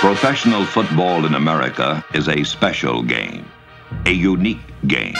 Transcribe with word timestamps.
Professional 0.00 0.64
football 0.64 1.26
in 1.26 1.34
America 1.34 2.04
is 2.14 2.28
a 2.28 2.44
special 2.44 3.02
game, 3.02 3.44
a 4.06 4.12
unique 4.12 4.60
game. 4.86 5.16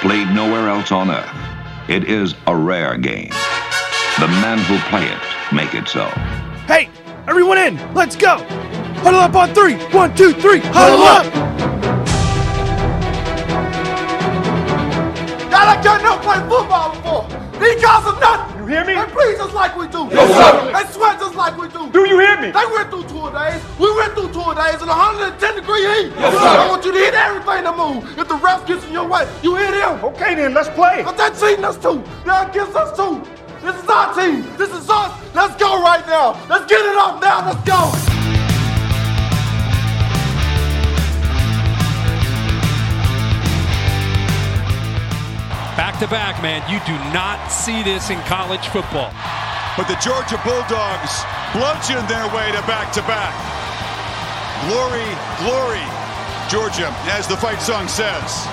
Played 0.00 0.28
nowhere 0.28 0.68
else 0.68 0.92
on 0.92 1.10
earth, 1.10 1.28
it 1.88 2.04
is 2.04 2.36
a 2.46 2.54
rare 2.54 2.96
game. 2.96 3.30
The 4.20 4.28
men 4.28 4.58
who 4.60 4.78
play 4.90 5.06
it 5.06 5.18
make 5.52 5.74
it 5.74 5.88
so. 5.88 6.04
Hey, 6.68 6.88
everyone 7.26 7.58
in! 7.58 7.94
Let's 7.94 8.14
go! 8.14 8.38
Huddle 9.02 9.18
up 9.18 9.34
on 9.34 9.52
three! 9.52 9.74
One, 9.92 10.14
two, 10.14 10.32
three! 10.32 10.60
Huddle 10.62 11.02
up! 11.02 11.24
Y'all 15.50 15.66
like 15.66 15.84
y'all 15.84 16.00
never 16.00 16.22
played 16.22 16.48
football 16.48 16.94
before. 16.94 17.60
These 17.60 17.82
guys 17.82 18.06
are 18.06 18.20
nothing. 18.20 18.45
You 18.66 18.72
hear 18.72 18.84
me? 18.84 18.94
They 18.94 19.12
breathe 19.12 19.38
just 19.38 19.54
like 19.54 19.76
we 19.76 19.86
do. 19.86 20.08
Yes, 20.10 20.26
sir. 20.26 20.72
They 20.74 20.92
sweat 20.92 21.20
just 21.20 21.36
like 21.36 21.56
we 21.56 21.68
do. 21.68 21.88
Do 21.92 22.00
you 22.00 22.18
hear 22.18 22.34
me? 22.40 22.50
They 22.50 22.66
went 22.74 22.90
through 22.90 23.06
tour 23.06 23.30
days. 23.30 23.62
We 23.78 23.94
went 23.94 24.14
through 24.14 24.32
tour 24.32 24.56
days 24.56 24.82
in 24.82 24.88
110 24.88 25.54
degree 25.54 25.86
heat. 25.86 26.10
Yes, 26.18 26.34
sir. 26.34 26.66
I 26.66 26.66
want 26.68 26.84
you 26.84 26.90
to 26.90 26.98
hit 26.98 27.14
everything 27.14 27.62
to 27.62 27.72
move. 27.72 28.18
If 28.18 28.26
the 28.26 28.34
ref 28.34 28.66
gets 28.66 28.84
in 28.86 28.92
your 28.92 29.06
way, 29.06 29.22
you 29.40 29.54
hit 29.54 29.72
him. 29.72 30.02
Okay 30.10 30.34
then, 30.34 30.52
let's 30.52 30.68
play. 30.70 31.02
But 31.04 31.16
they're 31.16 31.30
cheating 31.30 31.64
us 31.64 31.78
too. 31.78 32.02
They're 32.24 32.48
against 32.48 32.74
us 32.74 32.90
too. 32.96 33.22
This 33.62 33.80
is 33.80 33.88
our 33.88 34.12
team. 34.18 34.42
This 34.58 34.70
is 34.74 34.90
us. 34.90 35.14
Let's 35.32 35.54
go 35.62 35.80
right 35.80 36.04
now. 36.08 36.34
Let's 36.50 36.66
get 36.66 36.84
it 36.84 36.96
up 36.98 37.22
now. 37.22 37.46
Let's 37.46 37.62
go. 37.62 38.15
Back 45.96 46.10
to 46.10 46.14
back, 46.14 46.42
man. 46.42 46.70
You 46.70 46.78
do 46.84 46.92
not 47.14 47.48
see 47.48 47.82
this 47.82 48.10
in 48.10 48.18
college 48.28 48.68
football. 48.68 49.10
But 49.78 49.88
the 49.88 49.96
Georgia 50.04 50.36
Bulldogs 50.44 51.24
bludgeon 51.56 52.04
their 52.04 52.28
way 52.36 52.52
to 52.52 52.60
back 52.68 52.92
to 52.92 53.02
back. 53.08 53.32
Glory, 54.68 55.08
glory, 55.40 55.80
Georgia, 56.50 56.92
as 57.08 57.26
the 57.26 57.36
fight 57.38 57.62
song 57.62 57.88
says. 57.88 58.46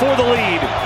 for 0.00 0.16
the 0.16 0.30
lead. 0.30 0.81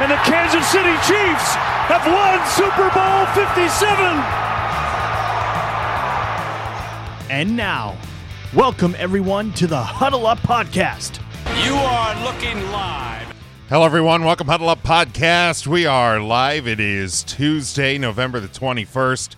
And 0.00 0.10
the 0.10 0.16
Kansas 0.16 0.66
City 0.68 0.94
Chiefs 1.06 1.54
have 1.90 2.06
won 2.06 2.40
Super 2.56 2.88
Bowl 2.88 3.26
57. 3.34 4.00
And 7.30 7.54
now, 7.54 7.98
welcome 8.54 8.96
everyone 8.96 9.52
to 9.52 9.66
the 9.66 9.82
Huddle 9.82 10.26
Up 10.26 10.38
Podcast. 10.38 11.20
You 11.66 11.74
are 11.74 12.24
looking 12.24 12.72
live. 12.72 13.30
Hello, 13.68 13.84
everyone. 13.84 14.24
Welcome, 14.24 14.46
Huddle 14.46 14.70
Up 14.70 14.82
Podcast. 14.82 15.66
We 15.66 15.84
are 15.84 16.18
live. 16.18 16.66
It 16.66 16.80
is 16.80 17.22
Tuesday, 17.22 17.98
November 17.98 18.40
the 18.40 18.48
21st, 18.48 19.36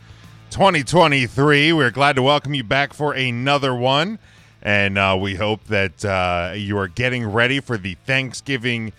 2023. 0.50 1.72
We're 1.72 1.90
glad 1.90 2.14
to 2.14 2.22
welcome 2.22 2.54
you 2.54 2.62
back 2.62 2.94
for 2.94 3.14
another 3.14 3.74
one. 3.74 4.20
And 4.62 4.96
uh, 4.96 5.18
we 5.20 5.34
hope 5.34 5.64
that 5.64 6.04
uh, 6.04 6.52
you 6.54 6.78
are 6.78 6.86
getting 6.86 7.26
ready 7.26 7.58
for 7.58 7.76
the 7.76 7.96
Thanksgiving 8.06 8.92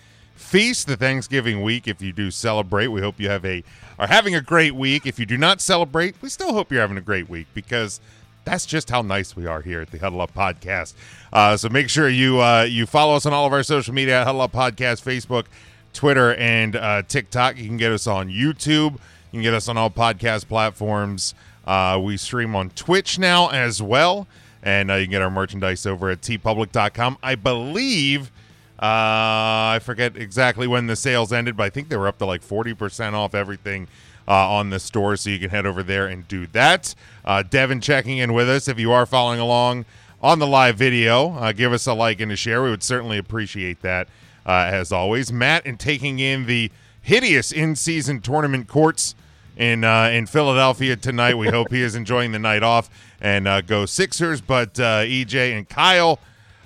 feast, 0.44 0.86
the 0.86 0.96
Thanksgiving 0.96 1.62
week. 1.62 1.88
If 1.88 2.00
you 2.00 2.12
do 2.12 2.30
celebrate, 2.30 2.88
we 2.88 3.00
hope 3.00 3.18
you 3.18 3.28
have 3.28 3.44
a 3.44 3.64
are 3.98 4.06
having 4.06 4.34
a 4.34 4.40
great 4.40 4.74
week. 4.74 5.06
If 5.06 5.18
you 5.18 5.26
do 5.26 5.36
not 5.36 5.60
celebrate, 5.60 6.14
we 6.20 6.28
still 6.28 6.52
hope 6.52 6.70
you're 6.70 6.80
having 6.80 6.98
a 6.98 7.02
great 7.02 7.28
week 7.28 7.46
because 7.54 8.00
that's 8.44 8.66
just 8.66 8.90
how 8.90 9.02
nice 9.02 9.34
we 9.34 9.46
are 9.46 9.62
here 9.62 9.80
at 9.80 9.90
the 9.90 9.98
Huddle 9.98 10.20
Up 10.20 10.34
Podcast. 10.34 10.94
Uh, 11.32 11.56
so 11.56 11.68
make 11.68 11.88
sure 11.88 12.08
you 12.08 12.40
uh, 12.40 12.66
you 12.68 12.86
follow 12.86 13.16
us 13.16 13.26
on 13.26 13.32
all 13.32 13.46
of 13.46 13.52
our 13.52 13.62
social 13.62 13.94
media 13.94 14.24
Huddle 14.24 14.42
Up 14.42 14.52
Podcast, 14.52 15.02
Facebook, 15.02 15.46
Twitter, 15.92 16.34
and 16.34 16.76
uh, 16.76 17.02
TikTok. 17.02 17.56
You 17.56 17.66
can 17.66 17.76
get 17.76 17.92
us 17.92 18.06
on 18.06 18.28
YouTube. 18.28 18.92
You 18.92 19.38
can 19.38 19.42
get 19.42 19.54
us 19.54 19.68
on 19.68 19.76
all 19.76 19.90
podcast 19.90 20.46
platforms. 20.46 21.34
Uh, 21.66 21.98
we 22.02 22.16
stream 22.16 22.54
on 22.54 22.70
Twitch 22.70 23.18
now 23.18 23.48
as 23.48 23.82
well. 23.82 24.26
And 24.62 24.90
uh, 24.90 24.94
you 24.94 25.06
can 25.06 25.10
get 25.10 25.22
our 25.22 25.30
merchandise 25.30 25.84
over 25.86 26.10
at 26.10 26.20
teepublic.com. 26.20 27.18
I 27.22 27.34
believe, 27.34 28.30
uh, 28.78 29.76
I 29.76 29.80
forget 29.82 30.16
exactly 30.16 30.66
when 30.66 30.86
the 30.86 30.96
sales 30.96 31.32
ended, 31.32 31.56
but 31.56 31.64
I 31.64 31.70
think 31.70 31.88
they 31.88 31.96
were 31.96 32.08
up 32.08 32.18
to 32.18 32.26
like 32.26 32.42
40% 32.42 33.12
off 33.12 33.34
everything 33.34 33.86
uh, 34.26 34.50
on 34.50 34.70
the 34.70 34.80
store. 34.80 35.16
So 35.16 35.30
you 35.30 35.38
can 35.38 35.50
head 35.50 35.66
over 35.66 35.82
there 35.82 36.06
and 36.06 36.26
do 36.26 36.46
that. 36.48 36.94
Uh, 37.24 37.42
Devin 37.42 37.80
checking 37.80 38.18
in 38.18 38.32
with 38.32 38.48
us. 38.48 38.68
If 38.68 38.78
you 38.78 38.92
are 38.92 39.06
following 39.06 39.40
along 39.40 39.84
on 40.20 40.38
the 40.38 40.46
live 40.46 40.76
video, 40.76 41.32
uh, 41.34 41.52
give 41.52 41.72
us 41.72 41.86
a 41.86 41.94
like 41.94 42.20
and 42.20 42.32
a 42.32 42.36
share. 42.36 42.62
We 42.62 42.70
would 42.70 42.82
certainly 42.82 43.18
appreciate 43.18 43.82
that 43.82 44.08
uh, 44.46 44.68
as 44.70 44.92
always. 44.92 45.32
Matt 45.32 45.64
and 45.66 45.78
taking 45.78 46.18
in 46.18 46.46
the 46.46 46.70
hideous 47.00 47.52
in 47.52 47.76
season 47.76 48.20
tournament 48.20 48.66
courts 48.66 49.14
in 49.56 49.84
uh, 49.84 50.08
in 50.08 50.26
Philadelphia 50.26 50.96
tonight. 50.96 51.34
We 51.34 51.48
hope 51.50 51.70
he 51.70 51.82
is 51.82 51.94
enjoying 51.94 52.32
the 52.32 52.38
night 52.38 52.62
off 52.62 52.90
and 53.20 53.46
uh, 53.46 53.60
go 53.60 53.86
Sixers. 53.86 54.40
But 54.40 54.80
uh, 54.80 55.02
EJ 55.02 55.56
and 55.56 55.68
Kyle 55.68 56.18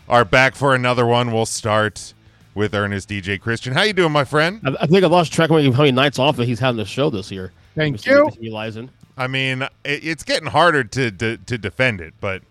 are 0.09 0.25
back 0.25 0.55
for 0.55 0.75
another 0.75 1.07
one. 1.07 1.33
We'll 1.33 1.47
start 1.47 2.15
with 2.55 2.75
Ernest 2.75 3.09
EJ 3.11 3.41
Christian. 3.41 3.73
How 3.73 3.83
you 3.83 3.93
doing, 3.93 4.13
my 4.13 4.25
friend? 4.25 4.61
I, 4.65 4.85
I 4.85 4.87
think 4.87 5.05
I 5.05 5.07
lost 5.07 5.33
track 5.33 5.51
of 5.51 5.75
how 5.75 5.83
many 5.83 5.93
nights 5.93 6.19
off 6.19 6.37
that 6.37 6.47
he's 6.47 6.59
had 6.59 6.67
having 6.69 6.79
the 6.79 6.85
show 6.85 7.11
this 7.11 7.31
year. 7.31 7.53
Thank 7.75 8.05
you. 8.07 8.25
Mr. 8.25 8.41
Realizing. 8.41 8.91
I 9.17 9.27
mean, 9.27 9.63
it, 9.63 9.71
it's 9.85 10.25
getting 10.25 10.49
harder 10.49 10.85
to, 10.85 11.11
to 11.11 11.37
to 11.37 11.59
defend 11.59 12.01
it, 12.01 12.15
but 12.21 12.43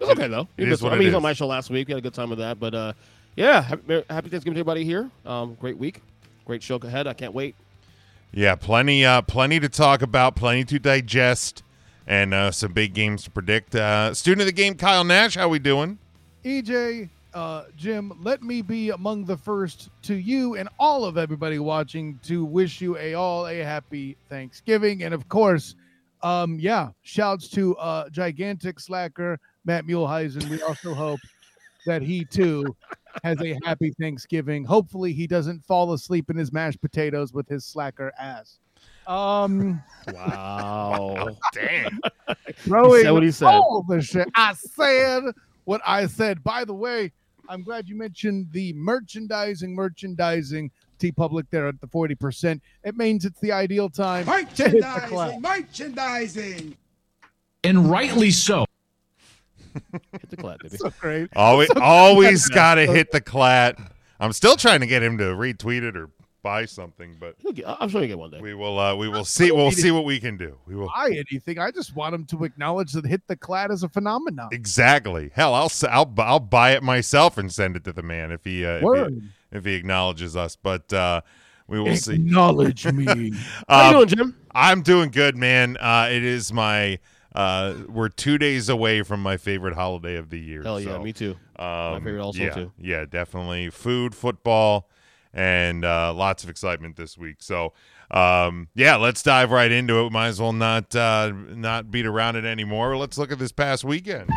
It's 0.00 0.10
okay 0.10 0.28
though. 0.28 0.48
It 0.56 0.66
He 0.66 0.70
is 0.70 0.82
what 0.82 0.92
I 0.92 0.96
mean, 0.96 1.06
he's 1.06 1.14
on 1.14 1.22
my 1.22 1.32
show 1.32 1.46
last 1.46 1.70
week. 1.70 1.88
We 1.88 1.92
had 1.92 1.98
a 1.98 2.02
good 2.02 2.14
time 2.14 2.30
with 2.30 2.38
that. 2.40 2.60
But 2.60 2.74
uh, 2.74 2.92
yeah, 3.36 3.62
happy, 3.62 4.02
happy 4.10 4.28
Thanksgiving 4.28 4.54
to 4.54 4.60
everybody 4.60 4.84
here. 4.84 5.10
Um, 5.24 5.54
great 5.54 5.78
week, 5.78 6.02
great 6.44 6.62
show 6.62 6.76
ahead. 6.76 7.06
I 7.06 7.14
can't 7.14 7.32
wait. 7.32 7.54
yeah, 8.32 8.54
plenty 8.56 9.04
uh 9.04 9.22
plenty 9.22 9.58
to 9.60 9.68
talk 9.68 10.02
about, 10.02 10.36
plenty 10.36 10.64
to 10.64 10.78
digest, 10.78 11.62
and 12.06 12.34
uh, 12.34 12.50
some 12.50 12.72
big 12.72 12.92
games 12.94 13.22
to 13.24 13.30
predict. 13.30 13.74
Uh, 13.74 14.12
student 14.14 14.42
of 14.42 14.46
the 14.46 14.52
game, 14.52 14.74
Kyle 14.74 15.04
Nash. 15.04 15.36
How 15.36 15.48
we 15.48 15.58
doing? 15.58 15.98
EJ, 16.44 17.08
uh, 17.34 17.64
Jim, 17.76 18.12
let 18.20 18.42
me 18.42 18.62
be 18.62 18.90
among 18.90 19.24
the 19.24 19.36
first 19.36 19.90
to 20.02 20.14
you 20.14 20.56
and 20.56 20.68
all 20.78 21.04
of 21.04 21.16
everybody 21.16 21.58
watching 21.58 22.18
to 22.24 22.44
wish 22.44 22.80
you 22.80 22.96
a 22.98 23.14
all 23.14 23.46
a 23.46 23.58
happy 23.58 24.16
Thanksgiving. 24.28 25.04
And 25.04 25.14
of 25.14 25.28
course, 25.28 25.76
um, 26.22 26.58
yeah, 26.58 26.90
shouts 27.02 27.48
to 27.50 27.76
uh 27.76 28.08
gigantic 28.10 28.80
slacker 28.80 29.38
Matt 29.64 29.84
Muehlheisen. 29.86 30.48
We 30.48 30.60
also 30.62 30.94
hope 30.94 31.20
that 31.86 32.02
he 32.02 32.24
too 32.24 32.76
has 33.24 33.40
a 33.40 33.58
happy 33.64 33.92
Thanksgiving. 34.00 34.64
Hopefully 34.64 35.12
he 35.12 35.26
doesn't 35.26 35.64
fall 35.64 35.92
asleep 35.92 36.28
in 36.28 36.36
his 36.36 36.52
mashed 36.52 36.80
potatoes 36.80 37.32
with 37.32 37.48
his 37.48 37.64
slacker 37.64 38.12
ass. 38.18 38.58
Um 39.06 39.82
Wow. 40.12 41.36
Damn. 41.52 42.00
throwing 42.56 43.02
said 43.02 43.10
what 43.12 43.22
he 43.22 43.30
said. 43.30 43.46
all 43.46 43.84
the 43.88 44.02
shit. 44.02 44.28
I 44.34 44.54
said 44.54 45.24
what 45.64 45.80
I 45.86 46.06
said. 46.06 46.42
By 46.42 46.64
the 46.64 46.74
way, 46.74 47.12
I'm 47.48 47.62
glad 47.62 47.88
you 47.88 47.96
mentioned 47.96 48.48
the 48.52 48.72
merchandising, 48.74 49.74
merchandising. 49.74 50.70
TeePublic 50.98 51.46
there 51.50 51.66
at 51.66 51.80
the 51.80 51.88
40%. 51.88 52.60
It 52.84 52.96
means 52.96 53.24
it's 53.24 53.40
the 53.40 53.50
ideal 53.50 53.90
time. 53.90 54.24
to 54.24 54.68
hit 54.68 54.80
the. 54.82 55.40
Merchandising, 55.40 55.40
merchandising. 55.42 56.76
and 57.64 57.90
rightly 57.90 58.30
so. 58.30 58.64
Hit 59.92 60.30
the 60.30 60.36
clap, 60.36 60.60
baby. 60.60 60.76
So 60.80 60.90
great. 61.00 61.30
Always, 61.34 61.70
always 61.80 62.48
got 62.48 62.76
to 62.76 62.86
hit 62.86 63.10
the 63.10 63.20
clat. 63.20 63.76
I'm 64.20 64.32
still 64.32 64.54
trying 64.54 64.80
to 64.80 64.86
get 64.86 65.02
him 65.02 65.18
to 65.18 65.24
retweet 65.24 65.82
it 65.82 65.96
or 65.96 66.08
buy 66.42 66.64
something, 66.64 67.16
but 67.20 67.36
He'll 67.38 67.52
get- 67.52 67.64
I'm 67.68 67.88
sure 67.88 68.00
you 68.02 68.08
get 68.08 68.18
one 68.18 68.30
day. 68.30 68.40
we 68.40 68.54
will. 68.54 68.78
Uh, 68.78 68.94
we 68.96 69.08
will 69.08 69.24
see. 69.24 69.50
We'll 69.52 69.70
see 69.70 69.90
what 69.90 70.04
we 70.04 70.18
can 70.20 70.36
do. 70.36 70.58
We 70.66 70.74
will 70.74 70.88
Buy 70.94 71.10
anything. 71.30 71.58
I 71.58 71.70
just 71.70 71.94
want 71.94 72.14
him 72.14 72.24
to 72.26 72.44
acknowledge 72.44 72.92
that 72.92 73.06
hit 73.06 73.22
the 73.28 73.36
clad 73.36 73.70
is 73.70 73.82
a 73.82 73.88
phenomenon. 73.88 74.48
exactly. 74.52 75.30
Hell, 75.34 75.54
I'll 75.54 75.66
s- 75.66 75.84
I'll 75.84 76.12
I'll 76.18 76.40
buy 76.40 76.72
it 76.72 76.82
myself 76.82 77.38
and 77.38 77.52
send 77.52 77.76
it 77.76 77.84
to 77.84 77.92
the 77.92 78.02
man 78.02 78.30
if 78.32 78.44
he 78.44 78.64
uh, 78.66 78.80
if, 78.82 79.08
he, 79.12 79.20
if 79.52 79.64
he 79.64 79.74
acknowledges 79.74 80.36
us. 80.36 80.56
But 80.56 80.92
uh, 80.92 81.20
we 81.68 81.80
will 81.80 81.96
see. 81.96 82.14
Acknowledge 82.14 82.84
me. 82.86 83.04
How 83.06 83.14
you 83.14 83.34
Uh, 83.68 83.92
doing, 83.92 84.08
Jim? 84.08 84.36
I'm 84.54 84.82
doing 84.82 85.10
good, 85.10 85.36
man. 85.36 85.76
Uh, 85.78 86.08
it 86.10 86.22
is 86.24 86.52
my. 86.52 86.98
Uh, 87.34 87.74
we're 87.88 88.10
two 88.10 88.36
days 88.36 88.68
away 88.68 89.02
from 89.02 89.22
my 89.22 89.38
favorite 89.38 89.74
holiday 89.74 90.16
of 90.16 90.28
the 90.28 90.38
year. 90.38 90.62
Hell 90.62 90.78
yeah, 90.78 90.86
so, 90.96 91.02
me 91.02 91.14
too. 91.14 91.34
Um, 91.58 92.04
favorite 92.04 92.20
also, 92.22 92.42
yeah, 92.42 92.50
too. 92.50 92.72
Yeah, 92.78 93.06
definitely. 93.06 93.70
Food, 93.70 94.14
football, 94.14 94.90
and 95.34 95.84
uh, 95.84 96.12
lots 96.14 96.44
of 96.44 96.50
excitement 96.50 96.96
this 96.96 97.16
week. 97.16 97.36
So, 97.40 97.72
um, 98.10 98.68
yeah, 98.74 98.96
let's 98.96 99.22
dive 99.22 99.50
right 99.50 99.70
into 99.72 99.98
it. 99.98 100.02
We 100.04 100.10
might 100.10 100.28
as 100.28 100.40
well 100.40 100.52
not 100.52 100.94
uh, 100.94 101.32
not 101.32 101.90
beat 101.90 102.06
around 102.06 102.36
it 102.36 102.44
anymore. 102.44 102.96
Let's 102.96 103.18
look 103.18 103.32
at 103.32 103.38
this 103.38 103.52
past 103.52 103.84
weekend. 103.84 104.28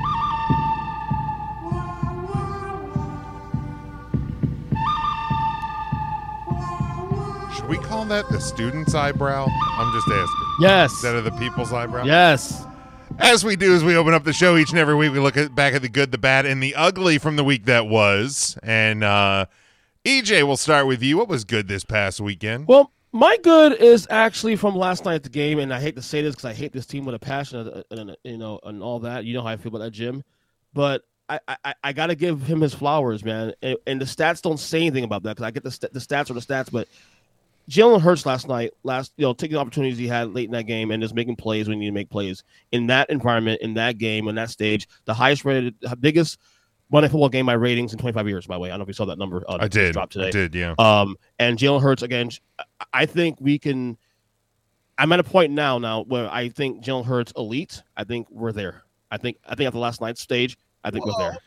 Should 7.56 7.69
we 7.69 7.77
call 7.77 8.06
that 8.06 8.30
the 8.30 8.39
student's 8.39 8.94
eyebrow? 8.94 9.47
I'm 9.50 9.94
just 9.94 10.07
asking. 10.07 10.45
Yes. 10.59 10.92
Instead 10.92 11.15
of 11.15 11.24
the 11.24 11.31
people's 11.31 11.74
eyebrow? 11.74 12.03
Yes. 12.06 12.63
As 13.18 13.44
we 13.44 13.56
do 13.56 13.74
as 13.74 13.83
we 13.83 13.95
open 13.95 14.13
up 14.13 14.24
the 14.24 14.33
show 14.33 14.57
each 14.57 14.69
and 14.69 14.77
every 14.77 14.94
week, 14.94 15.12
we 15.12 15.19
look 15.19 15.36
at 15.36 15.56
back 15.56 15.74
at 15.74 15.81
the 15.81 15.89
good, 15.89 16.12
the 16.12 16.18
bad, 16.18 16.45
and 16.45 16.62
the 16.62 16.75
ugly 16.75 17.18
from 17.18 17.38
the 17.38 17.44
week 17.44 17.65
that 17.65 17.88
was. 17.88 18.57
And 18.62 19.03
uh 19.03 19.45
EJ, 20.06 20.46
we'll 20.46 20.56
start 20.56 20.86
with 20.86 21.02
you. 21.02 21.18
What 21.18 21.28
was 21.28 21.44
good 21.44 21.68
this 21.68 21.84
past 21.84 22.22
weekend? 22.22 22.68
Well, 22.68 22.92
my 23.12 23.38
good 23.42 23.74
is 23.74 24.06
actually 24.12 24.56
from 24.56 24.75
last 24.75 25.04
night 25.04 25.16
at 25.16 25.24
the 25.24 25.30
game, 25.30 25.57
and 25.57 25.74
I 25.74 25.81
hate 25.81 25.96
to 25.96 26.02
say 26.04 26.22
this 26.22 26.36
because 26.36 26.46
I 26.46 26.54
hate 26.54 26.74
this 26.74 26.86
team 26.86 27.06
with 27.06 27.16
a 27.16 27.19
passion, 27.19 27.84
and, 27.90 28.16
you 28.24 28.38
know, 28.38 28.60
and 28.63 28.84
all 28.84 29.00
that. 29.00 29.25
You 29.25 29.34
know 29.34 29.42
how 29.42 29.48
I 29.48 29.57
feel 29.57 29.69
about 29.69 29.80
that 29.80 29.92
Jim, 29.92 30.24
but 30.75 31.02
I 31.28 31.40
I, 31.48 31.74
I 31.84 31.94
got 31.94 32.07
to 32.07 32.16
give 32.16 32.44
him 32.44 32.62
his 32.62 32.75
flowers, 32.75 33.25
man. 33.25 33.54
And, 33.63 33.78
and 33.88 34.00
the 34.00 34.06
stats 34.06 34.44
don't 34.44 34.60
say 34.60 34.81
anything 34.81 35.06
about 35.06 35.24
that 35.24 35.38
because 35.38 35.48
I 35.48 35.50
get 35.50 35.63
the 35.63 35.72
st- 35.72 35.92
the 35.92 36.00
stats 36.00 36.30
are 36.30 36.36
the 36.36 36.40
stats, 36.40 36.72
but 36.72 36.88
Jalen 37.68 38.02
Hurts 38.02 38.28
last 38.28 38.48
night, 38.48 38.74
last 38.84 39.12
you 39.18 39.25
know, 39.25 39.34
taking 39.34 39.56
the 39.56 39.60
opportunities 39.60 39.98
he 39.98 40.07
had 40.07 40.36
late 40.36 40.46
in 40.46 40.52
that 40.52 40.68
game 40.68 40.92
and 40.92 41.02
just 41.02 41.16
making 41.16 41.36
plays 41.36 41.68
when 41.68 41.80
you 41.80 41.86
need 41.86 41.88
to 41.88 41.94
make 41.94 42.12
plays 42.12 42.44
in 42.72 42.86
that 42.88 43.10
environment, 43.10 43.60
in 43.62 43.74
that 43.74 43.98
game, 43.98 44.28
in 44.28 44.36
that 44.36 44.52
stage, 44.52 44.88
the 45.06 45.16
highest 45.16 45.46
rated, 45.46 45.74
biggest 46.00 46.38
Monday 46.92 47.08
football 47.10 47.30
game 47.30 47.46
my 47.46 47.54
ratings 47.54 47.94
in 47.94 48.00
25 48.00 48.28
years. 48.28 48.48
By 48.48 48.56
the 48.56 48.60
way, 48.60 48.70
I 48.70 48.72
don't 48.72 48.80
know 48.80 48.84
if 48.84 48.90
you 48.90 48.94
saw 48.94 49.06
that 49.06 49.18
number. 49.18 49.44
Uh, 49.48 49.58
I 49.60 49.68
did. 49.68 49.94
Drop 49.94 50.10
today. 50.10 50.28
I 50.28 50.32
did. 50.32 50.56
Yeah. 50.56 50.76
Um, 50.78 51.16
and 51.40 51.58
Jalen 51.58 51.82
Hurts 51.82 52.04
again. 52.04 52.30
I 52.94 53.06
think 53.06 53.38
we 53.40 53.58
can. 53.60 53.98
I'm 54.98 55.12
at 55.12 55.20
a 55.20 55.24
point 55.24 55.52
now, 55.52 55.78
now 55.78 56.04
where 56.04 56.32
I 56.32 56.50
think 56.50 56.84
Jalen 56.84 57.06
Hurts 57.06 57.34
elite. 57.36 57.82
I 57.98 58.04
think 58.04 58.30
we're 58.30 58.52
there. 58.52 58.84
I 59.12 59.18
think. 59.18 59.38
I 59.46 59.56
think 59.56 59.68
at 59.68 59.74
the 59.74 59.80
last 59.80 60.00
night's 60.00 60.22
stage, 60.22 60.58
I 60.86 60.92
think 60.92 61.06
we're 61.06 61.14
there. 61.18 61.38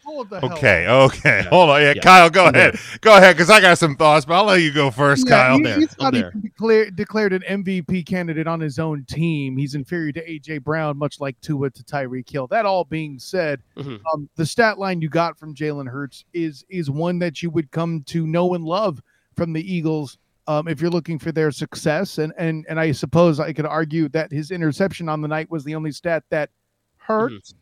Okay, 0.52 0.86
okay. 0.88 1.42
Hold 1.48 1.70
on. 1.70 1.80
Yeah, 1.80 1.94
Kyle, 1.94 2.28
go 2.28 2.46
ahead. 2.48 2.78
Go 3.00 3.16
ahead, 3.16 3.36
because 3.36 3.50
I 3.50 3.60
got 3.60 3.78
some 3.78 3.94
thoughts, 3.96 4.24
but 4.26 4.34
I'll 4.34 4.44
let 4.44 4.60
you 4.60 4.72
go 4.72 4.90
first, 4.90 5.26
Yeah, 5.28 5.46
Kyle. 5.48 5.56
he- 5.58 5.62
There. 5.62 5.78
he's 5.78 5.98
not 5.98 6.14
even 6.14 6.40
declared, 6.40 6.96
declared 6.96 7.32
an 7.32 7.42
MVP 7.42 8.04
candidate 8.04 8.46
on 8.48 8.58
his 8.60 8.78
own 8.78 9.04
team. 9.08 9.56
He's 9.56 9.74
inferior 9.76 10.12
to 10.12 10.28
AJ 10.28 10.58
Brown, 10.64 10.98
much 10.98 11.20
like 11.20 11.40
Tua 11.40 11.70
to 11.70 11.82
Tyreek 11.84 12.28
Hill. 12.28 12.46
That 12.48 12.66
all 12.66 12.84
being 12.84 13.18
said, 13.18 13.62
Mhm. 13.76 14.00
um, 14.12 14.28
the 14.36 14.44
stat 14.44 14.78
line 14.78 15.00
you 15.00 15.08
got 15.08 15.38
from 15.38 15.54
Jalen 15.54 15.88
Hurts 15.88 16.24
is 16.34 16.64
is 16.68 16.90
one 16.90 17.18
that 17.20 17.42
you 17.42 17.50
would 17.50 17.70
come 17.70 18.02
to 18.08 18.26
know 18.26 18.54
and 18.54 18.64
love 18.64 19.00
from 19.36 19.52
the 19.52 19.62
Eagles. 19.74 20.18
Um, 20.48 20.66
if 20.66 20.80
you're 20.80 20.90
looking 20.90 21.18
for 21.18 21.30
their 21.30 21.50
success, 21.52 22.18
and 22.18 22.32
and 22.38 22.64
and 22.68 22.80
I 22.80 22.90
suppose 22.92 23.38
I 23.38 23.52
could 23.52 23.66
argue 23.66 24.08
that 24.08 24.32
his 24.32 24.50
interception 24.50 25.08
on 25.08 25.20
the 25.20 25.28
night 25.28 25.50
was 25.50 25.62
the 25.62 25.74
only 25.74 25.92
stat 25.92 26.24
that 26.30 26.50
hurts. 26.96 27.54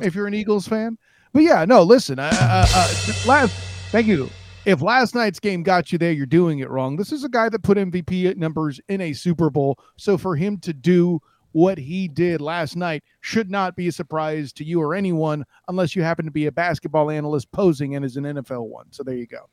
If 0.00 0.14
you're 0.14 0.26
an 0.26 0.34
Eagles 0.34 0.66
fan, 0.66 0.98
but 1.32 1.42
yeah, 1.42 1.64
no, 1.64 1.82
listen, 1.82 2.18
uh, 2.18 2.30
uh, 2.32 2.66
uh, 2.74 2.94
last, 3.26 3.54
thank 3.90 4.06
you. 4.06 4.28
If 4.64 4.80
last 4.80 5.14
night's 5.14 5.40
game 5.40 5.62
got 5.62 5.92
you 5.92 5.98
there, 5.98 6.12
you're 6.12 6.26
doing 6.26 6.60
it 6.60 6.70
wrong. 6.70 6.96
This 6.96 7.12
is 7.12 7.22
a 7.22 7.28
guy 7.28 7.48
that 7.50 7.62
put 7.62 7.76
MVP 7.76 8.36
numbers 8.36 8.80
in 8.88 9.00
a 9.00 9.12
Super 9.12 9.50
Bowl. 9.50 9.78
So 9.96 10.16
for 10.16 10.36
him 10.36 10.58
to 10.60 10.72
do 10.72 11.20
what 11.52 11.76
he 11.78 12.08
did 12.08 12.40
last 12.40 12.74
night 12.74 13.04
should 13.20 13.50
not 13.50 13.76
be 13.76 13.88
a 13.88 13.92
surprise 13.92 14.52
to 14.54 14.64
you 14.64 14.80
or 14.80 14.94
anyone 14.94 15.44
unless 15.68 15.94
you 15.94 16.02
happen 16.02 16.24
to 16.24 16.30
be 16.30 16.46
a 16.46 16.52
basketball 16.52 17.10
analyst 17.10 17.52
posing 17.52 17.94
and 17.94 18.04
is 18.04 18.16
an 18.16 18.24
NFL 18.24 18.66
one. 18.66 18.86
So 18.90 19.02
there 19.02 19.14
you 19.14 19.26
go. 19.26 19.48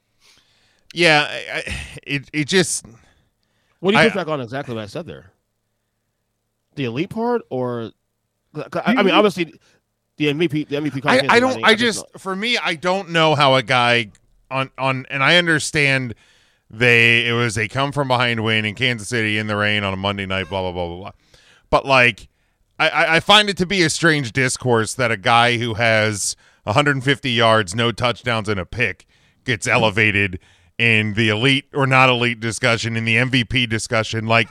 Yeah, 0.94 1.28
I, 1.30 1.58
I, 1.58 1.76
it 2.04 2.30
it 2.34 2.48
just. 2.48 2.86
What 3.82 3.92
do 3.92 3.98
you 3.98 4.04
I- 4.04 4.08
push 4.08 4.16
back 4.16 4.28
on 4.28 4.40
exactly 4.42 4.74
what 4.76 4.82
I 4.84 4.88
said 4.88 5.06
there? 5.06 5.32
The 6.76 6.86
elite 6.86 7.10
part, 7.10 7.42
or 7.50 7.92
I, 8.56 8.96
I 8.98 9.04
mean, 9.04 9.14
obviously, 9.14 9.54
the 10.22 10.34
MVP, 10.48 10.68
the 10.68 10.76
MVP. 10.78 11.02
I, 11.06 11.36
I 11.36 11.40
don't. 11.40 11.64
I 11.64 11.76
just 11.76 12.06
for 12.18 12.36
me, 12.36 12.58
I 12.58 12.76
don't 12.76 13.10
know 13.10 13.36
how 13.36 13.56
a 13.56 13.64
guy 13.64 14.12
on 14.50 14.70
on, 14.78 15.06
and 15.10 15.24
I 15.24 15.38
understand 15.38 16.16
they 16.70 17.28
it 17.28 17.34
was 17.34 17.58
a 17.58 17.68
come 17.68 17.92
from 17.92 18.08
behind 18.08 18.44
win 18.44 18.64
in 18.66 18.76
Kansas 18.76 19.08
City 19.10 19.38
in 19.38 19.48
the 19.48 19.56
rain 19.56 19.84
on 19.84 19.94
a 19.94 19.98
Monday 19.98 20.26
night, 20.26 20.48
blah 20.50 20.62
blah 20.62 20.72
blah 20.72 20.88
blah 20.88 20.98
blah. 20.98 21.12
But 21.70 21.86
like, 21.86 22.28
I- 22.80 22.90
I, 22.90 23.16
I 23.16 23.20
find 23.20 23.50
it 23.50 23.58
to 23.58 23.66
be 23.66 23.82
a 23.84 23.90
strange 23.90 24.32
discourse 24.32 24.94
that 24.96 25.12
a 25.12 25.18
guy 25.18 25.58
who 25.58 25.74
has 25.76 26.36
150 26.64 27.32
yards, 27.32 27.74
no 27.76 27.92
touchdowns, 27.92 28.48
and 28.50 28.60
a 28.60 28.66
pick 28.66 29.06
gets 29.46 29.68
elevated 29.68 30.40
in 30.78 31.14
the 31.14 31.30
elite 31.30 31.66
or 31.74 31.86
not 31.88 32.10
elite 32.10 32.40
discussion, 32.40 32.96
in 32.96 33.06
the 33.06 33.16
MVP 33.16 33.70
discussion. 33.70 34.26
Like 34.28 34.48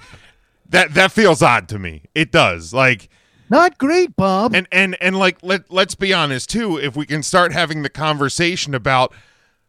that 0.69 0.95
that 0.95 1.13
feels 1.13 1.43
odd 1.43 1.69
to 1.71 1.79
me. 1.79 2.05
It 2.15 2.31
does. 2.33 2.73
Like 2.75 3.09
Not 3.51 3.79
great, 3.79 4.15
Bob. 4.17 4.55
and 4.55 4.69
and 4.71 4.97
and 5.01 5.19
like 5.19 5.39
let 5.43 5.71
let's 5.71 5.97
be 5.97 6.15
honest 6.15 6.49
too. 6.49 6.79
If 6.79 6.97
we 6.97 7.05
can 7.05 7.23
start 7.25 7.53
having 7.53 7.83
the 7.83 7.91
conversation 7.91 8.75
about 8.75 9.13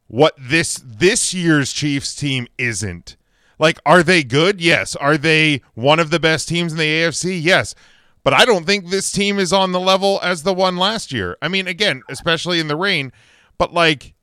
what 0.07 0.35
this 0.37 0.81
this 0.85 1.33
year's 1.33 1.73
Chiefs 1.73 2.13
team 2.13 2.47
isn't. 2.57 3.17
Like, 3.57 3.79
are 3.85 4.03
they 4.03 4.23
good? 4.23 4.59
Yes. 4.59 4.95
Are 4.95 5.17
they 5.17 5.61
one 5.75 5.99
of 5.99 6.09
the 6.09 6.19
best 6.19 6.49
teams 6.49 6.71
in 6.71 6.79
the 6.79 6.83
AFC? 6.83 7.39
Yes. 7.41 7.75
But 8.23 8.33
I 8.33 8.43
don't 8.43 8.65
think 8.65 8.89
this 8.89 9.11
team 9.11 9.39
is 9.39 9.53
on 9.53 9.71
the 9.71 9.79
level 9.79 10.19
as 10.23 10.43
the 10.43 10.53
one 10.53 10.77
last 10.77 11.11
year. 11.11 11.37
I 11.41 11.47
mean, 11.47 11.67
again, 11.67 12.01
especially 12.09 12.59
in 12.59 12.67
the 12.67 12.75
rain, 12.75 13.11
but 13.57 13.73
like 13.73 14.13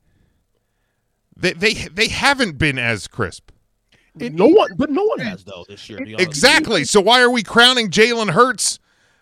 they 1.36 1.52
they 1.52 1.74
they 1.74 2.08
haven't 2.08 2.58
been 2.58 2.78
as 2.78 3.08
crisp. 3.08 3.50
no 4.14 4.46
one, 4.46 4.70
but 4.76 4.90
no 4.90 5.04
one 5.04 5.20
has 5.20 5.42
though 5.44 5.64
this 5.68 5.88
year. 5.88 5.98
to 5.98 6.04
be. 6.04 6.14
Exactly. 6.14 6.84
So 6.84 7.00
why 7.00 7.20
are 7.22 7.30
we 7.30 7.42
crowning 7.42 7.90
Jalen 7.90 8.30
Hurts 8.30 8.78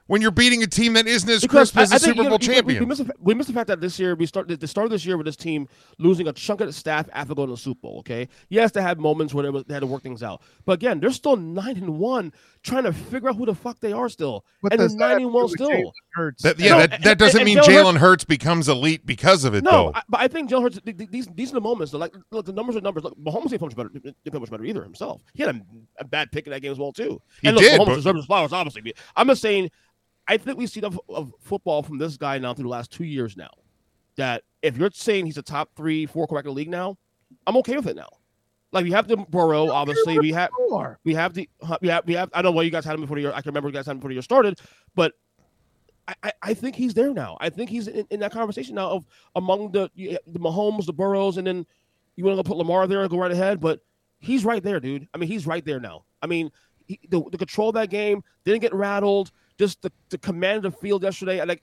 when 0.08 0.22
you're 0.22 0.30
beating 0.30 0.62
a 0.62 0.66
team 0.66 0.92
that 0.92 1.06
isn't 1.06 1.28
as 1.28 1.42
Because 1.42 1.70
crisp 1.72 1.76
as 1.78 1.92
I- 1.92 1.94
a 1.94 1.96
I 1.96 1.98
think, 1.98 2.10
Super 2.10 2.16
you 2.18 2.22
know, 2.24 2.28
Bowl 2.30 2.38
we- 2.40 2.48
we- 2.48 2.54
champion? 2.54 2.80
We, 2.80 2.86
missed 2.86 3.06
the, 3.06 3.14
we 3.18 3.34
missed 3.34 3.48
the 3.48 3.54
fact 3.54 3.66
that 3.68 3.80
this 3.80 3.98
year 3.98 4.14
we 4.14 4.26
started 4.26 4.60
the 4.60 4.66
start 4.68 4.84
of 4.86 4.90
this 4.90 5.04
year 5.04 5.16
with 5.16 5.26
this 5.26 5.36
team 5.36 5.68
losing 5.98 6.28
a 6.28 6.32
chunk 6.32 6.60
of 6.60 6.66
the 6.68 6.72
staff 6.72 7.08
after 7.12 7.34
going 7.34 7.48
to 7.48 7.54
the 7.54 7.60
Super 7.60 7.80
Bowl. 7.80 7.98
Okay, 8.00 8.28
yes, 8.48 8.70
they 8.72 8.82
had 8.82 8.98
moments 9.00 9.34
where 9.34 9.42
they, 9.42 9.50
was, 9.50 9.64
they 9.64 9.74
had 9.74 9.80
to 9.80 9.86
work 9.86 10.02
things 10.02 10.22
out, 10.22 10.42
but 10.64 10.72
again, 10.72 11.00
they're 11.00 11.10
still 11.10 11.36
nine 11.36 11.76
and 11.76 11.98
one, 11.98 12.32
trying 12.62 12.84
to 12.84 12.92
figure 12.92 13.28
out 13.28 13.36
who 13.36 13.46
the 13.46 13.54
fuck 13.54 13.80
they 13.80 13.92
are 13.92 14.08
still, 14.08 14.44
But 14.62 14.72
and 14.72 14.80
the 14.80 14.88
they're 14.88 14.96
nine 14.96 15.22
and 15.22 15.32
one 15.32 15.48
still. 15.48 15.92
Hurts. 16.14 16.42
That, 16.42 16.58
yeah, 16.58 16.70
No, 16.70 16.78
that, 16.86 17.02
that 17.02 17.18
doesn't 17.18 17.40
and 17.40 17.44
mean 17.46 17.58
Jalen 17.58 17.94
Jalen 17.94 17.96
Hurts 17.98 18.24
becomes 18.24 18.68
elite 18.68 19.04
because 19.04 19.44
of 19.44 19.54
it, 19.54 19.62
No, 19.64 19.70
though. 19.70 19.92
I, 19.94 20.02
but 20.08 20.20
I 20.20 20.28
think 20.28 20.48
Jalen 20.50 20.62
Hurts. 20.62 20.80
th- 20.80 20.96
th- 20.96 21.10
These 21.10 21.26
these 21.34 21.50
are 21.50 21.54
the 21.54 21.60
moments. 21.60 21.92
Like 21.92 22.14
look, 22.30 22.46
the 22.46 22.52
numbers 22.54 22.74
are 22.76 22.80
numbers. 22.80 23.04
Look, 23.04 23.18
Mahomes 23.18 23.50
didn't 23.50 23.58
play 23.58 23.66
much 23.68 23.76
better. 23.76 23.90
Didn't 24.24 24.40
much 24.40 24.50
better 24.50 24.64
either 24.64 24.82
himself. 24.82 25.20
He 25.34 25.42
had 25.42 25.56
a, 25.56 25.60
a 26.00 26.04
bad 26.04 26.32
pick 26.32 26.46
in 26.46 26.52
that 26.52 26.62
game 26.62 26.72
as 26.72 26.78
well 26.78 26.92
too. 26.92 27.20
He 27.42 27.48
and 27.48 27.56
look, 27.56 27.64
did, 27.64 27.78
Mahomes 27.80 27.86
but- 27.86 27.94
deserves 27.96 28.16
his 28.20 28.26
flowers, 28.26 28.52
obviously. 28.54 28.94
I'm 29.14 29.26
just 29.28 29.42
saying. 29.42 29.70
I 30.28 30.36
think 30.36 30.58
we 30.58 30.66
see 30.66 30.80
enough 30.80 30.98
of 31.08 31.32
football 31.40 31.82
from 31.82 31.98
this 31.98 32.16
guy 32.16 32.38
now 32.38 32.54
through 32.54 32.64
the 32.64 32.68
last 32.68 32.90
two 32.90 33.04
years 33.04 33.36
now. 33.36 33.50
That 34.16 34.42
if 34.62 34.76
you're 34.76 34.90
saying 34.92 35.26
he's 35.26 35.36
a 35.36 35.42
top 35.42 35.70
three, 35.76 36.06
four 36.06 36.26
quarterback 36.26 36.46
in 36.46 36.54
the 36.54 36.56
league 36.56 36.70
now, 36.70 36.96
I'm 37.46 37.56
okay 37.58 37.76
with 37.76 37.86
it 37.86 37.96
now. 37.96 38.08
Like 38.72 38.84
we 38.84 38.92
have 38.92 39.06
the 39.08 39.16
Burrow, 39.16 39.70
obviously. 39.70 40.18
We 40.18 40.32
have 40.32 40.50
we 41.04 41.14
have 41.14 41.34
the 41.34 41.48
we 41.80 41.88
have 41.88 42.06
we 42.06 42.14
have. 42.14 42.30
I 42.32 42.42
don't 42.42 42.52
know 42.52 42.56
why 42.56 42.62
you 42.62 42.70
guys 42.70 42.84
had 42.84 42.94
him 42.94 43.02
before 43.02 43.16
the 43.16 43.22
year. 43.22 43.32
I 43.32 43.40
can 43.40 43.50
remember 43.50 43.68
you 43.68 43.74
guys 43.74 43.86
had 43.86 43.92
him 43.92 43.98
before 43.98 44.08
the 44.08 44.14
year 44.14 44.22
started, 44.22 44.58
but 44.94 45.12
I, 46.08 46.14
I, 46.22 46.32
I 46.42 46.54
think 46.54 46.76
he's 46.76 46.94
there 46.94 47.12
now. 47.12 47.36
I 47.40 47.48
think 47.50 47.70
he's 47.70 47.88
in, 47.88 48.06
in 48.10 48.20
that 48.20 48.32
conversation 48.32 48.74
now 48.74 48.90
of 48.90 49.06
among 49.34 49.72
the 49.72 49.90
the 49.94 50.38
Mahomes, 50.38 50.86
the 50.86 50.92
Burrows, 50.92 51.36
and 51.36 51.46
then 51.46 51.66
you 52.16 52.24
want 52.24 52.36
to 52.36 52.42
go 52.42 52.46
put 52.46 52.56
Lamar 52.56 52.86
there 52.86 53.02
and 53.02 53.10
go 53.10 53.18
right 53.18 53.30
ahead, 53.30 53.60
but 53.60 53.80
he's 54.18 54.44
right 54.44 54.62
there, 54.62 54.80
dude. 54.80 55.06
I 55.14 55.18
mean, 55.18 55.28
he's 55.28 55.46
right 55.46 55.64
there 55.64 55.80
now. 55.80 56.04
I 56.22 56.26
mean, 56.26 56.50
he, 56.86 56.98
the, 57.08 57.22
the 57.30 57.38
control 57.38 57.68
of 57.68 57.74
that 57.74 57.90
game 57.90 58.22
didn't 58.44 58.62
get 58.62 58.74
rattled. 58.74 59.30
Just 59.58 59.82
the, 59.82 59.90
the 60.10 60.18
command 60.18 60.64
of 60.64 60.72
the 60.72 60.78
field 60.78 61.02
yesterday. 61.02 61.42
Like 61.44 61.62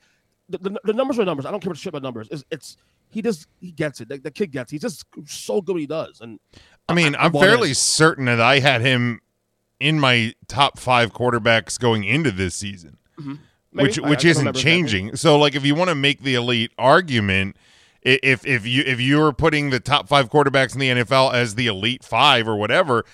the, 0.50 0.58
the, 0.58 0.80
the 0.84 0.94
numbers 0.94 1.20
are 1.20 1.26
numbers. 1.26 1.46
I 1.46 1.52
don't 1.52 1.60
care 1.62 1.70
what 1.70 1.78
shit 1.78 1.92
about 1.92 2.02
numbers. 2.04 2.28
It's, 2.32 2.44
it's 2.52 2.78
he 3.10 3.22
just 3.22 3.48
he 3.60 3.72
gets 3.72 4.02
it. 4.02 4.10
The, 4.10 4.18
the 4.18 4.32
kid 4.32 4.52
gets. 4.52 4.72
It. 4.72 4.76
He's 4.76 4.82
just 4.82 5.06
so 5.28 5.62
good. 5.62 5.74
What 5.74 5.80
he 5.82 5.88
does, 5.88 6.20
and 6.22 6.40
I 6.90 6.94
mean, 6.94 7.16
I- 7.16 7.28
in. 7.28 7.34
fairly 7.34 7.74
certain 7.74 8.26
that 8.26 8.42
I 8.42 8.60
had 8.60 8.82
him 8.82 9.22
in 9.80 10.00
my 10.00 10.34
top 10.48 10.80
five 10.80 11.14
quarterbacks 11.14 11.80
going 11.80 12.04
into 12.04 12.32
this 12.32 12.56
season, 12.56 12.98
Mm-hmm. 13.20 13.34
Which 13.74 14.00
I- 14.00 14.06
I 14.06 14.10
which 14.10 14.22
don't 14.22 14.32
isn't 14.32 14.54
changing. 14.56 15.16
So, 15.16 15.38
like, 15.38 15.56
if 15.56 15.66
you 15.66 15.76
want 15.76 15.90
to 15.90 15.96
make 15.96 16.22
the 16.24 16.36
elite 16.36 16.72
argument, 16.78 17.58
if 18.02 18.46
if 18.46 18.66
you 18.66 18.84
if 18.86 19.00
you're 19.00 19.34
putting 19.34 19.70
the 19.70 19.80
top 19.80 20.08
five 20.08 20.30
quarterbacks 20.30 20.74
in 20.74 20.80
the 20.80 20.90
NFL 21.04 21.34
as 21.34 21.56
the 21.56 21.68
elite 21.68 22.04
five 22.04 22.48
or 22.48 22.56
whatever, 22.56 23.06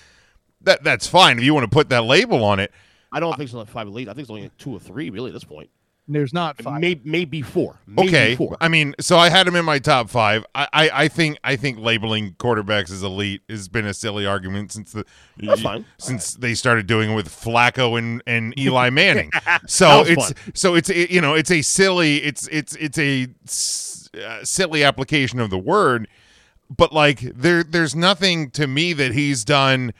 that 0.62 0.82
that's 0.82 1.06
fine. 1.06 1.38
If 1.38 1.44
you 1.44 1.52
want 1.54 1.64
to 1.64 1.74
put 1.74 1.88
that 1.90 2.04
label 2.04 2.42
on 2.44 2.58
it, 2.60 2.72
I 3.12 3.20
don't 3.20 3.36
think 3.36 3.48
it's 3.48 3.54
like 3.54 3.68
five 3.68 3.86
elite. 3.86 4.08
I 4.08 4.12
think 4.12 4.22
it's 4.22 4.30
only 4.30 4.50
two 4.58 4.74
or 4.74 4.80
three 4.80 5.10
really 5.10 5.30
at 5.30 5.34
this 5.34 5.44
point. 5.44 5.70
There's 6.12 6.32
not 6.32 6.60
five. 6.60 6.80
Maybe 6.80 7.00
maybe 7.04 7.40
four. 7.40 7.78
Maybe 7.86 8.08
okay. 8.08 8.36
four. 8.36 8.56
I 8.60 8.66
mean, 8.66 8.96
so 8.98 9.16
I 9.16 9.30
had 9.30 9.46
him 9.46 9.54
in 9.54 9.64
my 9.64 9.78
top 9.78 10.10
five. 10.10 10.44
I, 10.56 10.66
I, 10.72 10.90
I 10.92 11.08
think 11.08 11.38
I 11.44 11.54
think 11.54 11.78
labeling 11.78 12.32
quarterbacks 12.32 12.90
as 12.90 13.04
elite 13.04 13.42
has 13.48 13.68
been 13.68 13.86
a 13.86 13.94
silly 13.94 14.26
argument 14.26 14.72
since 14.72 14.92
the 14.92 15.04
That's 15.38 15.62
fine. 15.62 15.84
since 15.98 16.34
they 16.34 16.54
started 16.54 16.88
doing 16.88 17.12
it 17.12 17.14
with 17.14 17.28
Flacco 17.28 17.96
and, 17.96 18.22
and 18.26 18.52
Eli 18.58 18.90
Manning. 18.90 19.30
So 19.68 20.02
it's 20.04 20.32
fun. 20.32 20.52
so 20.52 20.74
it's 20.74 20.90
it, 20.90 21.12
you 21.12 21.20
know 21.20 21.34
it's 21.34 21.50
a 21.50 21.62
silly 21.62 22.16
it's 22.16 22.48
it's 22.48 22.74
it's 22.76 22.98
a 22.98 23.28
s- 23.44 24.10
uh, 24.20 24.44
silly 24.44 24.82
application 24.82 25.38
of 25.38 25.50
the 25.50 25.58
word, 25.58 26.08
but 26.76 26.92
like 26.92 27.20
there 27.20 27.62
there's 27.62 27.94
nothing 27.94 28.50
to 28.52 28.66
me 28.66 28.92
that 28.94 29.12
he's 29.12 29.44
done 29.44 29.92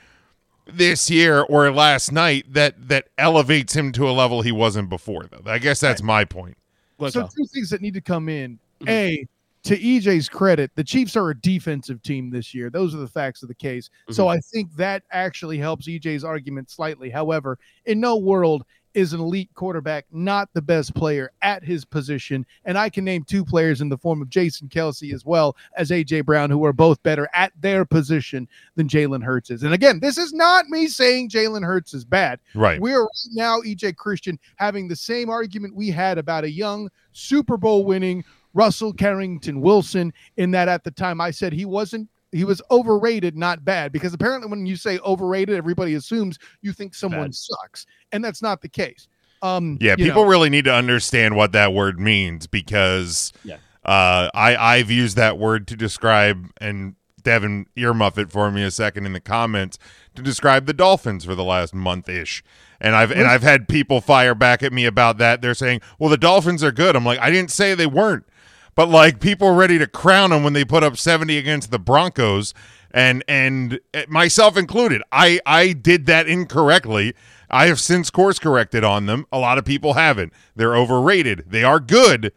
this 0.77 1.09
year 1.09 1.41
or 1.41 1.71
last 1.71 2.11
night 2.11 2.45
that 2.53 2.87
that 2.87 3.09
elevates 3.17 3.75
him 3.75 3.91
to 3.93 4.09
a 4.09 4.11
level 4.11 4.41
he 4.41 4.51
wasn't 4.51 4.89
before 4.89 5.25
though. 5.25 5.49
I 5.49 5.59
guess 5.59 5.79
that's 5.79 6.01
my 6.01 6.25
point. 6.25 6.57
Go 6.99 7.05
ahead, 7.05 7.13
so 7.13 7.19
Kyle. 7.21 7.29
two 7.29 7.45
things 7.45 7.69
that 7.69 7.81
need 7.81 7.93
to 7.93 8.01
come 8.01 8.29
in. 8.29 8.59
Mm-hmm. 8.81 8.89
A, 8.89 9.27
to 9.63 9.77
EJ's 9.77 10.27
credit, 10.27 10.71
the 10.75 10.83
Chiefs 10.83 11.15
are 11.15 11.29
a 11.29 11.37
defensive 11.37 12.01
team 12.01 12.31
this 12.31 12.53
year. 12.53 12.69
Those 12.69 12.95
are 12.95 12.99
the 12.99 13.07
facts 13.07 13.43
of 13.43 13.47
the 13.47 13.55
case. 13.55 13.89
So 14.09 14.27
I 14.27 14.39
think 14.39 14.75
that 14.75 15.03
actually 15.11 15.59
helps 15.59 15.87
EJ's 15.87 16.23
argument 16.23 16.71
slightly. 16.71 17.11
However, 17.11 17.59
in 17.85 17.99
no 17.99 18.17
world 18.17 18.63
is 18.93 19.13
an 19.13 19.19
elite 19.19 19.49
quarterback 19.55 20.05
not 20.11 20.49
the 20.53 20.61
best 20.61 20.93
player 20.95 21.31
at 21.41 21.63
his 21.63 21.85
position. 21.85 22.45
And 22.65 22.77
I 22.77 22.89
can 22.89 23.03
name 23.03 23.23
two 23.23 23.45
players 23.45 23.81
in 23.81 23.89
the 23.89 23.97
form 23.97 24.21
of 24.21 24.29
Jason 24.29 24.67
Kelce 24.67 25.13
as 25.13 25.25
well 25.25 25.55
as 25.77 25.91
AJ 25.91 26.25
Brown, 26.25 26.49
who 26.49 26.65
are 26.65 26.73
both 26.73 27.01
better 27.03 27.29
at 27.33 27.51
their 27.59 27.85
position 27.85 28.47
than 28.75 28.87
Jalen 28.87 29.23
Hurts 29.23 29.49
is. 29.49 29.63
And 29.63 29.73
again, 29.73 29.99
this 29.99 30.17
is 30.17 30.33
not 30.33 30.67
me 30.67 30.87
saying 30.87 31.29
Jalen 31.29 31.65
Hurts 31.65 31.93
is 31.93 32.05
bad. 32.05 32.39
Right. 32.55 32.79
We're 32.79 33.03
right 33.03 33.29
now, 33.31 33.61
EJ 33.61 33.95
Christian, 33.95 34.39
having 34.55 34.87
the 34.87 34.95
same 34.95 35.29
argument 35.29 35.75
we 35.75 35.89
had 35.89 36.17
about 36.17 36.43
a 36.43 36.51
young 36.51 36.89
Super 37.13 37.57
Bowl 37.57 37.85
winning 37.85 38.23
Russell 38.53 38.93
Carrington 38.93 39.61
Wilson, 39.61 40.13
in 40.37 40.51
that 40.51 40.67
at 40.67 40.83
the 40.83 40.91
time 40.91 41.21
I 41.21 41.31
said 41.31 41.53
he 41.53 41.65
wasn't 41.65 42.09
he 42.31 42.43
was 42.43 42.61
overrated, 42.71 43.35
not 43.37 43.65
bad, 43.65 43.91
because 43.91 44.13
apparently 44.13 44.49
when 44.49 44.65
you 44.65 44.75
say 44.75 44.99
overrated, 44.99 45.55
everybody 45.55 45.95
assumes 45.95 46.39
you 46.61 46.71
think 46.73 46.95
someone 46.95 47.27
Bad. 47.27 47.35
sucks, 47.35 47.85
and 48.11 48.23
that's 48.23 48.41
not 48.41 48.61
the 48.61 48.69
case. 48.69 49.07
Um, 49.41 49.77
Yeah, 49.81 49.95
people 49.95 50.23
know, 50.23 50.29
really 50.29 50.49
need 50.49 50.65
to 50.65 50.73
understand 50.73 51.35
what 51.35 51.51
that 51.53 51.73
word 51.73 51.99
means 51.99 52.47
because 52.47 53.33
Yeah. 53.43 53.55
uh, 53.85 54.29
I 54.33 54.55
I've 54.55 54.91
used 54.91 55.17
that 55.17 55.37
word 55.37 55.67
to 55.69 55.75
describe 55.75 56.47
and 56.61 56.95
Devin 57.23 57.67
earmuff 57.77 58.17
it 58.17 58.31
for 58.31 58.49
me 58.51 58.63
a 58.63 58.71
second 58.71 59.05
in 59.05 59.13
the 59.13 59.19
comments 59.19 59.77
to 60.15 60.21
describe 60.21 60.65
the 60.65 60.73
Dolphins 60.73 61.25
for 61.25 61.35
the 61.35 61.43
last 61.43 61.73
month 61.73 62.09
ish. 62.09 62.43
And 62.79 62.95
I've 62.95 63.11
and 63.11 63.27
I've 63.27 63.43
had 63.43 63.67
people 63.67 64.01
fire 64.01 64.33
back 64.33 64.63
at 64.63 64.73
me 64.73 64.85
about 64.85 65.17
that. 65.19 65.41
They're 65.41 65.53
saying, 65.53 65.81
"Well, 65.99 66.09
the 66.09 66.17
Dolphins 66.17 66.63
are 66.63 66.71
good." 66.71 66.95
I'm 66.95 67.05
like, 67.05 67.19
"I 67.19 67.29
didn't 67.29 67.51
say 67.51 67.75
they 67.75 67.85
weren't." 67.85 68.25
But 68.75 68.89
like 68.89 69.19
people 69.19 69.47
are 69.47 69.55
ready 69.55 69.77
to 69.77 69.87
crown 69.87 70.29
them 70.29 70.43
when 70.43 70.53
they 70.53 70.65
put 70.65 70.83
up 70.83 70.97
70 70.97 71.37
against 71.37 71.71
the 71.71 71.79
Broncos 71.79 72.53
and 72.93 73.23
and 73.27 73.79
uh, 73.93 74.03
myself 74.07 74.57
included. 74.57 75.01
I 75.11 75.39
I 75.45 75.73
did 75.73 76.05
that 76.07 76.27
incorrectly. 76.27 77.13
I 77.49 77.67
have 77.67 77.79
since 77.79 78.09
course 78.09 78.39
corrected 78.39 78.83
on 78.83 79.05
them. 79.05 79.25
A 79.31 79.37
lot 79.37 79.57
of 79.57 79.65
people 79.65 79.93
haven't. 79.93 80.31
They're 80.55 80.75
overrated. 80.75 81.45
They 81.47 81.63
are 81.63 81.79
good, 81.79 82.31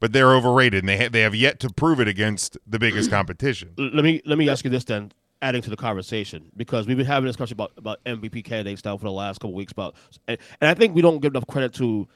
but 0.00 0.12
they're 0.12 0.34
overrated 0.34 0.82
and 0.82 0.88
they 0.88 0.98
ha- 0.98 1.08
they 1.10 1.20
have 1.20 1.34
yet 1.34 1.60
to 1.60 1.70
prove 1.70 2.00
it 2.00 2.08
against 2.08 2.58
the 2.66 2.78
biggest 2.78 3.10
competition. 3.10 3.72
Let 3.76 4.04
me 4.04 4.20
let 4.26 4.38
me 4.38 4.48
ask 4.48 4.64
you 4.64 4.70
this 4.70 4.84
then, 4.84 5.12
adding 5.42 5.62
to 5.62 5.70
the 5.70 5.76
conversation 5.76 6.50
because 6.56 6.86
we've 6.86 6.96
been 6.96 7.06
having 7.06 7.26
this 7.26 7.36
discussion 7.36 7.54
about 7.54 7.72
about 7.76 8.02
MVP 8.04 8.44
candidates 8.44 8.84
now 8.84 8.96
for 8.96 9.04
the 9.04 9.12
last 9.12 9.40
couple 9.40 9.54
weeks 9.54 9.72
about, 9.72 9.94
and, 10.26 10.38
and 10.60 10.68
I 10.68 10.74
think 10.74 10.94
we 10.94 11.02
don't 11.02 11.20
give 11.20 11.32
enough 11.32 11.46
credit 11.46 11.72
to 11.74 12.08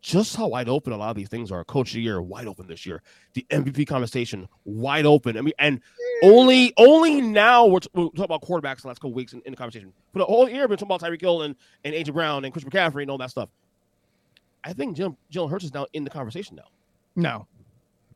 just 0.00 0.36
how 0.36 0.48
wide 0.48 0.68
open 0.68 0.92
a 0.92 0.96
lot 0.96 1.10
of 1.10 1.16
these 1.16 1.28
things 1.28 1.50
are. 1.50 1.64
Coach 1.64 1.90
of 1.90 1.94
the 1.94 2.02
year 2.02 2.22
wide 2.22 2.46
open 2.46 2.66
this 2.66 2.86
year, 2.86 3.02
the 3.34 3.44
MVP 3.50 3.86
conversation 3.86 4.48
wide 4.64 5.06
open. 5.06 5.36
I 5.36 5.40
mean, 5.40 5.54
and 5.58 5.80
only 6.22 6.72
only 6.76 7.20
now 7.20 7.66
we're, 7.66 7.80
t- 7.80 7.88
we're 7.94 8.04
talking 8.10 8.24
about 8.24 8.42
quarterbacks 8.42 8.82
the 8.82 8.88
last 8.88 8.98
couple 9.00 9.12
weeks 9.14 9.32
in, 9.32 9.42
in 9.44 9.52
the 9.52 9.56
conversation. 9.56 9.92
For 10.12 10.20
the 10.20 10.24
whole 10.24 10.48
year, 10.48 10.60
we've 10.62 10.70
been 10.70 10.78
talking 10.88 10.94
about 10.94 11.02
Tyreek 11.02 11.20
Hill 11.20 11.42
and 11.42 11.56
and 11.84 11.94
AJ 11.94 12.12
Brown 12.12 12.44
and 12.44 12.52
Chris 12.52 12.64
McCaffrey 12.64 13.02
and 13.02 13.10
all 13.10 13.18
that 13.18 13.30
stuff. 13.30 13.48
I 14.64 14.72
think 14.72 14.96
Jim 14.96 15.16
Jalen 15.32 15.50
Hurts 15.50 15.64
is 15.64 15.74
now 15.74 15.86
in 15.92 16.04
the 16.04 16.10
conversation 16.10 16.56
now. 16.56 16.64
no. 17.16 17.46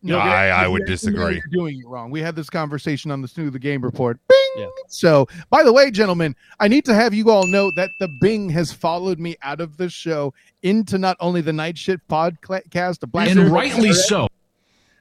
No, 0.05 0.17
you're- 0.19 0.29
I- 0.33 0.65
I 0.65 0.67
would 0.67 0.85
disagree. 0.85 1.35
You're 1.35 1.43
doing 1.53 1.79
it 1.79 1.87
wrong. 1.87 2.11
We 2.11 2.21
had 2.21 2.35
this 2.35 2.51
conversation 2.51 3.13
on 3.13 3.23
the 3.23 3.29
Snoo 3.29 3.53
the 3.53 3.61
Game 3.61 3.83
report. 3.83 4.19
Bing. 4.29 4.42
Yeah. 4.57 4.67
So, 4.89 5.27
by 5.51 5.63
the 5.63 5.73
way, 5.73 5.91
gentlemen, 5.91 6.37
I 6.61 6.69
need 6.69 6.85
to 6.85 6.95
have 6.95 7.15
you 7.15 7.31
all 7.31 7.47
know 7.47 7.71
that 7.77 7.91
the 8.01 8.09
Bing 8.21 8.49
has 8.51 8.71
followed 8.73 9.19
me 9.19 9.37
out 9.43 9.61
of 9.61 9.77
the 9.77 9.89
show 9.89 10.35
into 10.63 10.99
not 10.99 11.17
only 11.21 11.41
the 11.41 11.53
Night 11.53 11.79
Shift 11.79 12.07
podcast, 12.09 13.01
the 13.01 13.07
Black 13.07 13.29
And 13.29 13.39
Shirt 13.39 13.51
rightly 13.51 13.93
so. 13.93 14.29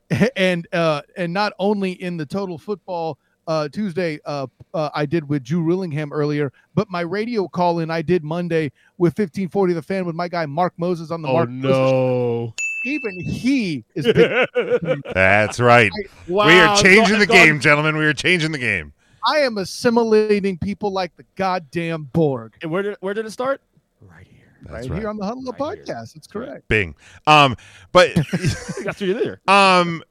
and 0.36 0.68
uh 0.74 1.02
and 1.16 1.32
not 1.34 1.54
only 1.58 1.94
in 1.94 2.18
the 2.18 2.26
total 2.26 2.58
football 2.58 3.18
uh 3.48 3.70
tuesday 3.70 4.20
uh, 4.26 4.46
uh 4.74 4.90
i 4.94 5.06
did 5.06 5.28
with 5.30 5.42
drew 5.42 5.64
rillingham 5.64 6.12
earlier 6.12 6.52
but 6.76 6.90
my 6.90 7.00
radio 7.00 7.48
call 7.48 7.80
in 7.80 7.90
i 7.90 8.02
did 8.02 8.22
monday 8.22 8.66
with 8.98 9.12
1540 9.18 9.72
the 9.74 9.82
fan 9.82 10.04
with 10.06 10.14
my 10.14 10.28
guy 10.28 10.46
mark 10.46 10.74
moses 10.76 11.12
on 11.12 11.22
the 11.22 11.30
Oh 11.30 11.34
mark 11.34 11.50
Moses 11.50 11.72
no! 11.92 12.54
even 12.84 13.20
he 13.22 13.86
is 13.96 14.04
big. 14.14 15.02
That's 15.14 15.60
right. 15.62 15.92
wow, 16.28 16.46
we 16.48 16.54
are 16.60 16.76
changing 16.76 17.14
go- 17.16 17.20
the 17.20 17.28
go- 17.28 17.34
game, 17.34 17.60
gentlemen. 17.62 17.96
We 17.96 18.06
are 18.06 18.14
changing 18.14 18.52
the 18.52 18.58
game. 18.58 18.92
I 19.28 19.40
am 19.40 19.58
assimilating 19.58 20.58
people 20.58 20.92
like 20.92 21.16
the 21.18 21.26
goddamn 21.36 22.04
borg 22.14 22.54
And 22.62 22.72
where 22.72 22.82
did 22.84 22.98
where 23.02 23.14
did 23.14 23.26
it 23.26 23.32
start? 23.32 23.62
Right 24.02 24.28
here. 24.28 24.52
That's 24.64 24.74
right, 24.88 24.90
right. 24.92 25.00
here 25.00 25.10
on 25.10 25.18
the 25.18 25.26
huddle 25.26 25.48
up 25.50 25.60
Right 25.60 25.78
here. 25.78 25.86
podcast 25.86 26.14
that's 26.14 26.28
correct 26.28 26.68
Bing. 26.68 26.96
Um, 27.28 27.56
but 27.92 28.14
That's 28.16 28.84
what 28.84 29.02
you 29.02 29.14
there. 29.14 29.42
Um, 29.48 30.04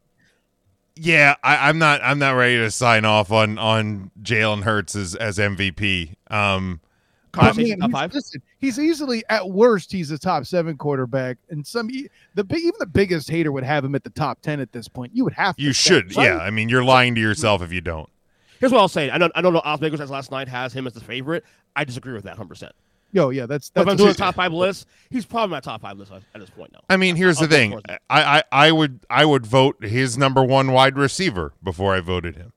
yeah, 0.96 1.36
I, 1.42 1.68
I'm 1.68 1.78
not. 1.78 2.00
I'm 2.02 2.18
not 2.18 2.32
ready 2.32 2.56
to 2.58 2.70
sign 2.70 3.04
off 3.06 3.32
on 3.32 3.56
on 3.58 4.10
Jalen 4.22 4.62
Hurts 4.64 4.94
as 4.96 5.14
as 5.14 5.38
MVP. 5.38 6.14
Um, 6.30 6.80
But 7.32 7.40
Conversation 7.40 7.78
man, 7.78 7.78
top 7.78 7.88
he's, 7.90 7.92
five. 8.00 8.14
listen, 8.14 8.42
he's 8.58 8.78
easily 8.78 9.22
at 9.30 9.48
worst 9.48 9.92
he's 9.92 10.10
a 10.10 10.18
top 10.18 10.44
seven 10.44 10.76
quarterback 10.76 11.38
and 11.48 11.66
some 11.66 11.88
the 11.88 12.44
big 12.44 12.58
even 12.58 12.72
the 12.80 12.86
biggest 12.86 13.30
hater 13.30 13.50
would 13.52 13.64
have 13.64 13.84
him 13.84 13.94
at 13.94 14.02
the 14.04 14.10
top 14.10 14.42
10 14.42 14.58
at 14.60 14.72
this 14.72 14.88
point 14.88 15.12
you 15.14 15.22
would 15.24 15.32
have 15.32 15.56
to 15.56 15.62
you 15.62 15.72
should. 15.72 16.14
right? 16.16 16.24
Yeah, 16.26 16.38
I 16.38 16.50
mean, 16.50 16.68
you're 16.68 16.84
lying 16.84 17.14
to 17.14 17.20
yourself 17.20 17.62
if 17.62 17.72
you 17.72 17.80
don't. 17.80 18.10
Here's 18.60 18.72
what 18.72 18.80
I'll 18.80 18.88
say. 18.88 19.10
I 19.10 19.18
don't 19.18 19.32
I 19.34 19.40
don't 19.42 19.52
know. 19.52 19.62
Os 19.64 19.80
Vegas 19.80 20.00
as 20.00 20.10
last 20.10 20.30
night 20.30 20.48
has 20.48 20.72
him 20.72 20.86
as 20.86 20.92
the 20.92 21.00
favorite. 21.00 21.44
I 21.74 21.84
disagree 21.84 22.12
with 22.12 22.24
that 22.24 22.32
100. 22.32 22.48
percent 22.48 22.72
Yo, 23.12 23.30
yeah, 23.30 23.46
that's 23.46 23.70
But 23.70 23.80
that's 23.80 23.86
if 23.86 23.90
I'm 23.90 23.96
doing 23.96 24.10
a 24.10 24.14
top 24.14 24.36
five 24.36 24.52
list, 24.52 24.86
he's 25.10 25.26
probably 25.26 25.50
my 25.50 25.60
top 25.60 25.80
five 25.80 25.98
list 25.98 26.12
at 26.12 26.22
at 26.34 26.40
this 26.40 26.50
point 26.50 26.72
now. 26.72 26.80
I 26.88 26.96
mean, 26.96 27.16
here's 27.16 27.38
the 27.38 27.44
I'll 27.44 27.48
go 27.48 27.56
thing. 27.56 27.80
I, 27.88 27.98
I 28.10 28.42
I 28.52 28.72
would 28.72 29.00
I 29.10 29.24
would 29.24 29.46
vote 29.46 29.82
his 29.84 30.16
number 30.16 30.44
one 30.44 30.70
wide 30.72 30.96
receiver 30.96 31.52
before 31.62 31.94
I 31.94 32.00
voted 32.00 32.36
him. 32.36 32.52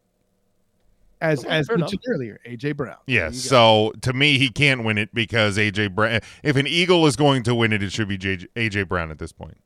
as 1.22 1.40
Okay, 1.40 1.50
as 1.50 1.68
fair 1.68 1.76
enough. 1.78 1.92
mentioned 1.92 2.04
earlier, 2.08 2.40
AJ 2.48 2.78
Brown. 2.78 2.98
There 3.08 3.16
Yeah. 3.16 3.32
So 3.32 3.94
to 4.02 4.14
me, 4.14 4.38
he 4.38 4.50
can't 4.50 4.84
win 4.84 4.98
it 5.00 5.12
because 5.14 5.58
AJ 5.58 5.96
Brown. 5.96 6.20
If 6.44 6.56
an 6.56 6.68
Eagle 6.68 7.08
is 7.08 7.16
going 7.16 7.42
to 7.44 7.56
win 7.56 7.74
it, 7.74 7.82
it 7.82 7.92
should 7.92 8.08
be 8.08 8.18
JJ, 8.20 8.48
AJ 8.56 8.88
Brown 8.88 9.10
at 9.10 9.18
this 9.18 9.32
point. 9.32 9.58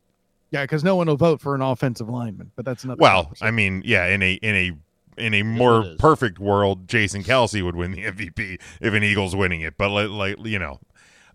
yeah, 0.51 0.63
because 0.63 0.85
no 0.85 0.95
one 0.95 1.07
will 1.07 1.17
vote 1.17 1.41
for 1.41 1.53
an 1.53 1.61
offensive 1.61 2.07
lineman, 2.07 2.51
but 2.55 2.63
that's 2.63 2.85
another. 2.85 2.99
Well. 3.01 3.33
I 3.41 3.51
mean, 3.51 3.81
yeah, 3.83 4.05
in 4.05 4.23
a 4.23 4.33
in 4.35 4.55
a 4.55 4.71
in 5.17 5.33
a 5.33 5.43
more 5.43 5.81
it 5.81 5.87
is. 5.87 5.97
perfect 5.97 6.39
world, 6.39 6.87
Jason 6.87 7.23
Kelce 7.23 7.63
would 7.63 7.75
win 7.75 7.91
the 7.91 8.03
MVP 8.03 8.59
if 8.81 8.93
an 8.93 9.03
Eagle's 9.03 9.35
winning 9.35 9.61
it. 9.61 9.77
But 9.77 9.89
like, 9.89 10.09
like 10.09 10.45
you 10.45 10.59
know, 10.59 10.79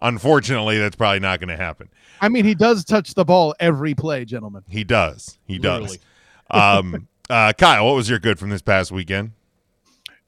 unfortunately, 0.01 0.79
that's 0.79 0.97
probably 0.97 1.21
not 1.21 1.41
going 1.41 1.49
to 1.49 1.57
happen. 1.57 1.89
I 2.21 2.29
mean, 2.29 2.45
he 2.45 2.55
does 2.55 2.85
touch 2.85 3.15
the 3.15 3.25
ball 3.25 3.55
every 3.61 3.95
play, 3.95 4.25
gentlemen. 4.25 4.63
He 4.69 4.85
does. 4.85 5.39
He 5.47 5.59
does. 5.59 5.99
Um, 6.51 7.09
uh, 7.31 7.55
Kyle, 7.55 7.87
what 7.87 7.95
was 7.95 8.11
your 8.11 8.19
good 8.19 8.39
from 8.39 8.51
this 8.51 8.61
past 8.61 8.93
weekend? 8.93 9.33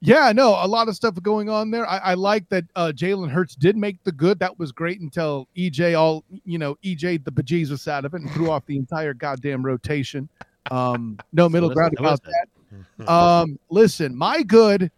Yeah, 0.00 0.32
no, 0.32 0.50
a 0.50 0.66
lot 0.66 0.88
of 0.88 0.96
stuff 0.96 1.14
going 1.22 1.48
on 1.48 1.70
there. 1.70 1.88
I, 1.88 1.98
I 1.98 2.14
like 2.14 2.48
that 2.50 2.64
uh, 2.76 2.92
Jalen 2.94 3.30
Hurts 3.30 3.54
did 3.54 3.76
make 3.76 4.02
the 4.04 4.12
good. 4.12 4.38
That 4.38 4.58
was 4.58 4.72
great 4.72 5.00
until 5.00 5.48
EJ 5.56 5.98
all 5.98 6.24
you 6.44 6.58
know 6.58 6.76
EJ 6.84 7.24
the 7.24 7.32
bejesus 7.32 7.88
out 7.88 8.04
of 8.04 8.14
it 8.14 8.20
and 8.20 8.30
threw 8.32 8.50
off 8.50 8.66
the 8.66 8.76
entire 8.76 9.14
goddamn 9.14 9.64
rotation. 9.64 10.28
Um, 10.70 11.18
no 11.32 11.48
middle 11.48 11.68
What 11.68 11.72
is 11.72 11.76
ground 11.76 11.92
that? 11.96 12.00
About 12.00 12.22
that. 12.24 12.48
Um, 13.08 13.58
listen, 13.70 14.14
my 14.14 14.42
good 14.42 14.90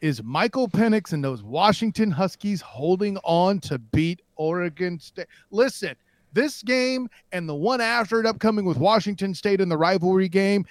is 0.00 0.22
Michael 0.22 0.68
Penix 0.68 1.12
and 1.12 1.22
those 1.22 1.42
Washington 1.42 2.10
Huskies 2.10 2.60
holding 2.60 3.18
on 3.18 3.60
to 3.60 3.78
beat 3.78 4.20
Oregon 4.36 4.98
State. 4.98 5.26
Listen, 5.50 5.94
this 6.32 6.62
game 6.62 7.08
and 7.30 7.48
the 7.48 7.54
one 7.54 7.80
after 7.80 8.18
it 8.20 8.26
upcoming 8.26 8.64
with 8.64 8.78
Washington 8.78 9.34
State 9.34 9.60
in 9.60 9.68
the 9.68 9.76
rivalry 9.76 10.28
game 10.28 10.64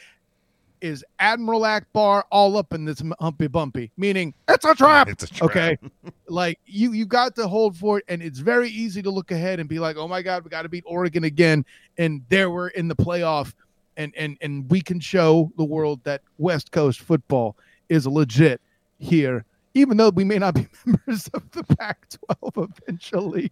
is 0.82 1.06
Admiral 1.20 1.62
Ackbar 1.62 2.24
all 2.32 2.58
up 2.58 2.74
in 2.74 2.86
this 2.86 3.02
humpy 3.20 3.48
bumpy, 3.48 3.92
meaning 3.98 4.34
it's 4.50 4.66
a 4.66 4.74
trap. 4.74 5.08
It's 5.08 5.24
a 5.24 5.28
trap. 5.28 5.50
Okay. 5.50 5.78
like 6.28 6.60
you 6.66 6.92
you 6.92 7.06
got 7.06 7.36
to 7.36 7.48
hold 7.48 7.78
for 7.78 8.00
it, 8.00 8.06
and 8.08 8.22
it's 8.22 8.40
very 8.40 8.70
easy 8.70 9.02
to 9.04 9.12
look 9.12 9.32
ahead 9.32 9.60
and 9.60 9.70
be 9.70 9.80
like, 9.80 9.96
oh 9.96 10.08
my 10.08 10.22
God, 10.22 10.44
we 10.44 10.50
got 10.50 10.64
to 10.64 10.70
beat 10.70 10.84
Oregon 10.88 11.24
again. 11.24 11.64
And 11.98 12.24
there 12.30 12.50
we're 12.50 12.70
in 12.70 12.88
the 12.88 12.96
playoff, 12.96 13.54
and 14.02 14.14
and 14.16 14.38
and 14.42 14.70
we 14.70 14.82
can 14.82 15.00
show 15.00 15.52
the 15.58 15.64
world 15.64 16.02
that 16.04 16.22
West 16.38 16.72
Coast 16.72 17.00
football 17.02 17.56
is 17.90 18.06
legit 18.08 18.60
here. 18.98 19.46
Even 19.74 19.96
though 19.96 20.10
we 20.10 20.26
may 20.26 20.38
not 20.38 20.54
be 20.56 20.68
members 20.86 21.28
of 21.34 21.50
the 21.52 21.64
Pac-12 21.64 22.70
eventually, 22.82 23.52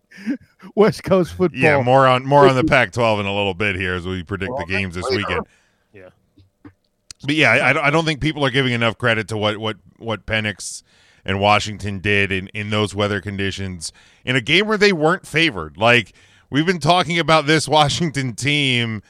West 0.75 1.03
Coast 1.03 1.33
football. 1.33 1.59
Yeah, 1.61 1.81
more 1.81 2.07
on 2.07 2.25
more 2.25 2.47
on 2.47 2.55
the 2.55 2.63
Pac-12 2.65 3.21
in 3.21 3.25
a 3.25 3.33
little 3.33 3.53
bit 3.53 3.75
here 3.77 3.93
as 3.93 4.05
we 4.05 4.23
predict 4.23 4.51
the 4.57 4.65
games 4.65 4.95
this 4.95 5.05
later. 5.05 5.17
weekend. 5.17 5.47
Yeah. 5.93 6.09
But 7.25 7.35
yeah, 7.35 7.51
I, 7.51 7.69
I 7.69 7.73
don't- 7.73 7.85
I 7.85 7.89
don't 7.89 8.05
think 8.05 8.19
people 8.21 8.45
are 8.45 8.49
giving 8.49 8.73
enough 8.73 8.97
credit 8.97 9.27
to 9.29 9.37
what 9.37 9.57
what 9.57 9.77
what 9.97 10.25
Penix 10.25 10.83
and 11.25 11.39
Washington 11.39 11.99
did 11.99 12.31
in 12.31 12.47
in 12.49 12.69
those 12.69 12.93
weather 12.95 13.21
conditions 13.21 13.91
in 14.25 14.35
a 14.35 14.41
game 14.41 14.67
where 14.67 14.77
they 14.77 14.91
weren't 14.93 15.25
favored. 15.27 15.77
Like 15.77 16.13
we've 16.49 16.65
been 16.65 16.79
talking 16.79 17.19
about 17.19 17.45
this 17.45 17.67
Washington 17.77 18.35
team 18.35 19.01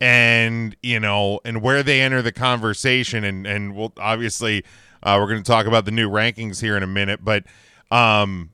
and 0.00 0.76
you 0.82 1.00
know 1.00 1.40
and 1.44 1.62
where 1.62 1.82
they 1.82 2.00
enter 2.00 2.22
the 2.22 2.32
conversation 2.32 3.24
and 3.24 3.46
and 3.46 3.74
we'll 3.74 3.92
obviously 3.98 4.64
uh, 5.02 5.16
we're 5.20 5.28
going 5.28 5.42
to 5.42 5.50
talk 5.50 5.66
about 5.66 5.84
the 5.84 5.90
new 5.90 6.10
rankings 6.10 6.60
here 6.60 6.76
in 6.76 6.82
a 6.82 6.86
minute, 6.86 7.20
but 7.24 7.44
um 7.90 8.50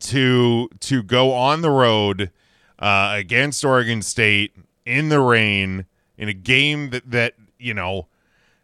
to 0.00 0.68
to 0.80 1.02
go 1.02 1.32
on 1.32 1.62
the 1.62 1.70
road 1.70 2.30
uh, 2.78 3.12
against 3.14 3.64
Oregon 3.64 4.02
State 4.02 4.54
in 4.84 5.08
the 5.08 5.20
rain 5.20 5.86
in 6.16 6.28
a 6.28 6.34
game 6.34 6.90
that 6.90 7.10
that 7.10 7.34
you 7.58 7.72
know 7.74 8.06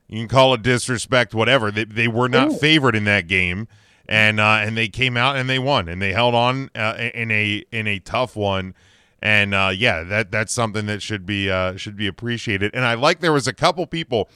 You 0.08 0.18
can 0.20 0.28
call 0.28 0.54
it 0.54 0.62
disrespect, 0.62 1.34
whatever. 1.34 1.70
They 1.70 1.84
they 1.84 2.08
were 2.08 2.28
not 2.28 2.52
Ooh. 2.52 2.56
favored 2.58 2.94
in 2.94 3.04
that 3.04 3.26
game, 3.26 3.68
and 4.06 4.38
uh, 4.38 4.58
and 4.60 4.76
they 4.76 4.88
came 4.88 5.16
out 5.16 5.36
and 5.36 5.48
they 5.48 5.58
won 5.58 5.88
and 5.88 6.02
they 6.02 6.12
held 6.12 6.34
on 6.34 6.70
uh, 6.74 6.94
in 7.14 7.30
a 7.30 7.64
in 7.72 7.86
a 7.86 7.98
tough 8.00 8.36
one. 8.36 8.74
And 9.24 9.54
uh, 9.54 9.72
yeah, 9.74 10.02
that 10.02 10.30
that's 10.30 10.52
something 10.52 10.84
that 10.84 11.00
should 11.00 11.24
be 11.24 11.50
uh, 11.50 11.76
should 11.76 11.96
be 11.96 12.06
appreciated. 12.06 12.72
And 12.74 12.84
I 12.84 12.92
like 12.92 13.20
there 13.20 13.32
was 13.32 13.48
a 13.48 13.54
couple 13.54 13.86
people 13.86 14.28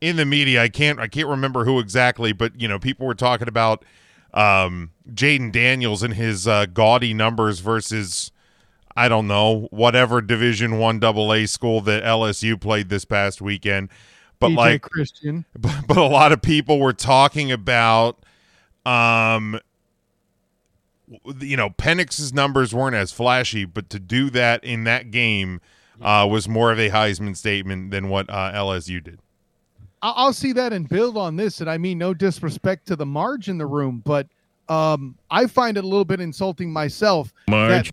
in 0.00 0.14
the 0.14 0.24
media. 0.24 0.62
I 0.62 0.68
can't 0.68 1.00
I 1.00 1.08
can't 1.08 1.26
remember 1.26 1.64
who 1.64 1.80
exactly, 1.80 2.32
but 2.32 2.58
you 2.58 2.68
know, 2.68 2.78
people 2.78 3.04
were 3.04 3.16
talking 3.16 3.48
about 3.48 3.84
um, 4.32 4.92
Jayden 5.12 5.50
Daniels 5.50 6.04
and 6.04 6.14
his 6.14 6.46
uh, 6.46 6.66
gaudy 6.66 7.12
numbers 7.12 7.58
versus 7.58 8.30
I 8.96 9.08
don't 9.08 9.26
know 9.26 9.66
whatever 9.72 10.20
Division 10.20 10.78
One 10.78 11.00
Double 11.00 11.32
A 11.32 11.46
school 11.46 11.80
that 11.80 12.04
LSU 12.04 12.60
played 12.60 12.90
this 12.90 13.04
past 13.04 13.42
weekend. 13.42 13.88
But 14.38 14.52
EJ 14.52 14.56
like, 14.56 14.82
Christian. 14.82 15.46
but, 15.58 15.84
but 15.88 15.96
a 15.96 16.04
lot 16.04 16.30
of 16.30 16.40
people 16.40 16.78
were 16.78 16.92
talking 16.92 17.50
about 17.50 18.24
um 18.86 19.58
you 21.40 21.56
know 21.56 21.70
Penix's 21.70 22.32
numbers 22.32 22.74
weren't 22.74 22.96
as 22.96 23.12
flashy 23.12 23.64
but 23.64 23.90
to 23.90 23.98
do 23.98 24.30
that 24.30 24.62
in 24.64 24.84
that 24.84 25.10
game 25.10 25.60
uh 26.00 26.26
was 26.30 26.48
more 26.48 26.72
of 26.72 26.78
a 26.78 26.90
Heisman 26.90 27.36
statement 27.36 27.90
than 27.90 28.08
what 28.08 28.28
uh 28.30 28.52
LSU 28.52 29.02
did. 29.02 29.18
I- 30.02 30.10
I'll 30.16 30.32
see 30.32 30.52
that 30.52 30.72
and 30.72 30.88
build 30.88 31.16
on 31.16 31.36
this. 31.36 31.60
And 31.60 31.70
I 31.70 31.78
mean, 31.78 31.98
no 31.98 32.12
disrespect 32.14 32.86
to 32.88 32.96
the 32.96 33.06
Marge 33.06 33.48
in 33.48 33.58
the 33.58 33.66
room, 33.66 34.02
but 34.04 34.26
um, 34.68 35.16
I 35.30 35.46
find 35.46 35.76
it 35.76 35.84
a 35.84 35.86
little 35.86 36.04
bit 36.04 36.20
insulting 36.20 36.72
myself 36.72 37.32
that, 37.70 37.90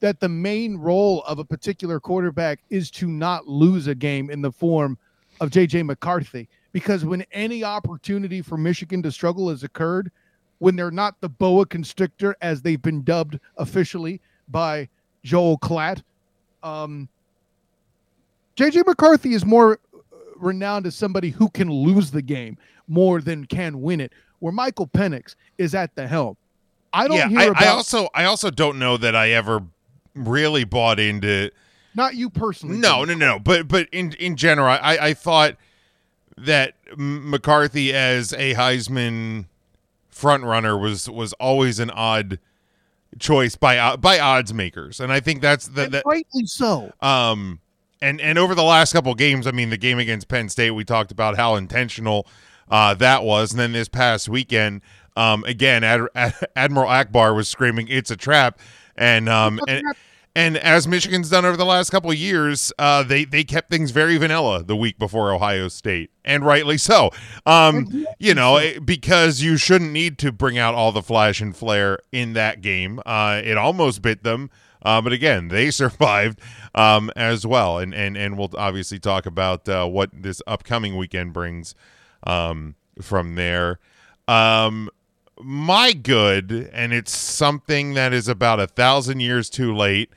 that 0.00 0.20
the 0.20 0.28
main 0.28 0.76
role 0.76 1.22
of 1.22 1.38
a 1.38 1.44
particular 1.44 2.00
quarterback 2.00 2.60
is 2.70 2.90
to 2.92 3.06
not 3.06 3.46
lose 3.48 3.86
a 3.86 3.94
game 3.94 4.28
in 4.30 4.42
the 4.42 4.50
form 4.52 4.98
of 5.40 5.50
JJ 5.50 5.86
McCarthy. 5.86 6.48
Because 6.72 7.04
when 7.04 7.24
any 7.32 7.62
opportunity 7.64 8.42
for 8.42 8.56
Michigan 8.58 9.02
to 9.04 9.12
struggle 9.12 9.48
has 9.50 9.62
occurred, 9.62 10.10
when 10.64 10.76
they're 10.76 10.90
not 10.90 11.20
the 11.20 11.28
boa 11.28 11.66
constrictor, 11.66 12.34
as 12.40 12.62
they've 12.62 12.80
been 12.80 13.02
dubbed 13.02 13.38
officially 13.58 14.18
by 14.48 14.88
Joel 15.22 15.58
Klatt, 15.58 16.02
um, 16.62 17.06
JJ 18.56 18.86
McCarthy 18.86 19.34
is 19.34 19.44
more 19.44 19.78
renowned 20.36 20.86
as 20.86 20.94
somebody 20.94 21.28
who 21.28 21.50
can 21.50 21.70
lose 21.70 22.12
the 22.12 22.22
game 22.22 22.56
more 22.88 23.20
than 23.20 23.44
can 23.44 23.82
win 23.82 24.00
it. 24.00 24.10
Where 24.38 24.54
Michael 24.54 24.86
Penix 24.86 25.34
is 25.58 25.74
at 25.74 25.94
the 25.96 26.06
helm. 26.06 26.38
I 26.94 27.08
don't 27.08 27.18
yeah, 27.18 27.28
hear 27.28 27.40
I, 27.40 27.44
about 27.44 27.62
I 27.62 27.66
also 27.66 28.08
I 28.14 28.24
also 28.24 28.50
don't 28.50 28.78
know 28.78 28.96
that 28.96 29.14
I 29.14 29.32
ever 29.32 29.62
really 30.14 30.64
bought 30.64 30.98
into 30.98 31.50
not 31.94 32.14
you 32.14 32.30
personally. 32.30 32.78
No, 32.78 33.04
no, 33.04 33.12
no. 33.12 33.38
But 33.38 33.68
but 33.68 33.86
in 33.92 34.12
in 34.14 34.36
general, 34.36 34.68
I 34.68 34.96
I 34.98 35.12
thought 35.12 35.56
that 36.38 36.74
McCarthy 36.96 37.92
as 37.92 38.32
a 38.32 38.54
Heisman 38.54 39.44
front 40.14 40.44
runner 40.44 40.78
was 40.78 41.10
was 41.10 41.32
always 41.34 41.80
an 41.80 41.90
odd 41.90 42.38
choice 43.18 43.56
by 43.56 43.76
uh, 43.78 43.96
by 43.96 44.18
odds 44.18 44.54
makers, 44.54 45.00
and 45.00 45.12
I 45.12 45.20
think 45.20 45.42
that's 45.42 45.66
the, 45.66 45.88
that 45.88 46.04
rightly 46.06 46.46
so. 46.46 46.92
um 47.00 47.60
and 48.00 48.20
and 48.20 48.38
over 48.38 48.54
the 48.54 48.62
last 48.62 48.92
couple 48.92 49.12
games, 49.14 49.46
I 49.46 49.50
mean, 49.50 49.70
the 49.70 49.76
game 49.76 49.98
against 49.98 50.28
Penn 50.28 50.48
State, 50.48 50.70
we 50.70 50.84
talked 50.84 51.10
about 51.10 51.36
how 51.36 51.56
intentional 51.56 52.26
uh, 52.68 52.94
that 52.94 53.24
was, 53.24 53.50
and 53.50 53.58
then 53.58 53.72
this 53.72 53.88
past 53.88 54.28
weekend, 54.28 54.82
um, 55.16 55.44
again, 55.44 55.82
Ad- 55.84 56.08
Ad- 56.14 56.34
Admiral 56.56 56.88
Ackbar 56.88 57.34
was 57.34 57.48
screaming, 57.48 57.88
"It's 57.88 58.10
a 58.10 58.16
trap," 58.16 58.58
and 58.96 59.28
um 59.28 59.60
and. 59.68 59.82
And 60.36 60.56
as 60.56 60.88
Michigan's 60.88 61.30
done 61.30 61.44
over 61.44 61.56
the 61.56 61.64
last 61.64 61.90
couple 61.90 62.10
of 62.10 62.16
years, 62.16 62.72
uh, 62.76 63.04
they 63.04 63.24
they 63.24 63.44
kept 63.44 63.70
things 63.70 63.92
very 63.92 64.16
vanilla 64.16 64.64
the 64.64 64.74
week 64.74 64.98
before 64.98 65.32
Ohio 65.32 65.68
State, 65.68 66.10
and 66.24 66.44
rightly 66.44 66.76
so. 66.76 67.10
Um, 67.46 68.04
you 68.18 68.34
know, 68.34 68.60
because 68.84 69.42
you 69.42 69.56
shouldn't 69.56 69.92
need 69.92 70.18
to 70.18 70.32
bring 70.32 70.58
out 70.58 70.74
all 70.74 70.90
the 70.90 71.02
flash 71.02 71.40
and 71.40 71.56
flare 71.56 72.00
in 72.10 72.32
that 72.32 72.62
game. 72.62 73.00
Uh, 73.06 73.42
it 73.44 73.56
almost 73.56 74.02
bit 74.02 74.24
them, 74.24 74.50
uh, 74.82 75.00
but 75.00 75.12
again, 75.12 75.48
they 75.48 75.70
survived 75.70 76.40
um, 76.74 77.12
as 77.14 77.46
well. 77.46 77.78
And 77.78 77.94
and 77.94 78.16
and 78.16 78.36
we'll 78.36 78.50
obviously 78.58 78.98
talk 78.98 79.26
about 79.26 79.68
uh, 79.68 79.86
what 79.86 80.10
this 80.12 80.42
upcoming 80.48 80.96
weekend 80.96 81.32
brings 81.32 81.76
um, 82.26 82.74
from 83.00 83.36
there. 83.36 83.78
Um, 84.26 84.90
my 85.40 85.92
good, 85.92 86.70
and 86.72 86.92
it's 86.92 87.16
something 87.16 87.94
that 87.94 88.12
is 88.12 88.26
about 88.26 88.60
a 88.60 88.66
thousand 88.66 89.20
years 89.20 89.48
too 89.48 89.74
late. 89.74 90.10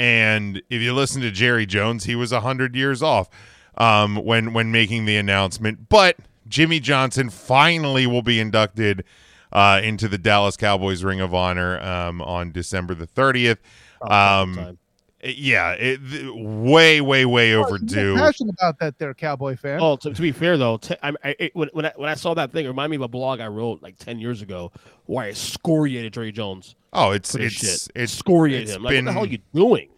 And 0.00 0.62
if 0.70 0.80
you 0.80 0.94
listen 0.94 1.20
to 1.20 1.30
Jerry 1.30 1.66
Jones, 1.66 2.04
he 2.04 2.16
was 2.16 2.32
a 2.32 2.40
hundred 2.40 2.74
years 2.74 3.02
off 3.02 3.28
um, 3.76 4.16
when 4.16 4.54
when 4.54 4.72
making 4.72 5.04
the 5.04 5.18
announcement. 5.18 5.90
But 5.90 6.16
Jimmy 6.48 6.80
Johnson 6.80 7.28
finally 7.28 8.06
will 8.06 8.22
be 8.22 8.40
inducted 8.40 9.04
uh, 9.52 9.82
into 9.84 10.08
the 10.08 10.16
Dallas 10.16 10.56
Cowboys 10.56 11.04
Ring 11.04 11.20
of 11.20 11.34
Honor 11.34 11.78
um, 11.80 12.22
on 12.22 12.50
December 12.50 12.94
the 12.94 13.04
thirtieth. 13.04 13.58
Um, 14.00 14.78
yeah, 15.22 15.72
it, 15.72 16.00
th- 16.10 16.32
way, 16.34 17.02
way, 17.02 17.26
way 17.26 17.54
overdue. 17.54 18.16
Passionate 18.16 18.54
about 18.58 18.78
that, 18.78 18.96
there, 18.96 19.12
cowboy 19.12 19.54
fan. 19.54 19.80
Oh, 19.82 19.96
to, 19.96 20.14
to 20.14 20.22
be 20.22 20.32
fair 20.32 20.56
though, 20.56 20.78
t- 20.78 20.96
I, 21.02 21.12
I, 21.22 21.36
it, 21.38 21.54
when 21.54 21.68
when 21.74 21.84
I, 21.84 21.92
when 21.96 22.08
I 22.08 22.14
saw 22.14 22.32
that 22.32 22.52
thing, 22.52 22.64
it 22.64 22.68
reminded 22.68 22.92
me 22.92 22.96
of 22.96 23.02
a 23.02 23.08
blog 23.08 23.40
I 23.40 23.48
wrote 23.48 23.82
like 23.82 23.98
ten 23.98 24.18
years 24.18 24.40
ago 24.40 24.72
where 25.04 25.26
I 25.26 25.28
excoriated 25.28 26.14
Jerry 26.14 26.32
Jones. 26.32 26.74
Oh, 26.92 27.12
it's 27.12 27.34
it's 27.34 27.54
shit. 27.54 27.68
it's 27.68 27.88
excoriated 27.94 28.68
it's 28.68 28.76
him. 28.76 28.82
Like, 28.82 28.94
what 28.94 29.04
the 29.04 29.12
hell 29.12 29.24
are 29.24 29.26
you 29.26 29.38
doing? 29.54 29.88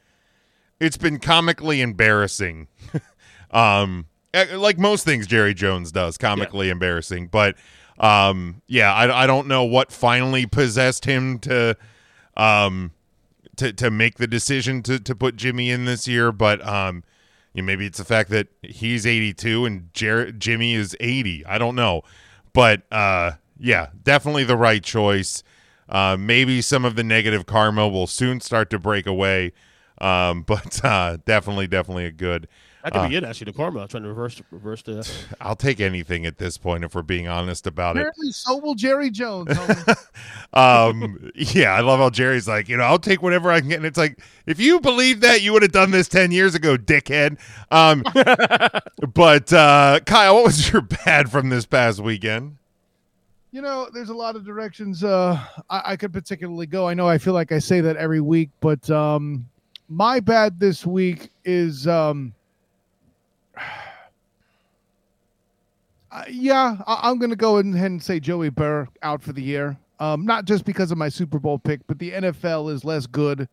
it's 0.82 0.96
been 0.96 1.20
comically 1.20 1.80
embarrassing. 1.80 2.66
um, 3.52 4.06
eh, 4.34 4.56
like 4.56 4.78
most 4.78 5.04
things 5.04 5.28
Jerry 5.28 5.54
Jones 5.54 5.92
does, 5.92 6.18
comically 6.18 6.70
embarrassing. 6.70 7.28
But 7.28 7.54
um, 7.98 8.62
yeah, 8.66 8.92
I, 8.92 9.22
I 9.22 9.26
don't 9.28 9.46
know 9.46 9.62
what 9.62 9.92
finally 9.92 10.44
possessed 10.44 11.04
him 11.04 11.38
to 11.40 11.76
um 12.36 12.90
to 13.56 13.72
to 13.72 13.90
make 13.90 14.16
the 14.16 14.26
decision 14.26 14.82
to 14.82 14.98
to 14.98 15.14
put 15.14 15.36
Jimmy 15.36 15.70
in 15.70 15.84
this 15.84 16.08
year. 16.08 16.32
But 16.32 16.66
um, 16.66 17.04
you 17.54 17.62
know, 17.62 17.66
maybe 17.66 17.86
it's 17.86 17.98
the 17.98 18.04
fact 18.04 18.30
that 18.30 18.48
he's 18.62 19.06
82 19.06 19.64
and 19.64 19.88
Jer- 19.94 20.32
Jimmy 20.32 20.74
is 20.74 20.96
80. 20.98 21.46
I 21.46 21.58
don't 21.58 21.76
know, 21.76 22.02
but 22.52 22.82
uh, 22.90 23.32
yeah, 23.56 23.88
definitely 24.02 24.42
the 24.44 24.56
right 24.56 24.82
choice. 24.82 25.44
Uh, 25.92 26.16
maybe 26.18 26.62
some 26.62 26.84
of 26.84 26.96
the 26.96 27.04
negative 27.04 27.46
karma 27.46 27.86
will 27.86 28.06
soon 28.06 28.40
start 28.40 28.70
to 28.70 28.78
break 28.78 29.06
away. 29.06 29.52
Um, 30.00 30.42
but 30.46 30.84
uh, 30.84 31.18
definitely, 31.24 31.68
definitely 31.68 32.06
a 32.06 32.12
good. 32.12 32.48
That 32.82 32.94
could 32.94 32.98
uh, 32.98 33.08
be 33.08 33.16
it. 33.16 33.22
Actually, 33.22 33.52
the 33.52 33.56
karma 33.56 33.80
I'm 33.82 33.88
trying 33.88 34.02
to 34.02 34.08
reverse 34.08 34.42
reverse 34.50 34.82
the. 34.82 35.08
I'll 35.40 35.54
take 35.54 35.78
anything 35.78 36.26
at 36.26 36.38
this 36.38 36.58
point 36.58 36.82
if 36.82 36.96
we're 36.96 37.02
being 37.02 37.28
honest 37.28 37.68
about 37.68 37.96
it. 37.96 38.08
So 38.32 38.56
will 38.56 38.74
Jerry 38.74 39.10
Jones. 39.10 39.56
Um, 40.54 41.30
yeah, 41.34 41.72
I 41.72 41.80
love 41.80 41.98
how 41.98 42.10
Jerry's 42.10 42.46
like, 42.46 42.68
you 42.68 42.76
know, 42.76 42.84
I'll 42.84 42.98
take 42.98 43.22
whatever 43.22 43.50
I 43.50 43.60
can 43.60 43.70
get. 43.70 43.76
And 43.76 43.86
it's 43.86 43.96
like, 43.96 44.18
if 44.44 44.60
you 44.60 44.80
believe 44.80 45.20
that, 45.20 45.40
you 45.40 45.52
would 45.54 45.62
have 45.62 45.72
done 45.72 45.92
this 45.92 46.08
10 46.08 46.30
years 46.30 46.54
ago, 46.54 46.76
dickhead. 46.76 47.38
Um, 47.70 48.02
but 49.14 49.50
uh, 49.50 50.00
Kyle, 50.04 50.34
what 50.34 50.44
was 50.44 50.70
your 50.70 50.82
bad 50.82 51.30
from 51.30 51.48
this 51.48 51.64
past 51.64 52.00
weekend? 52.00 52.58
You 53.52 53.60
know, 53.60 53.88
there's 53.92 54.08
a 54.08 54.14
lot 54.14 54.34
of 54.34 54.44
directions 54.44 55.04
uh, 55.04 55.38
I, 55.68 55.82
I 55.92 55.96
could 55.96 56.12
particularly 56.12 56.66
go. 56.66 56.88
I 56.88 56.94
know 56.94 57.06
I 57.06 57.18
feel 57.18 57.34
like 57.34 57.52
I 57.52 57.58
say 57.58 57.82
that 57.82 57.96
every 57.96 58.20
week, 58.22 58.48
but 58.60 58.88
um, 58.90 59.46
my 59.90 60.20
bad 60.20 60.58
this 60.58 60.86
week 60.86 61.28
is, 61.44 61.86
um, 61.86 62.32
uh, 66.10 66.24
yeah, 66.30 66.78
I, 66.86 67.00
I'm 67.10 67.18
going 67.18 67.30
to 67.30 67.36
go 67.36 67.58
ahead 67.58 67.90
and 67.90 68.02
say 68.02 68.18
Joey 68.18 68.48
Burr 68.48 68.88
out 69.02 69.22
for 69.22 69.34
the 69.34 69.42
year. 69.42 69.76
Um, 70.00 70.24
not 70.24 70.46
just 70.46 70.64
because 70.64 70.90
of 70.90 70.98
my 70.98 71.10
Super 71.10 71.38
Bowl 71.38 71.58
pick, 71.58 71.80
but 71.86 71.98
the 71.98 72.10
NFL 72.10 72.72
is 72.72 72.84
less 72.84 73.06
good 73.06 73.48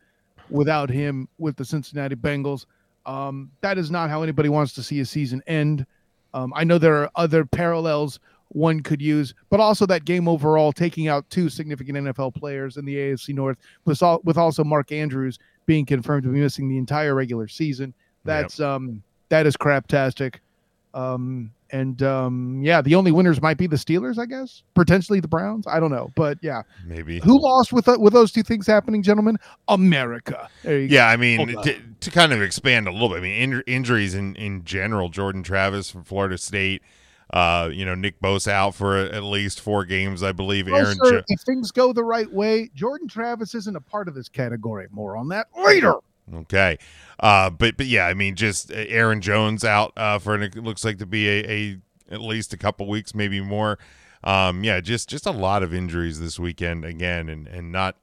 without 0.49 0.89
him 0.89 1.27
with 1.38 1.57
the 1.57 1.65
Cincinnati 1.65 2.15
Bengals. 2.15 2.65
Um, 3.05 3.51
that 3.62 3.77
is 3.77 3.91
not 3.91 4.09
how 4.09 4.23
anybody 4.23 4.49
wants 4.49 4.73
to 4.73 4.81
see 4.81 5.01
a 5.01 5.05
season 5.05 5.43
end. 5.45 5.85
Um, 6.33 6.53
I 6.55 6.63
know 6.63 6.77
there 6.77 6.95
are 6.95 7.12
other 7.15 7.45
parallels 7.45 8.19
one 8.49 8.81
could 8.81 9.01
use, 9.01 9.33
but 9.49 9.59
also 9.59 9.85
that 9.85 10.05
game 10.05 10.27
overall, 10.27 10.71
taking 10.71 11.07
out 11.07 11.29
two 11.29 11.49
significant 11.49 11.97
NFL 11.97 12.35
players 12.35 12.77
in 12.77 12.85
the 12.85 12.95
AFC 12.95 13.33
North, 13.33 13.57
with, 13.85 14.01
al- 14.01 14.21
with 14.23 14.38
also 14.38 14.63
Mark 14.63 14.91
Andrews 14.91 15.39
being 15.65 15.85
confirmed 15.85 16.23
to 16.23 16.29
be 16.29 16.39
missing 16.39 16.67
the 16.67 16.77
entire 16.77 17.13
regular 17.13 17.47
season. 17.47 17.93
That's 18.25 18.59
um 18.59 19.01
that 19.29 19.45
is 19.45 19.55
craptastic. 19.55 20.35
Um 20.93 21.51
and 21.71 22.01
um 22.01 22.62
yeah, 22.63 22.81
the 22.81 22.95
only 22.95 23.12
winners 23.12 23.41
might 23.41 23.57
be 23.57 23.67
the 23.67 23.75
Steelers, 23.75 24.17
I 24.17 24.25
guess, 24.25 24.63
potentially 24.73 25.19
the 25.19 25.27
Browns. 25.27 25.67
I 25.67 25.79
don't 25.79 25.91
know, 25.91 26.12
but 26.15 26.38
yeah, 26.41 26.63
Maybe. 26.85 27.19
who 27.19 27.39
lost 27.41 27.71
with 27.71 27.88
with 27.88 28.13
those 28.13 28.31
two 28.31 28.43
things 28.43 28.65
happening, 28.65 29.03
gentlemen? 29.03 29.38
America. 29.67 30.49
Yeah, 30.63 31.07
I 31.07 31.15
mean, 31.15 31.47
to, 31.62 31.79
to 31.99 32.12
kind 32.12 32.33
of 32.33 32.41
expand 32.41 32.88
a 32.88 32.91
little 32.91 33.09
bit, 33.09 33.17
I 33.17 33.21
mean, 33.21 33.53
in, 33.53 33.63
injuries 33.67 34.15
in, 34.15 34.35
in 34.35 34.65
general, 34.65 35.09
Jordan 35.09 35.43
Travis 35.43 35.91
from 35.91 36.03
Florida 36.03 36.38
State, 36.39 36.81
uh, 37.32 37.70
you 37.72 37.86
know, 37.86 37.96
Nick 37.96 38.20
Bosa 38.22 38.52
out 38.52 38.76
for 38.76 38.98
at 38.98 39.24
least 39.24 39.62
four 39.62 39.86
games, 39.86 40.24
I 40.24 40.32
believe. 40.32 40.68
Well, 40.68 40.78
Aaron 40.78 40.98
sir, 41.04 41.12
Jo- 41.20 41.24
if 41.28 41.42
things 41.42 41.72
go 41.72 41.94
the 41.94 42.04
right 42.04 42.32
way, 42.32 42.70
Jordan 42.74 43.08
Travis 43.08 43.54
isn't 43.56 43.76
a 43.76 43.82
part 43.82 44.08
of 44.08 44.15
this 44.15 44.30
category. 44.30 44.88
More 44.92 45.15
on 45.18 45.28
that 45.30 45.48
later. 45.58 45.96
Okay. 46.34 46.78
Uh, 47.20 47.50
but 47.50 47.76
but 47.78 47.86
yeah, 47.88 48.06
I 48.06 48.13
mean, 48.13 48.36
just 48.36 48.72
uh, 48.72 48.76
Aaron 48.76 49.22
Jones 49.22 49.63
out 49.63 49.94
uh, 49.98 50.20
for 50.20 50.36
an, 50.36 50.44
it 50.44 50.56
looks 50.56 50.84
like 50.86 50.98
to 51.00 51.06
be 51.06 51.28
a, 51.28 51.50
a 51.50 51.78
at 52.13 52.22
least 52.22 52.54
a 52.54 52.58
couple 52.58 52.88
weeks, 52.88 53.13
maybe 53.13 53.42
more. 53.42 53.78
Um, 54.24 54.63
yeah, 54.63 54.80
just 54.82 55.10
just 55.10 55.26
a 55.26 55.32
lot 55.32 55.63
of 55.63 55.74
injuries 55.74 56.20
this 56.20 56.38
weekend 56.39 56.84
again, 56.86 57.30
and 57.30 57.48
and 57.48 57.72
not 57.72 57.96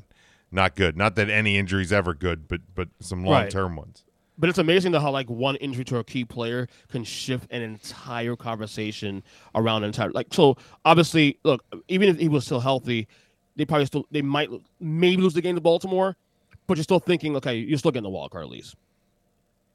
not 0.51 0.75
good. 0.77 0.97
Not 0.97 1.15
that 1.17 1.29
any 1.29 1.57
injury 1.59 1.83
is 1.83 1.93
ever 1.93 2.15
good, 2.15 2.49
but 2.49 2.61
but 2.75 2.89
some 3.01 3.23
long 3.25 3.35
Right. 3.43 3.51
term 3.51 3.77
ones. 3.77 4.03
But 4.39 4.51
it's 4.51 4.59
amazing 4.59 4.93
though 4.93 5.01
how 5.01 5.11
like 5.11 5.31
one 5.31 5.57
injury 5.57 5.85
to 5.87 5.99
a 5.99 6.05
key 6.05 6.25
player 6.25 6.69
can 6.91 7.05
shift 7.05 7.51
an 7.51 7.63
entire 7.63 8.37
conversation 8.37 9.23
around 9.55 9.83
an 9.83 9.89
entire 9.89 10.11
like 10.11 10.29
so 10.33 10.57
obviously 10.85 11.39
look 11.45 11.65
even 11.89 12.09
if 12.09 12.19
he 12.19 12.29
was 12.29 12.45
still 12.45 12.61
healthy, 12.61 13.09
they 13.57 13.65
probably 13.65 13.87
still 13.87 14.07
they 14.11 14.23
might 14.23 14.51
maybe 14.79 15.23
lose 15.23 15.35
the 15.35 15.41
game 15.41 15.55
to 15.55 15.61
Baltimore, 15.61 16.17
but 16.67 16.77
you're 16.77 16.85
still 16.85 17.01
thinking 17.01 17.37
okay 17.37 17.57
you're 17.57 17.79
still 17.79 17.91
getting 17.91 18.05
the 18.05 18.11
wild 18.11 18.31
card 18.31 18.45
at 18.45 18.51
least. 18.51 18.77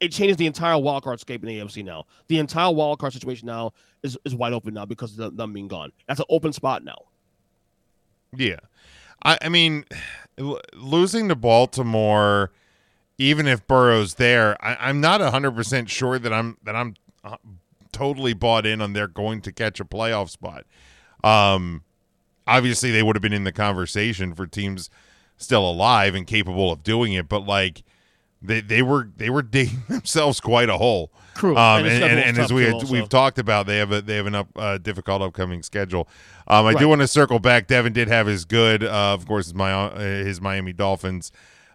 It 0.00 0.10
changes 0.10 0.36
the 0.36 0.46
entire 0.46 0.78
wild 0.78 1.04
card 1.04 1.20
scape 1.20 1.42
in 1.44 1.48
the 1.48 1.58
AFC 1.60 1.84
now. 1.84 2.06
The 2.26 2.38
entire 2.38 2.72
wild 2.72 2.98
card 2.98 3.12
situation 3.12 3.46
now 3.46 3.72
is, 4.02 4.18
is 4.24 4.34
wide 4.34 4.52
open 4.52 4.74
now 4.74 4.84
because 4.84 5.16
of 5.16 5.36
them 5.36 5.52
being 5.52 5.68
gone. 5.68 5.92
That's 6.08 6.18
an 6.18 6.26
open 6.28 6.52
spot 6.52 6.82
now. 6.82 6.98
Yeah. 8.36 8.58
I, 9.24 9.38
I 9.42 9.48
mean, 9.48 9.84
losing 10.74 11.28
to 11.28 11.36
Baltimore, 11.36 12.50
even 13.18 13.46
if 13.46 13.66
Burrow's 13.66 14.14
there, 14.14 14.56
I, 14.64 14.76
I'm 14.88 15.00
not 15.00 15.20
100% 15.20 15.88
sure 15.88 16.18
that 16.18 16.32
I'm 16.32 16.58
that 16.62 16.74
I'm 16.74 16.94
uh, 17.24 17.36
totally 17.92 18.34
bought 18.34 18.66
in 18.66 18.80
on 18.80 18.92
they're 18.92 19.06
going 19.06 19.40
to 19.42 19.52
catch 19.52 19.80
a 19.80 19.84
playoff 19.84 20.30
spot. 20.30 20.64
Um, 21.22 21.82
obviously, 22.46 22.90
they 22.90 23.02
would 23.02 23.16
have 23.16 23.22
been 23.22 23.32
in 23.32 23.44
the 23.44 23.52
conversation 23.52 24.34
for 24.34 24.46
teams 24.46 24.90
still 25.36 25.68
alive 25.68 26.14
and 26.14 26.26
capable 26.26 26.72
of 26.72 26.82
doing 26.82 27.12
it, 27.12 27.28
but 27.28 27.46
like 27.46 27.82
they, 28.40 28.60
they 28.60 28.82
were 28.82 29.08
they 29.16 29.30
were 29.30 29.42
digging 29.42 29.82
themselves 29.88 30.40
quite 30.40 30.68
a 30.68 30.78
hole. 30.78 31.12
True. 31.34 31.56
Um, 31.56 31.84
And 31.84 31.88
and, 31.88 32.04
and, 32.04 32.20
and 32.20 32.38
as 32.38 32.52
we 32.52 32.64
had, 32.64 32.82
we've 32.90 33.08
talked 33.08 33.38
about, 33.38 33.66
they 33.66 33.78
have 33.78 33.92
a 33.92 34.02
they 34.02 34.16
have 34.16 34.26
an 34.26 34.34
up 34.34 34.48
uh, 34.56 34.78
difficult 34.78 35.22
upcoming 35.22 35.62
schedule. 35.62 36.08
Um, 36.48 36.66
I 36.66 36.74
do 36.74 36.88
want 36.88 37.00
to 37.00 37.08
circle 37.08 37.38
back. 37.38 37.68
Devin 37.68 37.92
did 37.92 38.08
have 38.08 38.26
his 38.26 38.44
good, 38.44 38.82
uh, 38.82 39.14
of 39.14 39.26
course, 39.26 39.46
his, 39.46 39.54
my, 39.54 39.72
uh, 39.72 39.98
his 39.98 40.40
Miami 40.40 40.72
Dolphins 40.72 41.30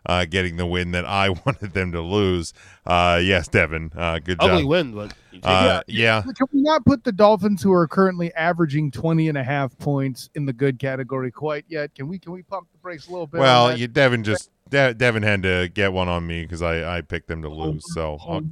uh, 0.07 0.25
getting 0.25 0.57
the 0.57 0.65
win 0.65 0.91
that 0.91 1.05
I 1.05 1.29
wanted 1.45 1.73
them 1.73 1.91
to 1.91 2.01
lose. 2.01 2.53
Uh, 2.85 3.19
yes, 3.23 3.47
Devin, 3.47 3.91
uh, 3.95 4.17
good 4.19 4.37
Ugly 4.39 4.61
job. 4.63 4.69
win, 4.69 4.93
but 4.93 5.13
Uh, 5.43 5.81
it. 5.87 5.93
yeah, 5.93 6.21
Can 6.23 6.47
we 6.51 6.61
not 6.63 6.83
put 6.85 7.03
the 7.03 7.11
Dolphins, 7.11 7.61
who 7.61 7.71
are 7.71 7.87
currently 7.87 8.33
averaging 8.33 8.89
20 8.89 9.29
and 9.29 9.37
a 9.37 9.43
half 9.43 9.77
points 9.77 10.29
in 10.33 10.45
the 10.47 10.53
good 10.53 10.79
category 10.79 11.29
quite 11.29 11.65
yet? 11.67 11.93
Can 11.93 12.07
we 12.07 12.17
can 12.17 12.31
we 12.31 12.41
pump 12.41 12.67
the 12.71 12.79
brakes 12.79 13.07
a 13.07 13.11
little 13.11 13.27
bit? 13.27 13.39
well, 13.41 13.77
you 13.77 13.87
Devin 13.87 14.23
just 14.23 14.49
De- 14.69 14.93
Devin 14.95 15.21
had 15.23 15.43
to 15.43 15.69
get 15.73 15.93
one 15.93 16.07
on 16.09 16.25
me 16.25 16.41
because 16.41 16.61
I, 16.63 16.97
I 16.97 17.01
picked 17.01 17.27
them 17.27 17.41
to 17.43 17.49
lose, 17.49 17.83
so 17.93 18.17
I'll, 18.27 18.43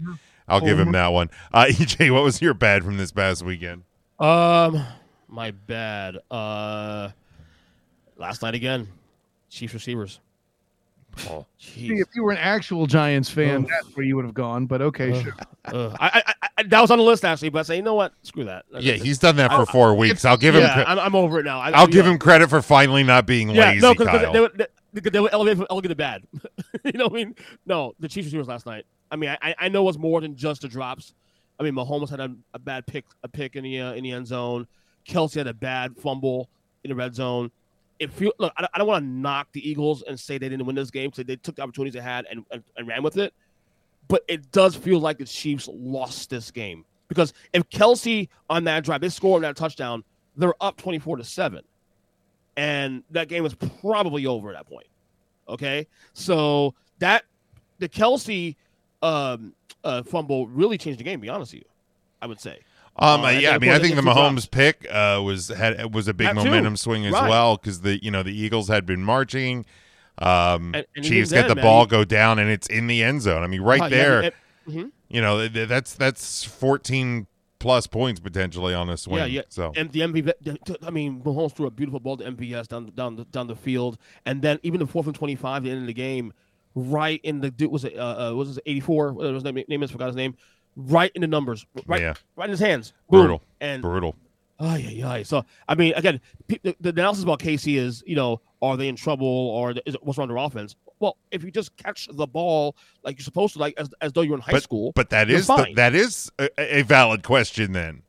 I'll 0.47 0.61
give 0.61 0.79
him 0.79 0.91
that 0.91 1.07
one. 1.07 1.29
Uh, 1.53 1.65
EJ, 1.69 2.11
what 2.13 2.23
was 2.23 2.41
your 2.41 2.53
bad 2.53 2.83
from 2.83 2.97
this 2.97 3.11
past 3.11 3.43
weekend? 3.43 3.83
Um, 4.19 4.81
my 5.27 5.51
bad. 5.51 6.17
Uh, 6.31 7.09
last 8.17 8.41
night 8.43 8.55
again, 8.55 8.87
Chiefs 9.49 9.73
receivers. 9.73 10.19
Oh, 11.29 11.45
See, 11.57 11.87
if 11.93 12.07
you 12.13 12.23
were 12.23 12.31
an 12.31 12.37
actual 12.37 12.85
Giants 12.85 13.29
fan, 13.29 13.63
Ugh. 13.63 13.69
that's 13.69 13.95
where 13.95 14.05
you 14.05 14.15
would 14.15 14.25
have 14.25 14.33
gone. 14.33 14.65
But 14.65 14.81
okay, 14.81 15.11
Ugh. 15.11 15.23
sure. 15.23 15.35
Uh, 15.65 15.95
I, 15.99 16.23
I, 16.25 16.47
I, 16.57 16.63
that 16.63 16.81
was 16.81 16.91
on 16.91 16.97
the 16.97 17.03
list 17.03 17.25
actually, 17.25 17.49
but 17.49 17.59
I 17.59 17.63
say, 17.63 17.75
you 17.77 17.81
know 17.81 17.95
what? 17.95 18.13
Screw 18.23 18.43
that. 18.45 18.65
Yeah, 18.79 18.93
he's 18.93 19.17
done 19.17 19.35
that 19.37 19.51
for 19.51 19.65
four 19.65 19.95
weeks. 19.95 20.25
I'll 20.25 20.37
give 20.37 20.55
him. 20.55 20.61
yeah, 20.61 20.83
cre- 20.83 20.89
I'm, 20.89 20.99
I'm 20.99 21.15
over 21.15 21.39
it 21.39 21.43
now. 21.43 21.59
I, 21.59 21.71
I'll 21.71 21.87
give 21.87 22.05
yeah. 22.05 22.11
him 22.13 22.19
credit 22.19 22.49
for 22.49 22.61
finally 22.61 23.03
not 23.03 23.25
being 23.25 23.49
Yeah, 23.49 23.69
lazy, 23.69 23.81
no, 23.81 23.93
because 23.93 24.33
they, 24.33 24.47
they, 24.57 25.01
they, 25.01 25.09
they 25.09 25.19
were 25.19 25.29
elevated 25.31 25.57
from 25.57 25.67
elegant 25.69 25.91
to 25.91 25.95
bad. 25.95 26.23
you 26.83 26.91
know 26.93 27.05
what 27.05 27.13
I 27.13 27.15
mean? 27.15 27.35
No, 27.65 27.93
the 27.99 28.07
Chiefs 28.07 28.25
receivers 28.25 28.47
last 28.47 28.65
night. 28.65 28.85
I 29.11 29.15
mean, 29.15 29.35
I, 29.41 29.55
I 29.57 29.69
know 29.69 29.81
it 29.81 29.85
was 29.85 29.97
more 29.97 30.21
than 30.21 30.35
just 30.35 30.61
the 30.61 30.67
drops. 30.67 31.13
I 31.59 31.63
mean, 31.63 31.73
Mahomes 31.73 32.09
had 32.09 32.19
a, 32.19 32.35
a 32.53 32.59
bad 32.59 32.85
pick, 32.85 33.05
a 33.23 33.27
pick 33.27 33.55
in 33.55 33.63
the 33.63 33.79
uh, 33.79 33.93
in 33.93 34.03
the 34.03 34.11
end 34.11 34.27
zone. 34.27 34.67
Kelce 35.07 35.35
had 35.35 35.47
a 35.47 35.53
bad 35.53 35.95
fumble 35.97 36.49
in 36.83 36.89
the 36.89 36.95
red 36.95 37.15
zone. 37.15 37.51
It 37.99 38.11
feel 38.11 38.31
look, 38.39 38.51
I, 38.57 38.61
don't- 38.61 38.71
I 38.73 38.77
don't 38.77 38.87
want 38.87 39.03
to 39.03 39.09
knock 39.09 39.47
the 39.53 39.67
Eagles 39.67 40.03
and 40.07 40.19
say 40.19 40.37
they 40.37 40.49
didn't 40.49 40.65
win 40.65 40.75
this 40.75 40.91
game 40.91 41.09
because 41.09 41.25
they 41.25 41.35
took 41.37 41.55
the 41.55 41.61
opportunities 41.61 41.93
they 41.93 42.01
had 42.01 42.25
and, 42.29 42.45
and, 42.51 42.63
and 42.77 42.87
ran 42.87 43.03
with 43.03 43.17
it. 43.17 43.33
But 44.07 44.23
it 44.27 44.51
does 44.51 44.75
feel 44.75 44.99
like 44.99 45.17
the 45.17 45.25
Chiefs 45.25 45.69
lost 45.71 46.29
this 46.29 46.51
game 46.51 46.85
because 47.07 47.33
if 47.53 47.67
Kelce 47.69 48.27
on 48.49 48.63
that 48.65 48.83
drive 48.83 49.01
they 49.01 49.09
score 49.09 49.39
that 49.39 49.55
touchdown, 49.55 50.03
they're 50.35 50.53
up 50.61 50.77
twenty 50.77 50.99
four 50.99 51.17
to 51.17 51.23
seven 51.23 51.63
and 52.57 53.03
that 53.11 53.27
game 53.27 53.43
was 53.43 53.55
probably 53.81 54.25
over 54.25 54.49
at 54.49 54.55
that 54.55 54.67
point. 54.67 54.87
Okay, 55.47 55.87
so 56.13 56.73
that 56.99 57.23
the 57.79 57.87
Kelce 57.87 58.55
um, 59.01 59.53
uh, 59.83 60.01
fumble 60.03 60.47
really 60.47 60.77
changed 60.77 60.99
the 60.99 61.03
game. 61.03 61.19
To 61.19 61.21
be 61.21 61.29
honest 61.29 61.53
with 61.53 61.61
you, 61.61 61.69
I 62.21 62.27
would 62.27 62.39
say. 62.39 62.59
Um, 62.97 63.25
Uh, 63.25 63.29
yeah, 63.31 63.51
I 63.51 63.59
mean, 63.59 63.71
I 63.71 63.79
think 63.79 63.95
the 63.95 64.01
Mahomes 64.01 64.49
pick 64.49 64.87
uh, 64.89 65.21
was 65.23 65.49
had 65.49 65.93
was 65.93 66.07
a 66.07 66.13
big 66.13 66.33
momentum 66.33 66.77
swing 66.77 67.05
as 67.05 67.13
Right. 67.13 67.29
well 67.29 67.57
because 67.57 67.81
the 67.81 68.01
you 68.03 68.09
know 68.11 68.23
the 68.23 68.33
Eagles 68.33 68.67
had 68.69 68.85
been 68.85 69.03
marching. 69.03 69.65
Um, 70.17 70.73
And- 70.73 70.85
and 70.95 71.03
Chiefs 71.05 71.31
get 71.33 71.49
the 71.49 71.55
man, 71.55 71.63
ball, 71.63 71.85
go 71.85 72.05
down, 72.05 72.39
and 72.39 72.49
it's 72.49 72.67
in 72.67 72.87
the 72.87 73.03
end 73.03 73.21
zone. 73.21 73.43
I 73.43 73.47
mean, 73.47 73.59
right 73.61 73.81
yeah, 73.81 73.89
there, 73.89 74.21
it- 74.23 74.33
mhm. 74.65 74.91
you 75.09 75.19
know, 75.21 75.39
th- 75.39 75.51
th- 75.53 75.67
that's 75.67 75.93
that's 75.93 76.45
fourteen 76.45 77.27
plus 77.59 77.85
points 77.87 78.21
potentially 78.21 78.73
on 78.73 78.89
a 78.89 78.95
swing. 78.95 79.19
Yeah, 79.19 79.25
yeah. 79.25 79.41
So 79.49 79.73
And 79.75 79.91
the 79.91 80.01
MVP, 80.01 80.31
I 80.85 80.89
mean, 80.91 81.21
Mahomes 81.21 81.53
threw 81.53 81.65
a 81.67 81.71
beautiful 81.71 81.99
ball 81.99 82.15
to 82.17 82.23
MVS 82.23 82.67
down 82.69 82.85
down 82.95 83.17
the, 83.17 83.25
down 83.25 83.47
the 83.47 83.55
field, 83.57 83.97
and 84.25 84.41
then 84.41 84.57
even 84.63 84.79
the 84.79 84.87
fourth 84.87 85.07
and 85.07 85.15
twenty 85.15 85.35
five, 85.35 85.63
the 85.63 85.71
end 85.71 85.81
of 85.81 85.87
the 85.87 85.93
game, 85.93 86.31
right 86.75 87.19
in 87.23 87.41
the 87.41 87.51
dude 87.51 87.71
was 87.71 87.83
it 87.83 87.97
uh, 87.97 88.29
uh 88.31 88.35
was 88.35 88.55
it 88.57 88.63
eighty 88.65 88.79
four? 88.79 89.11
What 89.11 89.25
was 89.25 89.43
his 89.43 89.43
name? 89.43 89.61
Name 89.67 89.83
is 89.83 89.91
forgot 89.91 90.07
his 90.07 90.15
name. 90.15 90.35
Right 90.75 91.11
in 91.15 91.21
the 91.21 91.27
numbers, 91.27 91.65
right, 91.87 92.01
Yeah. 92.01 92.15
right 92.35 92.45
in 92.45 92.51
his 92.51 92.59
hands. 92.59 92.91
Boom. 93.09 93.21
brutal, 93.21 93.41
And 93.61 93.81
brutal. 93.81 94.15
Oh 94.59 94.75
yeah, 94.75 95.17
yeah. 95.17 95.23
So 95.23 95.43
I 95.67 95.75
mean, 95.75 95.93
again, 95.95 96.19
the, 96.47 96.75
the 96.79 96.89
analysis 96.89 97.23
about 97.23 97.39
Casey 97.39 97.77
is, 97.77 98.03
you 98.05 98.15
know, 98.15 98.41
are 98.61 98.77
they 98.77 98.87
in 98.87 98.95
trouble 98.95 99.27
or 99.27 99.73
is 99.85 99.95
what's 100.01 100.17
wrong 100.17 100.27
with 100.27 100.35
their 100.35 100.43
offense? 100.45 100.75
Well, 100.99 101.17
if 101.31 101.43
you 101.43 101.51
just 101.51 101.75
catch 101.77 102.07
the 102.11 102.25
ball 102.25 102.75
like 103.03 103.17
you're 103.17 103.23
supposed 103.23 103.53
to, 103.53 103.59
like 103.59 103.73
as, 103.77 103.89
as 104.01 104.13
though 104.13 104.21
you're 104.21 104.35
in 104.35 104.41
high 104.41 104.53
but 104.53 104.63
school, 104.63 104.91
but 104.95 105.09
that 105.09 105.29
is 105.29 105.47
the, 105.47 105.67
that 105.75 105.93
is 105.93 106.31
a, 106.39 106.79
a 106.79 106.81
valid 106.83 107.23
question 107.23 107.73
then. 107.73 108.03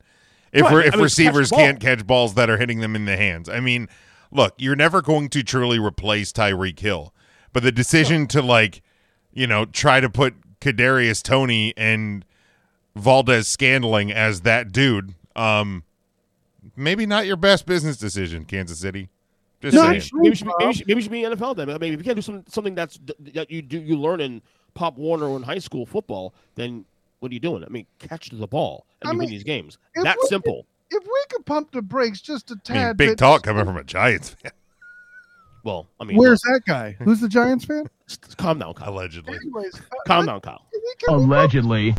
If 0.53 0.63
Right, 0.63 0.73
we're, 0.73 0.83
I 0.83 0.85
if 0.87 0.93
mean, 0.93 1.03
receivers 1.03 1.49
ball. 1.49 1.59
can't 1.59 1.79
catch 1.81 2.07
balls 2.07 2.33
that 2.35 2.49
are 2.49 2.57
hitting 2.57 2.79
them 2.79 2.95
in 2.95 3.03
the 3.05 3.17
hands, 3.17 3.49
I 3.49 3.59
mean, 3.59 3.89
look, 4.31 4.53
you're 4.57 4.77
never 4.77 5.01
going 5.01 5.27
to 5.29 5.43
truly 5.43 5.79
replace 5.79 6.31
Tyreek 6.31 6.79
Hill, 6.79 7.13
but 7.51 7.63
the 7.63 7.71
decision 7.73 8.25
to 8.27 8.41
like, 8.41 8.81
you 9.33 9.47
know, 9.47 9.65
try 9.65 9.99
to 9.99 10.09
put 10.09 10.59
Kadarius 10.61 11.21
Tony 11.21 11.73
and 11.75 12.23
Valdes-Scantling 12.97 14.11
as 14.11 14.41
that 14.41 14.71
dude, 14.71 15.13
um, 15.35 15.83
maybe 16.75 17.05
not 17.05 17.25
your 17.25 17.37
best 17.37 17.65
business 17.65 17.97
decision, 17.97 18.45
Kansas 18.45 18.79
City. 18.79 19.09
Just 19.61 19.75
No, 19.75 19.83
saying. 19.83 20.01
maybe, 20.13 20.23
maybe, 20.23 20.35
should 20.35 20.45
be, 20.47 20.53
maybe, 20.59 20.73
should, 20.73 20.87
maybe 20.87 21.01
should 21.01 21.11
be 21.11 21.21
NFL 21.23 21.55
then. 21.55 21.69
I 21.69 21.77
mean, 21.79 21.93
if 21.93 21.99
you 21.99 22.03
can't 22.03 22.15
do 22.15 22.21
something 22.21 22.45
something 22.47 22.75
that's 22.75 22.99
that 23.33 23.49
you 23.49 23.61
do 23.63 23.79
you 23.79 23.97
learn 23.97 24.21
in 24.21 24.41
Pop 24.75 24.97
Warner 24.97 25.25
or 25.25 25.35
in 25.37 25.41
high 25.43 25.57
school 25.59 25.85
football, 25.85 26.35
then 26.55 26.85
what 27.19 27.31
are 27.31 27.33
you 27.33 27.39
doing? 27.39 27.63
I 27.63 27.69
mean, 27.69 27.87
catch 27.97 28.29
the 28.29 28.45
ball 28.47 28.85
and 29.01 29.09
I 29.09 29.13
you 29.13 29.17
win 29.19 29.29
these 29.29 29.43
games. 29.43 29.79
if 29.95 30.03
That 30.03 30.17
we- 30.21 30.27
simple. 30.27 30.65
If 30.91 31.03
we 31.03 31.23
could 31.29 31.45
pump 31.45 31.71
the 31.71 31.81
brakes 31.81 32.21
just 32.21 32.49
a 32.51 32.53
I 32.69 32.73
mean, 32.73 32.81
tad 32.83 32.97
big 32.97 33.09
bit, 33.09 33.17
talk 33.17 33.43
coming 33.43 33.65
from 33.65 33.75
a 33.77 33.83
Giants 33.83 34.29
fan, 34.29 34.51
Well, 35.65 35.87
I 35.99 36.05
mean, 36.05 36.15
Where's 36.17 36.39
that 36.41 36.61
guy? 36.65 36.95
Who's 37.01 37.19
the 37.19 37.27
Giants 37.27 37.65
fan? 37.65 37.89
calm 38.37 38.59
down, 38.59 38.73
Kyle. 38.75 38.93
allegedly. 38.93 39.35
Anyways, 39.35 39.75
uh, 39.75 39.79
Calm 40.05 40.19
let- 40.19 40.31
down, 40.33 40.41
Kyle. 40.41 40.65
can 40.71 40.81
we- 40.81 40.93
can 40.99 41.15
we 41.17 41.19
pump- 41.23 41.31
Allegedly. 41.31 41.95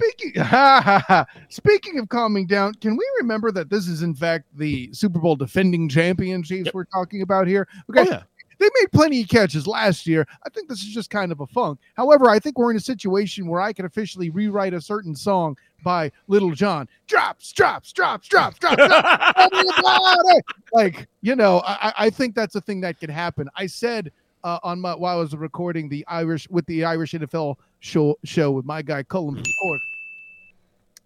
Speaking, 0.00 0.42
speaking 1.48 1.98
of 1.98 2.08
calming 2.08 2.46
down, 2.46 2.74
can 2.74 2.96
we 2.96 3.04
remember 3.20 3.50
that 3.52 3.68
this 3.70 3.88
is 3.88 4.02
in 4.02 4.14
fact 4.14 4.44
the 4.56 4.90
Super 4.92 5.18
Bowl 5.18 5.34
defending 5.36 5.88
champion 5.88 6.42
Chiefs 6.42 6.66
Yep. 6.66 6.74
we're 6.74 6.84
talking 6.84 7.22
about 7.22 7.46
here? 7.48 7.66
Okay, 7.90 8.02
Oh 8.02 8.12
yeah. 8.12 8.22
they 8.60 8.68
made 8.80 8.92
plenty 8.92 9.22
of 9.22 9.28
catches 9.28 9.66
last 9.66 10.06
year. 10.06 10.26
I 10.46 10.50
think 10.50 10.68
this 10.68 10.82
is 10.82 10.88
just 10.94 11.10
kind 11.10 11.32
of 11.32 11.40
a 11.40 11.46
funk. 11.48 11.80
However, 11.94 12.30
I 12.30 12.38
think 12.38 12.58
we're 12.58 12.70
in 12.70 12.76
a 12.76 12.80
situation 12.80 13.48
where 13.48 13.60
I 13.60 13.72
can 13.72 13.86
officially 13.86 14.30
rewrite 14.30 14.72
a 14.74 14.80
certain 14.80 15.16
song 15.16 15.56
by 15.82 16.12
Lil 16.28 16.50
Jon. 16.52 16.88
Drops, 17.08 17.52
drops, 17.52 17.92
drops, 17.92 18.28
drops, 18.28 18.58
drops. 18.58 18.76
drops. 18.76 20.42
Like 20.72 21.08
you 21.22 21.34
know, 21.34 21.58
I, 21.66 21.72
I- 21.96 22.06
I 22.06 22.10
think 22.10 22.34
that's 22.34 22.54
a 22.54 22.60
thing 22.60 22.80
that 22.82 23.00
could 23.00 23.10
happen. 23.10 23.48
I 23.56 23.66
said 23.66 24.12
uh, 24.44 24.58
on 24.62 24.80
my 24.80 24.94
while 24.94 25.16
I 25.18 25.20
was 25.20 25.34
recording 25.34 25.88
the 25.88 26.04
Irish 26.08 26.48
with 26.50 26.66
the 26.66 26.84
Irish 26.84 27.12
NFL 27.12 27.56
show 27.80 28.18
show 28.24 28.50
with 28.52 28.64
my 28.64 28.82
guy 28.82 29.02
Cullen. 29.02 29.42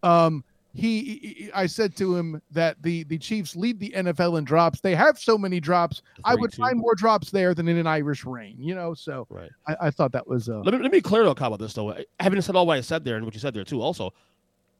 Um, 0.02 0.44
he, 0.74 1.00
he- 1.02 1.50
I 1.52 1.66
said 1.66 1.94
to 1.96 2.16
him 2.16 2.40
that 2.50 2.82
the 2.82 3.04
the 3.04 3.18
Chiefs 3.18 3.54
lead 3.56 3.78
the 3.78 3.90
NFL 3.94 4.38
in 4.38 4.44
drops. 4.44 4.80
They 4.80 4.94
have 4.94 5.18
so 5.18 5.36
many 5.36 5.60
drops. 5.60 6.00
I 6.24 6.34
would 6.34 6.52
find 6.54 6.78
more 6.78 6.94
drops 6.94 7.30
there 7.30 7.54
than 7.54 7.68
in 7.68 7.76
an 7.76 7.86
Irish 7.86 8.24
rain. 8.24 8.56
You 8.58 8.74
know, 8.74 8.94
so 8.94 9.26
Right. 9.28 9.50
I, 9.66 9.76
I 9.88 9.90
thought 9.90 10.12
that 10.12 10.26
was 10.26 10.48
uh, 10.48 10.60
Let 10.60 10.72
me 10.74 10.80
let 10.80 10.90
me 10.92 11.00
clear 11.02 11.22
Kyle, 11.34 11.48
about 11.48 11.58
this 11.58 11.74
though. 11.74 11.94
Having 12.20 12.40
said 12.40 12.56
all 12.56 12.66
what 12.66 12.78
I 12.78 12.80
said 12.80 13.04
there 13.04 13.16
and 13.16 13.24
what 13.26 13.34
you 13.34 13.40
said 13.40 13.52
there 13.54 13.64
too, 13.64 13.82
also, 13.82 14.14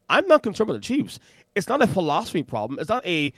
I'm 0.09 0.27
not 0.29 0.43
concerned 0.43 0.71
with 0.71 0.81
the 0.81 0.87
Chiefs. 0.87 1.19
It's 1.55 1.69
not 1.69 1.83
a 1.83 1.87
philosophy 1.87 2.43
problem. 2.43 2.79
It's 2.81 2.89
not 2.89 3.05
a 3.07 3.33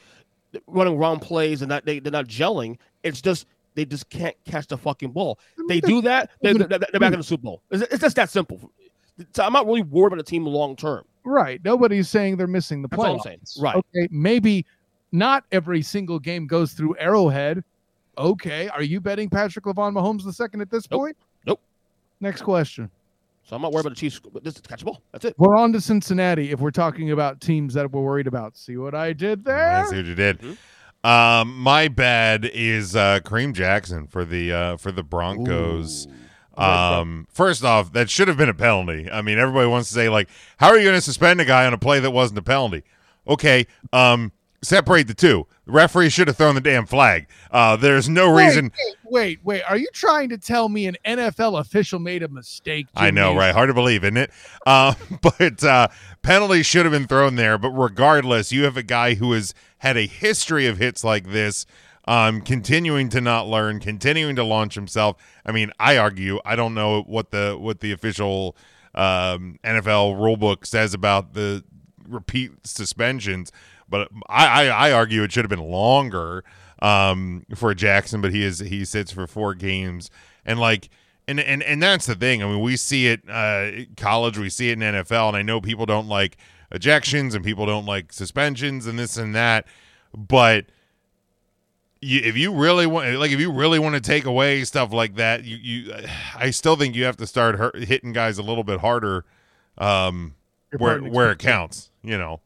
running 0.69 0.97
wrong 0.97 1.19
plays 1.19 1.61
and 1.61 1.69
not 1.69 1.85
they 1.85 1.99
they're 1.99 2.13
not 2.13 2.29
gelling. 2.29 2.79
It's 3.03 3.21
just 3.21 3.47
they 3.75 3.85
just 3.85 4.09
can't 4.11 4.37
catch 4.45 4.67
the 4.67 4.79
fucking 4.79 5.11
ball. 5.11 5.39
They 5.69 5.81
do 5.81 6.01
that, 6.03 6.31
they're, 6.43 6.55
they're, 6.55 6.67
they're 6.67 7.01
back 7.01 7.13
in 7.13 7.19
the 7.19 7.25
Super 7.25 7.43
Bowl. 7.43 7.63
It's, 7.71 7.83
it's 7.83 8.01
just 8.03 8.17
that 8.17 8.31
simple. 8.31 8.71
So 9.35 9.45
I'm 9.45 9.53
not 9.53 9.67
really 9.67 9.83
worried 9.83 10.13
about 10.13 10.25
the 10.25 10.31
team 10.31 10.45
long 10.45 10.77
term. 10.77 11.05
Right. 11.25 11.61
Nobody's 11.65 12.09
saying 12.09 12.37
they're 12.37 12.47
missing 12.47 12.83
the 12.83 12.89
That's 12.89 13.03
all 13.03 13.13
I'm 13.15 13.19
playoffs. 13.19 13.23
saying. 13.23 13.41
Right. 13.61 13.77
Okay. 13.77 14.09
Maybe 14.11 14.67
not 15.13 15.45
every 15.53 15.83
single 15.83 16.19
game 16.19 16.47
goes 16.47 16.73
through 16.73 16.97
Arrowhead. 16.99 17.65
Okay. 18.19 18.69
Are 18.69 18.83
you 18.83 19.01
betting 19.01 19.31
Patrick 19.31 19.65
Lavon 19.65 19.95
Mahomes 19.95 20.25
the 20.25 20.33
second 20.33 20.61
at 20.61 20.71
this 20.71 20.91
Nope. 20.91 21.01
point? 21.01 21.17
Nope. 21.47 21.61
Next 22.21 22.43
question. 22.43 22.91
So 23.45 23.55
I'm 23.57 23.63
not 23.63 23.73
worried 23.73 23.87
about 23.87 23.91
the 23.91 24.01
Chiefs. 24.01 24.19
But 24.21 24.43
this 24.43 24.55
is 24.57 24.61
catch 24.63 24.81
the 24.81 24.87
ball. 24.87 25.03
That's 25.13 25.25
it. 25.25 25.35
We're 25.39 25.57
on 25.57 25.73
to 25.75 25.81
Cincinnati 25.81 26.51
if 26.51 26.61
we're 26.61 26.71
talking 26.71 27.11
about 27.13 27.41
teams 27.41 27.75
that 27.75 27.91
we're 27.91 28.01
worried 28.01 28.27
about. 28.27 28.57
See 28.57 28.77
what 28.77 28.95
I 28.95 29.13
did 29.13 29.45
there? 29.45 29.71
I 29.77 29.85
see 29.85 29.97
what 29.97 30.07
you 30.07 30.15
did. 30.15 30.39
Mm-hmm. 30.39 30.53
Um, 31.05 31.59
my 31.59 31.89
bad 31.89 32.47
is 32.47 32.97
uh, 32.97 33.21
Kareem 33.21 33.53
Jackson 33.53 34.07
for 34.07 34.25
the 34.25 34.53
uh, 34.53 34.77
for 34.79 34.91
the 34.91 35.03
Broncos. 35.03 36.09
Um, 36.57 37.27
first 37.31 37.63
off, 37.63 37.93
that 37.93 38.09
should 38.09 38.29
have 38.29 38.37
been 38.39 38.49
a 38.49 38.55
penalty. 38.55 39.11
I 39.11 39.21
mean, 39.21 39.39
everybody 39.39 39.69
wants 39.69 39.89
to 39.89 39.95
say 39.95 40.09
like, 40.09 40.29
how 40.57 40.69
are 40.69 40.79
you 40.79 40.85
going 40.85 40.97
to 40.97 41.03
suspend 41.03 41.41
a 41.41 41.45
guy 41.45 41.67
on 41.67 41.75
a 41.75 41.79
play 41.79 42.01
that 42.01 42.11
wasn't 42.11 42.39
a 42.39 42.43
penalty? 42.43 42.85
Okay, 43.29 43.67
um, 43.93 44.33
separate 44.65 45.07
the 45.07 45.15
two. 45.15 45.47
The 45.67 45.73
referee 45.73 46.11
should 46.11 46.29
have 46.29 46.37
thrown 46.37 46.55
the 46.55 46.61
damn 46.61 46.87
flag. 46.87 47.27
Uh, 47.51 47.77
there's 47.77 48.09
no 48.09 48.35
reason. 48.35 48.73
Wait, 48.85 48.97
wait, 49.05 49.41
wait. 49.45 49.63
Are 49.63 49.77
you 49.77 49.89
trying 49.93 50.29
to 50.31 50.39
tell 50.39 50.69
me 50.69 50.87
an 50.87 50.97
NFL 51.05 51.61
official 51.61 51.99
made 51.99 52.23
a 52.23 52.29
mistake? 52.29 52.87
I 52.95 53.11
know, 53.11 53.35
right? 53.35 53.55
Hard 53.55 53.69
to 53.69 53.75
believe, 53.75 54.05
isn't 54.05 54.17
it? 54.17 54.31
Uh, 54.67 54.95
but 55.23 55.63
uh, 55.63 55.89
penalties 56.23 56.67
should 56.67 56.85
have 56.85 56.93
been 56.93 57.07
thrown 57.07 57.37
there. 57.37 57.59
But 57.59 57.71
regardless, 57.71 58.53
you 58.53 58.65
have 58.65 58.77
a 58.77 58.83
guy 58.83 59.15
who 59.15 59.33
has 59.33 59.55
had 59.79 59.97
a 59.97 60.07
history 60.07 60.67
of 60.67 60.79
hits 60.79 61.05
like 61.05 61.31
this, 61.31 61.67
um, 62.07 62.41
continuing 62.41 63.09
to 63.11 63.21
not 63.21 63.47
learn, 63.47 63.81
continuing 63.81 64.37
to 64.37 64.45
launch 64.45 64.75
himself. 64.75 65.17
I 65.47 65.53
mean, 65.53 65.71
I 65.79 65.97
argue. 65.97 66.41
I 66.45 66.57
don't 66.57 66.75
know 66.75 67.03
what 67.03 67.31
the 67.31 67.57
what 67.59 67.81
the 67.81 67.93
official 67.93 68.57
um, 68.95 69.59
NFL 69.65 70.17
rulebook 70.17 70.67
says 70.67 70.95
about 70.95 71.35
the 71.35 71.65
repeat 72.09 72.53
suspensions, 72.65 73.51
but 73.89 74.09
I, 74.29 74.67
I, 74.67 74.89
I 74.89 74.93
argue 74.93 75.23
it 75.23 75.33
should 75.33 75.45
have 75.45 75.51
been 75.51 75.71
longer 75.71 76.45
um, 76.81 77.45
for 77.55 77.75
Jackson. 77.75 78.21
But 78.21 78.33
he 78.33 78.45
is 78.45 78.59
he 78.59 78.85
sits 78.85 79.13
for 79.13 79.27
four 79.27 79.55
games, 79.55 80.11
and 80.45 80.59
like 80.59 80.89
and 81.27 81.41
and 81.41 81.63
and 81.63 81.83
that's 81.83 82.07
the 82.07 82.15
thing. 82.15 82.43
I 82.43 82.47
mean, 82.47 82.61
we 82.61 82.77
see 82.77 83.09
it 83.09 83.23
uh, 83.29 83.71
college, 83.97 84.39
we 84.39 84.51
see 84.51 84.71
it 84.71 84.75
in 84.75 84.81
NFL, 84.81 85.29
and 85.29 85.37
I 85.37 85.43
know 85.43 85.61
people 85.61 85.87
don't 85.87 86.09
like 86.09 86.37
ejections 86.73 87.35
and 87.35 87.45
people 87.45 87.67
don't 87.67 87.87
like 87.87 88.13
suspensions 88.13 88.87
and 88.87 88.99
this 88.99 89.17
and 89.17 89.35
that, 89.35 89.67
but 90.17 90.67
you, 92.01 92.21
if 92.23 92.37
you 92.37 92.53
really 92.53 92.87
want, 92.87 93.17
like, 93.17 93.31
if 93.31 93.41
you 93.41 93.51
really 93.51 93.79
want 93.79 93.95
to 93.95 94.01
take 94.01 94.27
away 94.27 94.65
stuff 94.65 94.93
like 94.93 95.15
that, 95.17 95.45
you 95.45 95.57
you, 95.57 95.95
I 96.37 96.51
still 96.51 96.77
think 96.77 96.95
you 96.95 97.05
have 97.05 97.17
to 97.19 97.27
start 97.27 97.57
hurt, 97.57 97.77
hitting 97.77 98.13
guys 98.13 98.39
a 98.39 98.43
little 98.43 98.65
bit 98.65 98.81
harder, 98.81 99.25
um, 99.79 100.35
where 100.77 100.99
where 101.01 101.31
it 101.33 101.39
counts, 101.39 101.91
you 102.03 102.19
know. 102.19 102.41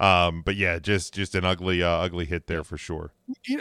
Um, 0.00 0.40
but 0.40 0.56
yeah, 0.56 0.78
just 0.78 1.12
just 1.12 1.34
an 1.34 1.44
ugly 1.44 1.82
uh, 1.82 1.90
ugly 1.90 2.24
hit 2.24 2.46
there 2.46 2.64
for 2.64 2.78
sure. 2.78 3.12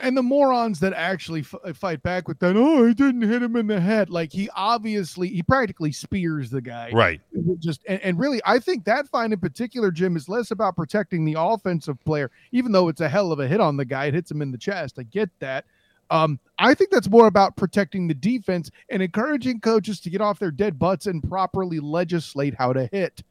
And 0.01 0.15
the 0.15 0.23
morons 0.23 0.79
that 0.79 0.93
actually 0.93 1.41
f- 1.41 1.75
fight 1.75 2.01
back 2.01 2.29
with 2.29 2.39
that, 2.39 2.55
oh, 2.55 2.87
I 2.87 2.93
didn't 2.93 3.23
hit 3.23 3.43
him 3.43 3.57
in 3.57 3.67
the 3.67 3.81
head. 3.81 4.09
Like 4.09 4.31
he 4.31 4.49
obviously, 4.55 5.27
he 5.27 5.43
practically 5.43 5.91
spears 5.91 6.49
the 6.49 6.61
guy. 6.61 6.91
Right. 6.93 7.19
Just 7.59 7.81
and, 7.89 8.01
and 8.01 8.17
really, 8.17 8.39
I 8.45 8.59
think 8.59 8.85
that 8.85 9.09
fine 9.09 9.33
in 9.33 9.39
particular, 9.39 9.91
Jim, 9.91 10.15
is 10.15 10.29
less 10.29 10.49
about 10.51 10.77
protecting 10.77 11.25
the 11.25 11.35
offensive 11.37 11.99
player, 12.05 12.31
even 12.53 12.71
though 12.71 12.87
it's 12.87 13.01
a 13.01 13.09
hell 13.09 13.33
of 13.33 13.41
a 13.41 13.47
hit 13.47 13.59
on 13.59 13.75
the 13.75 13.83
guy. 13.85 14.05
It 14.05 14.13
hits 14.13 14.31
him 14.31 14.41
in 14.41 14.51
the 14.51 14.57
chest. 14.57 14.97
I 14.97 15.03
get 15.03 15.29
that. 15.39 15.65
Um, 16.09 16.39
I 16.57 16.73
think 16.73 16.89
that's 16.89 17.09
more 17.09 17.27
about 17.27 17.57
protecting 17.57 18.07
the 18.07 18.15
defense 18.15 18.71
and 18.89 19.03
encouraging 19.03 19.59
coaches 19.59 19.99
to 19.99 20.09
get 20.09 20.21
off 20.21 20.39
their 20.39 20.51
dead 20.51 20.79
butts 20.79 21.05
and 21.05 21.21
properly 21.21 21.79
legislate 21.79 22.55
how 22.57 22.71
to 22.73 22.89
hit. 22.91 23.23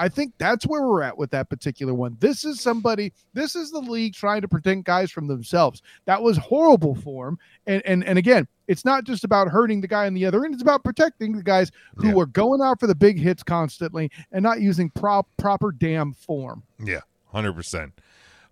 I 0.00 0.08
think 0.08 0.32
that's 0.38 0.66
where 0.66 0.82
we're 0.82 1.02
at 1.02 1.16
with 1.18 1.30
that 1.32 1.48
particular 1.50 1.92
one. 1.94 2.16
This 2.20 2.44
is 2.44 2.60
somebody, 2.60 3.12
this 3.34 3.54
is 3.54 3.70
the 3.70 3.80
league 3.80 4.14
trying 4.14 4.40
to 4.40 4.48
protect 4.48 4.84
guys 4.84 5.10
from 5.10 5.26
themselves. 5.26 5.82
That 6.06 6.22
was 6.22 6.36
horrible 6.38 6.94
form. 6.94 7.38
And 7.66 7.82
and 7.84 8.02
and 8.04 8.18
again, 8.18 8.48
it's 8.66 8.84
not 8.84 9.04
just 9.04 9.24
about 9.24 9.48
hurting 9.48 9.80
the 9.80 9.88
guy 9.88 10.06
on 10.06 10.14
the 10.14 10.24
other 10.24 10.44
end, 10.44 10.54
it's 10.54 10.62
about 10.62 10.82
protecting 10.84 11.32
the 11.36 11.42
guys 11.42 11.70
who 11.96 12.08
Yeah. 12.08 12.16
are 12.22 12.26
going 12.26 12.60
out 12.62 12.80
for 12.80 12.86
the 12.86 12.94
big 12.94 13.18
hits 13.18 13.42
constantly 13.42 14.10
and 14.32 14.42
not 14.42 14.60
using 14.60 14.88
prop 14.90 15.26
proper 15.36 15.70
damn 15.70 16.14
form. 16.14 16.62
Yeah, 16.82 17.00
hundred 17.26 17.52
percent, 17.52 17.92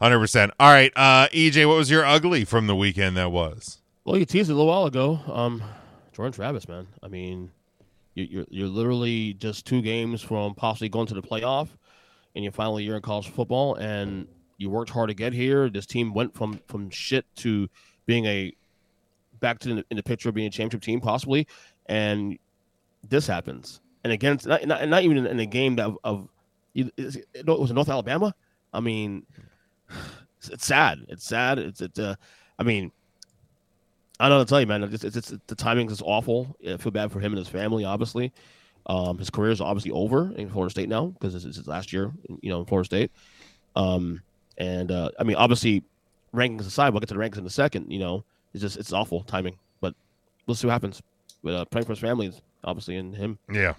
hundred 0.00 0.18
percent. 0.18 0.52
All 0.60 0.70
right, 0.70 0.92
uh, 0.96 1.28
EJ, 1.32 1.66
what 1.66 1.76
was 1.78 1.90
your 1.90 2.04
ugly 2.04 2.44
from 2.44 2.66
the 2.66 2.76
weekend? 2.76 3.16
That 3.16 3.32
was. 3.32 3.78
Well, 4.04 4.16
you 4.18 4.24
teased 4.26 4.50
it 4.50 4.52
a 4.52 4.56
little 4.56 4.68
while 4.70 4.86
ago. 4.86 5.20
Um, 5.26 5.62
Jordan 6.12 6.32
Travis, 6.32 6.66
man. 6.68 6.86
I 7.02 7.08
mean, 7.08 7.42
you, 7.42 7.50
you're 8.24 8.46
you're 8.50 8.68
literally 8.68 9.34
just 9.34 9.66
two 9.66 9.82
games 9.82 10.22
from 10.22 10.54
possibly 10.54 10.88
going 10.88 11.06
to 11.06 11.14
the 11.14 11.22
playoff 11.22 11.68
in 12.34 12.42
your 12.42 12.52
final 12.52 12.80
year 12.80 12.96
in 12.96 13.02
college 13.02 13.28
football, 13.28 13.74
and 13.76 14.26
you 14.58 14.70
worked 14.70 14.90
hard 14.90 15.08
to 15.08 15.14
get 15.14 15.32
here. 15.32 15.68
This 15.68 15.86
team 15.86 16.12
went 16.14 16.34
from 16.34 16.60
from 16.68 16.90
shit 16.90 17.24
to 17.36 17.68
being 18.06 18.26
a 18.26 18.52
back 19.40 19.58
to 19.60 19.76
the, 19.76 19.84
in 19.90 19.96
the 19.96 20.02
picture 20.02 20.28
of 20.28 20.34
being 20.34 20.48
a 20.48 20.50
championship 20.50 20.82
team 20.82 21.00
possibly, 21.00 21.46
and 21.86 22.38
this 23.08 23.26
happens. 23.26 23.80
And 24.04 24.12
again, 24.12 24.34
it's 24.34 24.46
not 24.46 24.66
not, 24.66 24.88
not 24.88 25.02
even 25.02 25.26
in, 25.26 25.40
a 25.40 25.46
game 25.46 25.76
that 25.76 25.86
of, 25.86 25.98
of 26.04 26.28
it 26.74 27.46
was 27.46 27.72
North 27.72 27.88
Alabama. 27.88 28.34
I 28.72 28.80
mean, 28.80 29.26
it's, 30.38 30.48
it's 30.50 30.66
sad. 30.66 31.04
It's 31.08 31.24
sad. 31.24 31.58
It's 31.58 31.80
it's 31.80 31.98
uh, 31.98 32.14
I 32.58 32.62
mean. 32.62 32.92
I 34.20 34.28
don't 34.28 34.30
know 34.30 34.38
what 34.38 34.48
to 34.48 34.50
tell 34.50 34.60
you, 34.60 34.66
man. 34.66 34.82
It's, 34.82 35.04
it's, 35.04 35.16
it's, 35.16 35.34
the 35.46 35.54
timing 35.54 35.90
is 35.90 36.02
awful. 36.02 36.56
I 36.68 36.76
feel 36.76 36.90
bad 36.90 37.12
for 37.12 37.20
him 37.20 37.32
and 37.32 37.38
his 37.38 37.48
family. 37.48 37.84
Obviously, 37.84 38.32
um, 38.86 39.18
his 39.18 39.30
career 39.30 39.52
is 39.52 39.60
obviously 39.60 39.92
over 39.92 40.32
in 40.34 40.50
Florida 40.50 40.70
State 40.70 40.88
now 40.88 41.06
because 41.06 41.34
it's, 41.34 41.44
it's 41.44 41.56
his 41.56 41.68
last 41.68 41.92
year, 41.92 42.10
you 42.40 42.50
know, 42.50 42.60
in 42.60 42.66
Florida 42.66 42.86
State. 42.86 43.12
Um, 43.76 44.22
and 44.56 44.90
uh, 44.90 45.10
I 45.20 45.24
mean, 45.24 45.36
obviously, 45.36 45.84
rankings 46.34 46.66
aside, 46.66 46.90
we'll 46.90 47.00
get 47.00 47.08
to 47.10 47.14
the 47.14 47.20
rankings 47.20 47.38
in 47.38 47.46
a 47.46 47.50
second. 47.50 47.92
You 47.92 48.00
know, 48.00 48.24
it's 48.52 48.62
just 48.62 48.76
it's 48.76 48.92
awful 48.92 49.22
timing, 49.22 49.56
but 49.80 49.94
we'll 50.46 50.56
see 50.56 50.66
what 50.66 50.72
happens. 50.72 51.00
But 51.44 51.54
uh, 51.54 51.64
praying 51.66 51.86
for 51.86 51.92
his 51.92 52.00
family, 52.00 52.26
is 52.26 52.42
obviously, 52.64 52.96
and 52.96 53.14
him. 53.14 53.38
Yeah, 53.52 53.74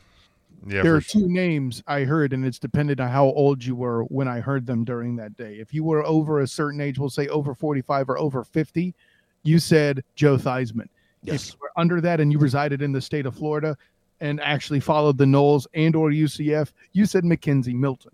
yeah. 0.65 0.83
there 0.83 0.95
are 0.95 1.01
sure. 1.01 1.21
two 1.21 1.27
names 1.27 1.83
I 1.85 2.01
heard, 2.01 2.31
and 2.31 2.45
it's 2.45 2.59
dependent 2.59 3.01
on 3.01 3.09
how 3.09 3.25
old 3.25 3.65
you 3.65 3.75
were 3.75 4.03
when 4.03 4.29
I 4.29 4.39
heard 4.39 4.65
them 4.65 4.85
during 4.85 5.17
that 5.17 5.35
day. 5.35 5.55
If 5.55 5.73
you 5.73 5.83
were 5.83 6.05
over 6.05 6.39
a 6.39 6.47
certain 6.47 6.79
age, 6.79 6.97
we'll 6.97 7.09
say 7.09 7.27
over 7.27 7.53
45 7.53 8.09
or 8.09 8.17
over 8.17 8.45
50, 8.45 8.95
you 9.43 9.59
said 9.59 10.03
Joe 10.15 10.37
Theismann. 10.37 10.89
If 11.23 11.33
Yes. 11.33 11.51
you 11.53 11.59
were 11.61 11.71
under 11.75 11.99
that 12.01 12.19
and 12.19 12.31
you 12.31 12.39
resided 12.39 12.81
in 12.81 12.91
the 12.91 13.01
state 13.01 13.25
of 13.25 13.35
Florida 13.35 13.75
and 14.21 14.39
actually 14.41 14.79
followed 14.79 15.17
the 15.17 15.25
Noles 15.25 15.65
and 15.73 15.95
or 15.95 16.11
UCF, 16.11 16.71
you 16.93 17.05
said 17.05 17.23
McKenzie 17.23 17.73
Milton. 17.73 18.11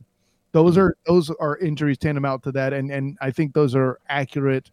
Those 0.53 0.77
are 0.77 0.95
those 1.05 1.29
are 1.39 1.57
injuries 1.57 1.97
tantamount 1.97 2.41
to 2.43 2.51
that, 2.53 2.71
and 2.73 2.89
and 2.91 3.17
I 3.21 3.29
think 3.31 3.53
those 3.53 3.75
are 3.75 3.99
accurate 4.09 4.71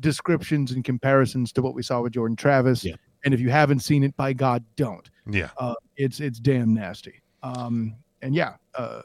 descriptions 0.00 0.72
and 0.72 0.84
comparisons 0.84 1.52
to 1.52 1.62
what 1.62 1.74
we 1.74 1.82
saw 1.82 2.00
with 2.00 2.12
Jordan 2.12 2.36
Travis. 2.36 2.84
Yeah. 2.84 2.96
And 3.24 3.32
if 3.32 3.40
you 3.40 3.48
haven't 3.48 3.80
seen 3.80 4.02
it, 4.04 4.14
by 4.16 4.32
God, 4.32 4.64
don't 4.76 5.08
Yeah, 5.30 5.50
uh, 5.56 5.74
it's 5.96 6.20
it's 6.20 6.38
damn 6.38 6.74
nasty. 6.74 7.22
Um, 7.42 7.94
and 8.22 8.34
yeah, 8.34 8.54
uh, 8.74 9.00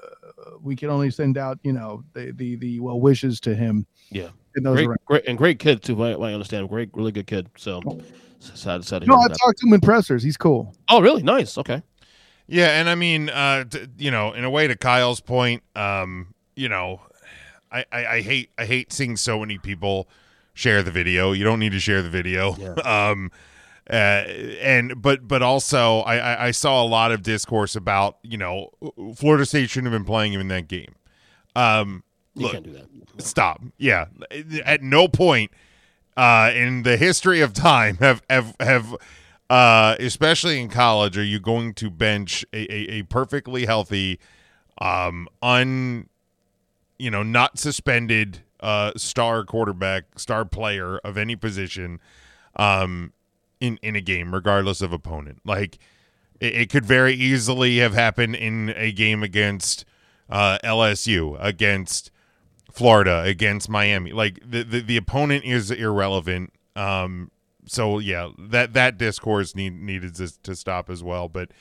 we 0.62 0.76
can 0.76 0.90
only 0.90 1.12
send 1.12 1.38
out 1.38 1.60
you 1.64 1.74
know 1.74 2.04
the 2.14 2.32
the 2.32 2.56
the 2.56 2.80
well 2.80 3.00
wishes 3.00 3.40
to 3.42 3.54
him. 3.56 3.86
Yeah. 4.12 4.30
And 4.60 4.66
those 4.66 4.76
Great, 4.78 4.88
around. 4.88 4.98
great, 5.06 5.24
and 5.28 5.38
great 5.38 5.60
kid 5.60 5.82
too. 5.82 5.96
What 5.96 6.12
I, 6.22 6.30
I 6.30 6.34
understand, 6.34 6.70
great, 6.70 6.90
really 6.94 7.12
good 7.12 7.28
kid. 7.28 7.50
So 7.58 7.82
sad, 8.40 8.86
sad. 8.86 9.02
To 9.02 9.08
No, 9.08 9.18
hear 9.18 9.26
I 9.32 9.34
talked 9.34 9.60
to 9.60 9.68
him 9.68 9.74
in 9.74 9.82
pressers. 9.82 10.24
He's 10.24 10.38
cool. 10.38 10.74
Oh, 10.90 11.02
really? 11.02 11.24
Nice. 11.24 11.58
Okay. 11.58 11.82
yeah, 12.48 12.80
and 12.80 12.90
I 12.90 12.96
mean, 12.96 13.30
uh, 13.30 13.64
t- 13.66 13.88
you 13.98 14.12
know, 14.12 14.34
in 14.34 14.44
a 14.44 14.50
way, 14.50 14.68
to 14.68 14.76
Kyle's 14.76 15.20
point, 15.22 15.64
um, 15.76 16.34
you 16.56 16.70
know, 16.70 17.02
I, 17.72 17.86
I, 17.92 18.06
I 18.06 18.22
hate 18.22 18.50
I 18.58 18.66
hate 18.66 18.92
seeing 18.94 19.16
so 19.18 19.40
many 19.40 19.58
people 19.58 20.08
share 20.54 20.84
the 20.84 20.92
video. 20.92 21.32
You 21.32 21.44
don't 21.44 21.60
need 21.60 21.72
to 21.74 21.80
share 21.80 22.02
the 22.02 22.10
video. 22.10 22.56
um, 22.86 23.32
uh, 23.90 23.94
and 24.62 25.02
but 25.02 25.28
but 25.28 25.42
also 25.42 26.00
I, 26.02 26.18
I 26.18 26.46
I 26.48 26.52
saw 26.52 26.84
a 26.84 26.88
lot 26.88 27.12
of 27.12 27.24
discourse 27.24 27.76
about 27.76 28.18
you 28.24 28.38
know 28.38 28.70
Florida 29.16 29.46
State 29.46 29.70
shouldn't 29.70 29.92
have 29.92 30.00
been 30.00 30.06
playing 30.06 30.34
him 30.34 30.42
in 30.42 30.48
that 30.50 30.68
game. 30.68 30.94
Um, 31.56 32.04
You 32.40 32.46
look, 32.46 32.54
can't 32.54 32.66
do 32.66 32.74
that. 32.74 32.88
stop. 33.22 33.62
Yeah, 33.78 34.06
at 34.66 34.82
no 34.82 35.08
point 35.08 35.52
uh, 36.18 36.52
in 36.54 36.84
the 36.84 36.98
history 36.98 37.42
of 37.42 37.54
time 37.54 37.98
have 38.00 38.22
have 38.30 38.56
have 38.60 38.96
uh, 39.50 39.96
especially 40.00 40.60
in 40.60 40.70
college 40.70 41.18
are 41.18 41.24
you 41.24 41.40
going 41.40 41.74
to 41.74 41.90
bench 41.90 42.46
a, 42.54 42.72
a, 42.72 43.00
a 43.00 43.04
perfectly 43.04 43.66
healthy, 43.66 44.20
um, 44.80 45.28
un, 45.42 46.08
you 47.00 47.10
know, 47.10 47.24
not 47.24 47.58
suspended 47.58 48.44
uh, 48.60 48.92
star 48.96 49.44
quarterback, 49.44 50.20
star 50.20 50.46
player 50.46 51.00
of 51.00 51.18
any 51.18 51.36
position, 51.36 52.00
um, 52.58 53.14
in 53.60 53.80
in 53.82 53.96
a 53.96 54.02
game, 54.02 54.34
regardless 54.34 54.82
of 54.82 54.94
opponent. 54.94 55.40
Like 55.46 55.80
it, 56.40 56.54
it 56.54 56.70
could 56.70 56.86
very 56.86 57.14
easily 57.14 57.78
have 57.78 57.94
happened 57.94 58.36
in 58.36 58.74
a 58.76 58.92
game 58.92 59.24
against 59.24 59.86
uh, 60.30 60.60
LSU, 60.64 61.38
against 61.40 62.12
Florida, 62.80 63.22
against 63.24 63.70
Miami. 63.70 64.12
Like 64.14 64.40
the, 64.44 64.64
the, 64.64 64.80
the 64.82 64.98
opponent 64.98 65.44
is 65.46 65.70
irrelevant. 65.70 66.52
Um, 66.76 67.30
so 67.68 68.00
yeah, 68.00 68.30
that 68.40 68.74
that 68.74 68.98
discourse 68.98 69.56
need, 69.56 69.74
needed 69.80 70.16
to, 70.16 70.42
to 70.44 70.56
stop 70.56 70.90
as 70.90 71.04
well. 71.04 71.28
But 71.30 71.52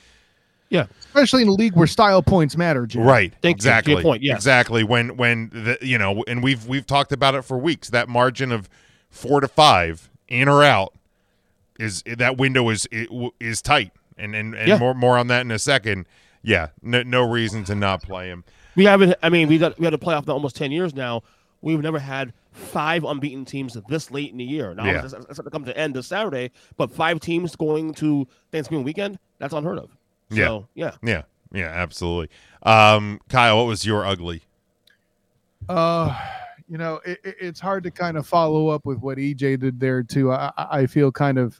Yeah. 0.69 0.85
especially 1.05 1.41
in 1.43 1.49
a 1.49 1.51
league 1.53 1.75
where 1.75 1.87
style 1.87 2.23
points 2.23 2.55
matter. 2.57 2.87
Jim. 2.87 3.03
Right. 3.03 3.33
Thank 3.41 3.57
exactly. 3.57 3.93
your 3.93 4.01
point, 4.01 4.23
yes. 4.23 4.37
Exactly. 4.37 4.83
When 4.83 5.17
when 5.17 5.49
the 5.49 5.77
you 5.81 5.97
know, 5.97 6.23
and 6.27 6.41
we've 6.41 6.65
we've 6.65 6.85
talked 6.87 7.11
about 7.11 7.35
it 7.35 7.43
for 7.43 7.57
weeks. 7.57 7.89
That 7.89 8.07
margin 8.09 8.51
of 8.51 8.69
four 9.09 9.41
to 9.41 9.47
five, 9.47 10.09
in 10.27 10.47
or 10.47 10.63
out, 10.63 10.93
is 11.79 12.01
that 12.07 12.37
window 12.37 12.69
is 12.69 12.87
is 13.39 13.61
tight, 13.61 13.91
and 14.17 14.33
and, 14.35 14.55
and 14.55 14.67
Yeah. 14.67 14.77
more 14.79 14.93
more 14.95 15.17
on 15.17 15.27
that 15.27 15.41
in 15.41 15.51
a 15.51 15.59
second. 15.59 16.07
Yeah. 16.41 16.67
No, 16.81 17.03
no 17.03 17.21
reason 17.29 17.63
to 17.65 17.75
not 17.75 18.01
play 18.01 18.29
him. 18.29 18.43
We 18.75 18.85
haven't. 18.85 19.15
I 19.23 19.29
mean, 19.29 19.47
we 19.47 19.57
got 19.57 19.77
we 19.79 19.85
had 19.85 19.93
a 19.93 19.97
playoff 19.97 20.27
now 20.27 20.33
almost 20.33 20.55
ten 20.55 20.71
years 20.71 20.93
now. 20.93 21.23
We've 21.61 21.81
never 21.81 21.99
had 21.99 22.33
five 22.53 23.03
unbeaten 23.03 23.43
teams 23.45 23.77
this 23.89 24.09
late 24.11 24.31
in 24.31 24.37
the 24.37 24.43
year. 24.45 24.73
Now 24.73 24.85
Yeah. 24.85 25.03
it's, 25.03 25.13
it's 25.13 25.25
going 25.39 25.43
to 25.45 25.49
come 25.49 25.65
to 25.65 25.77
end 25.77 25.93
this 25.95 26.07
Saturday, 26.07 26.51
but 26.77 26.89
five 26.91 27.19
teams 27.19 27.55
going 27.55 27.93
to 27.95 28.27
Thanksgiving 28.51 28.83
weekend. 28.85 29.19
That's 29.39 29.53
unheard 29.53 29.77
of. 29.77 29.89
So, 30.31 30.67
yeah. 30.75 30.91
Yeah. 31.03 31.23
Yeah. 31.51 31.67
Absolutely. 31.67 32.29
Um, 32.63 33.19
Kyle, 33.29 33.57
what 33.57 33.67
was 33.67 33.85
your 33.85 34.05
ugly? 34.05 34.43
Uh, 35.67 36.15
you 36.69 36.77
know, 36.77 36.99
it, 37.05 37.19
it- 37.23 37.35
it's 37.39 37.59
hard 37.59 37.83
to 37.83 37.91
kind 37.91 38.17
of 38.17 38.25
follow 38.27 38.69
up 38.69 38.85
with 38.85 38.99
what 38.99 39.17
EJ 39.17 39.59
did 39.59 39.79
there 39.79 40.03
too. 40.03 40.31
I, 40.31 40.51
I 40.57 40.67
I 40.81 40.85
feel 40.87 41.11
kind 41.11 41.37
of 41.37 41.59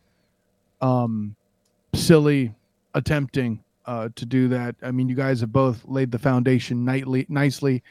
um 0.81 1.35
silly 1.93 2.53
attempting 2.93 3.63
uh 3.89 4.09
to 4.15 4.25
do 4.25 4.47
that. 4.49 4.75
I 4.83 4.91
mean, 4.91 5.09
you 5.09 5.15
guys 5.15 5.41
have 5.41 5.51
both 5.51 5.83
laid 5.85 6.11
the 6.11 6.19
foundation 6.19 6.85
nightly 6.85 7.25
nicely. 7.27 7.81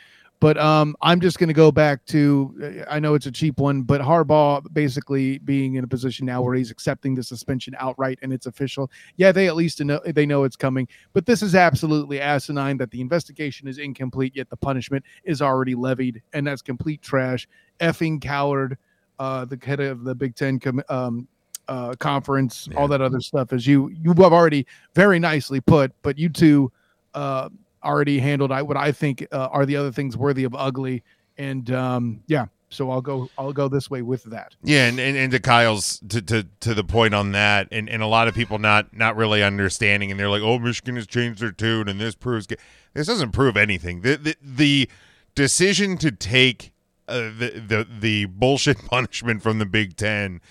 But 0.40 0.56
um, 0.56 0.94
I'm 1.02 1.20
just 1.20 1.40
going 1.40 1.48
to 1.48 1.54
go 1.54 1.72
back 1.72 2.04
to. 2.06 2.84
I 2.88 3.00
know 3.00 3.14
it's 3.14 3.26
a 3.26 3.32
cheap 3.32 3.58
one, 3.58 3.82
but 3.82 4.00
Harbaugh 4.00 4.62
basically 4.72 5.38
being 5.38 5.74
in 5.74 5.82
a 5.82 5.88
position 5.88 6.26
now 6.26 6.42
where 6.42 6.54
he's 6.54 6.70
accepting 6.70 7.16
the 7.16 7.24
suspension 7.24 7.74
outright 7.76 8.20
and 8.22 8.32
it's 8.32 8.46
official. 8.46 8.88
Yeah, 9.16 9.32
they 9.32 9.48
at 9.48 9.56
least 9.56 9.80
know 9.80 10.00
they 10.06 10.26
know 10.26 10.44
it's 10.44 10.54
coming. 10.54 10.86
But 11.12 11.26
this 11.26 11.42
is 11.42 11.56
absolutely 11.56 12.20
asinine 12.20 12.76
that 12.76 12.92
the 12.92 13.00
investigation 13.00 13.66
is 13.66 13.78
incomplete, 13.78 14.36
yet 14.36 14.48
the 14.48 14.56
punishment 14.56 15.04
is 15.24 15.42
already 15.42 15.74
levied, 15.74 16.22
and 16.32 16.46
that's 16.46 16.62
complete 16.62 17.02
trash. 17.02 17.48
Effing 17.80 18.20
coward, 18.20 18.78
uh, 19.18 19.44
the 19.44 19.58
head 19.60 19.80
of 19.80 20.04
the 20.04 20.14
Big 20.14 20.36
Ten 20.36 20.60
com- 20.60 20.84
um, 20.88 21.26
uh, 21.68 21.94
conference, 21.96 22.68
all 22.76 22.88
that 22.88 23.00
other 23.00 23.20
stuff, 23.20 23.52
as 23.52 23.66
you 23.66 23.88
you 23.88 24.10
have 24.10 24.32
already 24.32 24.66
very 24.94 25.18
nicely 25.18 25.60
put. 25.60 25.92
But 26.02 26.18
you 26.18 26.28
two 26.28 26.72
uh, 27.14 27.48
already 27.84 28.18
handled 28.18 28.52
I, 28.52 28.62
what 28.62 28.76
I 28.76 28.92
think 28.92 29.26
uh, 29.32 29.48
are 29.50 29.66
the 29.66 29.76
other 29.76 29.92
things 29.92 30.16
worthy 30.16 30.44
of 30.44 30.54
ugly, 30.54 31.02
and 31.36 31.70
um, 31.70 32.20
yeah. 32.26 32.46
So 32.70 32.90
I'll 32.90 33.00
go. 33.00 33.30
I'll 33.38 33.54
go 33.54 33.68
this 33.68 33.88
way 33.88 34.02
with 34.02 34.24
that. 34.24 34.54
Yeah, 34.62 34.88
and, 34.88 35.00
and, 35.00 35.16
and 35.16 35.32
to 35.32 35.40
Kyle's 35.40 36.00
to, 36.08 36.20
to 36.20 36.46
to 36.60 36.74
the 36.74 36.84
point 36.84 37.14
on 37.14 37.32
that, 37.32 37.68
and, 37.72 37.88
and 37.88 38.02
a 38.02 38.06
lot 38.06 38.28
of 38.28 38.34
people 38.34 38.58
not 38.58 38.94
not 38.94 39.16
really 39.16 39.42
understanding, 39.42 40.10
and 40.10 40.20
they're 40.20 40.28
like, 40.28 40.42
"Oh, 40.42 40.58
Michigan 40.58 40.96
has 40.96 41.06
changed 41.06 41.40
their 41.40 41.52
tune, 41.52 41.88
and 41.88 41.98
this 41.98 42.14
proves." 42.14 42.46
This 42.92 43.06
doesn't 43.06 43.32
prove 43.32 43.56
anything. 43.56 44.02
The 44.02 44.16
the, 44.16 44.36
the 44.42 44.90
decision 45.34 45.96
to 45.98 46.10
take 46.10 46.72
uh, 47.08 47.30
the 47.38 47.62
the 47.66 47.88
the 48.00 48.24
bullshit 48.26 48.78
punishment 48.86 49.42
from 49.42 49.58
the 49.58 49.66
Big 49.66 49.96
Ten 49.96 50.42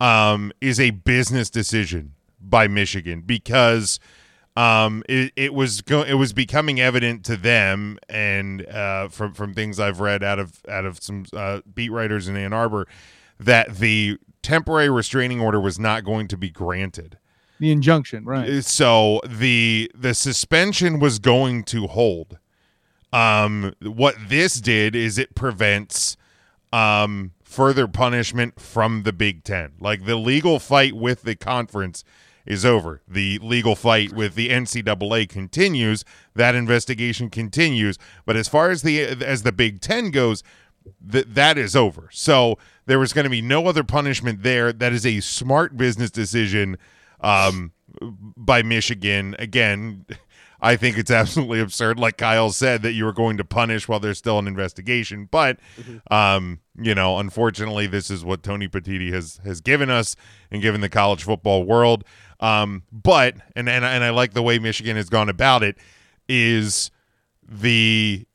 um, 0.00 0.52
is 0.60 0.78
a 0.78 0.90
business 0.90 1.50
decision 1.50 2.12
by 2.40 2.68
Michigan 2.68 3.22
because 3.22 3.98
um, 4.56 5.02
it, 5.08 5.32
it 5.36 5.54
was 5.54 5.82
go- 5.82 6.02
it 6.02 6.14
was 6.14 6.32
becoming 6.32 6.80
evident 6.80 7.24
to 7.26 7.36
them, 7.36 7.98
and 8.08 8.66
uh, 8.66 9.08
from 9.08 9.34
from 9.34 9.52
things 9.54 9.78
I've 9.78 10.00
read 10.00 10.22
out 10.22 10.38
of 10.38 10.60
out 10.68 10.86
of 10.86 11.02
some 11.02 11.26
uh, 11.34 11.60
beat 11.74 11.90
writers 11.90 12.26
in 12.26 12.36
Ann 12.36 12.52
Arbor, 12.52 12.88
that 13.38 13.76
the 13.76 14.18
temporary 14.42 14.88
restraining 14.88 15.40
order 15.40 15.60
was 15.60 15.78
not 15.78 16.04
going 16.04 16.28
to 16.28 16.36
be 16.36 16.50
granted. 16.50 17.18
The 17.58 17.70
injunction, 17.70 18.24
right? 18.24 18.64
So 18.64 19.20
the 19.26 19.90
the 19.94 20.14
suspension 20.14 21.00
was 21.00 21.18
going 21.18 21.64
to 21.64 21.86
hold. 21.86 22.38
Um, 23.12 23.74
what 23.82 24.16
this 24.28 24.60
did 24.60 24.96
is 24.96 25.18
it 25.18 25.34
prevents 25.34 26.16
um 26.72 27.32
further 27.56 27.88
punishment 27.88 28.60
from 28.60 29.04
the 29.04 29.14
Big 29.14 29.42
Ten. 29.42 29.72
Like 29.80 30.04
the 30.04 30.16
legal 30.16 30.58
fight 30.58 30.94
with 30.94 31.22
the 31.22 31.34
conference 31.34 32.04
is 32.44 32.66
over. 32.66 33.00
The 33.08 33.38
legal 33.38 33.74
fight 33.74 34.12
with 34.12 34.34
the 34.34 34.50
NCAA 34.50 35.26
continues. 35.26 36.04
That 36.34 36.54
investigation 36.54 37.30
continues. 37.30 37.98
But 38.26 38.36
as 38.36 38.46
far 38.46 38.68
as 38.68 38.82
the 38.82 39.00
as 39.00 39.42
the 39.42 39.52
Big 39.52 39.80
Ten 39.80 40.10
goes, 40.10 40.42
that 41.00 41.34
that 41.34 41.56
is 41.56 41.74
over. 41.74 42.10
So 42.12 42.58
there 42.84 42.98
was 42.98 43.14
going 43.14 43.24
to 43.24 43.30
be 43.30 43.40
no 43.40 43.66
other 43.66 43.84
punishment 43.84 44.42
there. 44.42 44.70
That 44.70 44.92
is 44.92 45.06
a 45.06 45.20
smart 45.20 45.78
business 45.78 46.10
decision 46.10 46.76
um, 47.22 47.72
by 48.36 48.62
Michigan. 48.62 49.34
Again, 49.38 50.04
I 50.60 50.76
think 50.76 50.98
it's 50.98 51.10
absolutely 51.10 51.60
absurd, 51.60 51.98
like 51.98 52.16
Kyle 52.16 52.50
said, 52.50 52.82
that 52.82 52.92
you 52.92 53.04
were 53.04 53.12
going 53.12 53.36
to 53.36 53.44
punish 53.44 53.88
while 53.88 54.00
there's 54.00 54.18
still 54.18 54.38
an 54.38 54.46
investigation. 54.46 55.28
But 55.30 55.58
um, 56.10 56.60
you 56.80 56.94
know, 56.94 57.18
unfortunately, 57.18 57.86
this 57.86 58.10
is 58.10 58.24
what 58.24 58.42
Tony 58.42 58.68
Petitti 58.68 59.12
has 59.12 59.40
has 59.44 59.60
given 59.60 59.90
us 59.90 60.16
and 60.50 60.62
given 60.62 60.80
the 60.80 60.88
college 60.88 61.24
football 61.24 61.64
world. 61.64 62.04
Um, 62.40 62.82
but 62.92 63.36
and 63.54 63.68
and 63.68 63.84
and 63.84 64.04
I 64.04 64.10
like 64.10 64.32
the 64.34 64.42
way 64.42 64.58
Michigan 64.58 64.96
has 64.96 65.08
gone 65.08 65.28
about 65.28 65.62
it. 65.62 65.76
Is 66.28 66.90
the 67.48 68.26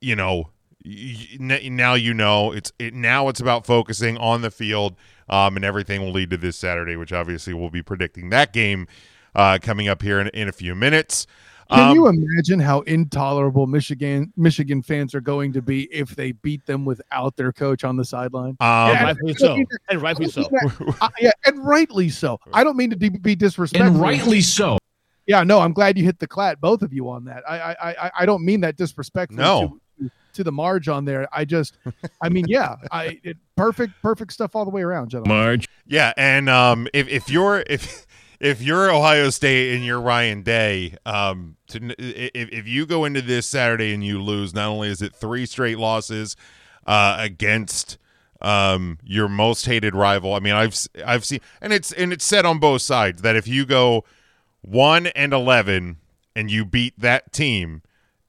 you 0.00 0.16
know 0.16 0.50
now 0.84 1.94
you 1.94 2.14
know 2.14 2.52
it's 2.52 2.72
it 2.78 2.94
now 2.94 3.28
it's 3.28 3.40
about 3.40 3.66
focusing 3.66 4.16
on 4.18 4.42
the 4.42 4.50
field 4.50 4.94
um, 5.28 5.56
and 5.56 5.64
everything 5.64 6.00
will 6.00 6.12
lead 6.12 6.30
to 6.30 6.36
this 6.36 6.56
Saturday 6.56 6.96
which 6.96 7.12
obviously 7.12 7.52
we'll 7.52 7.70
be 7.70 7.82
predicting 7.82 8.30
that 8.30 8.52
game 8.52 8.86
uh, 9.36 9.58
coming 9.62 9.86
up 9.86 10.02
here 10.02 10.18
in, 10.18 10.26
in 10.28 10.48
a 10.48 10.52
few 10.52 10.74
minutes 10.74 11.26
Can 11.70 11.90
Um, 11.90 11.94
you 11.96 12.06
imagine 12.08 12.60
how 12.60 12.80
intolerable 12.82 13.66
Michigan 13.66 14.32
Michigan 14.36 14.82
fans 14.82 15.14
are 15.14 15.20
going 15.20 15.52
to 15.52 15.60
be 15.62 15.84
if 15.92 16.14
they 16.14 16.30
beat 16.32 16.64
them 16.66 16.84
without 16.84 17.36
their 17.36 17.52
coach 17.52 17.82
on 17.84 17.96
the 17.96 18.04
sideline? 18.04 18.56
Um, 18.60 18.88
Yeah, 18.92 19.02
rightfully 19.04 19.32
I 19.32 19.36
so. 19.36 19.64
And 19.90 20.02
rightfully 20.02 20.28
I 20.28 20.30
so. 20.30 20.42
don't 20.42 20.52
mean 20.52 20.88
that- 20.88 20.96
uh, 21.02 21.08
yeah, 21.20 21.30
and 21.44 21.64
rightly 21.66 22.08
so. 22.08 22.38
I 22.52 22.62
don't 22.64 22.76
mean 22.76 22.90
to 22.90 22.96
de- 22.96 23.10
be 23.10 23.34
disrespectful. 23.34 23.94
And 23.94 24.00
rightly 24.00 24.40
so. 24.42 24.78
Yeah, 25.26 25.42
no, 25.42 25.58
I'm 25.58 25.72
glad 25.72 25.98
you 25.98 26.04
hit 26.04 26.20
the 26.20 26.28
clat, 26.28 26.60
both 26.60 26.82
of 26.82 26.92
you 26.92 27.10
on 27.10 27.24
that. 27.24 27.42
I 27.48 27.58
I 27.58 27.90
I, 27.90 28.10
I 28.20 28.26
don't 28.26 28.44
mean 28.44 28.60
that 28.60 28.76
disrespectfully. 28.76 29.42
No. 29.42 29.78
To, 29.98 30.10
to 30.34 30.44
the 30.44 30.52
Marge 30.52 30.86
on 30.88 31.04
there. 31.04 31.26
I 31.32 31.44
just, 31.46 31.78
I 32.22 32.28
mean, 32.28 32.44
yeah, 32.46 32.76
I 32.92 33.18
it, 33.24 33.38
perfect, 33.56 33.94
perfect 34.02 34.32
stuff 34.32 34.54
all 34.54 34.64
the 34.64 34.70
way 34.70 34.82
around, 34.82 35.08
gentlemen. 35.08 35.36
Marge. 35.36 35.68
Yeah, 35.86 36.12
and 36.16 36.48
um, 36.48 36.86
if 36.94 37.08
if 37.08 37.28
you're 37.28 37.64
if 37.66 38.06
if 38.40 38.60
you're 38.62 38.90
Ohio 38.90 39.30
State 39.30 39.74
and 39.74 39.84
you're 39.84 40.00
Ryan 40.00 40.42
Day, 40.42 40.96
um, 41.06 41.56
to, 41.68 41.94
if 41.98 42.50
if 42.50 42.68
you 42.68 42.86
go 42.86 43.04
into 43.04 43.22
this 43.22 43.46
Saturday 43.46 43.94
and 43.94 44.04
you 44.04 44.22
lose, 44.22 44.54
not 44.54 44.68
only 44.68 44.88
is 44.88 45.02
it 45.02 45.14
three 45.14 45.46
straight 45.46 45.78
losses 45.78 46.36
uh, 46.86 47.16
against 47.18 47.98
um 48.42 48.98
your 49.02 49.28
most 49.28 49.64
hated 49.66 49.94
rival. 49.94 50.34
I 50.34 50.40
mean, 50.40 50.54
I've 50.54 50.76
I've 51.04 51.24
seen, 51.24 51.40
and 51.60 51.72
it's 51.72 51.92
and 51.92 52.12
it's 52.12 52.24
said 52.24 52.44
on 52.44 52.58
both 52.58 52.82
sides 52.82 53.22
that 53.22 53.36
if 53.36 53.48
you 53.48 53.64
go 53.64 54.04
one 54.60 55.06
and 55.08 55.32
eleven 55.32 55.96
and 56.34 56.50
you 56.50 56.64
beat 56.64 56.98
that 57.00 57.32
team, 57.32 57.82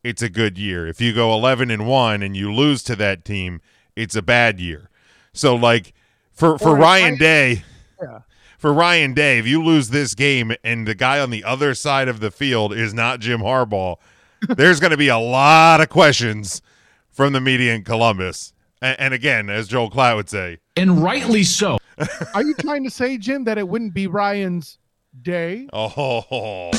it's 0.03 0.21
a 0.21 0.29
good 0.29 0.57
year. 0.57 0.87
If 0.87 1.01
you 1.01 1.13
go 1.13 1.33
eleven 1.33 1.69
and 1.69 1.87
one 1.87 2.23
and 2.23 2.37
you 2.37 2.53
lose 2.53 2.83
to 2.83 2.95
that 2.95 3.25
team, 3.25 3.59
it's 3.95 4.15
a 4.15 4.21
bad 4.21 4.59
year. 4.59 4.89
So 5.33 5.55
like 5.55 5.93
for 6.31 6.57
for 6.57 6.69
Or 6.69 6.77
Ryan 6.77 7.17
Day, 7.17 7.63
Yeah. 8.01 8.19
For 8.57 8.73
Ryan 8.73 9.13
Day, 9.13 9.37
if 9.37 9.47
you 9.47 9.63
lose 9.63 9.89
this 9.89 10.15
game 10.15 10.53
and 10.63 10.87
the 10.87 10.95
guy 10.95 11.19
on 11.19 11.29
the 11.29 11.43
other 11.43 11.75
side 11.75 12.07
of 12.07 12.19
the 12.19 12.31
field 12.31 12.73
is 12.73 12.93
not 12.93 13.19
Jim 13.19 13.41
Harbaugh, 13.41 13.97
there's 14.49 14.79
going 14.79 14.91
to 14.91 14.97
be 14.97 15.07
a 15.07 15.17
lot 15.17 15.79
of 15.79 15.89
questions 15.89 16.61
from 17.11 17.33
the 17.33 17.41
media 17.41 17.73
in 17.73 17.83
Columbus. 17.83 18.53
And, 18.81 18.99
and 18.99 19.13
again, 19.13 19.49
as 19.49 19.67
Joel 19.67 19.89
Klatt 19.89 20.15
would 20.15 20.29
say, 20.29 20.57
And 20.75 21.01
rightly 21.01 21.43
so. 21.43 21.77
Are 22.33 22.43
you 22.43 22.53
trying 22.55 22.83
to 22.83 22.89
say, 22.89 23.17
Jim, 23.17 23.43
that 23.45 23.57
it 23.57 23.67
wouldn't 23.67 23.93
be 23.93 24.07
Ryan's 24.07 24.79
day? 25.21 25.67
oh. 25.73 26.71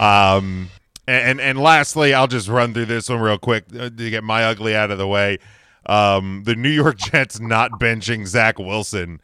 um, 0.00 0.70
and 1.06 1.40
and 1.40 1.58
lastly, 1.58 2.12
I'll 2.12 2.26
just 2.26 2.48
run 2.48 2.74
through 2.74 2.86
this 2.86 3.08
one 3.08 3.20
real 3.20 3.38
quick 3.38 3.64
uh, 3.74 3.88
to 3.88 4.10
get 4.10 4.22
my 4.22 4.44
ugly 4.44 4.76
out 4.76 4.90
of 4.90 4.98
the 4.98 5.06
way. 5.06 5.38
Um, 5.86 6.42
the 6.44 6.54
New 6.54 6.68
York 6.68 6.98
Jets 6.98 7.40
not 7.40 7.72
benching 7.72 8.26
Zach 8.26 8.58
Wilson 8.58 9.20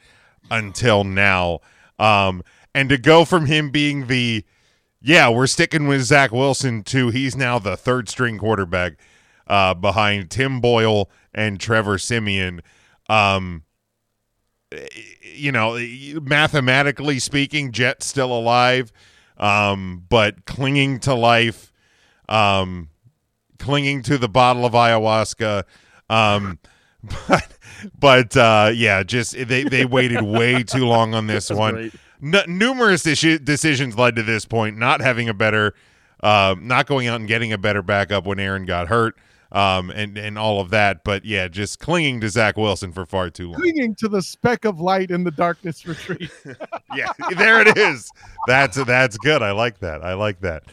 until 0.50 1.04
now, 1.04 1.60
um, 1.98 2.42
and 2.74 2.88
to 2.88 2.98
go 2.98 3.24
from 3.24 3.46
him 3.46 3.70
being 3.70 4.06
the 4.06 4.44
yeah, 5.00 5.28
we're 5.28 5.46
sticking 5.46 5.86
with 5.86 6.02
Zach 6.02 6.32
Wilson 6.32 6.82
to 6.84 7.10
he's 7.10 7.36
now 7.36 7.58
the 7.58 7.76
third 7.76 8.08
string 8.08 8.38
quarterback 8.38 8.94
uh, 9.46 9.74
behind 9.74 10.30
Tim 10.30 10.60
Boyle 10.60 11.10
and 11.34 11.60
Trevor 11.60 11.98
Siemian. 11.98 12.62
Um, 13.08 13.64
you 15.22 15.52
know, 15.52 15.78
mathematically 16.22 17.18
speaking, 17.18 17.72
Jet's 17.72 18.06
still 18.06 18.32
alive, 18.32 18.92
um, 19.36 20.04
but 20.08 20.46
clinging 20.46 21.00
to 21.00 21.14
life, 21.14 21.72
um, 22.28 22.88
clinging 23.58 24.02
to 24.02 24.18
the 24.18 24.28
bottle 24.28 24.64
of 24.64 24.72
ayahuasca. 24.72 25.64
Um, 26.08 26.58
but, 27.28 27.53
but 27.98 28.36
uh, 28.36 28.70
yeah, 28.74 29.02
just 29.02 29.32
they, 29.32 29.64
they 29.64 29.84
waited 29.84 30.22
way 30.22 30.62
too 30.64 30.86
long 30.86 31.14
on 31.14 31.26
this 31.26 31.50
one. 31.50 31.92
n- 32.22 32.44
numerous 32.46 33.06
issue- 33.06 33.38
decisions 33.38 33.96
led 33.96 34.16
to 34.16 34.22
this 34.22 34.44
point. 34.44 34.76
Not 34.78 35.00
having 35.00 35.28
a 35.28 35.34
better, 35.34 35.74
uh, 36.22 36.54
not 36.60 36.86
going 36.86 37.06
out 37.06 37.20
and 37.20 37.28
getting 37.28 37.52
a 37.52 37.58
better 37.58 37.82
backup 37.82 38.24
when 38.26 38.38
Aaron 38.38 38.64
got 38.66 38.88
hurt, 38.88 39.16
um, 39.52 39.90
and 39.90 40.16
and 40.18 40.38
all 40.38 40.60
of 40.60 40.70
that. 40.70 41.04
But 41.04 41.24
yeah, 41.24 41.48
just 41.48 41.78
clinging 41.78 42.20
to 42.22 42.28
Zach 42.28 42.56
Wilson 42.56 42.92
for 42.92 43.06
far 43.06 43.30
too 43.30 43.50
long. 43.50 43.60
Clinging 43.60 43.94
to 43.96 44.08
the 44.08 44.22
speck 44.22 44.64
of 44.64 44.80
light 44.80 45.10
in 45.10 45.24
the 45.24 45.30
darkness 45.30 45.86
retreat. 45.86 46.30
yeah, 46.96 47.12
there 47.36 47.60
it 47.60 47.76
is. 47.76 48.10
That's 48.46 48.76
that's 48.84 49.18
good. 49.18 49.42
I 49.42 49.52
like 49.52 49.80
that. 49.80 50.04
I 50.04 50.14
like 50.14 50.40
that. 50.40 50.64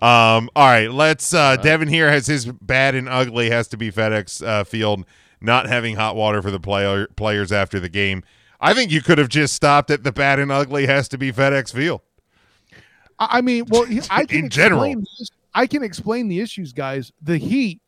Um, 0.00 0.50
all 0.56 0.66
right, 0.66 0.90
let's. 0.90 1.32
Uh, 1.32 1.54
Devin 1.56 1.86
here 1.86 2.10
has 2.10 2.26
his 2.26 2.46
bad 2.46 2.96
and 2.96 3.08
ugly 3.08 3.50
has 3.50 3.68
to 3.68 3.76
be 3.76 3.92
FedEx 3.92 4.44
uh, 4.44 4.64
Field 4.64 5.04
not 5.42 5.66
having 5.66 5.96
hot 5.96 6.16
water 6.16 6.40
for 6.42 6.50
the 6.50 6.60
player 6.60 7.06
players 7.16 7.52
after 7.52 7.80
the 7.80 7.88
game. 7.88 8.22
I 8.60 8.74
think 8.74 8.90
you 8.92 9.02
could 9.02 9.18
have 9.18 9.28
just 9.28 9.54
stopped 9.54 9.90
at 9.90 10.04
the 10.04 10.12
bad 10.12 10.38
and 10.38 10.52
ugly 10.52 10.86
has 10.86 11.08
to 11.08 11.18
be 11.18 11.32
FedEx 11.32 11.72
Field. 11.74 12.00
I 13.18 13.40
mean, 13.40 13.64
well, 13.68 13.86
I 14.10 14.24
can 14.26 14.44
In 14.44 14.50
general. 14.50 14.82
the 14.82 15.28
I 15.54 15.66
can 15.66 15.82
explain 15.82 16.28
the 16.28 16.40
issues, 16.40 16.72
guys. 16.72 17.12
The 17.22 17.36
heat 17.36 17.80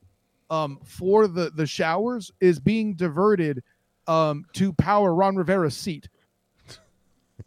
um, 0.51 0.79
for 0.85 1.27
the 1.27 1.51
the 1.51 1.67
showers 1.67 2.31
is 2.41 2.61
being 2.61 2.95
diverted 2.95 3.63
um, 4.07 4.45
to 4.55 4.73
power 4.75 5.15
Ron 5.15 5.37
Rivera's 5.37 5.77
seat. 5.77 6.09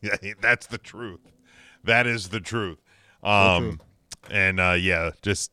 Yeah, 0.02 0.16
that's 0.42 0.68
the 0.68 0.78
truth. 0.78 1.22
That 1.84 2.06
is 2.06 2.30
the 2.30 2.40
truth. 2.42 2.78
Um, 3.24 3.80
and 4.30 4.60
uh, 4.60 4.74
yeah, 4.74 5.12
just 5.24 5.52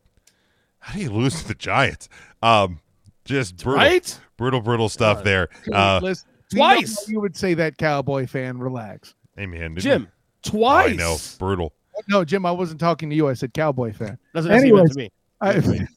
how 0.81 0.93
do 0.93 1.01
you 1.01 1.11
lose 1.11 1.41
to 1.41 1.49
the 1.49 1.55
Giants? 1.55 2.09
Um, 2.43 2.81
just 3.25 3.57
brutal, 3.63 3.83
Right? 3.83 4.21
brutal, 4.37 4.61
brutal 4.61 4.89
stuff 4.89 5.25
there. 5.25 5.49
Uh, 5.73 6.01
Listen, 6.03 6.29
we 6.53 6.59
know 6.59 6.65
twice. 6.75 7.09
You 7.09 7.21
would 7.21 7.37
say 7.37 7.55
that 7.55 7.79
cowboy 7.79 8.27
fan. 8.27 8.59
Relax. 8.59 9.15
hey 9.37 9.47
man, 9.47 9.75
didn't 9.75 9.79
Jim, 9.81 10.03
we- 10.03 10.51
twice. 10.51 10.93
I 10.93 10.97
know, 10.97 11.17
brutal. 11.39 11.73
No, 12.09 12.25
Jim, 12.25 12.45
I 12.45 12.51
wasn't 12.51 12.81
talking 12.81 13.09
to 13.11 13.17
you. 13.17 13.29
I 13.29 13.35
said 13.35 13.55
cowboy 13.55 13.93
fan. 13.93 14.19
That's 14.33 14.47
what 14.47 14.55
Anyways, 14.57 14.97
Anyways, 14.97 15.65
to 15.65 15.71
me. 15.71 15.87
I, 15.87 15.89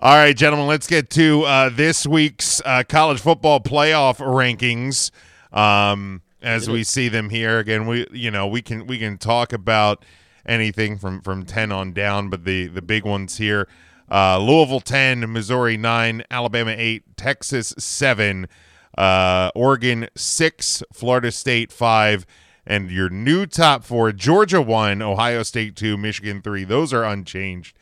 All 0.00 0.14
right, 0.14 0.36
gentlemen, 0.36 0.66
let's 0.68 0.86
get 0.86 1.10
to 1.10 1.42
uh, 1.42 1.68
this 1.70 2.06
week's 2.06 2.60
uh, 2.64 2.82
college 2.88 3.20
football 3.20 3.60
playoff 3.60 4.18
rankings. 4.18 5.10
Um, 5.56 6.22
as 6.40 6.68
we 6.70 6.84
see 6.84 7.08
them 7.08 7.30
here 7.30 7.58
again, 7.58 7.86
we 7.88 8.06
you 8.12 8.30
know 8.30 8.46
we 8.46 8.62
can 8.62 8.86
we 8.86 8.98
can 8.98 9.18
talk 9.18 9.52
about 9.52 10.04
anything 10.46 10.98
from 10.98 11.20
from 11.20 11.44
ten 11.44 11.72
on 11.72 11.92
down, 11.92 12.28
but 12.30 12.44
the 12.44 12.68
the 12.68 12.82
big 12.82 13.04
ones 13.04 13.38
here: 13.38 13.66
uh, 14.10 14.38
Louisville 14.38 14.80
ten, 14.80 15.30
Missouri 15.32 15.76
nine, 15.76 16.22
Alabama 16.30 16.74
eight, 16.76 17.04
Texas 17.16 17.74
seven, 17.78 18.48
uh, 18.96 19.50
Oregon 19.54 20.08
six, 20.16 20.82
Florida 20.92 21.30
State 21.32 21.72
five. 21.72 22.26
And 22.66 22.90
your 22.90 23.08
new 23.08 23.46
top 23.46 23.82
four: 23.82 24.12
Georgia 24.12 24.60
one, 24.60 25.00
Ohio 25.00 25.42
State 25.42 25.74
two, 25.74 25.96
Michigan 25.96 26.42
three. 26.42 26.64
Those 26.64 26.92
are 26.92 27.04
unchanged. 27.04 27.76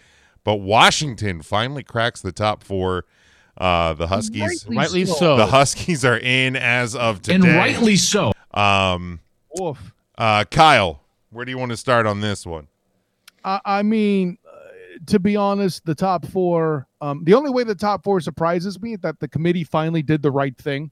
But 0.44 0.56
Washington 0.56 1.42
finally 1.42 1.82
cracks 1.82 2.20
the 2.22 2.30
top 2.30 2.62
four. 2.62 3.04
Uh, 3.58 3.94
the 3.94 4.06
Huskies, 4.06 4.64
Rightly 4.68 4.76
Rightly 4.76 5.04
so. 5.06 5.14
so. 5.14 5.36
the 5.38 5.46
Huskies 5.46 6.04
are 6.04 6.18
in 6.18 6.54
as 6.54 6.94
of 6.94 7.22
today. 7.22 7.48
And 7.48 7.56
rightly 7.56 7.96
so. 7.96 8.32
Um, 8.54 9.20
Oof. 9.60 9.92
uh, 10.18 10.44
Kyle, 10.50 11.02
where 11.30 11.44
do 11.44 11.50
you 11.50 11.58
want 11.58 11.70
to 11.70 11.76
start 11.76 12.06
on 12.06 12.20
this 12.20 12.46
one? 12.46 12.68
I, 13.44 13.60
I 13.64 13.82
mean, 13.82 14.38
to 15.06 15.18
be 15.18 15.36
honest, 15.36 15.84
the 15.84 15.94
top 15.94 16.26
four. 16.26 16.86
Um, 17.00 17.22
the 17.24 17.34
only 17.34 17.50
way 17.50 17.64
the 17.64 17.74
top 17.74 18.02
four 18.04 18.20
surprises 18.20 18.80
me 18.80 18.94
is 18.94 19.00
that 19.00 19.20
the 19.20 19.28
committee 19.28 19.64
finally 19.64 20.02
did 20.02 20.22
the 20.22 20.30
right 20.30 20.56
thing. 20.56 20.90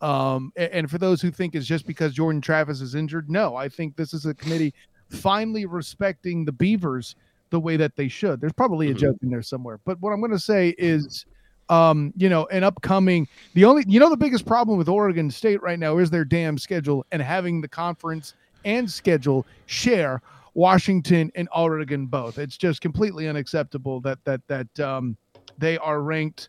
Um, 0.00 0.52
a- 0.56 0.74
and, 0.74 0.90
for 0.90 0.98
those 0.98 1.22
who 1.22 1.30
think 1.30 1.54
it's 1.54 1.66
just 1.66 1.86
because 1.86 2.12
Jordan 2.14 2.40
Travis 2.40 2.80
is 2.80 2.94
injured, 2.94 3.30
no, 3.30 3.54
I 3.54 3.68
think 3.68 3.96
this 3.96 4.12
is 4.12 4.26
a 4.26 4.34
committee 4.34 4.74
finally 5.10 5.64
respecting 5.66 6.44
the 6.44 6.52
Beavers 6.52 7.14
the 7.50 7.60
way 7.60 7.76
that 7.76 7.94
they 7.94 8.08
should. 8.08 8.40
There's 8.40 8.52
probably 8.52 8.90
a 8.90 8.94
joke 8.94 9.16
in 9.22 9.30
there 9.30 9.42
somewhere, 9.42 9.78
but 9.84 10.00
what 10.00 10.10
I'm 10.12 10.20
going 10.20 10.32
to 10.32 10.38
say 10.38 10.74
is, 10.78 11.26
um, 11.68 12.12
you 12.16 12.28
know, 12.28 12.46
an 12.46 12.64
upcoming. 12.64 13.28
The 13.54 13.64
only, 13.64 13.84
you 13.86 14.00
know, 14.00 14.10
the 14.10 14.16
biggest 14.16 14.46
problem 14.46 14.78
with 14.78 14.88
Oregon 14.88 15.30
State 15.30 15.62
right 15.62 15.78
now 15.78 15.98
is 15.98 16.10
their 16.10 16.24
damn 16.24 16.58
schedule 16.58 17.06
and 17.12 17.22
having 17.22 17.60
the 17.60 17.68
conference 17.68 18.34
and 18.64 18.90
schedule 18.90 19.46
share 19.66 20.20
Washington 20.54 21.30
and 21.34 21.48
Oregon 21.54 22.06
both. 22.06 22.38
It's 22.38 22.56
just 22.56 22.80
completely 22.80 23.28
unacceptable 23.28 24.00
that 24.02 24.18
that 24.24 24.40
that 24.48 24.80
um, 24.80 25.16
they 25.58 25.78
are 25.78 26.02
ranked. 26.02 26.48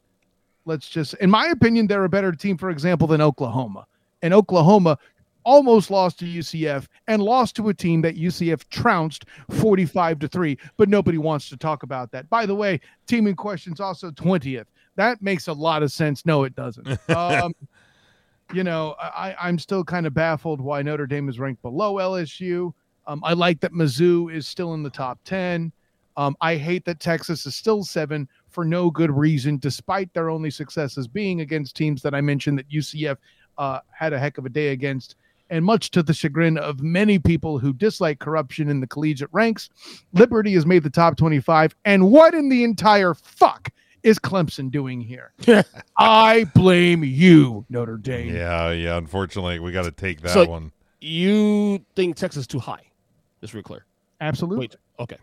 Let's 0.65 0.87
just, 0.87 1.13
in 1.15 1.29
my 1.29 1.47
opinion, 1.47 1.87
they're 1.87 2.05
a 2.05 2.09
better 2.09 2.31
team, 2.31 2.57
for 2.57 2.69
example, 2.69 3.05
than 3.07 3.21
Oklahoma. 3.21 3.85
And 4.21 4.33
Oklahoma 4.33 4.97
almost 5.43 5.91
lost 5.91 6.19
to 6.19 6.25
UCF 6.25 6.87
and 7.07 7.21
lost 7.21 7.55
to 7.57 7.67
a 7.69 7.73
team 7.73 8.01
that 8.01 8.15
UCF 8.15 8.67
trounced 8.69 9.25
45 9.51 10.19
to 10.19 10.27
3, 10.29 10.57
but 10.77 10.87
nobody 10.87 11.17
wants 11.17 11.49
to 11.49 11.57
talk 11.57 11.83
about 11.83 12.11
that. 12.11 12.29
By 12.29 12.45
the 12.45 12.55
way, 12.55 12.79
team 13.07 13.27
in 13.27 13.35
question 13.35 13.73
is 13.73 13.81
also 13.81 14.09
20th. 14.11 14.65
That 14.95 15.21
makes 15.21 15.47
a 15.47 15.53
lot 15.53 15.83
of 15.83 15.91
sense. 15.91 16.25
No, 16.25 16.43
it 16.43 16.55
doesn't. 16.55 16.87
Um, 17.09 17.53
you 18.53 18.63
know, 18.63 18.95
I, 18.99 19.35
I'm 19.41 19.57
still 19.57 19.83
kind 19.83 20.05
of 20.05 20.13
baffled 20.13 20.61
why 20.61 20.81
Notre 20.81 21.07
Dame 21.07 21.27
is 21.27 21.39
ranked 21.39 21.61
below 21.61 21.95
LSU. 21.95 22.73
Um, 23.07 23.21
I 23.23 23.33
like 23.33 23.59
that 23.61 23.73
Mizzou 23.73 24.33
is 24.33 24.47
still 24.47 24.73
in 24.73 24.83
the 24.83 24.89
top 24.89 25.19
10. 25.25 25.71
Um, 26.15 26.35
I 26.41 26.55
hate 26.55 26.85
that 26.85 26.99
Texas 26.99 27.45
is 27.45 27.55
still 27.55 27.83
seven 27.83 28.27
for 28.49 28.63
no 28.63 28.89
good 28.91 29.11
reason, 29.11 29.57
despite 29.57 30.13
their 30.13 30.29
only 30.29 30.51
successes 30.51 31.07
being 31.07 31.41
against 31.41 31.75
teams 31.75 32.01
that 32.03 32.13
I 32.13 32.21
mentioned 32.21 32.59
that 32.59 32.69
UCF 32.69 33.17
uh, 33.57 33.79
had 33.91 34.13
a 34.13 34.19
heck 34.19 34.37
of 34.37 34.45
a 34.45 34.49
day 34.49 34.69
against. 34.69 35.15
And 35.49 35.65
much 35.65 35.91
to 35.91 36.01
the 36.01 36.13
chagrin 36.13 36.57
of 36.57 36.81
many 36.81 37.19
people 37.19 37.59
who 37.59 37.73
dislike 37.73 38.19
corruption 38.19 38.69
in 38.69 38.79
the 38.79 38.87
collegiate 38.87 39.29
ranks, 39.33 39.69
Liberty 40.13 40.53
has 40.53 40.65
made 40.65 40.83
the 40.83 40.89
top 40.89 41.17
25. 41.17 41.75
And 41.85 42.09
what 42.11 42.33
in 42.33 42.49
the 42.49 42.63
entire 42.63 43.13
fuck 43.13 43.69
is 44.03 44.17
Clemson 44.19 44.71
doing 44.71 45.01
here? 45.01 45.33
I 45.97 46.45
blame 46.55 47.03
you, 47.03 47.65
Notre 47.69 47.97
Dame. 47.97 48.33
Yeah, 48.35 48.71
yeah. 48.71 48.97
Unfortunately, 48.97 49.59
we 49.59 49.71
got 49.71 49.83
to 49.85 49.91
take 49.91 50.21
that 50.21 50.31
So- 50.33 50.45
one. 50.45 50.71
You 51.01 51.83
think 51.97 52.15
Texas 52.15 52.41
is 52.41 52.47
too 52.47 52.59
high? 52.59 52.79
Just 53.43 53.53
real 53.53 53.61
clear. 53.61 53.83
Absolutely. 54.21 54.59
Wait. 54.63 54.75
Okay. 54.99 55.17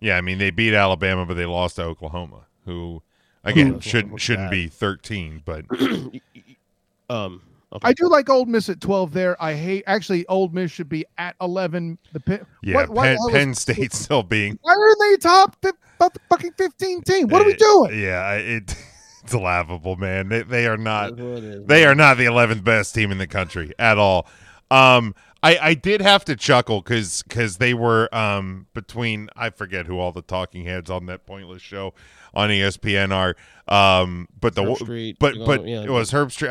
Yeah, 0.00 0.18
I 0.18 0.20
mean 0.20 0.36
they 0.36 0.50
beat 0.50 0.74
Alabama, 0.74 1.24
but 1.24 1.34
they 1.34 1.46
lost 1.46 1.76
to 1.76 1.82
Oklahoma, 1.84 2.40
who 2.66 3.02
again 3.44 3.74
Who- 3.74 3.80
should 3.80 4.10
what's 4.10 4.22
shouldn't 4.22 4.50
be 4.50 4.68
thirteen, 4.68 5.42
but 5.44 5.64
Um. 7.10 7.42
Okay. 7.72 7.88
I 7.88 7.92
do 7.92 8.08
like 8.08 8.30
Ole 8.30 8.44
Miss 8.44 8.68
at 8.68 8.80
12 8.80 9.12
there. 9.12 9.42
I 9.42 9.54
hate 9.54 9.82
actually 9.88 10.24
Ole 10.28 10.48
Miss 10.50 10.70
should 10.70 10.88
be 10.88 11.04
at 11.18 11.34
11. 11.40 11.98
The 12.12 12.20
Penn, 12.20 12.46
yeah, 12.62 12.74
what- 12.76 12.88
what 12.90 13.02
the 13.02 13.30
Penn, 13.32 13.40
hell 13.40 13.48
is- 13.50 13.58
State 13.58 13.92
still 13.94 14.22
being 14.22 14.56
Why 14.62 14.74
are 14.74 15.10
they 15.10 15.16
top 15.16 15.56
fif- 15.60 15.72
fuck- 15.98 16.16
fucking 16.28 16.52
15 16.52 17.02
team? 17.02 17.26
What 17.28 17.42
are 17.42 17.46
we 17.46 17.54
Uh, 17.54 17.58
doing? 17.58 17.98
Yeah, 18.00 18.32
it 18.34 18.76
it's 19.24 19.34
laughable, 19.34 19.96
man. 19.96 20.28
They, 20.28 20.42
they 20.42 20.66
are 20.68 20.76
not 20.76 21.16
That's 21.16 21.22
what 21.22 21.38
it 21.38 21.44
is, 21.44 21.66
they 21.66 21.80
man. 21.80 21.88
are 21.88 21.94
not 21.96 22.16
the 22.16 22.26
eleventh 22.26 22.62
best 22.62 22.94
team 22.94 23.10
in 23.10 23.18
the 23.18 23.26
country 23.26 23.72
at 23.78 23.98
all. 23.98 24.28
Um, 24.70 25.14
I 25.44 25.58
I 25.60 25.74
did 25.74 26.00
have 26.00 26.24
to 26.26 26.36
chuckle 26.36 26.80
because 26.80 27.22
because 27.22 27.58
they 27.58 27.74
were 27.74 28.12
um 28.14 28.66
between 28.72 29.28
I 29.36 29.50
forget 29.50 29.86
who 29.86 29.98
all 29.98 30.10
the 30.10 30.22
talking 30.22 30.64
heads 30.64 30.90
on 30.90 31.06
that 31.06 31.26
pointless 31.26 31.62
show 31.62 31.92
on 32.32 32.48
ESPN 32.48 33.12
are. 33.12 33.36
Um, 33.68 34.28
but 34.40 34.54
the 34.54 34.74
Street, 34.76 35.18
but 35.18 35.34
you 35.34 35.40
know, 35.40 35.46
but 35.46 35.66
yeah. 35.66 35.82
it 35.82 35.90
was 35.90 36.10
Herbstreit. 36.10 36.50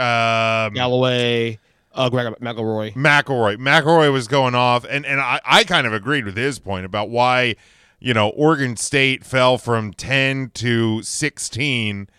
Um, 0.67 0.73
Galloway, 0.73 1.59
uh, 1.93 2.09
Greg 2.09 2.27
McElroy. 2.39 2.93
McElroy. 2.93 3.57
McElroy 3.57 4.11
was 4.11 4.27
going 4.27 4.55
off, 4.55 4.85
and 4.89 5.05
and 5.05 5.19
I, 5.19 5.39
I 5.43 5.63
kind 5.63 5.87
of 5.87 5.93
agreed 5.93 6.25
with 6.25 6.37
his 6.37 6.59
point 6.59 6.85
about 6.85 7.09
why, 7.09 7.55
you 7.99 8.13
know, 8.13 8.29
Oregon 8.29 8.77
State 8.77 9.23
fell 9.25 9.57
from 9.57 9.93
ten 9.93 10.51
to 10.55 11.01
sixteen 11.01 12.09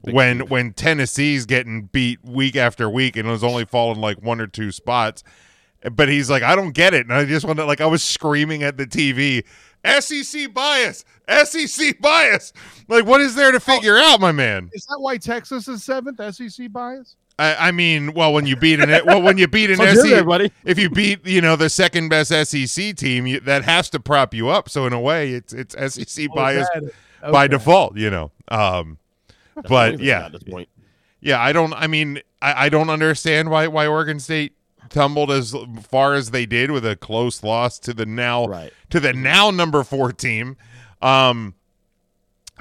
when 0.00 0.48
when 0.48 0.72
Tennessee's 0.72 1.44
getting 1.46 1.82
beat 1.82 2.24
week 2.24 2.56
after 2.56 2.88
week 2.88 3.16
and 3.16 3.28
it 3.28 3.30
was 3.30 3.44
only 3.44 3.66
falling 3.66 4.00
like 4.00 4.22
one 4.22 4.40
or 4.40 4.46
two 4.46 4.72
spots. 4.72 5.22
But 5.90 6.08
he's 6.08 6.30
like, 6.30 6.42
I 6.42 6.54
don't 6.54 6.72
get 6.72 6.94
it, 6.94 7.06
and 7.06 7.12
I 7.12 7.24
just 7.24 7.44
wanted 7.46 7.64
like 7.64 7.80
I 7.80 7.86
was 7.86 8.02
screaming 8.04 8.62
at 8.62 8.76
the 8.76 8.86
TV. 8.86 9.44
SEC 9.84 10.54
bias, 10.54 11.04
SEC 11.44 12.00
bias. 12.00 12.52
Like, 12.86 13.04
what 13.04 13.20
is 13.20 13.34
there 13.34 13.50
to 13.50 13.58
figure 13.58 13.98
out, 13.98 14.20
my 14.20 14.30
man? 14.30 14.70
Is 14.72 14.86
that 14.86 15.00
why 15.00 15.16
Texas 15.16 15.66
is 15.66 15.82
seventh 15.82 16.20
SEC 16.36 16.70
bias? 16.70 17.16
I, 17.38 17.68
I 17.68 17.70
mean, 17.72 18.12
well, 18.12 18.32
when 18.32 18.46
you 18.46 18.54
beat 18.54 18.78
an 18.78 18.90
well, 19.06 19.20
when 19.22 19.38
you 19.38 19.48
beat 19.48 19.70
an 19.70 19.78
So 19.78 19.84
did 19.86 19.96
SEC, 19.96 20.12
everybody. 20.12 20.52
if 20.64 20.78
you 20.78 20.88
beat 20.88 21.26
you 21.26 21.40
know 21.40 21.56
the 21.56 21.68
second 21.68 22.10
best 22.10 22.30
SEC 22.30 22.94
team, 22.94 23.26
you, 23.26 23.40
that 23.40 23.64
has 23.64 23.90
to 23.90 23.98
prop 23.98 24.34
you 24.34 24.50
up. 24.50 24.68
So 24.68 24.86
in 24.86 24.92
a 24.92 25.00
way, 25.00 25.32
it's 25.32 25.52
it's 25.52 25.74
SEC 25.94 26.28
Oh, 26.30 26.34
bias 26.34 26.68
that- 26.74 27.32
by 27.32 27.48
default, 27.48 27.96
you 27.96 28.10
know. 28.10 28.30
Um, 28.48 28.98
but 29.54 29.70
what 29.70 29.88
it 29.94 30.00
is 30.00 30.06
yeah, 30.06 30.26
At 30.26 30.32
this 30.32 30.42
point. 30.44 30.68
yeah, 31.20 31.40
I 31.40 31.52
don't. 31.52 31.72
I 31.72 31.86
mean, 31.88 32.20
I, 32.40 32.66
I 32.66 32.68
don't 32.68 32.90
understand 32.90 33.50
why 33.50 33.66
why 33.66 33.86
Oregon 33.88 34.20
State 34.20 34.52
tumbled 34.92 35.30
as 35.30 35.54
far 35.88 36.14
as 36.14 36.30
they 36.30 36.46
did 36.46 36.70
with 36.70 36.86
a 36.86 36.94
close 36.96 37.42
loss 37.42 37.78
to 37.80 37.92
the 37.94 38.06
now 38.06 38.46
Right. 38.46 38.72
to 38.90 39.00
the 39.00 39.12
now 39.12 39.50
number 39.50 39.82
four 39.82 40.12
team. 40.12 40.56
Um, 41.00 41.54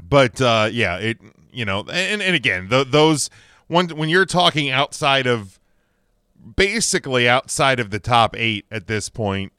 but 0.01 0.41
uh, 0.41 0.69
yeah, 0.71 0.97
it 0.97 1.19
you 1.51 1.65
know, 1.65 1.81
and 1.91 2.21
and 2.21 2.35
again, 2.35 2.69
th- 2.69 2.87
those 2.87 3.29
when 3.67 3.89
when 3.89 4.09
you're 4.09 4.25
talking 4.25 4.69
outside 4.69 5.27
of 5.27 5.59
basically 6.55 7.29
outside 7.29 7.79
of 7.79 7.91
the 7.91 7.99
top 7.99 8.35
eight 8.37 8.65
at 8.71 8.87
this 8.87 9.09
point. 9.09 9.51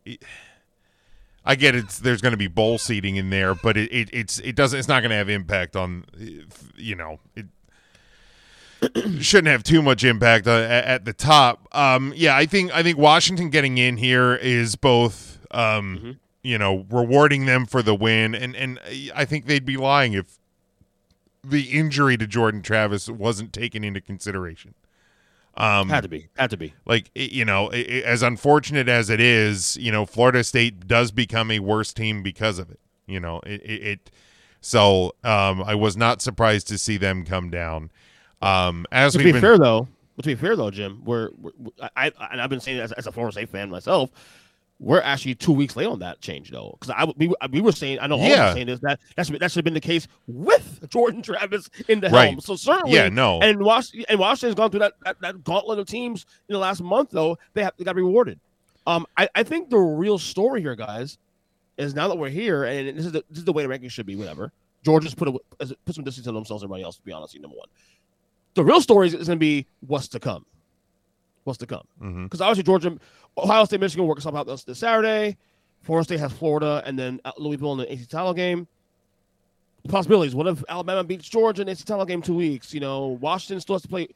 I 1.45 1.57
get 1.57 1.75
it's 1.75 1.99
there's 1.99 2.21
going 2.21 2.33
to 2.33 2.37
be 2.39 2.47
bowl 2.47 2.79
seating 2.79 3.17
in 3.17 3.31
there, 3.31 3.55
but 3.57 3.77
it, 3.77 3.93
it 3.93 4.09
it's 4.13 4.39
it 4.41 4.55
doesn't 4.55 4.79
it's 4.79 4.87
not 4.87 5.01
going 5.01 5.11
to 5.11 5.17
have 5.17 5.29
impact 5.29 5.75
on 5.75 6.05
you 6.77 6.95
know 6.95 7.19
it 7.35 7.47
shouldn't 9.21 9.49
have 9.49 9.63
too 9.63 9.83
much 9.83 10.05
impact 10.05 10.47
uh, 10.47 10.51
at, 10.51 11.05
the 11.05 11.13
top. 11.13 11.69
Um, 11.73 12.13
yeah, 12.17 12.37
I 12.37 12.47
think 12.47 12.75
I 12.75 12.83
think 12.83 12.99
Washington 12.99 13.51
getting 13.51 13.79
in 13.79 13.97
here 13.97 14.35
is 14.35 14.77
both 14.77 15.39
um, 15.51 15.97
Mm-hmm. 15.99 16.11
you 16.43 16.59
know 16.59 16.87
rewarding 16.91 17.47
them 17.47 17.67
for 17.67 17.83
the 17.83 17.95
win, 17.95 18.35
and 18.35 18.57
and 18.57 18.79
I 19.15 19.25
think 19.25 19.47
they'd 19.47 19.65
be 19.65 19.77
lying 19.77 20.13
if 20.15 20.39
the 21.45 21.63
injury 21.71 22.17
to 22.17 22.27
Jordan 22.27 22.63
Travis 22.63 23.09
wasn't 23.09 23.53
taken 23.53 23.83
into 23.85 24.01
consideration. 24.01 24.75
Um, 25.57 25.91
Had 25.91 26.03
to 26.05 26.09
be. 26.09 26.29
Had 26.39 26.51
to 26.51 26.57
be. 26.57 26.73
like 26.87 27.11
you 27.15 27.45
know, 27.45 27.71
i 27.73 27.77
i- 27.77 28.03
as 28.07 28.23
unfortunate 28.23 28.89
as 28.89 29.11
it 29.11 29.21
is, 29.21 29.77
you 29.77 29.93
know, 29.93 30.07
Florida 30.07 30.43
State 30.45 30.87
does 30.87 31.11
become 31.11 31.51
a 31.51 31.59
worse 31.59 31.93
team 31.93 32.23
because 32.23 32.59
of 32.59 32.71
it. 32.71 32.81
You 33.07 33.21
know, 33.21 33.41
it. 33.45 33.61
it, 33.63 33.83
it 33.83 34.11
so 34.65 35.15
um, 35.25 35.63
I 35.63 35.75
was 35.75 35.97
not 35.97 36.23
surprised 36.23 36.69
to 36.69 36.79
see 36.79 36.97
them 36.97 37.25
come 37.25 37.51
down. 37.51 37.91
Um, 38.43 38.87
as 38.93 39.13
to 39.13 39.19
be 39.19 39.33
been, 39.33 39.41
fair 39.41 39.59
though, 39.59 39.89
to 40.21 40.27
be 40.27 40.35
fair 40.35 40.57
though, 40.57 40.71
Jim, 40.71 41.03
we're, 41.05 41.31
we're 41.41 41.53
I, 41.97 42.11
I 42.19 42.29
and 42.33 42.41
I've 42.41 42.51
been 42.51 42.61
saying 42.61 42.79
as, 42.81 42.93
as 42.93 43.07
a 43.07 43.13
former 43.13 43.31
State 43.31 43.49
fan 43.49 43.71
myself, 43.71 44.11
we're 44.81 45.01
actually 45.01 45.35
two 45.37 45.53
weeks 45.53 45.77
late 45.77 45.87
on 45.87 46.01
that 46.01 46.21
change 46.21 46.51
though, 46.51 46.77
because 46.81 46.93
I 46.97 47.05
we, 47.17 47.33
we 47.53 47.61
were 47.61 47.73
saying 47.73 47.99
I 48.01 48.07
know 48.09 48.19
all 48.19 48.29
Yeah. 48.29 48.49
were 48.49 48.55
saying 48.55 48.69
is 48.69 48.81
that 48.81 48.99
that's 49.17 49.31
that 49.31 49.51
should 49.51 49.57
have 49.59 49.65
been 49.65 49.75
the 49.75 49.81
case 49.81 50.09
with 50.27 50.89
Jordan 50.91 51.23
Travis 51.23 51.71
in 51.89 52.01
the 52.01 52.11
Right. 52.11 52.27
helm. 52.31 52.41
So 52.41 52.57
certainly, 52.57 52.95
Yeah, 52.95 53.09
no. 53.09 53.41
and 53.41 53.61
Was 53.61 53.95
and 54.09 54.19
Washington's 54.19 54.57
gone 54.57 54.71
through 54.71 54.81
that, 54.81 54.95
that 55.05 55.21
that 55.21 55.45
gauntlet 55.45 55.79
of 55.79 55.87
teams 55.87 56.27
in 56.49 56.53
the 56.55 56.59
last 56.59 56.83
month 56.83 57.11
though. 57.11 57.39
They 57.55 57.63
have 57.63 57.75
they 57.79 57.85
got 57.85 57.95
rewarded. 57.97 58.41
Um, 58.87 59.07
I, 59.17 59.29
I 59.37 59.45
think 59.45 59.71
the 59.71 59.79
real 59.79 60.19
story 60.19 60.61
here, 60.61 60.75
guys, 60.75 61.17
is 61.79 61.95
now 61.95 62.09
that 62.09 62.19
we're 62.19 62.29
here, 62.31 62.65
and 62.65 62.99
this 62.99 63.07
is 63.07 63.13
the 63.13 63.23
this 63.31 63.39
is 63.39 63.45
the 63.45 63.53
way 63.53 63.65
the 63.65 63.69
rankings 63.73 63.93
should 63.93 64.07
be. 64.07 64.17
Whatever. 64.17 64.51
Georgia's 64.85 65.15
put 65.15 65.29
a, 65.29 65.33
put 65.87 65.95
some 65.95 66.03
distance 66.03 66.27
on 66.27 66.35
themselves 66.35 66.65
and 66.65 66.69
everybody 66.69 66.83
else. 66.83 66.97
To 66.97 67.03
be 67.03 67.13
honest, 67.13 67.39
number 67.39 67.57
one 67.57 67.69
the 68.55 68.65
real 68.65 68.81
story 68.81 69.07
is, 69.09 69.15
going 69.15 69.27
to 69.27 69.37
be 69.37 69.67
what's 69.87 70.09
to 70.09 70.21
come. 70.21 70.45
What's 71.45 71.59
to 71.59 71.67
come? 71.67 71.87
Mm-hmm. 72.01 72.25
Because 72.25 72.41
obviously 72.41 72.63
Georgia, 72.65 72.99
Ohio 73.37 73.65
State, 73.65 73.81
Michigan 73.81 74.07
work 74.07 74.21
something 74.21 74.39
out 74.39 74.47
this, 74.47 74.65
this 74.65 74.79
Saturday. 74.79 75.37
Florida 75.83 76.05
State 76.05 76.21
has 76.21 76.33
Florida, 76.33 76.83
and 76.87 76.99
then 76.99 77.21
Louisville 77.39 77.73
in 77.73 77.79
the 77.79 77.93
AC 77.93 78.07
title 78.07 78.33
game. 78.33 78.69
The 79.83 79.89
possibilities. 79.89 80.35
What 80.35 80.47
if 80.47 80.63
Alabama 80.69 81.03
beats 81.03 81.29
Georgia 81.29 81.63
in 81.63 81.67
the 81.67 81.73
AC 81.73 81.85
title 81.85 82.05
game 82.05 82.23
two 82.23 82.35
weeks? 82.35 82.73
You 82.73 82.81
know, 82.81 83.19
Washington 83.21 83.61
still 83.61 83.75
has 83.75 83.83
to 83.83 83.89
play. 83.89 84.09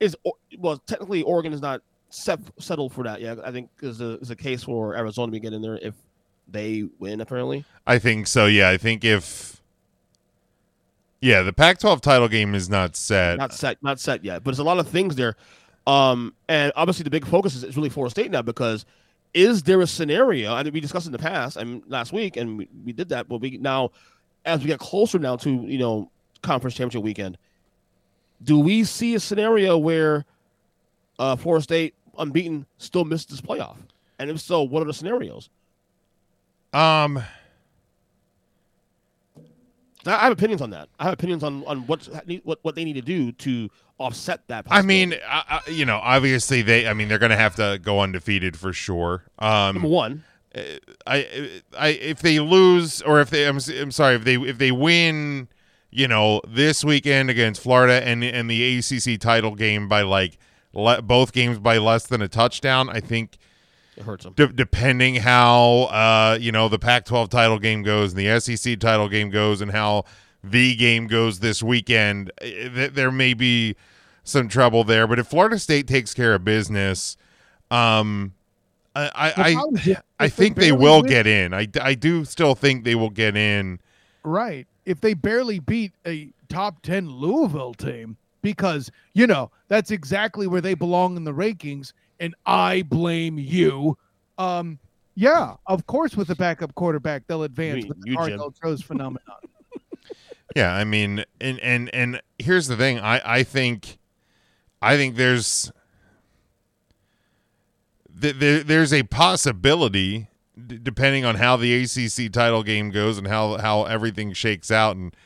Is 0.00 0.16
well, 0.58 0.78
technically 0.86 1.22
Oregon 1.22 1.52
is 1.52 1.60
not 1.60 1.82
set, 2.08 2.40
settled 2.58 2.92
for 2.92 3.04
that 3.04 3.20
yet. 3.20 3.38
I 3.44 3.52
think 3.52 3.68
is 3.82 4.00
a 4.00 4.18
is 4.20 4.30
a 4.30 4.36
case 4.36 4.62
for 4.62 4.96
Arizona 4.96 5.32
to 5.32 5.38
get 5.38 5.52
in 5.52 5.60
there 5.60 5.78
if 5.82 5.94
they 6.48 6.84
win. 6.98 7.20
Apparently, 7.20 7.64
I 7.86 7.98
think 7.98 8.26
so. 8.26 8.46
Yeah, 8.46 8.70
I 8.70 8.78
think 8.78 9.04
if 9.04 9.61
yeah, 11.22 11.42
the 11.42 11.52
Pac-12 11.52 12.00
title 12.00 12.28
game 12.28 12.54
is 12.54 12.68
not 12.68 12.96
set. 12.96 13.38
not 13.38 13.54
set, 13.54 13.80
not 13.80 14.00
set 14.00 14.24
yet. 14.24 14.42
But 14.42 14.50
there's 14.50 14.58
a 14.58 14.64
lot 14.64 14.78
of 14.78 14.88
things 14.88 15.14
there, 15.14 15.36
um, 15.86 16.34
and 16.48 16.72
obviously 16.74 17.04
the 17.04 17.10
big 17.10 17.24
focus 17.24 17.54
is, 17.54 17.62
is 17.62 17.76
really 17.76 17.88
Florida 17.88 18.10
State 18.10 18.32
now 18.32 18.42
because 18.42 18.84
is 19.32 19.62
there 19.62 19.80
a 19.80 19.86
scenario? 19.86 20.52
I 20.52 20.64
mean, 20.64 20.72
we 20.72 20.80
discussed 20.80 21.06
in 21.06 21.12
the 21.12 21.18
past, 21.18 21.56
and 21.56 21.82
last 21.86 22.12
week, 22.12 22.36
and 22.36 22.58
we, 22.58 22.68
we 22.84 22.92
did 22.92 23.08
that. 23.10 23.28
But 23.28 23.40
we 23.40 23.56
now, 23.56 23.92
as 24.44 24.60
we 24.60 24.66
get 24.66 24.80
closer 24.80 25.20
now 25.20 25.36
to 25.36 25.50
you 25.50 25.78
know 25.78 26.10
conference 26.42 26.74
championship 26.74 27.04
weekend, 27.04 27.38
do 28.42 28.58
we 28.58 28.82
see 28.82 29.14
a 29.14 29.20
scenario 29.20 29.78
where 29.78 30.24
uh, 31.20 31.36
Florida 31.36 31.62
State 31.62 31.94
unbeaten 32.18 32.66
still 32.78 33.04
missed 33.04 33.30
this 33.30 33.40
playoff? 33.40 33.76
And 34.18 34.28
if 34.28 34.40
so, 34.40 34.62
what 34.62 34.82
are 34.82 34.86
the 34.86 34.94
scenarios? 34.94 35.48
Um, 36.72 37.22
I 40.06 40.18
have 40.18 40.32
opinions 40.32 40.62
on 40.62 40.70
that. 40.70 40.88
I 40.98 41.04
have 41.04 41.12
opinions 41.12 41.44
on 41.44 41.64
on 41.66 41.86
what 41.86 42.08
what 42.44 42.58
what 42.62 42.74
they 42.74 42.84
need 42.84 42.94
to 42.94 43.02
do 43.02 43.32
to 43.32 43.70
offset 43.98 44.46
that. 44.48 44.66
I 44.70 44.82
mean. 44.82 45.14
I, 45.28 45.60
I, 45.66 45.70
you 45.70 45.84
know, 45.84 45.98
obviously 46.02 46.62
they. 46.62 46.88
I 46.88 46.94
mean, 46.94 47.08
they're 47.08 47.18
going 47.18 47.30
to 47.30 47.36
have 47.36 47.56
to 47.56 47.78
go 47.82 48.00
undefeated 48.00 48.58
for 48.58 48.72
sure. 48.72 49.24
Um, 49.38 49.76
number 49.76 49.88
one, 49.88 50.24
I, 51.06 51.60
I, 51.76 51.88
if 51.88 52.20
they 52.20 52.40
lose 52.40 53.00
or 53.02 53.20
if 53.20 53.30
they, 53.30 53.46
I'm, 53.46 53.58
I'm 53.80 53.90
sorry, 53.90 54.16
if 54.16 54.24
they, 54.24 54.36
if 54.36 54.58
they 54.58 54.72
win, 54.72 55.48
you 55.90 56.08
know, 56.08 56.40
this 56.46 56.84
weekend 56.84 57.30
against 57.30 57.62
Florida 57.62 58.06
and 58.06 58.24
and 58.24 58.50
the 58.50 58.78
ACC 58.78 59.20
title 59.20 59.54
game 59.54 59.88
by 59.88 60.02
like 60.02 60.38
le- 60.72 61.02
both 61.02 61.32
games 61.32 61.58
by 61.58 61.78
less 61.78 62.06
than 62.06 62.22
a 62.22 62.28
touchdown, 62.28 62.88
I 62.88 63.00
think. 63.00 63.38
It 63.96 64.04
hurts 64.04 64.24
them. 64.24 64.32
De- 64.34 64.52
depending 64.52 65.16
how 65.16 65.82
uh, 65.90 66.38
you 66.40 66.52
know 66.52 66.68
the 66.68 66.78
Pac-12 66.78 67.28
title 67.28 67.58
game 67.58 67.82
goes 67.82 68.12
and 68.14 68.18
the 68.20 68.40
SEC 68.40 68.78
title 68.80 69.08
game 69.08 69.30
goes 69.30 69.60
and 69.60 69.70
how 69.70 70.04
the 70.44 70.74
game 70.74 71.06
goes 71.06 71.38
this 71.40 71.62
weekend, 71.62 72.30
eh, 72.40 72.68
th- 72.68 72.92
there 72.92 73.12
may 73.12 73.34
be 73.34 73.76
some 74.24 74.48
trouble 74.48 74.82
there. 74.84 75.06
But 75.06 75.18
if 75.18 75.26
Florida 75.28 75.58
State 75.58 75.86
takes 75.86 76.14
care 76.14 76.34
of 76.34 76.44
business, 76.44 77.16
um, 77.70 78.32
I 78.94 79.10
I, 79.14 79.32
I, 79.48 79.52
problem 79.54 79.76
is 79.76 79.86
if- 79.88 80.02
I 80.18 80.24
if 80.26 80.36
they 80.36 80.44
think 80.44 80.56
they 80.56 80.72
will 80.72 81.02
win- 81.02 81.10
get 81.10 81.26
in. 81.26 81.54
I, 81.54 81.68
I 81.80 81.94
do 81.94 82.24
still 82.24 82.54
think 82.54 82.84
they 82.84 82.94
will 82.94 83.10
get 83.10 83.36
in. 83.36 83.80
Right. 84.24 84.66
If 84.84 85.00
they 85.00 85.14
barely 85.14 85.58
beat 85.58 85.92
a 86.06 86.30
top 86.48 86.82
10 86.82 87.08
Louisville 87.08 87.74
team, 87.74 88.16
because, 88.42 88.90
you 89.14 89.26
know, 89.26 89.50
that's 89.68 89.90
exactly 89.92 90.46
where 90.46 90.60
they 90.60 90.74
belong 90.74 91.16
in 91.16 91.24
the 91.24 91.32
rankings, 91.32 91.92
and 92.22 92.34
I 92.46 92.82
blame 92.82 93.38
you. 93.38 93.98
Um, 94.38 94.78
yeah, 95.14 95.56
of 95.66 95.86
course, 95.86 96.16
with 96.16 96.30
a 96.30 96.34
backup 96.36 96.74
quarterback, 96.74 97.26
they'll 97.26 97.42
advance 97.42 97.82
You- 97.82 97.88
with 97.88 98.00
the 98.00 98.06
you, 98.06 98.12
Jim. 98.14 98.16
Cardinal 98.16 98.50
Throws 98.50 98.80
phenomenon. 98.82 99.20
Yeah, 100.54 100.74
I 100.74 100.84
mean, 100.84 101.24
and 101.40 101.58
and 101.60 101.88
and 101.94 102.20
here's 102.38 102.66
the 102.66 102.76
thing. 102.76 102.98
I 103.00 103.38
I 103.38 103.42
think, 103.42 103.96
I 104.82 104.98
think 104.98 105.16
there's 105.16 105.72
there 108.14 108.62
there's 108.62 108.92
a 108.92 109.02
possibility, 109.04 110.28
d- 110.66 110.78
depending 110.82 111.24
on 111.24 111.36
how 111.36 111.56
the 111.56 111.72
ACC 111.82 112.30
title 112.30 112.62
game 112.62 112.90
goes 112.90 113.18
and 113.18 113.26
how 113.26 113.56
how 113.58 113.84
everything 113.84 114.32
shakes 114.34 114.70
out. 114.70 114.96
And 114.96 115.16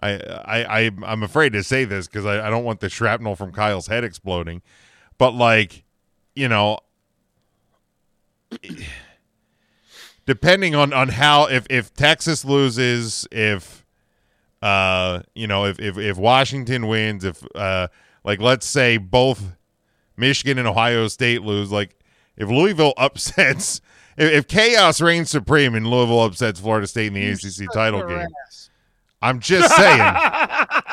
I 0.00 0.12
I, 0.20 0.80
I 0.86 0.90
I'm 1.04 1.22
afraid 1.24 1.52
to 1.54 1.64
say 1.64 1.84
this 1.84 2.06
because 2.06 2.24
I, 2.24 2.46
I 2.46 2.50
don't 2.50 2.64
want 2.64 2.78
the 2.80 2.88
shrapnel 2.88 3.34
from 3.34 3.50
Kyle's 3.52 3.88
head 3.88 4.04
exploding, 4.04 4.62
but 5.18 5.32
like, 5.34 5.82
you 6.38 6.48
know. 6.48 6.78
Depending 10.26 10.74
on, 10.74 10.92
on 10.92 11.08
how 11.08 11.46
if, 11.46 11.66
if 11.70 11.92
Texas 11.94 12.44
loses, 12.44 13.26
if 13.30 13.84
uh 14.60 15.22
you 15.34 15.46
know 15.46 15.66
if 15.66 15.78
if, 15.78 15.96
if 15.96 16.16
washington 16.16 16.88
wins 16.88 17.22
if 17.22 17.44
uh 17.54 17.86
like 18.24 18.40
let's 18.40 18.66
say 18.66 18.96
both 18.96 19.52
michigan 20.16 20.58
and 20.58 20.66
ohio 20.66 21.06
state 21.06 21.42
lose 21.42 21.70
like 21.70 21.94
if 22.36 22.48
louisville 22.48 22.92
upsets 22.96 23.80
if, 24.16 24.32
if 24.32 24.48
chaos 24.48 25.00
reigns 25.00 25.30
supreme 25.30 25.76
and 25.76 25.86
louisville 25.86 26.22
upsets 26.22 26.58
florida 26.58 26.88
state 26.88 27.06
in 27.06 27.14
the 27.14 27.30
acc 27.30 27.72
title 27.72 28.04
game 28.04 28.26
ass. 28.48 28.68
i'm 29.22 29.38
just 29.38 29.72
saying 29.76 30.00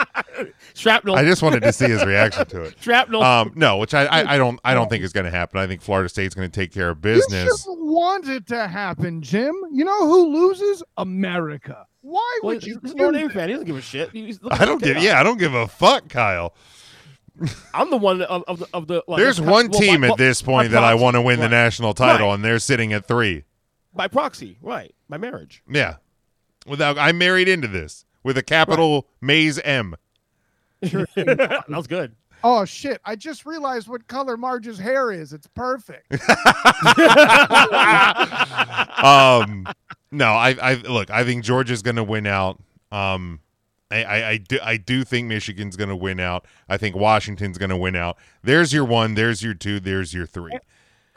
Shrapnel. 0.76 1.16
i 1.16 1.24
just 1.24 1.42
wanted 1.42 1.62
to 1.64 1.72
see 1.74 1.86
his 1.86 2.04
reaction 2.06 2.46
to 2.48 2.64
it 2.64 2.76
Shrapnel. 2.82 3.24
um 3.24 3.54
no 3.56 3.78
which 3.78 3.94
i 3.94 4.06
i, 4.06 4.36
I 4.36 4.38
don't 4.38 4.60
i 4.64 4.74
don't 4.74 4.90
think 4.90 5.04
is 5.04 5.14
going 5.14 5.24
to 5.26 5.32
happen 5.32 5.60
i 5.60 5.68
think 5.68 5.82
florida 5.82 6.10
state's 6.10 6.36
going 6.36 6.50
to 6.50 6.54
take 6.60 6.72
care 6.72 6.90
of 6.90 7.02
business 7.02 7.64
shouldn't 7.64 7.86
want 7.86 8.28
it 8.28 8.46
to 8.48 8.68
happen, 8.68 9.22
Jim. 9.22 9.56
You 9.72 9.86
know 9.86 10.06
who 10.08 10.28
loses? 10.34 10.84
America. 10.98 11.88
Why 12.02 12.40
well, 12.44 12.54
would 12.56 12.64
you? 12.66 12.78
he's 12.84 12.92
a 12.92 12.96
do 12.96 13.04
Notre 13.04 13.18
Dame 13.20 13.30
fan. 13.30 13.48
He 13.48 13.54
doesn't 13.54 13.68
give 13.68 13.78
a 13.78 13.82
shit. 13.82 14.12
He's 14.12 14.40
i 14.52 14.66
don't 14.66 14.82
give 14.84 14.94
chaos. 14.98 15.04
yeah 15.04 15.20
i 15.20 15.24
don't 15.24 15.38
give 15.40 15.54
a 15.54 15.68
fuck 15.68 16.10
kyle 16.10 16.54
I'm 17.74 17.90
the 17.90 17.98
one 17.98 18.22
of, 18.22 18.44
of 18.48 18.60
the 18.60 18.68
of 18.74 18.88
the. 18.88 19.04
well, 19.08 19.18
there's 19.18 19.42
one 19.42 19.70
well, 19.70 19.80
team 19.82 20.02
by- 20.02 20.10
at 20.10 20.18
this 20.18 20.42
point 20.42 20.72
that 20.72 20.84
i 20.84 20.94
want 20.96 21.16
to 21.16 21.22
win 21.22 21.40
the 21.40 21.50
national 21.50 21.94
title 21.94 22.28
Right. 22.28 22.34
and 22.36 22.44
they're 22.46 22.60
sitting 22.60 22.94
at 22.94 23.08
three 23.08 23.44
by 23.94 24.08
proxy, 24.10 24.58
right? 24.62 24.94
By 25.08 25.18
marriage. 25.18 25.64
Yeah. 25.70 25.96
Without 26.68 26.98
I 26.98 27.12
married 27.14 27.48
into 27.48 27.68
this 27.70 28.06
with 28.24 28.38
a 28.38 28.44
capital 28.44 29.08
Maize 29.22 29.60
M. 29.60 29.96
that 31.16 31.66
was 31.70 31.88
good. 31.88 32.16
Oh 32.44 32.64
shit! 32.66 33.02
I 33.06 33.16
just 33.16 33.46
realized 33.46 33.88
what 33.88 34.08
color 34.08 34.38
Marge's 34.38 34.78
hair 34.78 35.12
is. 35.12 35.34
It's 35.34 35.48
perfect. 35.48 36.12
Um 38.98 39.68
no, 40.12 40.28
I 40.28 40.56
I 40.62 40.74
look, 40.76 41.10
I 41.12 41.24
think 41.24 41.44
Georgia's 41.44 41.82
gonna 41.82 42.04
win 42.04 42.26
out. 42.28 42.62
Um 42.92 43.40
I, 43.92 44.04
I, 44.04 44.30
I 44.32 44.38
do 44.38 44.58
I 44.64 44.78
do 44.78 45.04
think 45.04 45.28
Michigan's 45.28 45.76
gonna 45.76 45.96
win 45.96 46.20
out. 46.20 46.46
I 46.70 46.78
think 46.78 46.96
Washington's 46.96 47.58
gonna 47.58 47.78
win 47.78 47.96
out. 47.96 48.18
There's 48.44 48.74
your 48.74 48.86
one, 48.86 49.14
there's 49.16 49.44
your 49.44 49.54
two, 49.54 49.80
there's 49.80 50.14
your 50.14 50.26
three. 50.26 50.58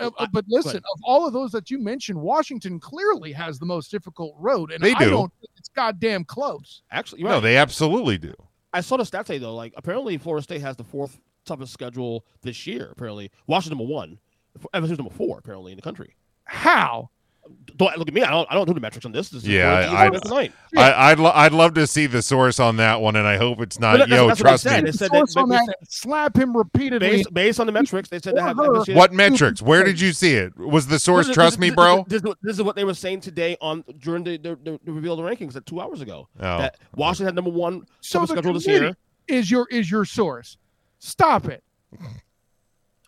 Uh, 0.00 0.10
uh, 0.18 0.26
but 0.32 0.44
listen, 0.48 0.76
of 0.76 1.00
all 1.02 1.26
of 1.26 1.32
those 1.32 1.50
that 1.52 1.70
you 1.70 1.78
mentioned, 1.78 2.20
Washington 2.20 2.78
clearly 2.78 3.32
has 3.32 3.58
the 3.58 3.66
most 3.66 3.90
difficult 3.90 4.34
road, 4.38 4.70
and 4.70 4.82
They 4.82 4.94
I 4.94 5.04
do. 5.04 5.10
don't 5.10 5.32
think 5.40 5.50
it's 5.56 5.68
goddamn 5.70 6.24
close. 6.24 6.82
Actually, 6.92 7.24
No, 7.24 7.30
right. 7.34 7.40
they 7.42 7.56
absolutely 7.56 8.16
do. 8.18 8.32
I 8.72 8.80
saw 8.80 8.96
the 8.96 9.04
stat 9.04 9.26
today 9.26 9.38
though. 9.38 9.54
Like 9.54 9.72
apparently, 9.76 10.18
Florida 10.18 10.42
State 10.42 10.60
has 10.60 10.76
the 10.76 10.84
fourth 10.84 11.18
toughest 11.44 11.72
schedule 11.72 12.24
this 12.42 12.66
year. 12.66 12.88
Apparently, 12.92 13.30
Washington 13.46 13.78
number 13.78 13.92
one, 13.92 14.18
FSU's 14.74 14.98
number 14.98 15.12
four 15.14 15.38
apparently 15.38 15.72
in 15.72 15.76
the 15.76 15.82
country. 15.82 16.16
How? 16.44 17.10
Don't 17.76 17.96
look 17.96 18.08
at 18.08 18.14
me. 18.14 18.22
I 18.22 18.30
don't. 18.30 18.46
I 18.50 18.54
don't 18.54 18.66
do 18.66 18.74
the 18.74 18.80
metrics 18.80 19.06
on 19.06 19.12
this. 19.12 19.28
this 19.28 19.42
is 19.44 19.48
Yeah, 19.48 19.80
according 19.80 19.90
to 19.90 19.98
I- 19.98 20.08
ESPN 20.08 20.22
tonight. 20.22 20.52
I, 20.76 21.10
I'd 21.12 21.18
lo- 21.20 21.30
I'd 21.32 21.52
love 21.52 21.74
to 21.74 21.86
see 21.86 22.06
the 22.06 22.22
source 22.22 22.58
on 22.58 22.76
that 22.78 23.00
one, 23.00 23.14
and 23.14 23.24
I 23.26 23.36
hope 23.36 23.60
it's 23.60 23.78
not. 23.78 23.92
But 23.92 24.08
that's- 24.08 24.16
Yo, 24.18 24.26
that's 24.26 24.40
what 24.40 24.46
I 24.46 24.50
trust 24.50 24.62
said. 24.64 24.82
me. 24.84 24.90
They 24.90 24.96
said 24.96 25.10
that- 25.12 25.36
on 25.36 25.48
they 25.48 25.56
that, 25.56 25.76
slap 25.88 26.36
him 26.36 26.56
repeatedly. 26.56 27.08
Based, 27.08 27.32
based 27.32 27.60
on 27.60 27.66
the 27.66 27.72
metrics, 27.72 28.08
they 28.08 28.18
said 28.18 28.34
they 28.34 28.40
have 28.40 28.56
What 28.56 29.12
metrics? 29.12 29.62
Where 29.62 29.84
did 29.84 30.00
you 30.00 30.12
see 30.12 30.34
it? 30.34 30.56
Was 30.58 30.88
the 30.88 30.98
source 30.98 31.26
This 31.26 31.30
is- 31.30 31.34
trust 31.34 31.52
this 31.52 31.60
me, 31.60 31.68
is- 31.68 31.74
bro? 31.76 32.04
This, 32.08 32.16
is 32.16 32.22
what- 32.24 32.38
this 32.42 32.56
is 32.56 32.62
what 32.64 32.74
they 32.74 32.82
were 32.84 32.94
saying 32.94 33.20
today 33.20 33.56
on 33.60 33.84
during 33.98 34.24
the 34.24 34.38
the, 34.38 34.56
the, 34.64 34.80
the 34.84 34.92
reveal 34.92 35.12
of 35.12 35.24
the 35.24 35.30
rankings 35.30 35.54
at 35.54 35.64
two 35.64 35.80
hours 35.80 36.00
ago. 36.00 36.28
Oh. 36.40 36.58
That 36.58 36.78
Washington 36.96 37.26
had 37.26 37.34
number 37.36 37.50
one 37.50 37.82
so 38.00 38.26
schedule 38.26 38.54
this 38.54 38.66
year. 38.66 38.96
is 39.28 39.50
your 39.52 39.68
is 39.70 39.88
your 39.88 40.04
source. 40.04 40.56
Stop 40.98 41.46
it. 41.46 41.62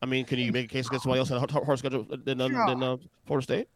I 0.03 0.07
mean, 0.07 0.25
can 0.25 0.39
you 0.39 0.53
make 0.53 0.67
a 0.67 0.69
case 0.69 0.87
against 0.87 1.03
somebody 1.03 1.19
else 1.19 1.29
that 1.29 1.41
had 1.41 1.51
a 1.51 1.65
hard 1.65 1.79
schedule 1.79 2.05
than, 2.25 2.41
uh, 2.41 2.49
than 2.67 2.83
uh, 2.83 2.97
Florida 3.27 3.43
State? 3.43 3.69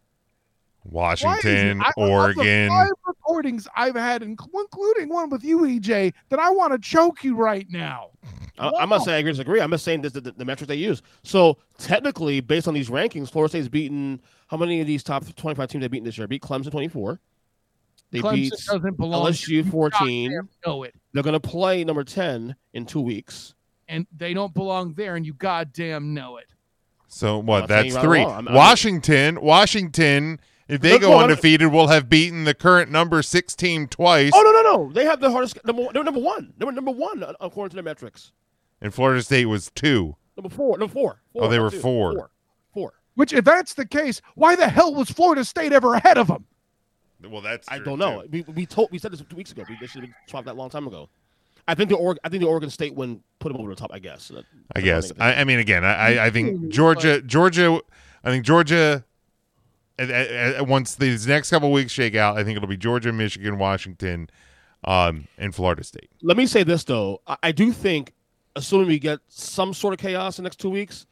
Why 0.85 1.13
is 1.15 1.23
it- 1.23 1.27
Washington, 1.27 1.83
I- 1.83 1.89
of 1.89 1.95
the 1.97 2.03
Oregon. 2.11 2.69
five 2.69 2.89
recordings 3.07 3.67
I've 3.77 3.95
had, 3.97 4.23
including 4.23 5.09
one 5.09 5.31
with 5.31 5.43
you, 5.45 5.61
EJ, 5.67 6.13
that 6.29 6.39
I 6.39 6.51
want 6.51 6.73
to 6.73 6.79
choke 6.79 7.25
you 7.25 7.35
right 7.37 7.67
now. 7.71 8.11
I, 8.59 8.71
I'm 8.79 8.89
not 8.89 9.03
saying 9.03 9.17
I 9.17 9.19
agree 9.19 9.31
or 9.31 9.33
disagree. 9.33 9.61
I'm 9.61 9.71
just 9.71 9.85
saying 9.85 10.03
this 10.03 10.13
the, 10.13 10.21
the, 10.21 10.33
the 10.33 10.45
metrics 10.45 10.69
they 10.69 10.77
use. 10.77 11.03
So 11.25 11.59
technically, 11.79 12.41
based 12.41 12.69
on 12.69 12.75
these 12.75 12.89
rankings, 12.89 13.31
Florida 13.31 13.51
State's 13.51 13.69
beaten 13.69 14.21
how 14.47 14.57
many 14.57 14.81
of 14.81 14.87
these 14.87 15.03
top 15.03 15.25
25 15.35 15.69
teams 15.69 15.83
they 15.83 15.89
beaten 15.89 16.05
this 16.05 16.17
year? 16.17 16.29
Beat 16.29 16.43
Clemson 16.43 16.71
24. 16.71 17.19
They 18.13 18.21
Clemson 18.21 18.33
beat 18.35 18.53
doesn't 18.53 18.97
belong. 18.97 19.27
LSU 19.33 19.69
14. 19.69 20.49
Know 20.65 20.85
it, 20.85 20.95
They're 21.13 21.25
going 21.25 21.33
to 21.33 21.41
play 21.41 21.83
number 21.83 22.05
10 22.05 22.55
in 22.75 22.87
two 22.87 23.01
weeks. 23.01 23.55
and 23.89 24.07
they 24.17 24.33
don't 24.35 24.55
belong 24.55 24.93
there, 24.95 25.17
and 25.17 25.27
you 25.27 25.35
goddamn 25.35 26.15
know 26.15 26.37
it. 26.37 26.47
So 27.09 27.39
what? 27.39 27.61
not 27.61 27.69
That's 27.69 27.95
right 27.95 28.05
three. 28.05 28.21
I'm- 28.21 28.47
I'm- 28.49 28.55
Washington, 28.55 29.41
Washington. 29.41 30.39
If 30.67 30.81
they 30.81 30.93
Look, 30.93 31.03
go 31.03 31.11
well, 31.11 31.19
I'm- 31.21 31.31
undefeated, 31.31 31.71
will 31.73 31.89
have 31.89 32.09
beaten 32.09 32.45
the 32.45 32.55
current 32.55 32.91
number 32.91 33.23
six 33.23 33.55
team 33.55 33.87
twice. 33.87 34.33
Oh 34.35 34.41
no 34.43 34.51
no 34.51 34.63
no! 34.87 34.93
They 34.93 35.05
have 35.05 35.21
the 35.21 35.31
hardest 35.31 35.63
number. 35.65 35.87
They're 35.93 36.05
number 36.05 36.21
one. 36.21 36.55
They 36.57 36.65
were 36.65 36.73
number 36.73 36.91
one 36.91 37.23
uh, 37.23 37.35
according 37.41 37.71
to 37.71 37.75
their 37.77 37.83
metrics. 37.85 38.33
And 38.81 38.93
Florida 38.95 39.23
State 39.23 39.47
was 39.47 39.71
two. 39.75 40.17
Number 40.37 40.49
four. 40.49 40.79
Number 40.79 40.93
four. 40.93 41.21
Oh, 41.35 41.49
they 41.49 41.59
were 41.59 41.71
two. 41.71 41.81
four. 41.81 42.13
Four. 42.15 42.31
Four. 42.73 42.93
Which, 43.15 43.33
if 43.33 43.45
that's 43.45 43.75
the 43.75 43.87
case, 43.87 44.21
why 44.35 44.57
the 44.57 44.69
hell 44.69 44.95
was 44.95 45.11
Florida 45.11 45.45
State 45.45 45.73
ever 45.73 45.95
ahead 45.95 46.19
of 46.19 46.27
them? 46.29 46.47
Well, 47.23 47.41
that's 47.43 47.71
I 47.71 47.79
don't 47.79 47.99
know. 47.99 48.23
too. 48.23 48.29
We, 48.31 48.43
we 48.53 48.67
told 48.67 48.91
we 48.91 48.99
said 48.99 49.13
this 49.13 49.23
two 49.29 49.37
weeks 49.37 49.53
ago. 49.53 49.65
We, 49.69 49.77
they 49.81 49.87
should 49.87 50.01
have 50.03 50.11
been 50.11 50.15
swapped 50.29 50.47
that 50.47 50.57
long 50.57 50.71
time 50.71 50.87
ago. 50.87 51.09
I 51.69 51.75
think 51.75 51.89
the 51.91 51.97
Oregon, 51.97 52.21
I 52.25 52.29
think 52.29 52.43
the 52.43 52.49
Oregon 52.49 52.69
State 52.71 52.95
win 52.95 53.23
put 53.39 53.53
them 53.53 53.61
over 53.61 53.71
the 53.71 53.77
top. 53.77 53.91
I 53.93 53.99
guess. 53.99 54.29
That- 54.29 54.45
I 54.75 54.81
guess. 54.81 55.13
I, 55.21 55.35
I 55.35 55.45
mean, 55.45 55.59
again, 55.59 55.85
I, 55.85 56.17
I- 56.17 56.27
I 56.27 56.31
think 56.31 56.69
Georgia, 56.71 57.21
Georgia, 57.23 57.81
I 58.25 58.31
think 58.31 58.45
Georgia. 58.45 59.05
Once 59.99 60.97
these 60.97 61.27
next 61.27 61.51
couple 61.51 61.71
weeks 61.71 61.93
shake 61.93 62.15
out, 62.15 62.37
I 62.37 62.45
think 62.45 62.57
it'll 62.57 62.69
be 62.69 62.77
Georgia, 62.77 63.13
Michigan, 63.13 63.59
Washington, 63.59 64.29
um, 64.85 65.29
and 65.39 65.55
Florida 65.55 65.85
State. 65.85 66.11
Let 66.23 66.37
me 66.37 66.47
say 66.47 66.63
this 66.63 66.85
though. 66.85 67.21
I, 67.27 67.37
I 67.45 67.53
do 67.53 67.73
think, 67.73 68.13
assuming 68.57 68.89
we 68.89 68.99
get 68.99 69.21
some 69.29 69.73
sort 69.73 69.95
of 69.95 70.01
chaos 70.01 70.39
in 70.39 70.43
the 70.43 70.47
next 70.47 70.59
two 70.61 70.71
weeks, 70.71 71.07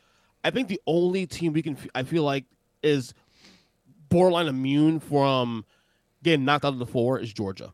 I 0.44 0.50
think 0.50 0.68
the 0.68 0.80
only 0.86 1.26
team 1.26 1.52
we 1.52 1.62
can 1.62 1.76
f- 1.76 1.88
I 1.94 2.02
feel 2.02 2.24
like 2.24 2.44
is 2.82 3.14
borderline 4.08 4.48
immune 4.48 5.00
from 5.00 5.64
getting 6.22 6.44
knocked 6.44 6.64
out 6.64 6.72
of 6.72 6.78
the 6.78 6.86
four 6.86 7.18
is 7.18 7.32
Georgia. 7.32 7.72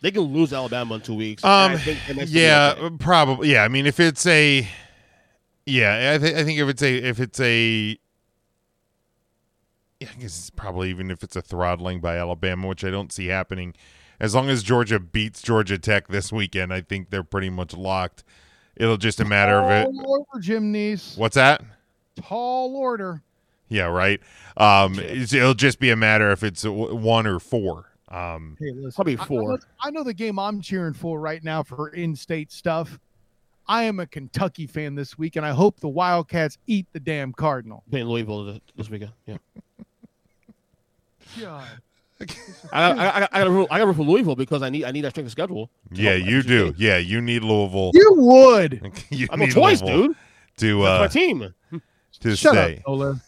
They 0.00 0.10
can 0.10 0.22
lose 0.22 0.52
Alabama 0.52 0.96
in 0.96 1.00
two 1.00 1.14
weeks. 1.14 1.42
Um, 1.42 1.78
think 1.78 1.98
the 2.06 2.14
next 2.14 2.30
team 2.30 2.42
yeah, 2.42 2.90
probably. 2.98 3.52
Yeah, 3.52 3.64
I 3.64 3.68
mean, 3.68 3.86
if 3.86 3.98
it's 3.98 4.26
a, 4.26 4.68
yeah, 5.64 6.12
I 6.14 6.18
think 6.18 6.36
I 6.36 6.44
think 6.44 6.58
if 6.58 6.68
it's 6.68 6.82
a 6.82 6.94
if 6.94 7.20
it's 7.20 7.40
a, 7.40 7.98
I 10.02 10.06
guess 10.18 10.38
it's 10.38 10.50
probably 10.50 10.90
even 10.90 11.10
if 11.10 11.22
it's 11.22 11.36
a 11.36 11.42
throttling 11.42 12.00
by 12.00 12.16
Alabama, 12.18 12.68
which 12.68 12.84
I 12.84 12.90
don't 12.90 13.12
see 13.12 13.26
happening. 13.26 13.74
As 14.20 14.34
long 14.34 14.48
as 14.48 14.62
Georgia 14.62 14.98
beats 14.98 15.42
Georgia 15.42 15.78
Tech 15.78 16.08
this 16.08 16.32
weekend, 16.32 16.72
I 16.72 16.80
think 16.80 17.10
they're 17.10 17.24
pretty 17.24 17.50
much 17.50 17.74
locked. 17.74 18.24
It'll 18.76 18.96
just 18.96 19.20
a 19.20 19.24
matter 19.24 19.58
of 19.60 19.70
it. 19.70 19.84
Tall 19.84 20.06
order, 20.06 20.40
Jim 20.40 20.72
Neese. 20.72 21.16
What's 21.16 21.34
that? 21.36 21.62
Tall 22.20 22.76
order. 22.76 23.22
Yeah, 23.68 23.84
right. 23.86 24.20
Um, 24.56 24.98
it'll 24.98 25.54
just 25.54 25.78
be 25.78 25.90
a 25.90 25.96
matter 25.96 26.30
if 26.32 26.42
it's 26.42 26.64
one 26.64 27.26
or 27.26 27.40
four. 27.40 27.86
Um, 28.08 28.56
Hey, 28.60 28.72
listen, 28.72 28.92
Probably 28.94 29.16
I- 29.18 29.22
I 29.22 29.26
four. 29.26 29.58
I 29.82 29.90
know 29.90 30.04
the 30.04 30.14
game 30.14 30.38
I'm 30.38 30.60
cheering 30.60 30.94
for 30.94 31.18
right 31.18 31.42
now 31.42 31.62
for 31.62 31.88
in-state 31.88 32.52
stuff. 32.52 32.98
I 33.66 33.84
am 33.84 33.98
a 34.00 34.06
Kentucky 34.06 34.66
fan 34.66 34.94
this 34.94 35.16
week, 35.18 35.36
and 35.36 35.44
I 35.46 35.50
hope 35.52 35.80
the 35.80 35.88
Wildcats 35.88 36.58
eat 36.66 36.86
the 36.92 37.00
damn 37.00 37.32
Cardinal. 37.32 37.82
playing 37.90 38.06
Louisville 38.06 38.44
this- 38.44 38.60
this 38.76 38.90
weekend. 38.90 39.12
Yeah, 39.26 39.36
God. 41.40 41.64
I, 42.72 42.82
I, 42.92 42.92
I, 42.92 43.16
I 43.32 43.38
got 43.38 43.44
to 43.44 43.50
root, 43.50 43.68
I 43.70 43.78
got 43.78 43.84
to 43.84 43.86
root 43.88 43.96
for 43.96 44.02
Louisville 44.04 44.36
because 44.36 44.62
I 44.62 44.70
need 44.70 44.84
I 44.84 44.92
need 44.92 45.00
that 45.02 45.10
strength 45.10 45.26
of 45.26 45.32
schedule. 45.32 45.68
yeah, 45.90 46.14
you 46.14 46.42
do. 46.42 46.68
State. 46.68 46.78
Yeah, 46.80 46.96
you 46.98 47.20
need 47.20 47.42
Louisville. 47.42 47.90
You 47.92 48.14
would. 48.16 48.92
you 49.10 49.26
I'm 49.30 49.42
a 49.42 49.46
need 49.46 49.52
choice, 49.52 49.82
Louisville 49.82 50.06
dude. 50.08 50.16
to 50.58 50.82
That's 50.82 50.98
my 51.00 51.04
uh, 51.04 51.08
team. 51.08 51.54
to 52.20 52.36
Shut 52.36 52.52
stay. 52.54 52.76
up, 52.78 52.82
Ola. 52.86 53.20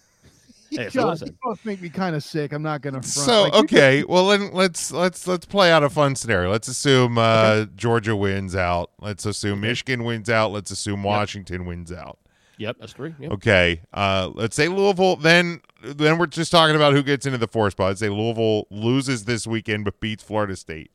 Hey, 0.76 0.88
so 0.90 1.12
you 1.14 1.32
both 1.42 1.64
make 1.64 1.80
me 1.80 1.88
kind 1.88 2.16
of 2.16 2.22
sick. 2.24 2.52
I'm 2.52 2.62
not 2.62 2.82
gonna 2.82 3.00
front. 3.02 3.06
So 3.06 3.42
Like, 3.44 3.52
you 3.54 3.58
okay, 3.60 4.04
well 4.04 4.26
then 4.28 4.52
let's 4.52 4.90
let's 4.90 5.26
let's 5.26 5.46
play 5.46 5.70
out 5.70 5.82
a 5.84 5.90
fun 5.90 6.16
scenario. 6.16 6.50
Let's 6.50 6.68
assume 6.68 7.18
uh, 7.18 7.66
Georgia 7.76 8.16
wins 8.16 8.56
out. 8.56 8.90
Let's 9.00 9.24
assume 9.26 9.60
Michigan 9.60 10.04
wins 10.04 10.28
out. 10.28 10.52
Let's 10.52 10.70
assume 10.70 11.02
Washington 11.02 11.66
wins 11.66 11.92
out. 11.92 12.18
Yep, 12.58 12.76
that's 12.80 12.92
three. 12.94 13.14
Yep. 13.20 13.32
Okay, 13.32 13.82
uh, 13.92 14.30
let's 14.34 14.56
say 14.56 14.68
Louisville. 14.68 15.16
Then 15.16 15.60
then 15.82 16.18
we're 16.18 16.26
just 16.26 16.50
talking 16.50 16.74
about 16.74 16.94
who 16.94 17.02
gets 17.02 17.26
into 17.26 17.38
the 17.38 17.46
four 17.48 17.70
spot. 17.70 17.88
Let's 17.88 18.00
say 18.00 18.08
Louisville 18.08 18.66
loses 18.70 19.24
this 19.26 19.46
weekend 19.46 19.84
but 19.84 20.00
beats 20.00 20.24
Florida 20.24 20.56
State 20.56 20.90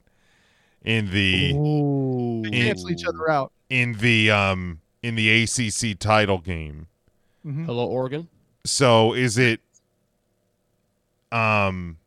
in 0.84 1.12
the 1.12 1.54
Ooh. 1.54 2.42
They 2.44 2.50
cancel 2.50 2.90
each 2.90 3.06
other 3.06 3.30
out. 3.30 3.52
in 3.70 3.94
the 3.94 4.32
um 4.32 4.82
in 5.04 5.16
the 5.16 5.44
ACC 5.44 5.98
title 5.98 6.40
game. 6.40 6.88
Mhm. 7.46 7.66
Hello, 7.66 7.86
Oregon. 7.86 8.28
So 8.64 9.14
is 9.14 9.38
it 9.38 9.60
um 11.32 11.98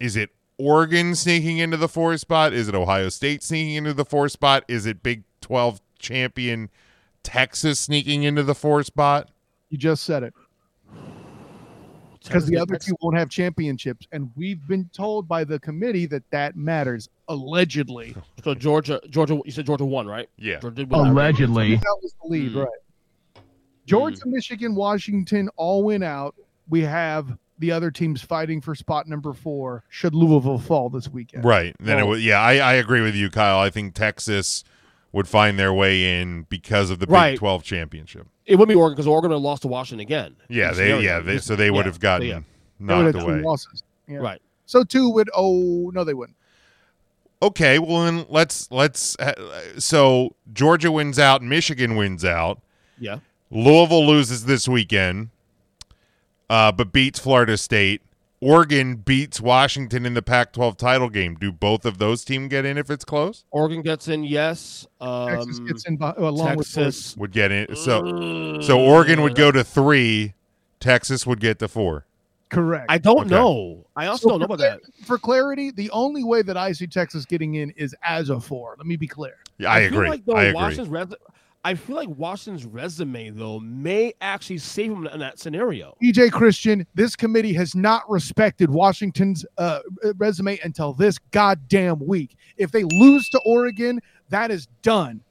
is 0.00 0.16
it 0.16 0.30
Oregon 0.58 1.14
sneaking 1.14 1.58
into 1.58 1.76
the 1.76 1.88
four 1.88 2.16
spot? 2.16 2.52
Is 2.52 2.68
it 2.68 2.74
Ohio 2.74 3.08
State 3.08 3.42
sneaking 3.42 3.74
into 3.74 3.94
the 3.94 4.04
four 4.04 4.28
spot? 4.28 4.64
Is 4.68 4.86
it 4.86 5.02
Big 5.02 5.22
12 5.40 5.80
champion 5.98 6.70
Texas 7.22 7.80
sneaking 7.80 8.22
into 8.22 8.42
the 8.42 8.54
four 8.54 8.82
spot? 8.82 9.30
You 9.70 9.78
just 9.78 10.04
said 10.04 10.22
it. 10.22 10.34
Because 12.22 12.46
the 12.46 12.56
other 12.56 12.76
two 12.78 12.94
won't 13.02 13.18
have 13.18 13.28
championships, 13.28 14.06
and 14.10 14.30
we've 14.34 14.66
been 14.66 14.88
told 14.94 15.28
by 15.28 15.44
the 15.44 15.58
committee 15.60 16.06
that 16.06 16.22
that 16.30 16.56
matters. 16.56 17.08
Allegedly, 17.28 18.16
So 18.42 18.54
Georgia, 18.54 18.98
Georgia. 19.10 19.38
You 19.44 19.50
said 19.52 19.66
Georgia 19.66 19.84
won, 19.84 20.06
right? 20.06 20.28
Yeah. 20.38 20.58
Georgia 20.60 20.76
did 20.76 20.90
win 20.90 21.02
that. 21.02 21.10
Allegedly. 21.10 21.76
that 21.76 21.98
was 22.02 22.14
the 22.22 22.28
lead, 22.28 22.52
Hmm. 22.52 22.58
right? 22.60 22.68
Georgia, 23.86 24.20
Michigan, 24.26 24.74
Washington 24.74 25.48
all 25.56 25.82
win 25.84 26.02
out. 26.02 26.34
We 26.68 26.80
have 26.82 27.36
the 27.58 27.70
other 27.70 27.90
teams 27.90 28.20
fighting 28.22 28.60
for 28.60 28.74
spot 28.74 29.06
number 29.08 29.32
four. 29.32 29.84
Should 29.88 30.14
Louisville 30.14 30.58
fall 30.58 30.88
this 30.90 31.08
weekend? 31.08 31.44
Right. 31.44 31.74
Then 31.80 31.98
it 31.98 32.02
Well- 32.02 32.10
would 32.10 32.20
yeah, 32.22 32.40
I, 32.40 32.54
I 32.56 32.72
agree 32.74 33.00
with 33.02 33.14
you, 33.14 33.30
Kyle. 33.30 33.58
I 33.58 33.70
think 33.70 33.94
Texas 33.94 34.64
would 35.12 35.28
find 35.28 35.58
their 35.58 35.72
way 35.72 36.20
in 36.20 36.42
because 36.48 36.90
of 36.90 36.98
the 36.98 37.06
Big 37.06 37.12
Right. 37.12 37.38
12 37.38 37.62
championship. 37.62 38.26
It 38.46 38.56
would 38.56 38.68
be 38.68 38.74
Oregon 38.74 38.94
because 38.96 39.06
Oregon 39.06 39.30
would 39.30 39.36
have 39.36 39.42
lost 39.42 39.62
to 39.62 39.68
Washington 39.68 40.00
again. 40.00 40.36
Yeah, 40.48 40.68
they 40.72 40.86
scenario. 40.86 40.98
yeah, 41.00 41.20
they, 41.20 41.38
so 41.38 41.54
they 41.56 41.70
would 41.70 41.86
Yeah, 41.86 41.92
have 41.92 42.00
gotten 42.00 42.26
yeah. 42.28 42.40
Knocked 42.80 43.14
have 43.14 43.24
away. 43.24 43.40
losses. 43.40 43.82
Yeah. 44.08 44.18
Right. 44.18 44.42
So 44.66 44.82
two 44.84 45.08
would. 45.10 45.30
Oh 45.34 45.90
no, 45.94 46.02
they 46.04 46.14
wouldn't. 46.14 46.36
Okay, 47.42 47.78
well 47.78 48.04
then 48.04 48.24
let's 48.28 48.70
let's 48.70 49.16
uh, 49.18 49.32
so 49.78 50.34
Georgia 50.52 50.90
wins 50.90 51.18
out, 51.18 51.42
Michigan 51.42 51.94
wins 51.96 52.24
out. 52.24 52.60
Yeah. 52.98 53.18
Louisville 53.50 54.06
loses 54.06 54.44
this 54.46 54.66
weekend, 54.68 55.30
uh, 56.50 56.72
but 56.72 56.92
beats 56.92 57.18
Florida 57.18 57.56
State. 57.56 58.02
Oregon 58.40 58.96
beats 58.96 59.40
Washington 59.40 60.04
in 60.04 60.12
the 60.12 60.20
Pac-12 60.20 60.76
title 60.76 61.08
game. 61.08 61.34
Do 61.36 61.50
both 61.50 61.86
of 61.86 61.96
those 61.96 62.24
teams 62.24 62.48
get 62.50 62.66
in 62.66 62.76
if 62.76 62.90
it's 62.90 63.04
close? 63.04 63.44
Oregon 63.50 63.80
gets 63.80 64.08
in. 64.08 64.22
Yes. 64.22 64.86
Um, 65.00 65.28
Texas 65.28 65.58
gets 65.60 65.86
in 65.86 65.96
by, 65.96 66.12
along 66.18 66.56
with 66.56 66.66
Texas. 66.70 67.16
Would 67.16 67.32
get 67.32 67.50
in. 67.52 67.74
So 67.74 68.60
so 68.60 68.80
Oregon 68.80 69.22
would 69.22 69.34
go 69.34 69.50
to 69.50 69.64
three. 69.64 70.34
Texas 70.78 71.26
would 71.26 71.40
get 71.40 71.58
to 71.60 71.68
four. 71.68 72.04
Correct. 72.50 72.84
I 72.90 72.98
don't 72.98 73.20
Okay. 73.20 73.30
know. 73.30 73.86
I 73.96 74.06
also 74.06 74.24
So 74.24 74.28
don't 74.30 74.40
know 74.40 74.44
about 74.44 74.58
that. 74.58 74.80
For 75.06 75.16
clarity, 75.16 75.70
the 75.70 75.90
only 75.90 76.22
way 76.22 76.42
that 76.42 76.58
I 76.58 76.72
see 76.72 76.86
Texas 76.86 77.24
getting 77.24 77.54
in 77.54 77.70
is 77.70 77.94
as 78.02 78.28
a 78.28 78.38
four. 78.38 78.74
Let 78.76 78.86
me 78.86 78.96
be 78.96 79.08
clear. 79.08 79.36
Yeah, 79.56 79.72
I, 79.72 79.88
feel 79.88 79.94
agree. 80.00 80.08
Like, 80.10 80.24
though, 80.26 80.34
I 80.34 80.42
agree. 80.44 80.54
Washington's 80.54 80.88
res- 80.90 81.14
I 81.64 81.74
feel 81.74 81.96
like 81.96 82.10
Washington's 82.10 82.66
resume 82.66 83.30
though 83.30 83.58
may 83.58 84.12
actually 84.20 84.58
save 84.58 84.92
him 84.92 85.06
in 85.06 85.18
that 85.20 85.38
scenario. 85.38 85.96
EJ 86.02 86.30
Christian, 86.30 86.86
this 86.94 87.16
committee 87.16 87.54
has 87.54 87.74
not 87.74 88.08
respected 88.08 88.68
Washington's 88.68 89.46
uh, 89.56 89.80
resume 90.18 90.58
until 90.62 90.92
this 90.92 91.18
goddamn 91.30 92.06
week. 92.06 92.36
If 92.58 92.70
they 92.70 92.84
lose 92.84 93.28
to 93.30 93.40
Oregon, 93.46 94.00
that 94.28 94.50
is 94.50 94.68
done. 94.82 95.22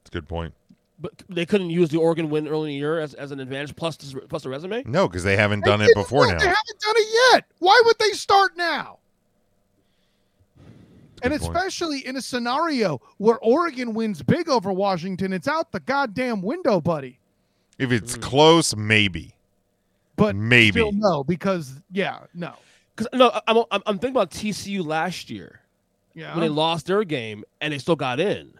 That's 0.00 0.10
a 0.16 0.20
good 0.20 0.28
point. 0.28 0.54
But 1.00 1.22
they 1.28 1.46
couldn't 1.46 1.70
use 1.70 1.90
the 1.90 1.98
Oregon 1.98 2.30
win 2.30 2.48
early 2.48 2.70
in 2.70 2.74
the 2.74 2.80
year 2.80 2.98
as, 2.98 3.14
as 3.14 3.30
an 3.30 3.40
advantage 3.40 3.76
plus 3.76 3.96
plus 4.28 4.44
a 4.46 4.48
resume. 4.48 4.82
No, 4.86 5.06
because 5.06 5.24
they 5.24 5.36
haven't 5.36 5.64
done 5.64 5.80
They 5.80 5.86
it 5.86 5.94
before 5.94 6.26
now. 6.26 6.38
They 6.38 6.46
haven't 6.46 6.80
done 6.80 6.94
it 6.96 7.34
yet. 7.34 7.44
Why 7.58 7.80
would 7.84 7.98
they 7.98 8.10
start 8.12 8.56
now? 8.56 8.98
And 11.22 11.32
Good 11.32 11.40
point. 11.40 11.56
especially 11.56 12.06
in 12.06 12.16
a 12.16 12.22
scenario 12.22 13.00
where 13.18 13.38
Oregon 13.38 13.94
wins 13.94 14.22
big 14.22 14.48
over 14.48 14.72
Washington, 14.72 15.32
it's 15.32 15.48
out 15.48 15.72
the 15.72 15.80
goddamn 15.80 16.42
window, 16.42 16.80
buddy. 16.80 17.18
If 17.78 17.92
it's 17.92 18.14
hmm. 18.14 18.20
close, 18.20 18.76
maybe. 18.76 19.34
But 20.18 20.34
Maybe. 20.34 20.80
still 20.80 20.90
no, 20.92 21.22
because 21.22 21.80
yeah, 21.92 22.18
no, 22.34 22.54
Because 22.94 23.06
no, 23.12 23.30
I- 23.30 23.40
I'm, 23.46 23.58
I'm 23.70 23.82
I'm 23.86 23.98
thinking 24.00 24.10
about 24.10 24.32
TCU 24.32 24.84
last 24.84 25.30
year 25.30 25.60
yeah. 26.12 26.32
when 26.32 26.40
they 26.40 26.48
lost 26.48 26.86
their 26.86 27.04
game 27.04 27.44
and 27.60 27.72
they 27.72 27.78
still 27.78 27.94
got 27.94 28.18
in. 28.18 28.52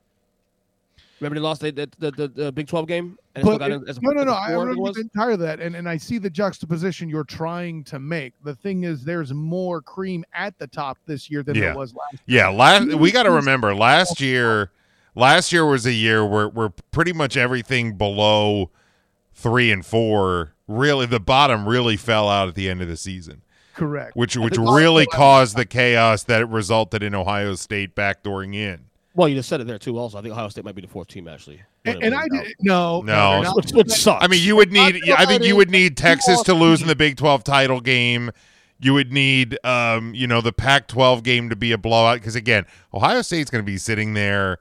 Remember 1.18 1.34
they 1.34 1.40
lost 1.40 1.60
the 1.60 1.72
the, 1.72 1.88
the, 1.98 2.10
the, 2.12 2.28
the 2.28 2.52
Big 2.52 2.68
Twelve 2.68 2.86
game 2.86 3.02
and 3.02 3.08
they 3.08 3.16
still 3.16 3.27
But 3.44 3.58
got 3.58 3.70
it- 3.70 3.88
As 3.88 3.98
a, 3.98 4.00
no, 4.02 4.10
no, 4.10 4.24
no. 4.24 4.32
I 4.32 4.52
four, 4.54 4.66
think 4.66 4.78
it 4.78 4.80
remember 4.80 4.92
the 4.94 5.00
entire 5.02 5.36
that, 5.36 5.60
and, 5.60 5.74
and 5.76 5.88
I 5.88 5.96
see 5.96 6.18
the 6.18 6.30
juxtaposition 6.30 7.08
you're 7.08 7.24
trying 7.24 7.84
to 7.84 7.98
make. 7.98 8.34
The 8.44 8.54
thing 8.54 8.84
is, 8.84 9.04
there's 9.04 9.32
more 9.34 9.80
cream 9.82 10.24
at 10.32 10.58
the 10.58 10.66
top 10.66 10.98
this 11.06 11.30
year 11.30 11.42
than 11.42 11.54
Yeah. 11.56 11.60
there 11.62 11.76
was 11.76 11.94
last. 11.94 12.22
Year. 12.26 12.40
Yeah, 12.44 12.48
last 12.48 12.94
we 12.94 13.10
got 13.10 13.24
to 13.24 13.30
remember 13.30 13.74
last 13.74 14.20
year. 14.20 14.70
Last 15.14 15.52
year 15.52 15.66
was 15.66 15.84
a 15.84 15.92
year 15.92 16.24
where 16.24 16.48
where 16.48 16.68
pretty 16.68 17.12
much 17.12 17.36
everything 17.36 17.96
below 17.96 18.70
three 19.34 19.72
and 19.72 19.84
four 19.84 20.54
really 20.68 21.06
the 21.06 21.18
bottom 21.20 21.68
really 21.68 21.96
fell 21.96 22.28
out 22.28 22.46
at 22.48 22.54
the 22.54 22.68
end 22.68 22.82
of 22.82 22.88
the 22.88 22.96
season, 22.96 23.42
Correct. 23.74 24.14
which 24.16 24.36
which 24.36 24.58
really 24.58 25.06
caused 25.06 25.56
the 25.56 25.64
chaos 25.64 26.22
that 26.24 26.48
resulted 26.48 27.02
in 27.02 27.14
Ohio 27.14 27.54
State 27.56 27.96
backdooring 27.96 28.54
in. 28.54 28.84
Well, 29.18 29.28
you 29.28 29.34
just 29.34 29.48
said 29.48 29.60
it 29.60 29.66
there 29.66 29.80
too. 29.80 29.98
Also, 29.98 30.16
I 30.16 30.22
think 30.22 30.30
Ohio 30.30 30.48
State 30.48 30.64
might 30.64 30.76
be 30.76 30.82
the 30.82 30.86
fourth 30.86 31.08
team 31.08 31.26
actually. 31.26 31.60
And, 31.84 32.00
and 32.04 32.14
I 32.14 32.28
When 32.30 32.40
it 32.40 32.44
did 32.44 32.56
no, 32.60 33.00
No. 33.00 33.42
they're. 33.42 33.52
Which, 33.52 33.72
which 33.72 33.90
sucks. 33.90 34.24
I 34.24 34.28
mean, 34.28 34.40
you 34.44 34.54
would 34.54 34.70
need. 34.70 35.10
I 35.10 35.26
think 35.26 35.42
you 35.42 35.56
would 35.56 35.70
need 35.70 35.96
Texas 35.96 36.40
to 36.44 36.54
lose 36.54 36.82
in 36.82 36.86
the 36.86 36.94
Big 36.94 37.16
Twelve 37.16 37.42
title 37.42 37.80
game. 37.80 38.30
You 38.78 38.94
would 38.94 39.12
need, 39.12 39.58
um, 39.64 40.14
you 40.14 40.28
know, 40.28 40.40
the 40.40 40.52
Pac-12 40.52 41.24
game 41.24 41.50
to 41.50 41.56
be 41.56 41.72
a 41.72 41.78
blowout 41.78 42.20
because 42.20 42.36
again, 42.36 42.64
Ohio 42.94 43.22
State's 43.22 43.50
going 43.50 43.64
to 43.64 43.66
be 43.66 43.76
sitting 43.76 44.14
there 44.14 44.58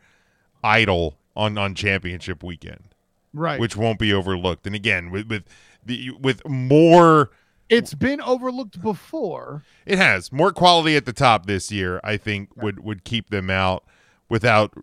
idle 0.63 1.19
on 1.35 1.55
on 1.59 1.75
championship 1.75 2.43
weekend, 2.43 2.95
right. 3.35 3.59
which 3.59 3.77
won't 3.77 3.99
be 3.99 4.11
overlooked. 4.11 4.65
And 4.65 4.75
again, 4.75 5.11
with 5.11 5.27
with 5.27 5.43
the 5.85 6.09
with 6.19 6.47
more, 6.49 7.29
it's 7.69 7.93
been 7.93 8.21
overlooked 8.21 8.81
before. 8.81 9.61
it 9.85 9.99
has 9.99 10.31
more 10.31 10.51
quality 10.51 10.95
at 10.95 11.05
the 11.05 11.13
top 11.13 11.45
this 11.45 11.71
year. 11.71 12.01
I 12.03 12.17
think 12.17 12.57
would 12.57 12.79
would 12.79 13.03
keep 13.03 13.29
them 13.29 13.51
out 13.51 13.83
without 14.29 14.73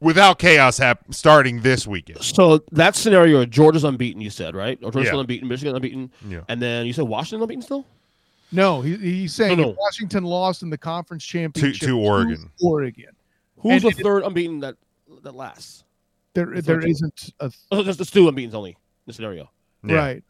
without 0.00 0.38
chaos 0.38 0.78
hap- 0.78 1.12
starting 1.12 1.60
this 1.60 1.86
weekend. 1.86 2.22
So 2.24 2.58
that 2.72 2.96
scenario, 2.96 3.44
Georgia's 3.44 3.84
unbeaten. 3.84 4.20
You 4.20 4.30
said 4.30 4.54
right? 4.54 4.78
Or 4.82 4.90
Georgia's 4.90 5.12
Yeah. 5.12 5.20
unbeaten. 5.20 5.48
Michigan 5.48 5.74
unbeaten. 5.76 6.10
Yeah. 6.26 6.40
And 6.48 6.60
then 6.60 6.86
you 6.86 6.92
said 6.92 7.04
Washington 7.04 7.42
unbeaten 7.42 7.62
still. 7.62 7.86
No, 8.52 8.80
he, 8.80 8.96
he's 8.96 9.34
saying 9.34 9.58
No, 9.58 9.64
no. 9.70 9.76
Washington 9.78 10.24
lost 10.24 10.62
in 10.62 10.70
the 10.70 10.78
conference 10.78 11.24
championship 11.24 11.86
to 11.88 11.98
Oregon. 11.98 12.50
Oregon. 12.60 13.10
Who's 13.58 13.84
And 13.84 13.92
the 13.94 14.02
third 14.02 14.24
unbeaten 14.24 14.60
that 14.60 14.76
that 15.22 15.34
lasts? 15.34 15.84
There, 16.34 16.46
The 16.46 16.52
there 16.54 16.62
third 16.62 16.82
team. 16.82 16.90
isn't 16.92 17.30
a 17.40 17.52
Oh, 17.70 17.82
just 17.82 17.98
the 17.98 18.04
two 18.04 18.26
unbeaten's 18.28 18.54
only 18.54 18.70
in 18.70 18.76
the 19.06 19.12
scenario. 19.12 19.50
Yeah. 19.84 19.94
right. 19.96 20.24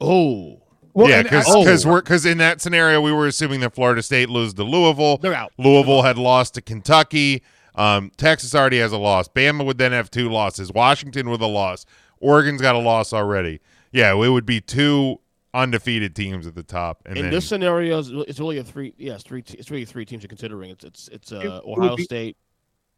Oh, 0.00 0.62
Well, 0.96 1.10
yeah, 1.10 1.22
because 1.22 1.46
I- 1.46 1.58
because 1.60 1.84
we're 1.86 2.00
because 2.00 2.24
in 2.24 2.38
that 2.38 2.60
scenario 2.62 3.00
we 3.02 3.12
were 3.12 3.26
assuming 3.26 3.60
that 3.60 3.74
Florida 3.74 4.02
State 4.02 4.30
lose 4.30 4.54
to 4.54 4.64
Louisville. 4.64 5.18
they're 5.18 5.34
out. 5.34 5.52
Louisville 5.58 6.02
had 6.02 6.16
lost 6.16 6.54
to 6.54 6.62
Kentucky. 6.62 7.42
Um, 7.74 8.10
Texas 8.16 8.54
already 8.54 8.78
has 8.78 8.92
a 8.92 8.96
loss. 8.98 9.28
Bama 9.28 9.64
would 9.66 9.76
then 9.76 9.92
have 9.92 10.10
two 10.10 10.30
losses. 10.30 10.72
Washington 10.72 11.28
with 11.28 11.42
a 11.42 11.46
loss. 11.46 11.84
Oregon's 12.18 12.62
got 12.62 12.74
a 12.74 12.78
loss 12.78 13.12
already. 13.12 13.60
Yeah, 13.92 14.12
it 14.14 14.16
would 14.30 14.46
be 14.46 14.62
two 14.62 15.20
undefeated 15.52 16.16
teams 16.16 16.46
at 16.46 16.54
the 16.54 16.62
top, 16.62 17.02
and 17.06 17.16
in 17.18 17.24
then 17.24 17.32
this 17.32 17.46
scenario, 17.46 17.98
it's 17.98 18.08
it's 18.08 18.40
really 18.40 18.56
a 18.56 18.64
three. 18.64 18.94
Yes, 18.96 19.22
three. 19.22 19.44
It's 19.48 19.70
really 19.70 19.84
three 19.84 20.06
teams 20.06 20.22
you're 20.22 20.28
considering. 20.28 20.70
It's 20.70 20.84
it's 20.84 21.08
it's 21.08 21.32
uh, 21.32 21.40
It 21.40 21.48
Ohio 21.66 21.96
be- 21.96 22.04
State, 22.04 22.36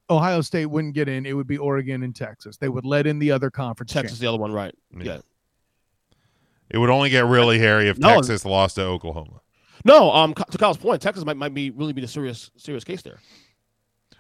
Ohio 0.09 0.40
State 0.40 0.66
wouldn't 0.66 0.94
get 0.94 1.09
in. 1.09 1.26
It 1.26 1.32
would 1.32 1.49
be 1.49 1.59
Oregon 1.59 2.05
and 2.05 2.14
Texas. 2.14 2.57
They 2.57 2.68
would 2.68 2.84
let 2.86 3.09
in 3.09 3.18
the 3.18 3.32
other 3.32 3.51
conference. 3.51 3.92
Texas, 3.92 4.20
the 4.20 4.28
other 4.28 4.38
one, 4.38 4.53
right? 4.53 4.74
Yeah. 4.96 5.03
Yeah. 5.05 5.18
It 6.71 6.79
would 6.79 6.91
only 6.91 7.11
get 7.11 7.25
really 7.25 7.59
hairy 7.59 7.89
if 7.89 7.99
No. 7.99 8.16
Texas 8.16 8.45
lost 8.45 8.77
to 8.77 8.83
Oklahoma. 8.83 9.41
No, 9.85 10.11
um, 10.12 10.35
to 10.35 10.59
Kyle's 10.59 10.77
point, 10.77 11.01
Texas 11.01 11.25
might 11.25 11.37
might 11.37 11.55
be 11.55 11.71
really 11.71 11.93
be 11.93 12.01
the 12.01 12.09
serious 12.09 12.51
serious 12.57 12.85
case 12.85 13.03
there. 13.03 13.21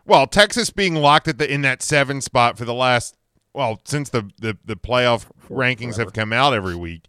Well, 0.06 0.26
Texas 0.26 0.70
being 0.70 0.94
locked 0.94 1.28
at 1.28 1.38
the 1.38 1.52
in 1.52 1.62
that 1.62 1.82
seven 1.82 2.20
spot 2.20 2.56
for 2.56 2.64
the 2.64 2.74
last 2.74 3.16
well 3.52 3.80
since 3.84 4.10
the 4.10 4.30
the, 4.40 4.56
the 4.64 4.76
playoff 4.76 5.26
rankings 5.50 5.96
have 5.98 6.12
come 6.12 6.32
out 6.32 6.54
every 6.54 6.76
week 6.76 7.08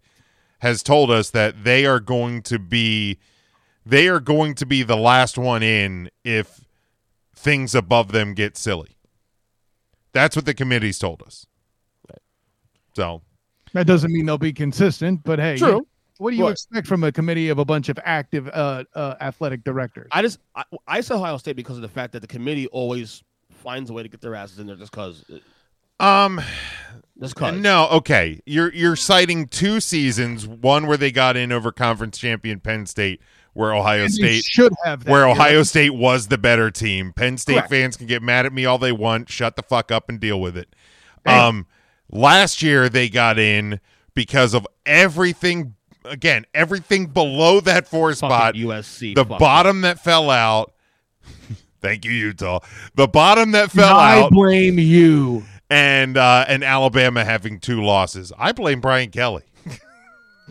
has 0.60 0.84
told 0.84 1.10
us 1.10 1.30
that 1.30 1.64
they 1.64 1.86
are 1.86 2.00
going 2.00 2.42
to 2.44 2.60
be 2.60 3.18
they 3.86 4.08
are 4.08 4.20
going 4.20 4.54
to 4.56 4.66
be 4.66 4.84
the 4.84 4.98
last 4.98 5.38
one 5.38 5.64
in 5.64 6.10
if 6.24 6.66
things 7.36 7.74
above 7.74 8.12
them 8.12 8.34
get 8.34 8.58
silly. 8.58 8.98
That's 10.12 10.36
what 10.36 10.46
the 10.46 10.54
committee's 10.54 11.00
told 11.00 11.22
us. 11.24 11.46
Right. 12.10 12.22
So 12.96 13.22
That 13.74 13.86
doesn't 13.88 14.12
mean 14.12 14.26
they'll 14.26 14.38
be 14.38 14.54
consistent, 14.54 15.24
but 15.24 15.40
hey, 15.40 15.58
True. 15.58 15.70
you- 15.78 15.88
what 16.18 16.32
do 16.32 16.38
you 16.38 16.44
Right. 16.46 16.52
expect 16.52 16.86
from 16.86 17.04
a 17.06 17.12
committee 17.14 17.48
of 17.48 17.60
a 17.60 17.66
bunch 17.66 17.88
of 17.88 17.98
active 18.04 18.50
uh, 18.50 18.84
uh, 18.94 19.16
athletic 19.22 19.64
directors? 19.64 20.08
I 20.12 20.22
just 20.22 20.40
I, 20.56 20.64
I 20.88 21.00
say 21.02 21.16
Ohio 21.16 21.38
State 21.38 21.56
because 21.56 21.78
of 21.78 21.82
the 21.82 21.88
fact 21.88 22.12
that 22.14 22.20
the 22.20 22.28
committee 22.28 22.68
always 22.68 23.24
finds 23.64 23.90
a 23.90 23.94
way 23.94 24.04
to 24.04 24.10
get 24.10 24.20
their 24.22 24.36
asses 24.36 24.60
in 24.60 24.68
there 24.68 24.76
just 24.76 24.92
because. 24.92 25.24
um 26.00 26.42
Just 27.22 27.36
cause. 27.36 27.56
no, 27.56 27.88
okay. 27.90 28.42
You're 28.46 28.74
you're 28.74 28.96
citing 28.96 29.48
two 29.48 29.80
seasons, 29.80 30.46
one 30.48 30.88
where 30.88 30.98
they 30.98 31.12
got 31.12 31.38
in 31.38 31.52
over 31.52 31.72
conference 31.72 32.18
champion 32.18 32.60
Penn 32.60 32.86
State, 32.86 33.22
where 33.54 33.74
Ohio 33.74 34.04
And 34.04 34.14
State 34.14 34.44
should 34.44 34.74
have 34.84 35.06
that 35.06 35.12
where 35.12 35.22
year. 35.26 35.32
Ohio 35.32 35.64
State 35.64 35.92
was 35.92 36.28
the 36.28 36.38
better 36.38 36.70
team. 36.72 37.14
Penn 37.14 37.38
State 37.38 37.54
Correct. 37.56 37.70
fans 37.70 37.98
can 37.98 38.08
get 38.08 38.22
mad 38.22 38.46
at 38.46 38.52
me 38.54 38.66
all 38.66 38.78
they 38.78 38.92
want. 38.92 39.30
Shut 39.30 39.56
the 39.56 39.64
fuck 39.64 39.90
up 39.92 40.10
and 40.10 40.20
deal 40.20 40.40
with 40.42 40.58
it. 40.58 40.74
Hey. 41.26 41.38
Um, 41.38 41.66
last 42.12 42.62
year 42.62 42.90
they 42.90 43.10
got 43.10 43.38
in 43.40 43.80
because 44.14 44.54
of 44.54 44.66
everything. 44.86 45.76
Again, 46.06 46.46
everything 46.54 47.08
below 47.08 47.60
that 47.62 47.88
four 47.88 48.14
spot. 48.14 48.56
Fucking 48.56 48.62
USC. 48.68 49.16
The 49.16 49.26
fuck 49.26 49.40
bottom 49.40 49.82
that 49.82 50.00
fell 50.00 50.30
out. 50.30 50.74
Thank 51.82 52.04
you, 52.06 52.12
Utah. 52.12 52.60
The 52.96 53.08
bottom 53.08 53.52
that 53.52 53.72
fell 53.72 53.96
I 53.98 54.20
out, 54.20 54.26
I 54.28 54.30
blame 54.30 54.80
you. 54.80 55.44
and 55.70 56.18
uh, 56.18 56.46
and 56.48 56.64
Alabama 56.64 57.24
having 57.24 57.60
two 57.60 57.84
losses. 57.84 58.32
I 58.38 58.52
blame 58.54 58.82
Brian 58.82 59.12
Kelly. 59.12 59.44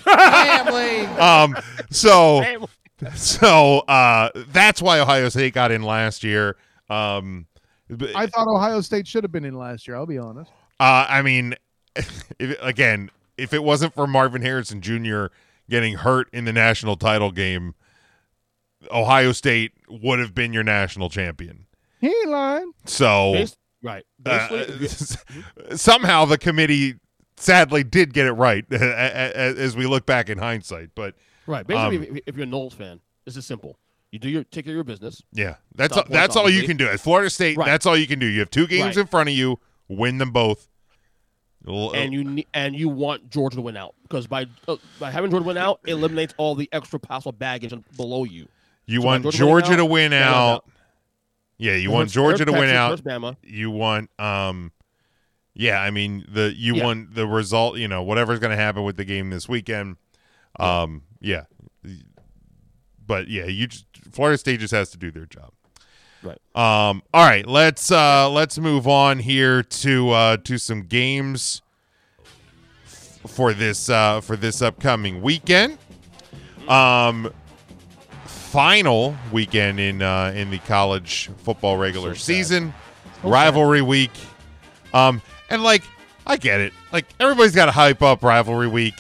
I 0.07 0.65
blame 0.69 1.09
Um. 1.21 1.57
So 1.91 2.41
it. 2.43 3.13
so 3.17 3.81
uh, 3.81 4.31
that's 4.53 4.81
why 4.81 5.01
Ohio 5.01 5.29
State 5.29 5.55
got 5.55 5.71
in 5.73 5.83
last 5.83 6.23
year. 6.23 6.57
Um, 6.89 7.47
I 8.15 8.27
thought 8.27 8.47
Ohio 8.49 8.81
State 8.81 9.07
should 9.07 9.25
have 9.25 9.33
been 9.33 9.45
in 9.45 9.55
last 9.55 9.87
year. 9.89 9.97
I'll 9.97 10.07
be 10.07 10.19
honest. 10.19 10.51
Uh, 10.81 11.07
I 11.09 11.23
mean, 11.23 11.55
if, 11.97 12.57
again, 12.63 13.11
if 13.37 13.53
it 13.53 13.63
wasn't 13.63 13.95
for 13.95 14.07
Marvin 14.07 14.43
Harrison 14.43 14.81
Jr. 14.81 15.27
getting 15.69 15.95
hurt 15.95 16.29
in 16.33 16.45
the 16.45 16.53
national 16.53 16.97
title 16.97 17.31
game, 17.33 17.75
Ohio 18.91 19.33
State 19.33 19.73
would 19.89 20.19
have 20.19 20.35
been 20.35 20.53
your 20.53 20.63
national 20.63 21.09
champion. 21.11 21.67
He 22.01 22.07
ain't 22.09 22.29
lying. 22.31 22.73
So 22.85 23.33
Bas- 23.35 23.57
right. 23.83 24.05
uh, 24.25 24.49
Basically, 24.49 25.37
somehow 25.77 26.25
the 26.25 26.39
committee 26.39 26.95
sadly 27.37 27.83
did 27.83 28.15
get 28.15 28.27
it 28.27 28.33
right 28.33 28.65
as 28.73 29.77
we 29.77 29.87
look 29.87 30.07
back 30.07 30.29
in 30.31 30.39
hindsight. 30.39 30.91
But 30.95 31.17
right. 31.47 31.67
Basically, 31.67 32.09
um, 32.09 32.17
if, 32.17 32.23
if 32.29 32.37
you're 32.37 32.47
a 32.47 32.49
Noles 32.49 32.73
fan, 32.73 33.01
this 33.25 33.37
is 33.37 33.45
simple. 33.47 33.79
You 34.13 34.19
do 34.21 34.29
your 34.31 34.45
take 34.45 34.65
care 34.65 34.73
of 34.73 34.77
your 34.77 34.85
business. 34.85 35.23
yeah, 35.33 35.57
that's 35.75 35.93
Stop 35.93 36.09
that's 36.09 36.35
all 36.35 36.49
you 36.49 36.63
can 36.63 36.77
do. 36.79 36.87
At 36.89 36.99
Florida 36.99 37.29
State, 37.29 37.59
Right. 37.59 37.67
that's 37.67 37.85
all 37.85 37.95
you 37.97 38.07
can 38.07 38.19
do. 38.19 38.27
You 38.27 38.39
have 38.41 38.49
two 38.51 38.67
games 38.67 38.97
Right. 38.97 39.03
in 39.03 39.07
front 39.07 39.29
of 39.29 39.35
you. 39.35 39.59
Win 39.89 40.19
them 40.19 40.31
both. 40.31 40.69
And 41.67 42.13
you 42.15 42.45
and 42.55 42.75
you 42.77 42.89
want 42.89 43.31
Georgia 43.31 43.57
to 43.57 43.63
win 43.63 43.77
out 43.77 43.95
because 44.03 44.27
by 44.27 44.47
uh, 44.69 44.77
by 45.01 45.11
having 45.11 45.31
Georgia 45.31 45.47
win 45.47 45.57
out, 45.59 45.81
it 45.87 45.93
eliminates 45.93 46.33
all 46.37 46.55
the 46.55 46.69
extra 46.73 46.99
possible 47.01 47.33
baggage 47.33 47.75
below 47.97 48.25
you. 48.25 48.47
You 48.87 49.01
So 49.01 49.07
want 49.07 49.23
Georgia 49.25 49.39
Georgia 49.39 49.77
to 49.77 49.85
win 49.85 50.13
out, 50.13 50.23
Bama's 50.23 50.35
out. 50.35 50.55
out. 50.55 50.65
Yeah, 51.59 51.75
you 51.75 51.91
want 51.91 52.11
Georgia 52.11 52.45
to 52.45 52.53
win 52.53 52.71
out. 52.71 53.03
Bama. 53.03 53.37
You 53.43 53.71
want 53.71 54.09
um 54.21 54.73
yeah, 55.53 55.81
I 55.83 55.91
mean 55.91 56.25
the 56.29 56.55
you 56.57 56.77
Yeah. 56.77 56.85
want 56.85 57.15
the 57.15 57.27
result, 57.27 57.77
you 57.79 57.89
know, 57.89 58.03
whatever's 58.03 58.39
going 58.39 58.51
to 58.53 58.57
happen 58.57 58.85
with 58.85 58.97
the 58.97 59.05
game 59.05 59.31
this 59.31 59.49
weekend. 59.49 59.97
Um 60.61 61.03
yeah. 61.21 61.45
But 63.05 63.29
yeah, 63.29 63.47
you 63.47 63.67
just 63.67 63.87
Florida 64.13 64.39
State 64.39 64.61
just 64.61 64.73
has 64.73 64.91
to 64.91 64.99
do 64.99 65.11
their 65.11 65.27
job. 65.27 65.53
Right. 66.23 66.39
Um 66.55 67.03
all 67.15 67.27
right, 67.27 67.47
let's 67.47 67.91
uh 67.93 68.29
let's 68.31 68.59
move 68.59 68.89
on 68.89 69.19
here 69.19 69.63
to 69.63 70.11
uh 70.11 70.37
to 70.39 70.59
some 70.59 70.83
games 70.83 71.63
f- 72.87 73.21
for 73.31 73.53
this 73.55 73.89
uh 73.89 74.21
for 74.21 74.37
this 74.37 74.61
upcoming 74.63 75.23
weekend. 75.23 75.79
Um 76.69 77.33
final 78.27 79.17
weekend 79.33 79.79
in 79.81 80.03
uh 80.03 80.33
in 80.35 80.51
the 80.51 80.59
college 80.59 81.31
football 81.39 81.77
regular 81.77 82.15
So 82.15 82.21
season 82.21 82.75
rivalry 83.23 83.83
week 83.83 84.13
um 84.93 85.23
And 85.51 85.63
like, 85.63 85.83
I 86.27 86.37
get 86.37 86.61
it. 86.61 86.73
Like 86.93 87.07
everybody's 87.21 87.55
got 87.55 87.67
to 87.67 87.73
hype 87.73 88.03
up 88.03 88.23
rivalry 88.23 88.69
week. 88.69 88.95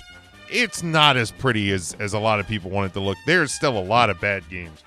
It's 0.51 0.83
not 0.83 1.17
as 1.17 1.31
pretty 1.31 1.73
as 1.73 1.95
as 1.99 2.15
a 2.15 2.19
lot 2.19 2.41
of 2.41 2.47
people 2.47 2.71
want 2.71 2.91
it 2.91 2.95
to 2.95 3.01
look. 3.01 3.19
There's 3.27 3.53
still 3.53 3.77
a 3.77 3.83
lot 3.83 4.09
of 4.09 4.19
bad 4.21 4.49
games. 4.49 4.83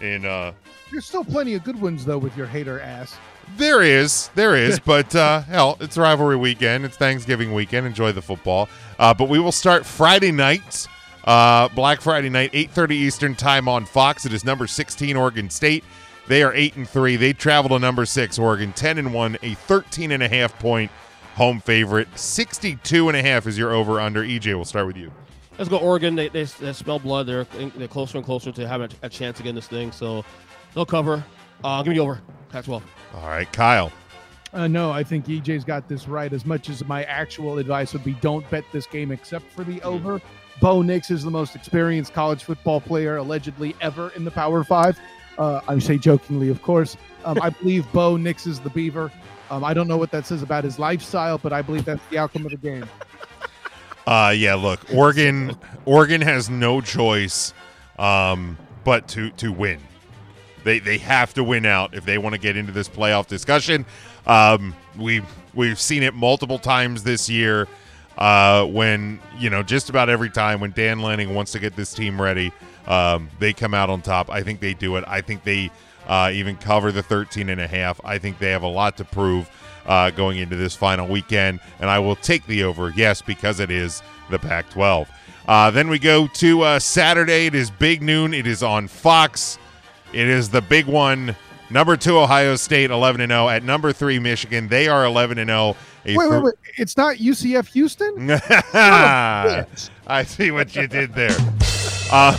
And 0.00 0.24
uh 0.26 0.52
There's 0.94 1.06
still 1.06 1.24
plenty 1.24 1.54
of 1.54 1.64
good 1.64 1.80
ones 1.80 2.04
though 2.04 2.18
with 2.18 2.36
your 2.36 2.46
hater 2.46 2.78
ass. 2.78 3.18
there 3.56 3.82
is, 3.82 4.30
there 4.36 4.54
is, 4.54 4.78
but 4.84 5.12
uh, 5.16 5.40
hell, 5.40 5.76
it's 5.80 5.98
rivalry 5.98 6.36
weekend. 6.36 6.84
It's 6.84 6.96
Thanksgiving 6.96 7.52
weekend. 7.52 7.84
Enjoy 7.84 8.12
the 8.12 8.22
football. 8.22 8.68
Uh, 8.96 9.12
but 9.12 9.28
we 9.28 9.40
will 9.40 9.50
start 9.50 9.84
Friday 9.84 10.30
night, 10.30 10.86
uh, 11.24 11.66
Black 11.70 12.00
Friday 12.00 12.28
night, 12.28 12.50
eight 12.52 12.70
thirty 12.70 12.94
Eastern 12.94 13.34
time 13.34 13.68
on 13.68 13.86
Fox. 13.86 14.24
It 14.24 14.32
is 14.32 14.44
number 14.44 14.68
sixteen 14.68 15.16
Oregon 15.16 15.50
State. 15.50 15.82
They 16.28 16.44
are 16.44 16.54
eight 16.54 16.76
and 16.76 16.88
three. 16.88 17.16
They 17.16 17.32
travel 17.32 17.70
to 17.70 17.80
number 17.80 18.06
six 18.06 18.38
Oregon, 18.38 18.72
ten 18.72 18.96
and 18.96 19.12
one, 19.12 19.36
a 19.42 19.54
13 19.54 20.12
and 20.12 20.22
a 20.22 20.28
half 20.28 20.56
point 20.60 20.92
home 21.34 21.58
favorite. 21.58 22.06
62 22.16 23.08
and 23.08 23.16
a 23.16 23.22
half 23.22 23.48
is 23.48 23.58
your 23.58 23.72
over 23.72 24.00
under. 24.00 24.22
EJ, 24.22 24.54
we'll 24.54 24.64
start 24.64 24.86
with 24.86 24.96
you. 24.96 25.10
Let's 25.58 25.68
go 25.68 25.78
Oregon. 25.78 26.14
They, 26.14 26.28
they, 26.28 26.44
they 26.44 26.72
smell 26.72 27.00
blood. 27.00 27.26
They're 27.26 27.44
they're 27.44 27.88
closer 27.88 28.18
and 28.18 28.24
closer 28.24 28.52
to 28.52 28.68
having 28.68 28.90
a, 29.02 29.06
a 29.06 29.08
chance 29.08 29.36
to 29.38 29.42
get 29.42 29.56
this 29.56 29.66
thing. 29.66 29.90
So 29.90 30.24
they'll 30.74 30.86
cover. 30.86 31.24
Uh, 31.62 31.82
give 31.82 31.90
me 31.90 31.96
the 31.96 32.02
over. 32.02 32.20
Pac 32.50 32.64
12. 32.64 32.82
All 33.14 33.28
right, 33.28 33.50
Kyle. 33.52 33.92
Uh, 34.52 34.68
no, 34.68 34.92
I 34.92 35.02
think 35.02 35.26
EJ's 35.26 35.64
got 35.64 35.88
this 35.88 36.06
right. 36.06 36.32
As 36.32 36.46
much 36.46 36.68
as 36.68 36.84
my 36.86 37.02
actual 37.04 37.58
advice 37.58 37.92
would 37.92 38.04
be, 38.04 38.12
don't 38.14 38.48
bet 38.50 38.64
this 38.72 38.86
game 38.86 39.10
except 39.10 39.50
for 39.50 39.64
the 39.64 39.82
over. 39.82 40.20
Bo 40.60 40.82
Nix 40.82 41.10
is 41.10 41.24
the 41.24 41.30
most 41.30 41.56
experienced 41.56 42.12
college 42.12 42.44
football 42.44 42.80
player 42.80 43.16
allegedly 43.16 43.74
ever 43.80 44.10
in 44.10 44.24
the 44.24 44.30
Power 44.30 44.62
Five. 44.62 44.98
Uh, 45.36 45.60
I 45.66 45.78
say 45.80 45.98
jokingly, 45.98 46.48
of 46.48 46.62
course. 46.62 46.96
Um, 47.24 47.38
I 47.42 47.50
believe 47.60 47.90
Bo 47.92 48.16
Nix 48.16 48.46
is 48.46 48.60
the 48.60 48.70
Beaver. 48.70 49.10
Um, 49.50 49.64
I 49.64 49.74
don't 49.74 49.88
know 49.88 49.96
what 49.96 50.12
that 50.12 50.26
says 50.26 50.42
about 50.42 50.62
his 50.62 50.78
lifestyle, 50.78 51.38
but 51.38 51.52
I 51.52 51.60
believe 51.60 51.84
that's 51.84 52.06
the 52.06 52.18
outcome 52.18 52.44
of 52.44 52.52
the 52.52 52.56
game. 52.56 52.86
Uh, 54.06 54.34
yeah. 54.36 54.54
Look, 54.54 54.80
Oregon. 54.92 55.56
Oregon 55.86 56.20
has 56.20 56.50
no 56.50 56.82
choice, 56.82 57.54
um, 57.98 58.58
but 58.84 59.08
to 59.08 59.30
to 59.30 59.50
win. 59.50 59.80
They 60.64 60.78
they 60.78 60.98
have 60.98 61.34
to 61.34 61.44
win 61.44 61.66
out 61.66 61.94
if 61.94 62.04
they 62.04 62.18
want 62.18 62.34
to 62.34 62.40
get 62.40 62.56
into 62.56 62.72
this 62.72 62.88
playoff 62.88 63.26
discussion. 63.26 63.86
Um, 64.26 64.74
we 64.98 65.22
we've 65.54 65.78
seen 65.78 66.02
it 66.02 66.14
multiple 66.14 66.58
times 66.58 67.02
this 67.02 67.28
year. 67.28 67.68
Uh, 68.16 68.64
when 68.66 69.20
you 69.38 69.50
know 69.50 69.62
just 69.62 69.90
about 69.90 70.08
every 70.08 70.30
time 70.30 70.60
when 70.60 70.72
Dan 70.72 71.00
Lanning 71.00 71.34
wants 71.34 71.52
to 71.52 71.58
get 71.58 71.76
this 71.76 71.92
team 71.92 72.20
ready, 72.20 72.52
um, 72.86 73.28
they 73.38 73.52
come 73.52 73.74
out 73.74 73.90
on 73.90 74.02
top. 74.02 74.30
I 74.30 74.42
think 74.42 74.60
they 74.60 74.74
do 74.74 74.96
it. 74.96 75.04
I 75.06 75.20
think 75.20 75.44
they 75.44 75.70
uh, 76.06 76.30
even 76.32 76.56
cover 76.56 76.92
the 76.92 77.02
13 77.02 77.48
and 77.48 77.60
a 77.60 77.66
half. 77.66 78.00
I 78.04 78.18
think 78.18 78.38
they 78.38 78.50
have 78.50 78.62
a 78.62 78.68
lot 78.68 78.96
to 78.98 79.04
prove 79.04 79.50
uh, 79.86 80.10
going 80.10 80.38
into 80.38 80.56
this 80.56 80.74
final 80.76 81.08
weekend, 81.08 81.60
and 81.80 81.90
I 81.90 81.98
will 81.98 82.16
take 82.16 82.46
the 82.46 82.64
over. 82.64 82.92
Yes, 82.94 83.22
because 83.22 83.60
it 83.60 83.70
is 83.70 84.02
the 84.30 84.38
Pac-12. 84.38 85.08
Uh, 85.46 85.70
then 85.70 85.88
we 85.88 85.98
go 85.98 86.26
to 86.26 86.62
uh, 86.62 86.78
Saturday. 86.78 87.46
It 87.46 87.54
is 87.54 87.70
big 87.70 88.02
noon. 88.02 88.32
It 88.32 88.46
is 88.46 88.62
on 88.62 88.88
Fox. 88.88 89.58
It 90.14 90.28
is 90.28 90.48
the 90.48 90.62
big 90.62 90.86
one. 90.86 91.34
Number 91.70 91.96
two, 91.96 92.18
Ohio 92.18 92.54
State, 92.54 92.92
11 92.92 93.20
and 93.20 93.30
0. 93.30 93.48
At 93.48 93.64
number 93.64 93.92
three, 93.92 94.20
Michigan, 94.20 94.68
they 94.68 94.86
are 94.86 95.04
11 95.04 95.38
and 95.38 95.48
0. 95.48 95.76
A 96.06 96.16
Wait, 96.16 96.30
wait, 96.30 96.42
wait! 96.42 96.54
It's 96.76 96.96
not 96.96 97.16
UCF 97.16 97.66
Houston. 97.68 98.30
I 100.06 100.22
see 100.24 100.52
what 100.52 100.76
you 100.76 100.86
did 100.86 101.14
there. 101.14 101.34
Uh, 102.12 102.38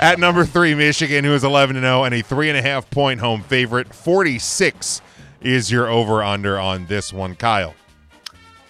at 0.00 0.18
number 0.18 0.44
three, 0.44 0.74
Michigan, 0.74 1.24
who 1.24 1.32
is 1.32 1.44
11 1.44 1.76
and 1.76 1.84
0 1.84 2.04
and 2.04 2.14
a 2.14 2.22
three 2.22 2.48
and 2.48 2.58
a 2.58 2.62
half 2.62 2.90
point 2.90 3.20
home 3.20 3.42
favorite. 3.42 3.94
46 3.94 5.00
is 5.42 5.70
your 5.70 5.88
over 5.88 6.24
under 6.24 6.58
on 6.58 6.86
this 6.86 7.12
one, 7.12 7.36
Kyle. 7.36 7.74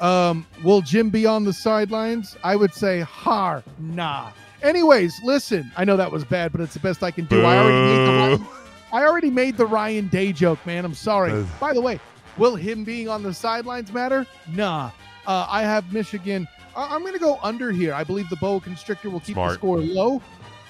Um, 0.01 0.47
will 0.63 0.83
Jim 0.83 1.09
be 1.09 1.25
on 1.25 1.45
the 1.45 1.53
sidelines? 1.55 2.37
I 2.45 2.55
would 2.57 2.75
say 2.75 3.01
har 3.01 3.63
nah. 3.79 4.31
Anyways, 4.67 5.23
listen, 5.23 5.71
I 5.77 5.85
know 5.85 5.97
that 5.97 6.11
was 6.11 6.25
bad, 6.25 6.51
but 6.51 6.61
it's 6.61 6.75
the 6.75 6.81
best 6.81 7.03
I 7.03 7.13
can 7.13 7.27
do. 7.27 7.45
I 7.45 7.57
already 7.57 7.77
made 7.87 8.07
the 8.07 8.13
Ryan, 8.13 8.47
I 8.93 9.05
already 9.07 9.31
made 9.31 9.57
the 9.57 9.67
Ryan 9.67 10.09
Day 10.09 10.33
joke, 10.33 10.65
man. 10.67 10.85
I'm 10.85 10.95
sorry. 10.95 11.33
Uh. 11.33 11.45
By 11.61 11.73
the 11.73 11.81
way, 11.81 12.01
will 12.37 12.57
him 12.57 12.83
being 12.83 13.09
on 13.09 13.23
the 13.23 13.33
sidelines 13.33 13.93
matter? 13.93 14.27
Nah. 14.53 14.91
Uh, 15.27 15.47
I 15.49 15.63
have 15.63 15.93
Michigan. 15.93 16.49
I- 16.77 16.95
I'm 16.95 17.03
going 17.03 17.13
to 17.13 17.21
go 17.21 17.39
under 17.43 17.71
here. 17.71 17.95
I 17.95 18.03
believe 18.03 18.29
the 18.29 18.37
boa 18.37 18.61
constrictor 18.61 19.09
will 19.09 19.21
keep 19.21 19.35
Smart. 19.35 19.51
the 19.51 19.55
score 19.55 19.79
low. 19.79 20.21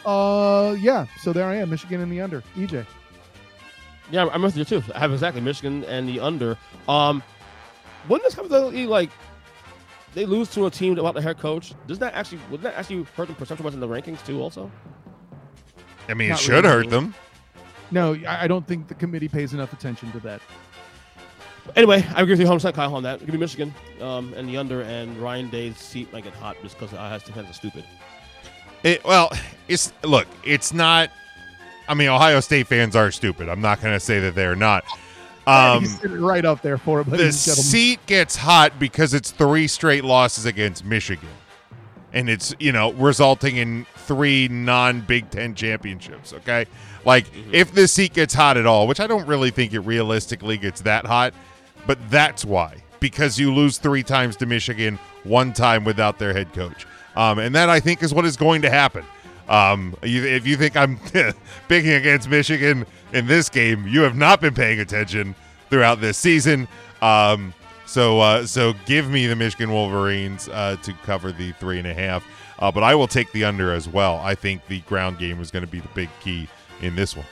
Uh, 0.05 0.75
yeah. 0.75 1.07
So 1.21 1.33
there 1.33 1.47
I 1.47 1.57
am, 1.57 1.71
Michigan 1.71 2.01
in 2.03 2.11
the 2.11 2.21
under. 2.21 2.43
EJ. 2.55 2.85
Yeah, 4.11 4.29
I'm 4.31 4.43
with 4.43 4.57
you 4.57 4.65
too. 4.65 4.83
I 4.95 4.99
have 4.99 5.13
exactly 5.13 5.41
Michigan 5.41 5.85
and 5.85 6.07
the 6.07 6.21
under. 6.21 6.59
Um, 6.87 7.23
when 8.09 8.21
this 8.23 8.35
comes 8.35 8.51
to 8.51 8.59
like 8.89 9.11
they 10.17 10.25
lose 10.25 10.49
to 10.49 10.65
a 10.65 10.71
team 10.71 10.95
without 10.95 11.15
the 11.15 11.21
head 11.21 11.39
coach, 11.39 11.75
does 11.87 11.99
that 11.99 12.15
actually 12.15 12.41
would 12.51 12.63
that 12.63 12.75
actually 12.75 13.03
hurt 13.15 13.27
them 13.27 13.37
percentage 13.37 13.63
wise 13.63 13.75
in 13.75 13.81
the 13.81 13.87
rankings 13.87 14.25
too? 14.25 14.41
Also, 14.41 14.73
I 16.09 16.15
mean, 16.15 16.33
it 16.33 16.39
should 16.39 16.65
really. 16.65 16.69
hurt 16.69 16.91
them. 16.91 17.15
No, 17.91 18.15
I 18.27 18.45
I 18.45 18.47
don't 18.49 18.67
think 18.67 18.89
the 18.89 18.95
committee 18.95 19.29
pays 19.29 19.53
enough 19.53 19.75
attention 19.75 20.11
to 20.13 20.21
that. 20.21 20.41
anyway, 21.77 22.03
I 22.15 22.23
agree 22.23 22.33
with 22.33 22.41
you 22.41 22.47
100 22.47 22.57
percent, 22.57 22.77
Kyle, 22.77 22.95
on 22.95 23.03
that. 23.03 23.21
Give 23.21 23.29
me 23.29 23.37
Michigan 23.37 23.75
um, 24.01 24.33
and 24.33 24.49
the 24.49 24.57
under, 24.57 24.81
and 24.81 25.19
Ryan 25.19 25.51
Day's 25.51 25.77
seat 25.77 26.11
might 26.15 26.25
get 26.25 26.33
hot 26.33 26.57
just 26.63 26.79
because 26.79 26.95
Ohio 26.95 27.19
State 27.19 27.35
fans 27.35 27.51
are 27.51 27.53
stupid. 27.53 27.85
It, 28.85 29.05
well, 29.05 29.31
it's 29.69 29.93
look, 30.03 30.27
it's 30.45 30.73
not. 30.73 31.11
I 31.89 31.95
mean, 31.95 32.09
Ohio 32.09 32.41
State 32.41 32.69
fans 32.69 32.97
are 32.97 33.11
stupid. 33.11 33.51
I'm 33.51 33.61
not 33.61 33.83
going 33.83 33.93
to 33.93 34.01
say 34.01 34.19
that 34.21 34.35
they're 34.35 34.57
not. 34.57 34.83
Um, 35.47 35.81
He's 35.81 36.01
sitting 36.01 36.21
right 36.21 36.45
up 36.45 36.63
there 36.63 36.77
for 36.77 37.01
it, 37.01 37.05
the 37.05 37.17
ladies 37.19 37.39
seat 37.39 38.05
gets 38.07 38.35
hot 38.35 38.79
because 38.81 39.15
it's 39.15 39.31
three 39.31 39.69
straight 39.69 40.05
losses 40.05 40.45
against 40.45 40.85
Michigan, 40.85 41.29
and 42.13 42.29
it's 42.29 42.55
you 42.59 42.73
know 42.73 42.93
resulting 42.95 43.57
in 43.57 43.87
three 43.95 44.49
non-Big 44.49 45.31
Ten 45.31 45.55
championships. 45.55 46.33
Okay, 46.33 46.67
like 47.05 47.27
if 47.53 47.73
the 47.73 47.87
seat 47.87 48.13
gets 48.13 48.35
hot 48.35 48.57
at 48.57 48.67
all, 48.67 48.89
which 48.89 48.99
I 48.99 49.07
don't 49.07 49.27
really 49.27 49.51
think 49.51 49.73
it 49.73 49.81
realistically 49.81 50.57
gets 50.57 50.81
that 50.81 51.07
hot, 51.07 51.33
but 51.87 51.99
that's 52.11 52.45
why. 52.45 52.83
Because 52.99 53.39
you 53.39 53.55
lose 53.55 53.79
three 53.79 54.03
times 54.03 54.37
to 54.37 54.47
Michigan, 54.47 54.99
one 55.23 55.53
time 55.53 55.85
without 55.85 56.19
their 56.19 56.33
head 56.33 56.53
coach, 56.55 56.87
um, 57.15 57.39
and 57.39 57.55
that 57.55 57.69
I 57.69 57.79
think 57.79 58.03
is 58.03 58.13
what 58.13 58.25
is 58.25 58.37
going 58.37 58.63
to 58.63 58.71
happen. 58.71 59.05
Um, 59.49 59.95
you, 60.03 60.25
if 60.25 60.47
you 60.47 60.57
think 60.57 60.77
I'm 60.77 60.99
picking 61.69 61.93
against 61.93 62.29
Michigan 62.29 62.87
in 63.13 63.27
this 63.27 63.49
game, 63.49 63.87
you 63.87 64.03
have 64.03 64.17
not 64.17 64.41
been 64.41 64.55
paying 64.55 64.81
attention 64.81 65.35
throughout 65.71 66.01
this 66.01 66.19
season. 66.19 66.69
Um, 67.03 67.55
so, 67.87 68.21
uh, 68.21 68.47
so 68.47 68.75
give 68.85 69.09
me 69.09 69.27
the 69.27 69.37
Michigan 69.37 69.71
Wolverines 69.71 70.49
uh, 70.49 70.77
to 70.83 70.93
cover 71.05 71.31
the 71.31 71.53
three 71.53 71.79
and 71.79 71.87
a 71.87 71.95
half. 71.95 72.27
Uh, 72.59 72.73
but 72.73 72.83
I 72.83 72.95
will 72.95 73.07
take 73.07 73.31
the 73.33 73.45
under 73.45 73.73
as 73.73 73.89
well. 73.89 74.17
I 74.17 74.35
think 74.35 74.67
the 74.67 74.81
ground 74.81 75.19
game 75.19 75.41
is 75.41 75.51
going 75.51 75.65
to 75.65 75.71
be 75.71 75.81
the 75.81 75.89
big 75.95 76.09
key 76.21 76.49
in 76.81 76.97
this 76.97 77.17
one. 77.17 77.27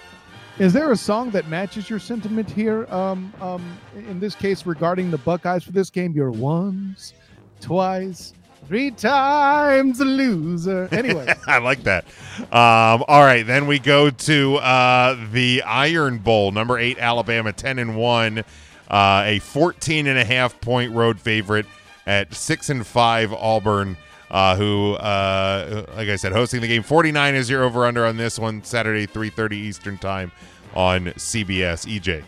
Is 0.59 0.73
there 0.73 0.93
a 0.93 0.97
song 0.97 1.31
that 1.31 1.49
matches 1.49 1.91
your 1.91 1.99
sentiment 1.99 2.49
here? 2.49 2.87
Um, 2.93 3.33
um, 3.41 3.79
in 3.97 4.21
this 4.21 4.37
case, 4.37 4.67
regarding 4.67 5.11
the 5.11 5.19
Buckeyes 5.19 5.65
for 5.65 5.73
this 5.73 5.91
game, 5.91 6.12
you're 6.12 6.31
once, 6.31 7.15
twice, 7.61 8.35
three 8.67 8.91
times 8.91 10.01
a 10.01 10.05
loser. 10.05 10.89
Anyway, 10.93 11.33
I 11.47 11.59
like 11.59 11.83
that. 11.85 12.05
Um, 12.39 13.05
all 13.09 13.23
right, 13.23 13.47
then 13.47 13.67
we 13.67 13.79
go 13.79 14.11
to 14.11 14.57
uh, 14.57 15.17
the 15.33 15.62
Iron 15.62 16.19
Bowl, 16.19 16.53
number 16.53 16.79
eight 16.79 16.99
Alabama, 16.99 17.53
ten 17.53 17.79
and 17.79 17.97
one, 17.97 18.45
uh, 18.89 19.23
a 19.27 19.39
14 19.41 20.07
and 20.07 20.19
a 20.19 20.25
half 20.25 20.61
point 20.61 20.93
road 20.93 21.21
favorite 21.21 21.67
at 22.07 22.35
six 22.35 22.71
and 22.71 22.87
five 22.87 23.33
Auburn. 23.33 23.97
Uh, 24.31 24.57
who, 24.57 24.95
uh, 24.95 25.85
like 25.95 26.09
I 26.09 26.17
said, 26.17 26.33
hosting 26.33 26.61
the 26.61 26.67
game. 26.67 26.83
49 26.83 27.37
is 27.37 27.49
your 27.49 27.62
over 27.62 27.87
under 27.87 28.05
on 28.05 28.17
this 28.17 28.37
one. 28.37 28.65
Saturday, 28.65 29.07
3:30 29.07 29.53
Eastern 29.53 29.97
time 29.97 30.33
on 30.75 31.07
CBS. 31.17 31.87
EJ. 31.87 32.25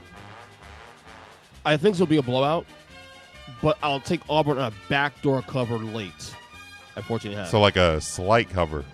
I 1.64 1.76
think 1.76 1.94
this 1.94 2.00
will 2.00 2.06
be 2.06 2.18
a 2.18 2.22
blowout, 2.22 2.64
but 3.62 3.78
I'll 3.82 4.00
take 4.00 4.20
Auburn 4.28 4.58
on 4.58 4.72
a 4.72 4.74
backdoor 4.88 5.42
cover 5.42 5.78
late 5.78 6.34
at 6.96 7.04
14 7.04 7.30
and 7.32 7.38
a 7.40 7.42
half. 7.44 7.50
So 7.50 7.60
like 7.60 7.76
a 7.76 8.00
slight 8.00 8.48
cover. 8.50 8.84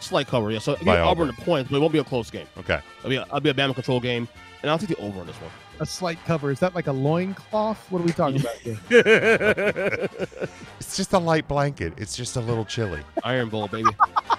Slight 0.00 0.26
cover, 0.28 0.50
yeah. 0.50 0.58
So 0.58 0.76
give 0.76 0.84
By 0.84 0.98
Auburn 1.00 1.28
Auburn. 1.28 1.36
the 1.38 1.42
points, 1.42 1.70
but 1.70 1.76
it 1.76 1.80
won't 1.80 1.92
be 1.92 1.98
a 1.98 2.04
close 2.04 2.30
game. 2.30 2.46
Okay. 2.58 2.80
I'll 3.02 3.10
be 3.10 3.16
a, 3.16 3.22
it'll 3.22 3.40
be 3.40 3.50
a 3.50 3.54
Bama 3.54 3.74
control 3.74 3.98
game, 4.00 4.28
and 4.62 4.70
I'll 4.70 4.78
take 4.78 4.90
the 4.90 4.96
over 4.96 5.20
on 5.20 5.26
this 5.26 5.36
one. 5.36 5.50
a 5.80 5.86
slight 5.86 6.18
cover. 6.26 6.50
Is 6.50 6.60
that 6.60 6.74
like 6.74 6.86
a 6.86 6.92
loincloth? 6.92 7.90
What 7.90 8.00
are 8.00 8.04
we 8.04 8.12
talking 8.12 8.40
about 8.40 8.54
here? 8.56 8.78
It's 10.78 10.96
just 10.96 11.12
a 11.14 11.18
light 11.18 11.48
blanket. 11.48 11.94
It's 11.96 12.14
just 12.16 12.36
a 12.36 12.40
little 12.40 12.64
chilly. 12.64 13.00
Iron 13.24 13.48
Bowl, 13.48 13.66
baby. 13.68 13.88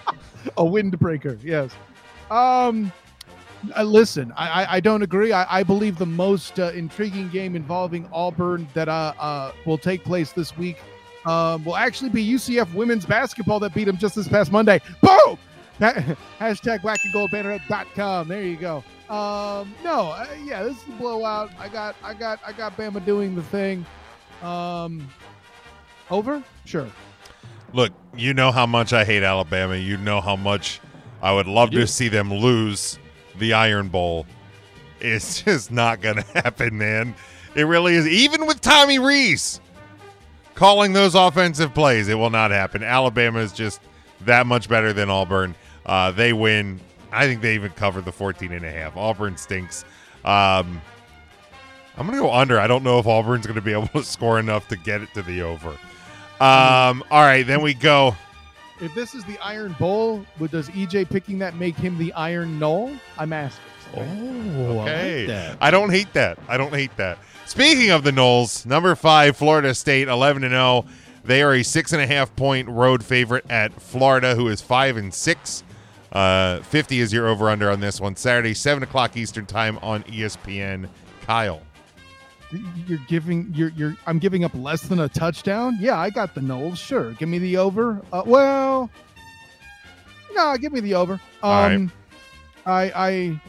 a 0.58 0.64
windbreaker, 0.64 1.38
yes. 1.44 1.72
Um, 2.32 2.92
uh, 3.76 3.84
listen, 3.84 4.32
I, 4.36 4.64
I, 4.64 4.74
I 4.76 4.80
don't 4.80 5.02
agree. 5.02 5.32
I, 5.32 5.60
I 5.60 5.64
believe 5.64 5.98
the 5.98 6.06
most 6.06 6.60
uh, 6.60 6.72
intriguing 6.74 7.30
game 7.30 7.56
involving 7.56 8.08
Auburn 8.12 8.68
that 8.74 8.88
uh, 8.90 9.14
uh, 9.20 9.52
will 9.66 9.78
take 9.78 10.04
place 10.04 10.32
this 10.32 10.58
week 10.58 10.78
um, 11.28 11.64
will 11.66 11.76
actually 11.76 12.10
be 12.10 12.26
UCF 12.26 12.74
women's 12.74 13.06
basketball 13.06 13.60
that 13.60 13.74
beat 13.74 13.84
them 13.84 13.98
just 13.98 14.16
this 14.16 14.28
past 14.28 14.52
Monday. 14.52 14.82
Boom! 15.02 15.38
Ha- 15.80 16.16
Hashtag 16.40 16.82
black 16.82 16.98
and 17.04 17.14
gold 17.14 17.30
banner.com. 17.30 18.28
There 18.28 18.42
you 18.42 18.56
go. 18.58 18.78
Um, 19.12 19.76
no, 19.84 20.08
uh, 20.08 20.26
yeah, 20.44 20.64
this 20.64 20.76
is 20.76 20.84
a 20.88 20.92
blowout. 20.94 21.52
I 21.60 21.70
got, 21.70 21.96
I 22.02 22.16
got, 22.16 22.40
I 22.44 22.52
got 22.52 22.76
Bama 22.76 23.06
doing 23.06 23.36
the 23.36 23.44
thing. 23.44 23.86
Um, 24.42 25.08
over? 26.10 26.42
Sure. 26.66 26.88
Look, 27.74 27.94
you 28.16 28.34
know 28.34 28.52
how 28.52 28.66
much 28.66 28.92
I 28.92 29.06
hate 29.06 29.22
Alabama. 29.22 29.76
You 29.76 29.98
know 29.98 30.20
how 30.20 30.36
much 30.36 30.82
I 31.22 31.32
would 31.32 31.46
love 31.46 31.70
to 31.72 31.86
see 31.86 32.08
them 32.08 32.34
lose 32.34 32.98
the 33.40 33.54
Iron 33.54 33.90
Bowl. 33.90 34.26
It's 35.00 35.42
just 35.44 35.72
not 35.72 36.02
going 36.02 36.18
to 36.18 36.26
happen, 36.34 36.78
man. 36.78 37.16
It 37.56 37.64
really 37.64 37.96
is. 37.96 38.08
Even 38.08 38.46
with 38.46 38.62
Tommy 38.62 39.00
Rees 39.00 39.60
calling 40.56 40.94
those 40.94 41.16
offensive 41.16 41.74
plays, 41.74 42.08
it 42.08 42.16
will 42.16 42.30
not 42.30 42.52
happen. 42.52 42.84
Alabama 42.84 43.40
is 43.40 43.52
just 43.52 43.82
that 44.22 44.46
much 44.46 44.70
better 44.70 44.94
than 44.94 45.10
Auburn. 45.10 45.56
Uh, 45.86 46.12
they 46.12 46.34
win. 46.34 46.80
I 47.12 47.26
think 47.26 47.42
they 47.42 47.56
even 47.56 47.72
covered 47.72 48.06
the 48.06 48.12
14 48.12 48.52
and 48.52 48.66
a 48.66 48.72
half. 48.72 48.98
Auburn 48.98 49.38
stinks. 49.38 49.86
Um, 50.26 50.82
I'm 51.98 52.06
going 52.06 52.18
to 52.18 52.24
go 52.24 52.34
under. 52.34 52.60
I 52.60 52.68
don't 52.68 52.84
know 52.84 53.00
if 53.00 53.08
Auburn's 53.08 53.48
going 53.48 53.56
to 53.56 53.62
be 53.62 53.72
able 53.72 53.88
to 53.88 54.04
score 54.04 54.40
enough 54.40 54.68
to 54.68 54.76
get 54.76 55.02
it 55.02 55.14
to 55.16 55.22
the 55.24 55.42
over. 55.42 55.70
Um, 56.40 57.04
all 57.10 57.24
right, 57.24 57.46
then 57.48 57.62
we 57.62 57.74
go. 57.74 58.16
If 58.80 58.94
this 58.94 59.16
is 59.16 59.24
the 59.26 59.38
Iron 59.40 59.76
Bowl, 59.80 60.26
but 60.40 60.52
does 60.52 60.70
EJ 60.70 61.10
picking 61.10 61.40
that 61.40 61.56
make 61.56 61.76
him 61.76 61.98
the 61.98 62.14
Iron 62.14 62.60
Knoll? 62.60 62.92
I'm 63.18 63.34
asking. 63.34 63.64
Oh, 63.96 64.82
Okay. 64.82 65.56
I 65.62 65.72
don't 65.72 65.90
hate 65.90 66.12
that. 66.14 66.38
I 66.48 66.58
don't 66.58 66.74
hate 66.74 66.96
that. 66.98 67.18
Speaking 67.46 67.90
of 67.92 68.04
the 68.04 68.12
Noles, 68.12 68.66
number 68.66 68.94
five, 68.96 69.38
Florida 69.38 69.74
State, 69.74 70.08
11 70.10 70.44
and 70.44 70.52
0. 70.52 70.86
They 71.24 71.42
are 71.42 71.54
a 71.56 71.64
six 71.64 71.92
and 71.94 72.02
a 72.02 72.08
half 72.08 72.36
point 72.36 72.68
road 72.70 73.04
favorite 73.04 73.46
at 73.50 73.74
Florida, 73.82 74.36
who 74.36 74.48
is 74.50 74.62
five 74.62 74.98
and 74.98 75.14
six. 75.14 75.64
Uh, 76.12 76.60
50 76.62 77.00
is 77.00 77.12
your 77.12 77.28
over 77.28 77.50
under 77.50 77.70
on 77.70 77.80
this 77.80 78.00
one. 78.00 78.16
Saturday, 78.16 78.54
7 78.54 78.82
o'clock 78.84 79.18
Eastern 79.18 79.46
Time 79.46 79.78
on 79.82 80.04
ESPN. 80.04 80.88
Kyle. 81.24 81.62
You're 82.88 83.00
giving 83.08 83.52
you're 83.54 83.70
you're 83.70 83.96
I'm 84.06 84.20
giving 84.20 84.44
up 84.44 84.54
less 84.56 84.84
than 84.84 85.00
a 85.00 85.10
touchdown. 85.10 85.78
Yeah, 85.80 86.00
I 86.00 86.10
got 86.10 86.34
the 86.34 86.42
Noles. 86.42 86.78
Sure, 86.78 87.12
give 87.14 87.28
me 87.28 87.40
the 87.40 87.58
over. 87.58 88.02
Uh, 88.14 88.24
well, 88.26 88.90
no, 90.34 90.56
give 90.58 90.72
me 90.72 90.80
the 90.80 90.94
over. 90.94 91.14
Um, 91.44 91.92
right. 92.66 92.92
I 92.96 93.08
I 93.08 93.42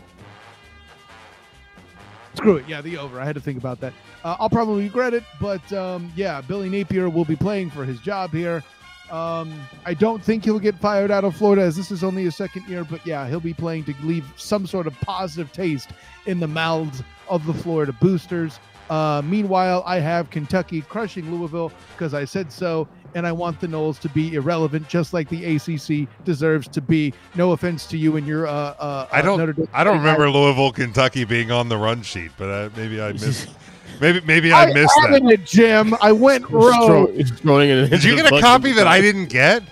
screw 2.34 2.56
it. 2.56 2.68
Yeah, 2.68 2.80
the 2.80 2.96
over. 2.98 3.20
I 3.20 3.24
had 3.24 3.36
to 3.36 3.40
think 3.40 3.58
about 3.58 3.80
that. 3.80 3.92
Uh, 4.24 4.36
I'll 4.40 4.50
probably 4.50 4.84
regret 4.84 5.14
it, 5.14 5.22
but 5.40 5.72
um, 5.72 6.12
yeah, 6.16 6.40
Billy 6.40 6.68
Napier 6.68 7.08
will 7.08 7.24
be 7.24 7.36
playing 7.36 7.70
for 7.70 7.84
his 7.84 8.00
job 8.00 8.32
here. 8.32 8.64
Um, 9.10 9.54
I 9.86 9.94
don't 9.94 10.22
think 10.22 10.44
he'll 10.44 10.58
get 10.58 10.74
fired 10.74 11.10
out 11.10 11.24
of 11.24 11.34
Florida 11.34 11.62
as 11.62 11.76
this 11.76 11.90
is 11.90 12.04
only 12.04 12.24
his 12.24 12.36
second 12.36 12.66
year, 12.68 12.84
but 12.84 13.04
yeah, 13.06 13.26
he'll 13.28 13.40
be 13.40 13.54
playing 13.54 13.84
to 13.84 13.94
leave 14.02 14.26
some 14.36 14.66
sort 14.66 14.86
of 14.86 14.94
positive 15.00 15.50
taste 15.52 15.90
in 16.26 16.40
the 16.40 16.46
mouths 16.46 17.02
of 17.28 17.46
the 17.46 17.54
Florida 17.54 17.92
boosters. 17.92 18.60
Uh, 18.90 19.22
meanwhile, 19.24 19.82
I 19.86 19.98
have 19.98 20.30
Kentucky 20.30 20.80
crushing 20.82 21.30
Louisville 21.36 21.72
because 21.94 22.14
I 22.14 22.24
said 22.24 22.50
so, 22.52 22.88
and 23.14 23.26
I 23.26 23.32
want 23.32 23.60
the 23.60 23.66
Noles 23.66 23.98
to 24.00 24.08
be 24.08 24.34
irrelevant, 24.34 24.88
just 24.88 25.12
like 25.12 25.28
the 25.28 25.56
ACC 25.56 26.08
deserves 26.24 26.68
to 26.68 26.80
be. 26.80 27.12
No 27.34 27.52
offense 27.52 27.86
to 27.88 27.98
you 27.98 28.16
and 28.16 28.26
your 28.26 28.46
uh, 28.46 28.50
uh, 28.52 29.08
I 29.12 29.20
don't 29.22 29.38
Notre 29.38 29.52
Dame- 29.52 29.68
I 29.74 29.84
don't 29.84 29.98
remember 29.98 30.30
Louisville, 30.30 30.72
Kentucky 30.72 31.24
being 31.24 31.50
on 31.50 31.68
the 31.68 31.76
run 31.76 32.02
sheet, 32.02 32.30
but 32.38 32.48
uh, 32.48 32.70
maybe 32.76 33.00
I 33.00 33.12
missed 33.12 33.48
maybe 34.00 34.20
maybe 34.22 34.52
I, 34.52 34.72
missed 34.72 34.92
added 35.04 35.24
that. 35.24 35.32
it, 35.32 35.44
Jim. 35.46 35.94
I 36.00 36.12
went 36.12 36.48
rogue. 36.48 37.10
throwing 37.36 37.70
it. 37.70 37.90
Did 37.90 38.04
you 38.04 38.16
get 38.16 38.32
a 38.32 38.40
copy 38.40 38.72
that 38.72 38.86
I 38.86 39.00
didn't 39.00 39.26
get? 39.26 39.62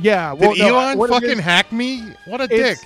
Yeah, 0.00 0.32
Did 0.36 0.58
no, 0.58 0.76
Elon 0.78 0.96
what 0.98 1.10
fucking 1.10 1.28
is- 1.30 1.38
hack 1.40 1.72
me? 1.72 2.04
What 2.26 2.40
a 2.40 2.46
dick. 2.46 2.78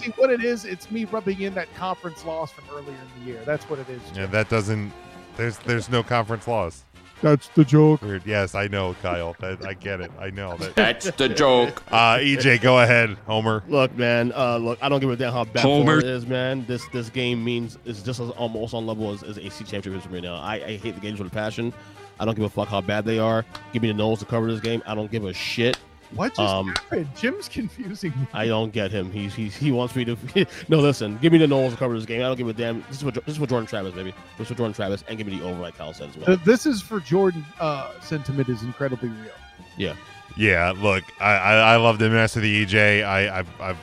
see 0.00 0.10
what 0.12 0.30
it 0.30 0.44
is? 0.44 0.64
It's 0.64 0.92
me 0.92 1.04
rubbing 1.06 1.40
in 1.40 1.54
that 1.54 1.72
conference 1.74 2.24
loss 2.24 2.52
from 2.52 2.64
earlier 2.72 2.90
in 2.96 3.20
the 3.24 3.26
year. 3.32 3.40
That's 3.44 3.64
what 3.68 3.80
it 3.80 3.88
is. 3.88 4.00
Yeah, 4.14 4.26
that 4.26 4.48
doesn't. 4.48 4.92
There's 5.36 5.58
there's 5.58 5.88
no 5.88 6.02
conference 6.02 6.46
loss. 6.46 6.84
That's 7.22 7.46
the 7.48 7.64
joke. 7.64 8.02
Weird. 8.02 8.26
Yes, 8.26 8.56
I 8.56 8.66
know, 8.66 8.96
Kyle. 9.00 9.36
That, 9.38 9.64
I 9.64 9.74
get 9.74 10.00
it. 10.00 10.10
I 10.18 10.30
know 10.30 10.56
that. 10.56 10.74
That's 10.74 11.08
the 11.12 11.28
joke. 11.28 11.82
Uh, 11.92 12.16
EJ, 12.18 12.60
go 12.62 12.80
ahead, 12.80 13.16
Homer. 13.26 13.62
Look, 13.68 13.94
man. 13.96 14.32
Uh, 14.34 14.56
look, 14.56 14.78
I 14.82 14.88
don't 14.88 14.98
give 14.98 15.10
a 15.10 15.16
damn 15.16 15.32
how 15.32 15.44
bad 15.44 15.62
Homer. 15.62 16.00
Florida 16.00 16.08
is, 16.08 16.26
man. 16.26 16.64
This 16.66 16.86
this 16.88 17.10
game 17.10 17.44
means 17.44 17.78
it's 17.84 18.02
just 18.02 18.18
as, 18.18 18.30
almost 18.30 18.74
on 18.74 18.86
level 18.86 19.12
as, 19.12 19.22
as 19.22 19.38
AC 19.38 19.64
championships 19.64 20.06
right 20.12 20.22
now. 20.22 20.36
I, 20.36 20.54
I 20.54 20.76
hate 20.78 20.94
the 20.94 21.00
games 21.00 21.20
with 21.20 21.30
a 21.30 21.34
passion. 21.34 21.72
I 22.18 22.24
don't 22.24 22.34
give 22.34 22.44
a 22.44 22.48
fuck 22.48 22.68
how 22.68 22.80
bad 22.80 23.04
they 23.04 23.18
are. 23.18 23.44
Give 23.72 23.82
me 23.82 23.92
the 23.92 23.94
Noles 23.94 24.18
to 24.20 24.24
cover 24.24 24.50
this 24.50 24.60
game. 24.60 24.82
I 24.86 24.94
don't 24.94 25.10
give 25.10 25.24
a 25.24 25.32
shit. 25.32 25.78
What 26.14 26.30
just 26.30 26.40
Um, 26.40 26.68
happened? 26.68 27.08
Jim's 27.16 27.48
confusing 27.50 28.12
me. 28.18 28.26
I 28.32 28.46
don't 28.46 28.72
get 28.72 28.90
him. 28.90 29.10
He's, 29.10 29.34
he's 29.34 29.56
he 29.56 29.72
wants 29.72 29.94
me 29.96 30.04
to. 30.04 30.16
no, 30.68 30.78
listen. 30.80 31.18
Give 31.18 31.32
me 31.32 31.38
the 31.38 31.46
Noles 31.46 31.70
to 31.70 31.76
cover 31.76 31.94
this 31.94 32.06
game. 32.06 32.20
I 32.20 32.24
don't 32.24 32.36
give 32.36 32.48
a 32.48 32.52
damn. 32.52 32.82
This 32.88 32.98
is 32.98 33.04
what 33.04 33.14
this 33.14 33.28
is 33.28 33.36
for 33.38 33.46
Jordan 33.46 33.66
Travis, 33.66 33.94
baby. 33.94 34.12
This 34.38 34.46
is 34.46 34.48
for 34.48 34.54
Jordan 34.54 34.74
Travis, 34.74 35.04
and 35.08 35.16
give 35.18 35.26
me 35.26 35.38
the 35.38 35.44
over, 35.44 35.60
like 35.60 35.76
Kyle 35.76 35.92
said 35.94 36.10
as 36.10 36.16
well. 36.16 36.30
Uh, 36.32 36.36
this 36.44 36.66
is 36.66 36.82
for 36.82 37.00
Jordan. 37.00 37.44
Uh, 37.60 37.98
sentiment 38.00 38.48
is 38.48 38.62
incredibly 38.62 39.08
real. 39.08 39.32
Yeah. 39.76 39.94
Yeah, 40.34 40.72
look, 40.74 41.04
I, 41.20 41.32
I, 41.34 41.54
I 41.74 41.76
love 41.76 41.98
the 41.98 42.08
mess 42.08 42.36
of 42.36 42.42
the 42.42 42.64
EJ. 42.64 43.04
I, 43.04 43.40
I've, 43.40 43.60
I've 43.60 43.76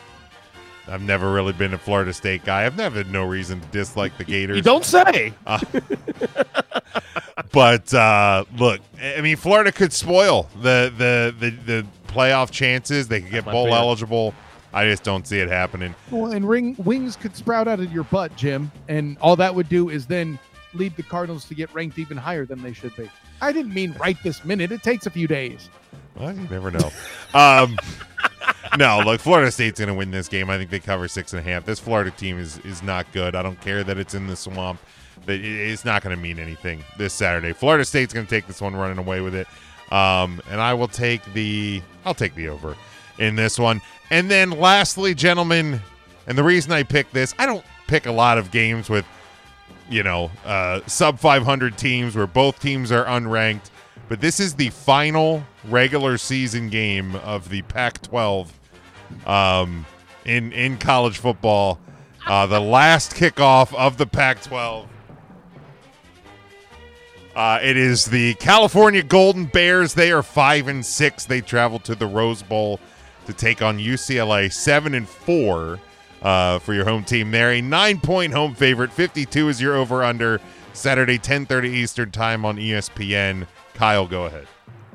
I've 0.87 1.01
never 1.03 1.31
really 1.31 1.53
been 1.53 1.75
a 1.75 1.77
Florida 1.77 2.11
State 2.11 2.43
guy. 2.43 2.65
I've 2.65 2.75
never 2.75 2.97
had 2.97 3.11
no 3.11 3.23
reason 3.23 3.61
to 3.61 3.67
dislike 3.67 4.17
the 4.17 4.23
Gators. 4.23 4.55
You 4.55 4.63
don't 4.63 4.83
say. 4.83 5.31
Uh, 5.45 5.59
but 7.51 7.93
uh, 7.93 8.45
look, 8.57 8.81
I 8.99 9.21
mean, 9.21 9.37
Florida 9.37 9.71
could 9.71 9.93
spoil 9.93 10.49
the 10.61 10.91
the 10.97 11.35
the, 11.39 11.49
the 11.51 11.85
playoff 12.09 12.51
chances. 12.51 13.07
They 13.07 13.21
could 13.21 13.31
get 13.31 13.45
bowl 13.45 13.65
favorite. 13.65 13.77
eligible. 13.79 14.33
I 14.73 14.85
just 14.85 15.03
don't 15.03 15.25
see 15.25 15.39
it 15.39 15.49
happening. 15.49 15.95
Well, 16.11 16.31
and 16.31 16.47
ring 16.47 16.75
wings 16.77 17.15
could 17.15 17.35
sprout 17.35 17.67
out 17.67 17.79
of 17.79 17.91
your 17.91 18.03
butt, 18.05 18.35
Jim, 18.35 18.71
and 18.87 19.17
all 19.19 19.35
that 19.37 19.53
would 19.55 19.67
do 19.69 19.89
is 19.89 20.05
then 20.05 20.37
lead 20.73 20.95
the 20.95 21.03
Cardinals 21.03 21.45
to 21.45 21.55
get 21.55 21.73
ranked 21.73 21.97
even 21.97 22.17
higher 22.17 22.45
than 22.45 22.61
they 22.61 22.73
should 22.73 22.95
be. 22.95 23.09
I 23.41 23.51
didn't 23.51 23.73
mean 23.73 23.95
right 23.99 24.17
this 24.23 24.43
minute. 24.45 24.71
It 24.71 24.83
takes 24.83 25.05
a 25.05 25.09
few 25.09 25.27
days. 25.27 25.69
Well, 26.15 26.35
you 26.35 26.47
never 26.49 26.69
know. 26.69 26.91
um, 27.33 27.77
no, 28.77 29.01
look, 29.03 29.21
Florida 29.21 29.51
State's 29.51 29.79
going 29.79 29.87
to 29.87 29.95
win 29.95 30.11
this 30.11 30.27
game. 30.27 30.49
I 30.49 30.57
think 30.57 30.69
they 30.69 30.79
cover 30.79 31.07
six 31.07 31.33
and 31.33 31.39
a 31.39 31.49
half. 31.49 31.65
This 31.65 31.79
Florida 31.79 32.11
team 32.11 32.37
is 32.37 32.59
is 32.59 32.83
not 32.83 33.11
good. 33.11 33.35
I 33.35 33.41
don't 33.41 33.59
care 33.61 33.83
that 33.83 33.97
it's 33.97 34.13
in 34.13 34.27
the 34.27 34.35
swamp. 34.35 34.79
That 35.25 35.39
It's 35.39 35.85
not 35.85 36.03
going 36.03 36.15
to 36.15 36.21
mean 36.21 36.37
anything 36.37 36.83
this 36.97 37.13
Saturday. 37.13 37.53
Florida 37.53 37.85
State's 37.85 38.13
going 38.13 38.25
to 38.25 38.29
take 38.29 38.45
this 38.47 38.61
one, 38.61 38.75
running 38.75 38.97
away 38.97 39.21
with 39.21 39.33
it. 39.33 39.47
Um, 39.91 40.41
and 40.49 40.61
I 40.61 40.73
will 40.73 40.87
take 40.87 41.23
the 41.33 41.81
I'll 42.05 42.13
take 42.13 42.35
the 42.35 42.49
over 42.49 42.75
in 43.17 43.35
this 43.35 43.57
one. 43.59 43.81
And 44.09 44.29
then 44.29 44.51
lastly, 44.51 45.13
gentlemen, 45.13 45.81
and 46.27 46.37
the 46.37 46.43
reason 46.43 46.71
I 46.71 46.83
pick 46.83 47.11
this, 47.11 47.33
I 47.37 47.45
don't 47.45 47.65
pick 47.87 48.05
a 48.05 48.11
lot 48.11 48.37
of 48.37 48.51
games 48.51 48.89
with 48.89 49.05
you 49.89 50.03
know, 50.03 50.31
uh, 50.45 50.81
sub 50.85 51.19
500 51.19 51.77
teams 51.77 52.15
where 52.15 52.27
both 52.27 52.59
teams 52.59 52.91
are 52.91 53.05
unranked. 53.05 53.71
But 54.07 54.21
this 54.21 54.39
is 54.39 54.55
the 54.55 54.69
final 54.69 55.43
regular 55.65 56.17
season 56.17 56.69
game 56.69 57.15
of 57.17 57.49
the 57.49 57.61
Pac-12 57.63 58.49
um, 59.25 59.85
in 60.25 60.51
in 60.51 60.77
college 60.77 61.17
football. 61.17 61.79
Uh, 62.25 62.45
the 62.45 62.59
last 62.59 63.13
kickoff 63.13 63.73
of 63.75 63.97
the 63.97 64.05
Pac-12. 64.05 64.87
Uh, 67.35 67.59
it 67.61 67.77
is 67.77 68.05
the 68.05 68.33
California 68.35 69.03
Golden 69.03 69.45
Bears. 69.45 69.93
They 69.93 70.11
are 70.11 70.23
five 70.23 70.67
and 70.67 70.85
six. 70.85 71.25
They 71.25 71.41
travel 71.41 71.79
to 71.79 71.95
the 71.95 72.07
Rose 72.07 72.43
Bowl 72.43 72.79
to 73.25 73.33
take 73.33 73.61
on 73.61 73.77
UCLA, 73.77 74.51
seven 74.51 74.93
and 74.95 75.07
four 75.07 75.79
uh, 76.21 76.59
for 76.59 76.73
your 76.73 76.85
home 76.85 77.03
team. 77.03 77.31
There, 77.31 77.51
a 77.51 77.61
nine-point 77.61 78.33
home 78.33 78.55
favorite. 78.55 78.91
Fifty-two 78.91 79.47
is 79.49 79.61
your 79.61 79.75
over/under. 79.75 80.41
Saturday, 80.73 81.17
ten 81.17 81.45
thirty 81.45 81.69
Eastern 81.69 82.11
time 82.11 82.45
on 82.45 82.57
ESPN. 82.57 83.47
Kyle, 83.73 84.07
go 84.07 84.25
ahead. 84.25 84.47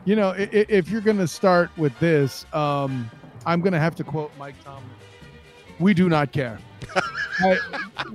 You 0.05 0.16
know, 0.16 0.35
if 0.37 0.91
you're 0.91 1.01
going 1.01 1.18
to 1.18 1.28
start 1.28 1.70
with 1.78 1.99
this, 1.99 2.45
um, 2.53 3.11
I'm 3.47 3.61
going 3.62 3.72
to 3.72 3.78
have 3.78 3.95
to 3.97 4.05
quote 4.05 4.30
Mike 4.39 4.55
Tomlin. 4.62 4.85
We 5.78 5.95
do 5.95 6.09
not 6.11 6.30
care. 6.32 6.59
I- 7.41 7.59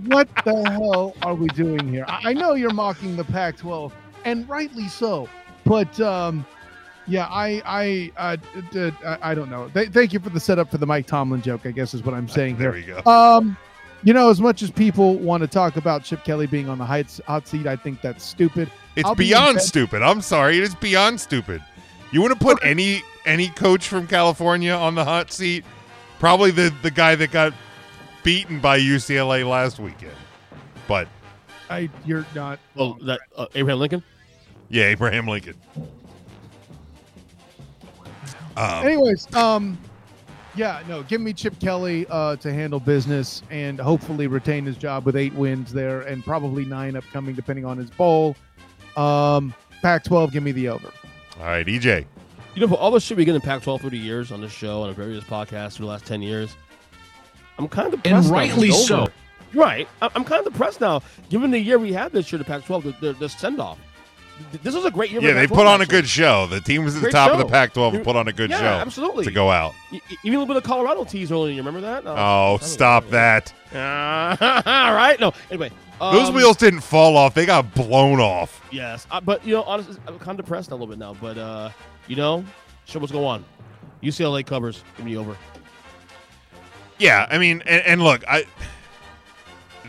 what 0.06 0.30
the 0.46 0.70
hell 0.70 1.16
are 1.24 1.34
we 1.34 1.48
doing 1.48 1.88
here? 1.88 2.06
I, 2.08 2.34
know 2.34 2.54
you're 2.54 2.74
mocking 2.74 3.16
the 3.16 3.24
Pac-12, 3.24 3.92
and 4.26 4.48
rightly 4.50 4.88
so. 4.88 5.28
But 5.66 6.00
um, 6.00 6.46
yeah, 7.08 7.26
I 7.28 7.62
I 7.66 8.12
uh, 8.18 8.92
I 9.06 9.32
I 9.32 9.36
don't 9.36 9.50
know. 9.50 9.70
Th- 9.70 9.90
thank 9.90 10.14
you 10.14 10.20
for 10.20 10.30
the 10.30 10.40
setup 10.40 10.70
for 10.72 10.78
the 10.78 10.86
Mike 10.86 11.06
Tomlin 11.08 11.42
joke. 11.42 11.62
I 11.66 11.72
guess 11.72 11.94
is 11.94 12.04
what 12.04 12.14
I'm 12.16 12.28
saying 12.28 12.58
There 12.58 12.74
here. 12.74 12.96
we 12.98 13.02
go. 13.04 13.12
Um, 13.12 13.58
you 14.04 14.14
know, 14.14 14.30
as 14.30 14.40
much 14.40 14.62
as 14.64 14.72
people 14.72 15.16
want 15.18 15.42
to 15.42 15.48
talk 15.48 15.76
about 15.76 16.04
Chip 16.04 16.24
Kelly 16.24 16.48
being 16.48 16.70
on 16.70 16.78
the 16.78 16.86
hot, 16.86 17.20
hot 17.28 17.48
seat, 17.48 17.68
I 17.68 17.76
think 17.76 18.02
that's 18.02 18.24
stupid. 18.24 18.72
It's 18.96 19.06
I'll 19.06 19.14
be 19.16 19.26
beyond 19.26 19.56
bed- 19.56 19.64
stupid. 19.64 20.02
I'm 20.02 20.22
sorry. 20.22 20.58
It 20.58 20.64
is 20.64 20.76
beyond 20.76 21.20
stupid. 21.20 21.62
You 22.12 22.22
want 22.22 22.34
to 22.34 22.40
put 22.40 22.64
any 22.64 23.04
any 23.26 23.50
coach 23.50 23.88
from 23.88 24.08
California 24.08 24.72
on 24.72 24.96
the 24.96 25.04
hot 25.06 25.32
seat? 25.32 25.66
Probably 26.20 26.52
the 26.52 26.74
the 26.82 26.92
guy 26.92 27.16
that 27.16 27.32
got 27.32 27.54
beaten 28.24 28.60
by 28.60 28.80
UCLA 28.80 29.48
last 29.48 29.80
weekend. 29.80 30.14
But 30.88 31.08
I 31.70 31.90
you're 32.06 32.26
not. 32.36 32.60
Well, 32.76 32.98
that 33.04 33.22
uh, 33.36 33.48
Abraham 33.56 33.80
Lincoln. 33.80 34.04
yeah, 34.70 34.86
Abraham 34.86 35.28
Lincoln. 35.28 35.56
Um, 38.58 38.86
Anyways, 38.86 39.34
um, 39.36 39.78
yeah, 40.56 40.84
no, 40.88 41.04
give 41.04 41.22
me 41.22 41.32
Chip 41.32 41.58
Kelly 41.60 42.06
uh, 42.10 42.36
to 42.38 42.52
handle 42.52 42.80
business 42.80 43.42
and 43.50 43.80
hopefully 43.80 44.28
retain 44.28 44.66
his 44.66 44.76
job 44.76 45.06
with 45.06 45.16
eight 45.16 45.34
wins 45.34 45.72
there 45.72 46.02
and 46.02 46.26
probably 46.26 46.66
nine 46.66 46.98
upcoming, 46.98 47.36
depending 47.36 47.64
on 47.64 47.78
his 47.78 47.90
bowl. 47.90 48.36
Um, 48.98 49.54
Pac-12, 49.82 50.34
give 50.34 50.44
me 50.44 50.52
the 50.52 50.68
over. 50.68 50.92
All 51.40 51.46
right, 51.46 51.66
EJ. 51.66 52.06
You 52.56 52.62
know, 52.62 52.68
for 52.68 52.76
all 52.76 52.92
the 52.92 53.00
shit 53.00 53.16
we 53.16 53.24
get 53.24 53.36
in 53.36 53.42
Pac-12 53.42 53.80
through 53.80 53.92
the 53.92 53.98
years 53.98 54.32
on 54.32 54.42
this 54.42 54.52
show 54.52 54.82
and 54.82 54.90
on 54.90 54.96
various 54.96 55.24
podcasts 55.24 55.76
for 55.78 55.84
the 55.84 55.88
last 55.88 56.06
ten 56.06 56.22
years, 56.22 56.58
I'm 57.58 57.70
kind 57.70 57.94
of 57.94 58.04
depressed. 58.04 58.30
now 58.30 58.36
rightly 58.36 58.72
so. 58.72 59.02
over. 59.02 59.12
Right. 59.54 59.88
I- 60.02 60.10
I'm 60.16 60.24
kind 60.24 60.46
of 60.46 60.52
depressed 60.54 60.82
now, 60.82 61.02
given 61.30 61.52
the 61.52 61.60
year 61.60 61.78
we 61.80 61.92
had 61.94 62.12
this 62.12 62.32
year, 62.32 62.38
the 62.40 62.46
Pac-12, 62.46 62.84
the, 63.00 63.08
the, 63.08 63.14
the 63.20 63.30
send-off. 63.30 63.78
This 64.64 64.74
was 64.74 64.86
a 64.86 64.92
great 64.92 65.12
year. 65.12 65.20
Yeah, 65.22 65.34
they 65.34 65.48
put 65.48 65.68
on 65.68 65.82
a 65.82 65.86
good 65.86 66.08
show. 66.08 66.48
The 66.48 66.62
teams 66.62 66.94
at 66.96 67.02
the 67.02 67.02
Great 67.08 67.12
top 67.12 67.32
of 67.34 67.40
the. 67.40 67.46
Pac-12 67.46 67.94
You- 67.94 68.00
put 68.00 68.16
on 68.16 68.28
a 68.30 68.34
good 68.34 68.50
yeah, 68.50 68.60
show. 68.60 68.66
absolutely. 68.66 69.26
To 69.26 69.32
go 69.32 69.52
out. 69.52 69.74
Y- 69.92 70.00
Even 70.24 70.38
a 70.38 70.40
little 70.40 70.46
bit 70.46 70.56
of 70.56 70.64
Colorado 70.64 71.04
tease 71.04 71.30
earlier. 71.32 71.52
You 71.52 71.58
remember 71.58 71.82
that? 71.82 72.04
Oh, 72.06 72.58
stop 72.62 73.10
that. 73.10 73.54
Uh, 73.74 74.38
all 74.66 74.94
right. 74.94 75.18
No. 75.20 75.34
Anyway, 75.52 75.72
Those 76.00 76.30
um, 76.30 76.36
wheels 76.36 76.56
didn't 76.56 76.80
fall 76.82 77.18
off. 77.18 77.34
They 77.34 77.46
got 77.46 77.74
blown 77.76 78.22
off. 78.22 78.62
Yes, 78.72 79.08
uh, 79.12 79.20
but 79.20 79.46
you 79.46 79.56
know, 79.56 79.64
honestly, 79.64 79.98
I'm 80.08 80.18
kind 80.20 80.40
of 80.40 80.46
depressed 80.46 80.70
a 80.70 80.74
little 80.74 80.88
bit 80.88 81.00
now. 81.00 81.18
But 81.20 81.38
uh, 81.38 81.72
you 82.08 82.16
know, 82.16 82.46
show 82.86 83.00
what's 83.00 83.12
going 83.12 83.26
on. 83.26 83.46
UCLA 84.02 84.46
covers. 84.46 84.84
Give 84.96 85.06
me 85.06 85.18
over. 85.18 85.36
Yeah, 86.98 87.28
I 87.30 87.38
mean, 87.38 87.62
and, 87.66 87.84
and 87.86 88.02
look, 88.04 88.24
I 88.28 88.46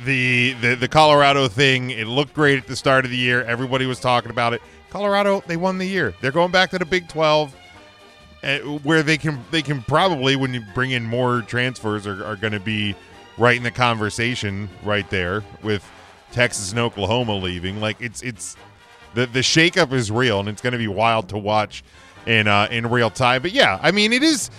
the, 0.05 0.53
the 0.55 0.75
the 0.75 0.89
Colorado 0.89 1.49
thing. 1.49 1.91
It 1.91 2.07
looked 2.07 2.35
great 2.35 2.59
at 2.59 2.67
the 2.67 2.77
start 2.77 3.05
of 3.05 3.11
the 3.11 3.17
year. 3.17 3.43
Everybody 3.45 3.87
was 3.87 4.01
talking 4.01 4.31
about 4.31 4.53
it. 4.53 4.63
Colorado, 4.91 5.43
they 5.47 5.57
won 5.57 5.79
the 5.79 5.87
year. 5.87 6.15
They're 6.21 6.33
going 6.33 6.51
back 6.51 6.71
to 6.71 6.79
the 6.79 6.85
Big 6.85 7.09
Twelve, 7.09 7.55
uh, 8.43 8.59
where 8.59 9.03
they 9.03 9.17
can 9.17 9.43
they 9.51 9.63
can 9.63 9.83
probably 9.83 10.37
when 10.37 10.53
you 10.55 10.63
bring 10.75 10.91
in 10.91 11.05
more 11.05 11.43
transfers 11.43 12.07
are, 12.07 12.25
are 12.25 12.37
going 12.37 12.53
to 12.53 12.61
be 12.61 12.95
right 13.39 13.57
in 13.57 13.63
the 13.63 13.71
conversation 13.71 14.69
right 14.83 15.09
there 15.11 15.43
with 15.63 15.89
Texas 16.33 16.71
and 16.71 16.81
Oklahoma 16.81 17.37
leaving. 17.37 17.81
Like 17.81 18.01
it's 18.01 18.23
it's 18.23 18.57
the 19.15 19.27
the 19.27 19.41
shakeup 19.41 19.93
is 19.93 20.11
real 20.11 20.41
and 20.41 20.49
it's 20.49 20.63
going 20.63 20.73
to 20.73 20.79
be 20.79 20.89
wild 20.89 21.29
to 21.31 21.39
watch 21.39 21.85
in 22.27 22.49
uh, 22.49 22.69
in 22.71 22.89
real 22.89 23.11
time. 23.11 23.43
But 23.43 23.53
yeah, 23.53 23.79
I 23.83 23.91
mean 23.91 24.13
it 24.13 24.23
is. 24.23 24.51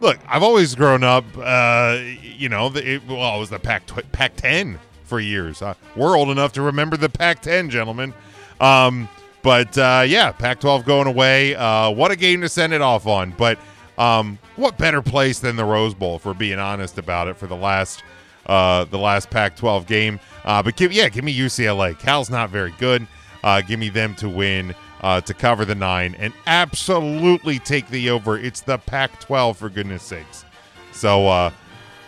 Look, 0.00 0.20
I've 0.28 0.44
always 0.44 0.76
grown 0.76 1.02
up. 1.02 1.24
Uh, 1.36 1.98
you 2.22 2.48
know, 2.48 2.70
it, 2.72 3.04
well, 3.08 3.34
it 3.34 3.40
was 3.40 3.50
the 3.50 3.58
Pac 3.58 3.82
Pac 4.12 4.36
ten 4.36 4.78
for 5.08 5.18
years. 5.18 5.62
Uh, 5.62 5.74
we're 5.96 6.16
old 6.16 6.28
enough 6.28 6.52
to 6.52 6.62
remember 6.62 6.96
the 6.96 7.08
Pac 7.08 7.42
ten, 7.42 7.70
gentlemen. 7.70 8.14
Um, 8.60 9.08
but 9.42 9.76
uh, 9.78 10.04
yeah, 10.06 10.30
Pac 10.32 10.60
twelve 10.60 10.84
going 10.84 11.06
away. 11.06 11.54
Uh, 11.54 11.90
what 11.90 12.10
a 12.10 12.16
game 12.16 12.40
to 12.42 12.48
send 12.48 12.72
it 12.72 12.82
off 12.82 13.06
on. 13.06 13.32
But 13.36 13.58
um, 13.96 14.38
what 14.56 14.78
better 14.78 15.02
place 15.02 15.40
than 15.40 15.56
the 15.56 15.64
Rose 15.64 15.94
Bowl? 15.94 16.20
We're 16.22 16.34
being 16.34 16.58
honest 16.58 16.98
about 16.98 17.28
it, 17.28 17.36
for 17.36 17.46
the 17.46 17.56
last 17.56 18.02
uh, 18.46 18.84
the 18.84 18.98
last 18.98 19.30
Pac 19.30 19.56
twelve 19.56 19.86
game. 19.86 20.20
Uh, 20.44 20.62
but 20.62 20.76
give 20.76 20.92
yeah, 20.92 21.08
give 21.08 21.24
me 21.24 21.36
UCLA. 21.36 21.98
Cal's 21.98 22.30
not 22.30 22.50
very 22.50 22.74
good. 22.78 23.06
Uh, 23.42 23.60
give 23.62 23.80
me 23.80 23.88
them 23.88 24.14
to 24.16 24.28
win. 24.28 24.74
To 25.00 25.32
cover 25.32 25.64
the 25.64 25.76
nine 25.76 26.16
and 26.18 26.34
absolutely 26.48 27.60
take 27.60 27.88
the 27.88 28.10
over. 28.10 28.36
It's 28.36 28.62
the 28.62 28.78
Pac 28.78 29.20
12, 29.20 29.56
for 29.56 29.68
goodness 29.70 30.02
sakes. 30.02 30.44
So 30.90 31.52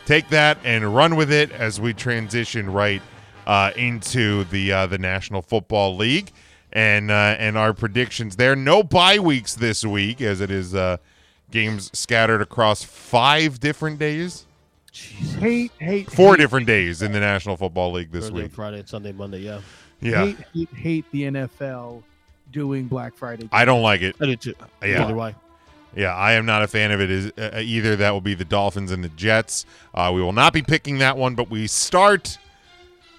take 0.07 0.29
that 0.31 0.59
and 0.65 0.95
run 0.95 1.17
with 1.17 1.33
it 1.33 1.53
as 1.53 1.81
we 1.81 1.93
transition 1.95 2.71
right 2.73 3.03
uh, 3.47 3.73
into 3.77 4.45
the 4.45 4.73
uh, 4.73 4.87
the 4.87 4.99
National 4.99 5.43
Football 5.43 5.97
League 5.97 6.31
and 6.73 7.11
uh, 7.11 7.37
and 7.39 7.57
our 7.57 7.73
predictions 7.73 8.37
there. 8.37 8.55
No 8.55 8.83
bye 8.83 9.19
weeks 9.19 9.55
this 9.55 9.85
week, 9.85 10.21
as 10.21 10.41
it 10.41 10.51
is 10.51 10.75
uh, 10.75 10.99
games 11.51 11.91
scattered 11.99 12.43
across 12.43 12.83
five 12.85 13.61
different 13.61 13.99
days, 13.99 14.47
Hate, 14.93 15.73
hate, 15.79 16.11
four 16.11 16.35
hate, 16.35 16.43
different 16.43 16.67
days 16.67 17.03
in 17.03 17.13
the 17.13 17.21
National 17.21 17.57
Football 17.57 17.93
League 17.93 18.11
this 18.11 18.25
Thursday, 18.25 18.43
week. 18.43 18.53
Friday, 18.53 18.83
Sunday, 18.87 19.13
Monday. 19.13 19.39
Yeah, 19.41 19.61
Yeah, 20.01 20.27
hate, 20.27 20.37
hate, 20.53 20.75
hate 20.75 21.05
the 21.13 21.23
NFL 21.25 22.03
doing 22.51 22.87
Black 22.87 23.15
Friday. 23.15 23.49
I 23.53 23.65
don't 23.65 23.83
like 23.83 24.03
it. 24.03 24.17
I 24.21 24.27
do 24.27 24.37
too. 24.37 24.55
Yeah. 24.83 25.05
Either 25.05 25.15
way. 25.15 25.35
Yeah, 25.97 26.15
I 26.15 26.33
am 26.33 26.47
not 26.47 26.63
a 26.63 26.69
fan 26.69 26.93
of 26.93 27.01
it 27.01 27.11
is, 27.11 27.33
uh, 27.37 27.61
either. 27.63 27.97
That 27.97 28.11
will 28.13 28.21
be 28.21 28.35
the 28.35 28.45
Dolphins 28.45 28.93
and 28.93 29.03
the 29.03 29.09
Jets. 29.09 29.67
Uh, 29.93 30.13
we 30.15 30.23
will 30.23 30.33
not 30.33 30.53
be 30.53 30.63
picking 30.63 30.99
that 30.99 31.17
one, 31.17 31.35
but 31.35 31.51
we 31.51 31.67
start. 31.67 32.39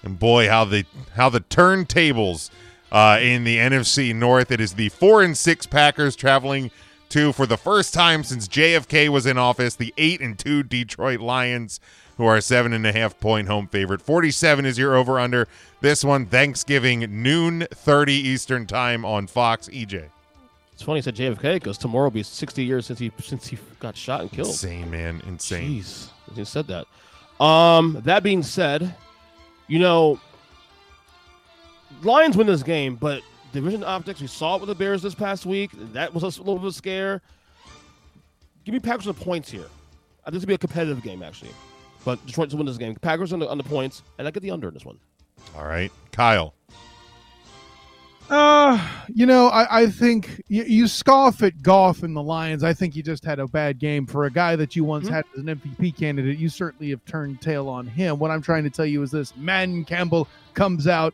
And 0.02 0.18
boy, 0.18 0.48
how 0.48 0.64
the 0.64 0.84
how 1.14 1.28
the 1.28 1.40
turntables 1.40 2.50
uh, 2.90 3.18
in 3.20 3.44
the 3.44 3.56
NFC 3.56 4.14
North. 4.14 4.50
It 4.50 4.60
is 4.60 4.74
the 4.74 4.90
four 4.90 5.22
and 5.22 5.36
six 5.36 5.66
Packers 5.66 6.14
traveling 6.14 6.70
to 7.08 7.32
for 7.32 7.46
the 7.46 7.56
first 7.56 7.92
time 7.92 8.24
since 8.24 8.48
JFK 8.48 9.08
was 9.08 9.26
in 9.26 9.38
office. 9.38 9.74
The 9.74 9.92
eight 9.98 10.20
and 10.20 10.38
two 10.38 10.62
Detroit 10.62 11.20
Lions, 11.20 11.80
who 12.16 12.26
are 12.26 12.36
a 12.36 12.42
seven 12.42 12.72
and 12.72 12.86
a 12.86 12.92
half 12.92 13.18
point 13.20 13.48
home 13.48 13.66
favorite. 13.66 14.02
Forty 14.02 14.30
seven 14.30 14.66
is 14.66 14.78
your 14.78 14.94
over 14.94 15.18
under. 15.20 15.48
This 15.80 16.04
one 16.04 16.26
Thanksgiving 16.26 17.22
noon 17.22 17.66
thirty 17.72 18.14
Eastern 18.14 18.66
time 18.66 19.04
on 19.04 19.26
Fox. 19.26 19.68
EJ. 19.68 20.08
It's 20.82 20.86
funny 20.88 20.98
you 20.98 21.02
said 21.02 21.14
JFK 21.14 21.54
because 21.54 21.78
tomorrow 21.78 22.06
will 22.06 22.10
be 22.10 22.24
60 22.24 22.64
years 22.64 22.86
since 22.86 22.98
he 22.98 23.12
since 23.20 23.46
he 23.46 23.56
got 23.78 23.96
shot 23.96 24.22
and 24.22 24.32
killed. 24.32 24.48
Insane, 24.48 24.90
man. 24.90 25.22
Insane. 25.28 25.80
Jeez, 25.80 26.08
you 26.34 26.44
said 26.44 26.66
that. 26.66 26.88
Um, 27.40 28.02
that 28.04 28.24
being 28.24 28.42
said, 28.42 28.92
you 29.68 29.78
know, 29.78 30.18
Lions 32.02 32.36
win 32.36 32.48
this 32.48 32.64
game, 32.64 32.96
but 32.96 33.22
division 33.52 33.84
optics. 33.84 34.20
We 34.20 34.26
saw 34.26 34.56
it 34.56 34.60
with 34.62 34.70
the 34.70 34.74
Bears 34.74 35.02
this 35.02 35.14
past 35.14 35.46
week. 35.46 35.70
That 35.92 36.12
was 36.12 36.24
a 36.24 36.26
little 36.26 36.56
bit 36.56 36.62
of 36.62 36.70
a 36.70 36.72
scare. 36.72 37.22
Give 38.64 38.72
me 38.72 38.80
Packers 38.80 39.06
on 39.06 39.14
the 39.14 39.24
points 39.24 39.52
here. 39.52 39.68
I 40.24 40.30
think 40.30 40.34
this 40.34 40.42
will 40.42 40.48
be 40.48 40.54
a 40.54 40.58
competitive 40.58 41.00
game 41.00 41.22
actually, 41.22 41.52
but 42.04 42.26
Detroit 42.26 42.50
to 42.50 42.56
win 42.56 42.66
this 42.66 42.76
game. 42.76 42.96
Packers 42.96 43.32
on 43.32 43.38
the, 43.38 43.48
on 43.48 43.56
the 43.56 43.62
points, 43.62 44.02
and 44.18 44.26
I 44.26 44.32
get 44.32 44.42
the 44.42 44.50
under 44.50 44.66
in 44.66 44.74
this 44.74 44.84
one. 44.84 44.98
All 45.56 45.64
right, 45.64 45.92
Kyle. 46.10 46.54
Uh, 48.32 48.78
you 49.12 49.26
know, 49.26 49.48
I, 49.48 49.82
I 49.82 49.86
think 49.88 50.40
you, 50.48 50.62
you 50.64 50.88
scoff 50.88 51.42
at 51.42 51.60
Goff 51.62 52.02
and 52.02 52.16
the 52.16 52.22
Lions. 52.22 52.64
I 52.64 52.72
think 52.72 52.96
you 52.96 53.02
just 53.02 53.26
had 53.26 53.38
a 53.38 53.46
bad 53.46 53.78
game 53.78 54.06
for 54.06 54.24
a 54.24 54.30
guy 54.30 54.56
that 54.56 54.74
you 54.74 54.84
once 54.84 55.06
Mhm. 55.06 55.12
had 55.12 55.24
as 55.34 55.40
an 55.44 55.48
MVP 55.50 55.94
candidate. 55.94 56.38
You 56.38 56.48
certainly 56.48 56.88
have 56.90 57.04
turned 57.04 57.42
tail 57.42 57.68
on 57.68 57.86
him. 57.86 58.18
What 58.18 58.30
I'm 58.30 58.40
trying 58.40 58.64
to 58.64 58.70
tell 58.70 58.86
you 58.86 59.02
is 59.02 59.10
this: 59.10 59.34
Madden 59.36 59.84
Campbell 59.84 60.28
comes 60.54 60.86
out. 60.86 61.12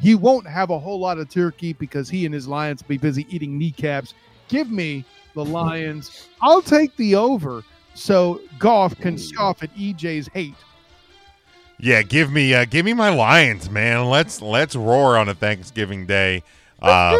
He 0.00 0.14
won't 0.14 0.46
have 0.46 0.70
a 0.70 0.78
whole 0.78 1.00
lot 1.00 1.18
of 1.18 1.28
turkey 1.28 1.72
because 1.72 2.08
he 2.08 2.24
and 2.24 2.32
his 2.32 2.46
Lions 2.46 2.82
will 2.82 2.88
be 2.90 2.98
busy 2.98 3.26
eating 3.28 3.58
kneecaps. 3.58 4.14
Give 4.46 4.70
me 4.70 5.04
the 5.34 5.44
Lions. 5.44 6.28
I'll 6.40 6.62
take 6.62 6.94
the 6.96 7.16
over 7.16 7.64
so 7.94 8.40
Goff 8.60 8.96
can 9.00 9.18
scoff 9.18 9.64
at 9.64 9.74
EJ's 9.76 10.28
hate. 10.28 10.54
Yeah, 11.78 12.02
give 12.02 12.30
me 12.32 12.54
uh, 12.54 12.64
give 12.64 12.84
me 12.84 12.92
my 12.92 13.10
Lions, 13.10 13.68
man. 13.68 14.08
Let's 14.08 14.40
let's 14.40 14.76
roar 14.76 15.16
on 15.16 15.28
a 15.28 15.34
Thanksgiving 15.34 16.06
day. 16.06 16.42
Uh, 16.80 17.18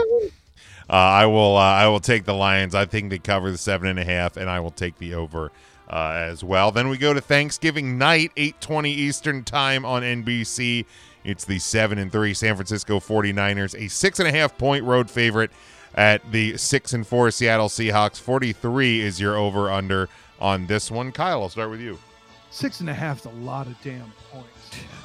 uh, 0.88 0.92
I 0.92 1.26
will 1.26 1.57
uh, 1.57 1.61
I 1.61 1.88
will 1.88 2.00
take 2.00 2.24
the 2.24 2.34
Lions. 2.34 2.74
I 2.74 2.84
think 2.86 3.11
they 3.11 3.18
cover 3.18 3.50
the 3.50 3.59
seven 3.59 3.88
and 3.88 3.98
a 3.98 4.05
half, 4.05 4.36
and 4.36 4.48
I 4.48 4.61
will 4.61 4.70
take 4.70 4.98
the 4.98 5.14
over 5.14 5.50
uh, 5.90 6.12
as 6.16 6.44
well. 6.44 6.70
Then 6.70 6.88
we 6.88 6.98
go 6.98 7.12
to 7.12 7.20
Thanksgiving 7.20 7.98
night, 7.98 8.32
eight 8.36 8.61
twenty 8.61 8.92
Eastern 8.92 9.44
time 9.44 9.84
on 9.84 10.02
NBC. 10.02 10.85
It's 11.24 11.44
the 11.44 11.59
seven 11.59 11.98
and 11.98 12.12
three 12.12 12.35
San 12.35 12.55
Francisco 12.55 13.01
49ers, 13.01 13.74
a 13.78 13.89
six 13.89 14.18
and 14.18 14.28
a 14.28 14.32
half 14.32 14.59
point 14.59 14.85
road 14.85 15.10
favorite 15.10 15.51
at 15.94 16.31
the 16.32 16.56
six 16.59 16.93
and 16.93 17.06
four 17.06 17.31
Seattle 17.31 17.68
Seahawks. 17.68 18.20
Forty 18.20 18.52
three 18.52 19.01
is 19.01 19.20
your 19.20 19.36
over 19.36 19.70
under 19.70 20.09
on 20.39 20.66
this 20.66 20.90
one. 20.90 21.12
Kyle, 21.12 21.43
I'll 21.43 21.48
start 21.48 21.70
with 21.70 21.81
you. 21.81 21.98
Six 22.55 22.78
and 22.78 22.89
a 22.89 22.94
half's 22.94 23.24
a 23.24 23.31
lot 23.31 23.66
of 23.66 23.74
damn 23.82 24.12
points. 24.31 24.48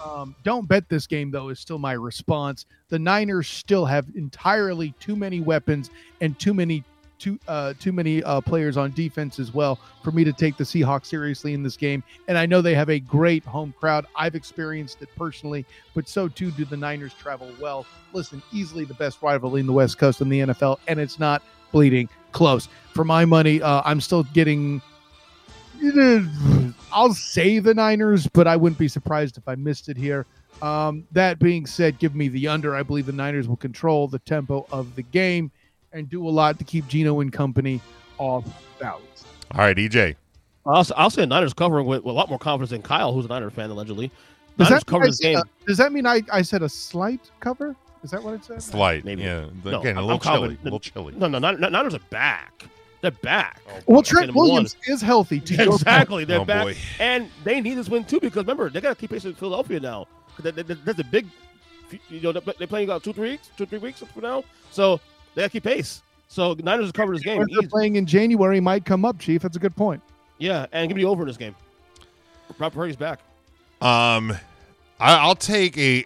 Um, 0.06 0.36
don't 0.44 0.68
bet 0.68 0.88
this 0.88 1.08
game 1.08 1.32
though. 1.32 1.50
Is 1.50 1.60
still 1.60 1.80
my 1.80 1.94
response. 1.94 2.68
The 2.90 3.00
Niners 3.00 3.48
still 3.48 3.86
have 3.86 4.06
entirely 4.14 4.94
too 5.00 5.16
many 5.16 5.40
weapons 5.40 5.90
and 6.22 6.38
too 6.38 6.54
many 6.54 6.84
too 7.18 7.40
uh, 7.48 7.74
too 7.80 7.92
many 7.92 8.22
uh, 8.22 8.40
players 8.42 8.78
on 8.78 8.92
defense 8.92 9.40
as 9.40 9.52
well 9.52 9.80
for 10.04 10.12
me 10.12 10.24
to 10.26 10.32
take 10.32 10.58
the 10.58 10.64
Seahawks 10.64 11.08
seriously 11.08 11.56
in 11.56 11.64
this 11.64 11.76
game. 11.76 12.04
And 12.28 12.38
I 12.38 12.46
know 12.46 12.62
they 12.62 12.76
have 12.76 12.92
a 12.92 13.00
great 13.00 13.44
home 13.44 13.74
crowd. 13.80 14.06
I've 14.16 14.36
experienced 14.36 15.02
it 15.02 15.10
personally, 15.18 15.66
but 15.96 16.08
so 16.08 16.28
too 16.28 16.52
do 16.52 16.66
the 16.66 16.78
Niners 16.78 17.16
travel 17.16 17.50
well. 17.60 17.88
Listen, 18.14 18.44
easily 18.54 18.86
the 18.86 18.94
best 18.94 19.24
rivalry 19.24 19.62
in 19.62 19.66
the 19.66 19.74
West 19.74 19.98
Coast 19.98 20.22
in 20.22 20.30
the 20.30 20.42
NFL, 20.42 20.78
and 20.88 21.00
it's 21.00 21.18
not 21.18 21.42
bleeding 21.72 22.10
close. 22.32 22.70
For 22.94 23.04
my 23.04 23.26
money, 23.26 23.60
uh, 23.60 23.82
I'm 23.86 24.02
still 24.02 24.22
getting 24.22 24.84
I'll 26.92 27.14
say 27.14 27.60
the 27.60 27.74
Niners, 27.74 28.28
but 28.28 28.48
I 28.48 28.56
wouldn't 28.56 28.80
be 28.80 28.88
surprised 28.88 29.38
if 29.38 29.48
I 29.48 29.56
missed 29.56 29.90
it 29.90 29.98
here. 29.98 30.26
Um, 30.62 31.06
that 31.12 31.40
being 31.40 31.66
said, 31.66 32.00
give 32.00 32.16
me 32.16 32.28
the 32.28 32.48
under. 32.48 32.76
I 32.76 32.84
believe 32.84 33.06
the 33.06 33.12
Niners 33.12 33.48
will 33.48 33.56
control 33.58 34.08
the 34.08 34.20
tempo 34.20 34.66
of 34.72 34.96
the 34.96 35.04
game 35.04 35.52
and 35.94 36.10
do 36.10 36.28
a 36.28 36.30
lot 36.30 36.58
to 36.60 36.64
keep 36.64 36.88
Geno 36.88 37.20
and 37.22 37.32
company 37.32 37.80
off 38.18 38.46
balance. 38.80 39.26
All 39.54 39.60
right, 39.62 39.76
EJ. 39.76 40.16
I'll, 40.66 40.80
s- 40.82 40.92
I'll 40.98 41.10
say 41.10 41.26
Niners 41.26 41.54
covering 41.54 41.86
with, 41.88 42.04
with 42.04 42.12
a 42.14 42.18
lot 42.18 42.30
more 42.30 42.38
confidence 42.38 42.72
than 42.72 42.82
Kyle, 42.82 43.14
who's 43.14 43.26
a 43.26 43.30
Niner 43.30 43.50
fan 43.50 43.70
allegedly. 43.70 44.12
Does 44.58 44.70
Niners 44.70 44.84
that, 44.84 44.86
cover 44.88 45.00
mean 45.04 45.08
I 45.08 45.10
this 45.10 45.18
said 45.18 45.24
game. 45.24 45.38
a- 45.38 45.66
does 45.66 45.78
that 45.78 45.94
mean 45.94 46.06
I, 46.06 46.22
I 46.32 46.42
said 46.42 46.62
a 46.62 46.70
slight 46.70 47.32
cover? 47.40 47.76
Is 48.04 48.12
that 48.12 48.22
what 48.24 48.34
it 48.36 48.44
said? 48.46 48.62
Slight, 48.62 49.04
Maybe. 49.06 49.24
yeah. 49.24 49.46
No, 49.64 49.80
Again, 49.80 49.98
a 49.98 50.00
I'm- 50.02 50.08
little 50.08 50.12
I'm 50.12 50.20
chilly. 50.20 50.20
confident. 50.20 50.60
A 50.60 50.64
little 50.64 50.80
chilly. 50.80 51.14
No, 51.16 51.28
no, 51.28 51.40
Nin- 51.40 51.72
Niners 51.72 51.94
are 51.96 52.00
back. 52.10 52.66
They're 53.02 53.12
back. 53.12 53.62
Well, 53.86 54.02
Trent 54.02 54.28
number 54.28 54.40
one. 54.40 54.50
Williams 54.50 54.76
is 54.88 55.02
healthy. 55.02 55.40
To. 55.40 55.64
Exactly, 55.74 56.26
they're 56.26 56.40
Oh, 56.42 56.46
back, 56.46 56.64
boy. 56.66 56.76
and 57.00 57.30
they 57.46 57.62
need 57.62 57.76
this 57.76 57.88
win 57.90 58.04
too 58.04 58.20
because 58.20 58.44
remember 58.44 58.70
they 58.70 58.82
got 58.82 58.90
to 58.90 58.96
keep 58.96 59.12
pace 59.12 59.24
with 59.24 59.38
Philadelphia 59.38 59.80
now. 59.80 60.08
'Cause 60.36 60.44
that- 60.44 60.68
that- 60.68 60.86
That's 60.86 61.00
a 61.00 61.04
big, 61.04 61.28
you 62.10 62.20
know, 62.22 62.32
they're 62.34 62.42
they're 62.58 62.68
playing 62.68 62.88
about 62.90 63.04
two, 63.04 63.14
three 63.14 63.32
weeks, 63.32 63.50
two, 63.58 63.66
three 63.66 63.80
weeks 63.80 64.00
from 64.00 64.22
now. 64.24 64.44
So 64.72 65.00
They 65.36 65.42
got 65.44 65.48
to 65.48 65.52
keep 65.52 65.64
pace. 65.64 66.02
So 66.28 66.54
Niners 66.62 66.86
have 66.88 66.94
covered 66.94 67.16
this 67.16 67.24
game. 67.24 67.38
They're 67.38 67.60
easy. 67.60 67.68
playing 67.68 67.96
in 67.96 68.06
January 68.06 68.60
might 68.60 68.84
come 68.86 69.06
up, 69.06 69.18
Chief. 69.20 69.42
That's 69.42 69.56
a 69.56 69.60
good 69.60 69.76
point. 69.76 70.02
Yeah, 70.38 70.66
and 70.72 70.88
give 70.90 70.96
me 70.98 71.06
over 71.06 71.24
in 71.24 71.28
this 71.28 71.38
game. 71.38 71.56
Brock 72.58 72.74
Purdy's 72.74 72.96
back. 72.96 73.20
Um, 73.82 74.32
I, 75.00 75.16
I'll 75.16 75.36
take 75.36 75.78
a 75.78 76.04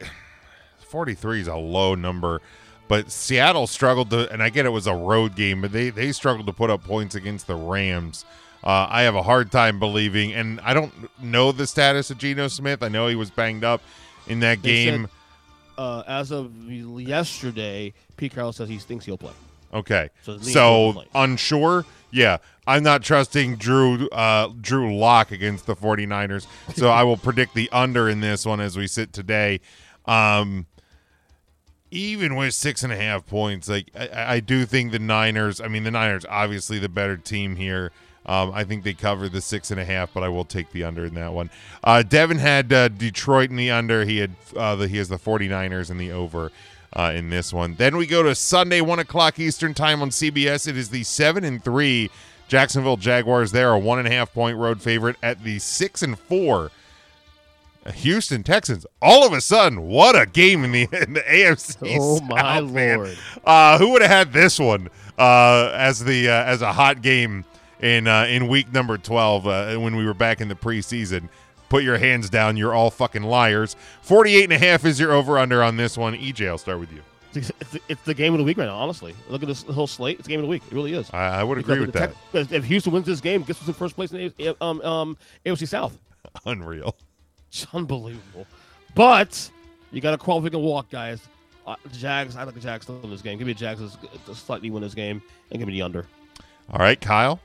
43 0.80 1.42
is 1.42 1.48
a 1.48 1.56
low 1.56 1.96
number, 1.96 2.42
but 2.88 3.12
Seattle 3.12 3.68
struggled 3.68 4.10
to, 4.12 4.32
and 4.32 4.42
I 4.44 4.50
get 4.50 4.66
it 4.66 4.70
was 4.70 4.88
a 4.88 4.96
road 4.96 5.36
game, 5.36 5.62
but 5.62 5.72
they 5.72 5.90
they 5.90 6.12
struggled 6.12 6.48
to 6.48 6.54
put 6.54 6.70
up 6.70 6.84
points 6.84 7.16
against 7.16 7.48
the 7.48 7.56
Rams. 7.56 8.26
Uh, 8.64 8.88
I 8.90 9.02
have 9.02 9.16
a 9.16 9.24
hard 9.24 9.52
time 9.52 9.78
believing, 9.80 10.34
and 10.34 10.60
I 10.62 10.74
don't 10.74 10.94
know 11.22 11.52
the 11.52 11.68
status 11.68 12.10
of 12.12 12.18
Geno 12.18 12.48
Smith. 12.48 12.82
I 12.82 12.88
know 12.88 13.08
he 13.08 13.16
was 13.16 13.30
banged 13.30 13.64
up 13.66 13.82
in 14.28 14.40
that 14.40 14.62
They 14.62 14.86
game. 14.86 15.02
said, 15.04 15.10
uh, 15.84 16.04
as 16.08 16.32
of 16.32 16.54
yesterday, 16.72 17.94
Pete 18.18 18.34
Carroll 18.34 18.54
says 18.54 18.70
he 18.70 18.78
thinks 18.78 19.06
he'll 19.06 19.18
play. 19.18 19.34
Okay. 19.74 20.10
So 20.22 20.38
So, 20.38 21.04
unsure? 21.16 21.84
Yeah. 22.12 22.38
I'm 22.68 22.84
not 22.84 23.02
trusting 23.02 23.56
Drew 23.56 24.08
uh 24.10 24.50
Drew 24.62 24.96
Lock 24.96 25.32
against 25.32 25.66
the 25.66 25.76
49ers. 25.76 26.46
So 26.76 26.90
I 26.90 27.04
will 27.04 27.18
predict 27.18 27.56
the 27.56 27.70
under 27.72 28.08
in 28.08 28.20
this 28.22 28.46
one 28.46 28.60
as 28.62 28.78
we 28.78 28.86
sit 28.88 29.12
today. 29.14 29.60
Um 30.06 30.68
even 31.94 32.36
with 32.36 32.54
six 32.54 32.84
and 32.84 32.92
a 32.92 32.96
half 32.96 33.26
points, 33.28 33.70
like 33.70 33.90
I, 33.96 34.36
I 34.36 34.40
do 34.40 34.66
think 34.66 34.92
the 34.92 35.00
Niners, 35.00 35.62
I 35.62 35.68
mean 35.68 35.84
the 35.84 35.92
Niners 35.92 36.26
obviously 36.28 36.80
the 36.80 36.90
better 36.90 37.18
team 37.18 37.56
here. 37.56 37.92
Um, 38.26 38.52
I 38.54 38.64
think 38.64 38.84
they 38.84 38.94
cover 38.94 39.28
the 39.28 39.42
six 39.42 39.70
and 39.70 39.80
a 39.80 39.86
half, 39.86 40.14
but 40.14 40.24
I 40.24 40.30
will 40.30 40.46
take 40.46 40.72
the 40.72 40.86
under 40.86 41.06
in 41.06 41.14
that 41.16 41.34
one. 41.34 41.50
Uh, 41.84 42.04
Devin 42.04 42.40
had 42.40 42.72
uh, 42.72 42.88
Detroit 42.88 43.50
in 43.50 43.58
the 43.58 43.70
under. 43.70 44.06
He 44.06 44.20
had 44.20 44.32
uh, 44.56 44.78
the, 44.78 44.88
he 44.88 44.98
has 44.98 45.10
the 45.10 45.18
49ers 45.18 45.92
in 45.92 45.98
the 45.98 46.12
over 46.12 46.52
uh, 46.94 47.12
in 47.14 47.30
this 47.30 47.52
one. 47.52 47.76
Then 47.76 47.98
we 47.98 48.08
go 48.08 48.24
to 48.24 48.34
Sunday, 48.34 48.80
one 48.80 49.00
o'clock 49.00 49.40
Eastern 49.40 49.74
time 49.74 50.02
on 50.02 50.10
CBS. 50.10 50.68
It 50.68 50.78
is 50.78 50.90
the 50.90 51.04
seven 51.04 51.44
and 51.44 51.62
three 51.62 52.10
Jacksonville 52.48 52.98
Jaguars. 52.98 53.52
They're 53.52 53.74
a 53.74 53.80
one 53.80 54.00
and 54.00 54.08
a 54.08 54.12
half 54.12 54.34
point 54.34 54.58
road 54.58 54.82
favorite 54.82 55.18
at 55.22 55.44
the 55.44 55.60
six 55.60 56.02
and 56.02 56.18
four 56.18 56.72
Houston 57.92 58.44
Texans. 58.44 58.86
All 59.02 59.26
of 59.26 59.34
a 59.34 59.42
sudden, 59.42 59.82
what 59.88 60.20
a 60.20 60.26
game 60.26 60.64
in 60.64 60.72
the 60.72 60.84
in 60.92 61.14
the 61.14 61.22
AFC. 61.22 61.78
Oh 62.00 62.22
my 62.22 62.60
South, 62.60 62.72
man. 62.72 62.98
lord! 63.00 63.18
Uh, 63.44 63.78
who 63.78 63.90
would 63.92 64.02
have 64.02 64.12
had 64.12 64.34
this 64.34 64.60
one 64.60 64.90
uh, 65.18 65.72
as 65.74 66.04
the 66.04 66.30
uh, 66.30 66.44
as 66.46 66.62
a 66.62 66.72
hot 66.72 67.02
game 67.02 67.46
in 67.82 68.08
uh, 68.08 68.26
in 68.30 68.48
week 68.48 68.72
number 68.72 68.98
twelve 68.98 69.46
uh, 69.48 69.76
when 69.78 69.96
we 69.96 70.06
were 70.06 70.14
back 70.14 70.40
in 70.42 70.48
the 70.48 70.56
preseason? 70.56 71.30
Put 71.70 71.84
your 71.84 71.98
hands 71.98 72.30
down. 72.30 72.56
You're 72.56 72.74
all 72.76 72.92
fucking 72.92 73.24
liars. 73.24 73.76
48 74.04 74.44
and 74.44 74.54
a 74.54 74.60
half 74.60 74.86
is 74.86 75.00
your 75.00 75.12
over 75.12 75.40
under 75.40 75.64
on 75.64 75.76
this 75.76 75.98
one. 75.98 76.14
EJ, 76.14 76.48
I'll 76.48 76.60
start 76.60 76.80
with 76.80 76.92
you. 76.94 77.02
It's, 77.34 77.50
it's, 77.60 77.72
the- 77.72 77.82
it's 77.90 78.02
the 78.04 78.14
game 78.14 78.32
of 78.36 78.38
the 78.38 78.44
week 78.44 78.58
right 78.60 78.68
now. 78.68 78.76
Honestly, 78.76 79.16
look 79.28 79.42
at 79.42 79.48
this 79.48 79.64
whole 79.64 79.88
slate. 79.88 80.20
It's 80.20 80.28
the 80.28 80.34
game 80.34 80.40
of 80.40 80.44
the 80.44 80.50
week. 80.50 80.62
It 80.70 80.76
really 80.76 80.94
is. 80.94 81.10
I, 81.12 81.40
I 81.40 81.44
would 81.44 81.56
Because 81.56 81.72
agree 81.72 81.86
with 81.88 81.96
that. 81.96 82.14
Because 82.32 82.52
if 82.52 82.64
Houston 82.66 82.94
wins 82.94 83.08
this 83.08 83.22
game, 83.22 83.42
guess 83.42 83.58
who's 83.58 83.68
in 83.68 83.74
first 83.74 83.96
place 83.96 84.12
in 84.12 84.32
the 84.38 84.56
um, 84.64 84.82
um, 84.82 85.18
AFC 85.48 85.68
South? 85.68 85.98
Unreal. 86.46 86.96
It's 87.54 87.68
unbelievable. 87.72 88.48
But 88.96 89.50
you 89.92 90.02
got 90.02 90.12
to 90.12 90.18
crawl 90.18 90.44
if 90.44 90.54
walk, 90.54 90.90
guys. 90.90 91.22
Uh, 91.68 91.76
Jags. 91.92 92.36
I 92.36 92.44
like 92.44 92.56
the 92.56 92.60
Jags 92.60 92.88
to 92.88 92.94
win 92.94 93.12
this 93.12 93.22
game. 93.22 93.38
Give 93.38 93.46
me 93.46 93.54
the 93.54 93.60
Jags 93.60 93.80
to- 93.80 94.08
to 94.26 94.36
slightly 94.36 94.72
win 94.72 94.82
this 94.82 94.96
game 94.96 95.22
and 95.52 95.60
give 95.60 95.68
me 95.68 95.74
the 95.74 95.84
under. 95.84 96.08
All 96.72 96.80
right, 96.80 97.00
Kyle. 97.00 97.40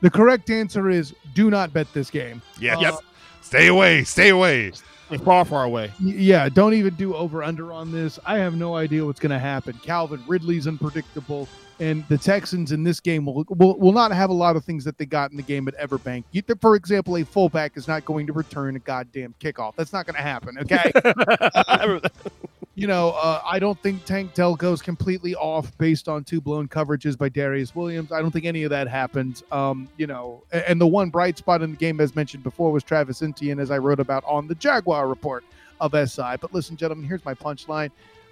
The 0.00 0.10
correct 0.10 0.48
answer 0.50 0.88
is 0.88 1.12
do 1.34 1.50
not 1.50 1.72
bet 1.72 1.92
this 1.92 2.10
game. 2.10 2.40
Yeah. 2.60 2.76
Uh, 2.76 2.80
yep. 2.80 2.94
Stay 3.42 3.66
away. 3.66 4.04
Stay 4.04 4.28
away. 4.28 4.72
They're 5.10 5.18
far, 5.18 5.44
far 5.44 5.64
away. 5.64 5.90
Yeah, 6.00 6.48
don't 6.48 6.74
even 6.74 6.94
do 6.94 7.14
over 7.14 7.42
under 7.42 7.72
on 7.72 7.90
this. 7.90 8.18
I 8.26 8.38
have 8.38 8.54
no 8.54 8.76
idea 8.76 9.04
what's 9.04 9.18
going 9.20 9.30
to 9.32 9.38
happen. 9.38 9.72
Calvin 9.82 10.22
Ridley's 10.28 10.66
unpredictable, 10.68 11.48
and 11.80 12.06
the 12.08 12.18
Texans 12.18 12.72
in 12.72 12.82
this 12.82 13.00
game 13.00 13.24
will, 13.24 13.44
will 13.48 13.78
will 13.78 13.92
not 13.92 14.10
have 14.12 14.30
a 14.30 14.34
lot 14.34 14.56
of 14.56 14.64
things 14.64 14.84
that 14.84 14.98
they 14.98 15.06
got 15.06 15.30
in 15.30 15.36
the 15.36 15.42
game 15.42 15.68
at 15.68 15.76
Everbank. 15.78 16.24
You, 16.32 16.42
for 16.60 16.74
example, 16.74 17.16
a 17.16 17.24
fullback 17.24 17.76
is 17.76 17.86
not 17.86 18.04
going 18.04 18.26
to 18.26 18.32
return 18.32 18.76
a 18.76 18.80
goddamn 18.80 19.34
kickoff. 19.40 19.74
That's 19.76 19.92
not 19.92 20.06
going 20.06 20.16
to 20.16 20.22
happen. 20.22 20.58
Okay. 20.58 20.90
you 22.74 22.86
know, 22.86 23.10
uh, 23.10 23.40
I 23.44 23.58
don't 23.58 23.80
think 23.82 24.04
Tank 24.04 24.34
Dell 24.34 24.54
goes 24.54 24.82
completely 24.82 25.34
off 25.34 25.76
based 25.78 26.08
on 26.08 26.24
two 26.24 26.40
blown 26.40 26.68
coverages 26.68 27.16
by 27.16 27.28
Darious 27.28 27.74
Williams. 27.74 28.12
I 28.12 28.20
don't 28.22 28.30
think 28.30 28.44
any 28.44 28.64
of 28.64 28.70
that 28.70 28.88
happens. 28.88 29.42
Um, 29.50 29.88
you 29.96 30.06
know, 30.06 30.42
a- 30.52 30.68
and 30.68 30.80
the 30.80 30.86
one 30.86 31.10
bright 31.10 31.38
spot 31.38 31.62
in 31.62 31.72
the 31.72 31.76
game, 31.76 32.00
as 32.00 32.14
mentioned 32.14 32.42
before, 32.42 32.70
was 32.72 32.82
Travis 32.82 33.22
Etienne, 33.22 33.58
as 33.60 33.70
I 33.70 33.78
wrote 33.78 34.00
about 34.00 34.24
on 34.26 34.46
the 34.46 34.54
Jaguar 34.54 35.08
report 35.08 35.44
of 35.80 35.92
SI. 35.92 36.36
But 36.40 36.52
listen, 36.52 36.76
gentlemen, 36.76 37.06
here's 37.06 37.24
my 37.24 37.34
punchline. 37.34 37.90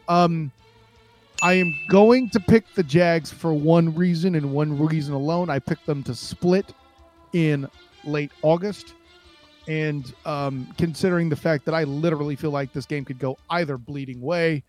Um, 0.08 0.50
I 1.42 1.54
am 1.54 1.78
going 1.88 2.30
to 2.30 2.40
pick 2.40 2.72
the 2.74 2.82
Jags 2.82 3.32
for 3.32 3.52
one 3.52 3.94
reason 3.94 4.34
and 4.34 4.52
one 4.52 4.78
reason 4.78 5.14
alone. 5.14 5.50
I 5.50 5.58
picked 5.58 5.86
them 5.86 6.02
to 6.04 6.14
split 6.14 6.72
in 7.32 7.68
late 8.04 8.32
August. 8.42 8.94
And 9.68 10.12
um, 10.24 10.72
considering 10.78 11.28
the 11.28 11.36
fact 11.36 11.64
that 11.66 11.74
I 11.74 11.84
literally 11.84 12.36
feel 12.36 12.52
like 12.52 12.72
this 12.72 12.86
game 12.86 13.04
could 13.04 13.18
go 13.18 13.36
either 13.50 13.76
bleeding 13.76 14.20
way, 14.20 14.62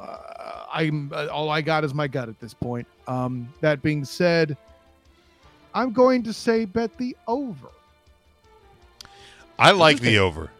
uh, 0.00 0.64
I'm 0.72 1.10
uh, 1.14 1.26
all 1.28 1.50
I 1.50 1.62
got 1.62 1.84
is 1.84 1.94
my 1.94 2.08
gut 2.08 2.28
at 2.28 2.38
this 2.40 2.52
point. 2.52 2.86
Um, 3.06 3.52
that 3.60 3.80
being 3.82 4.04
said, 4.04 4.56
I'm 5.74 5.92
going 5.92 6.22
to 6.24 6.32
say 6.32 6.64
bet 6.64 6.96
the 6.98 7.16
over. 7.26 7.68
I 9.58 9.70
like 9.70 10.00
the 10.00 10.18
over. 10.20 10.50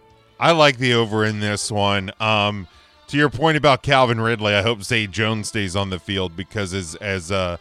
I 0.40 0.52
like 0.52 0.78
the 0.78 0.94
over 0.94 1.24
in 1.24 1.40
this 1.40 1.70
one. 1.70 2.12
Um, 2.20 2.68
to 3.08 3.16
your 3.16 3.30
point 3.30 3.56
about 3.56 3.82
Calvin 3.82 4.20
Ridley, 4.20 4.54
I 4.54 4.62
hope 4.62 4.82
Zay 4.82 5.06
Jones 5.06 5.48
stays 5.48 5.74
on 5.74 5.90
the 5.90 5.98
field 5.98 6.36
because 6.36 6.72
as 6.72 6.94
as 6.96 7.32
uh, 7.32 7.56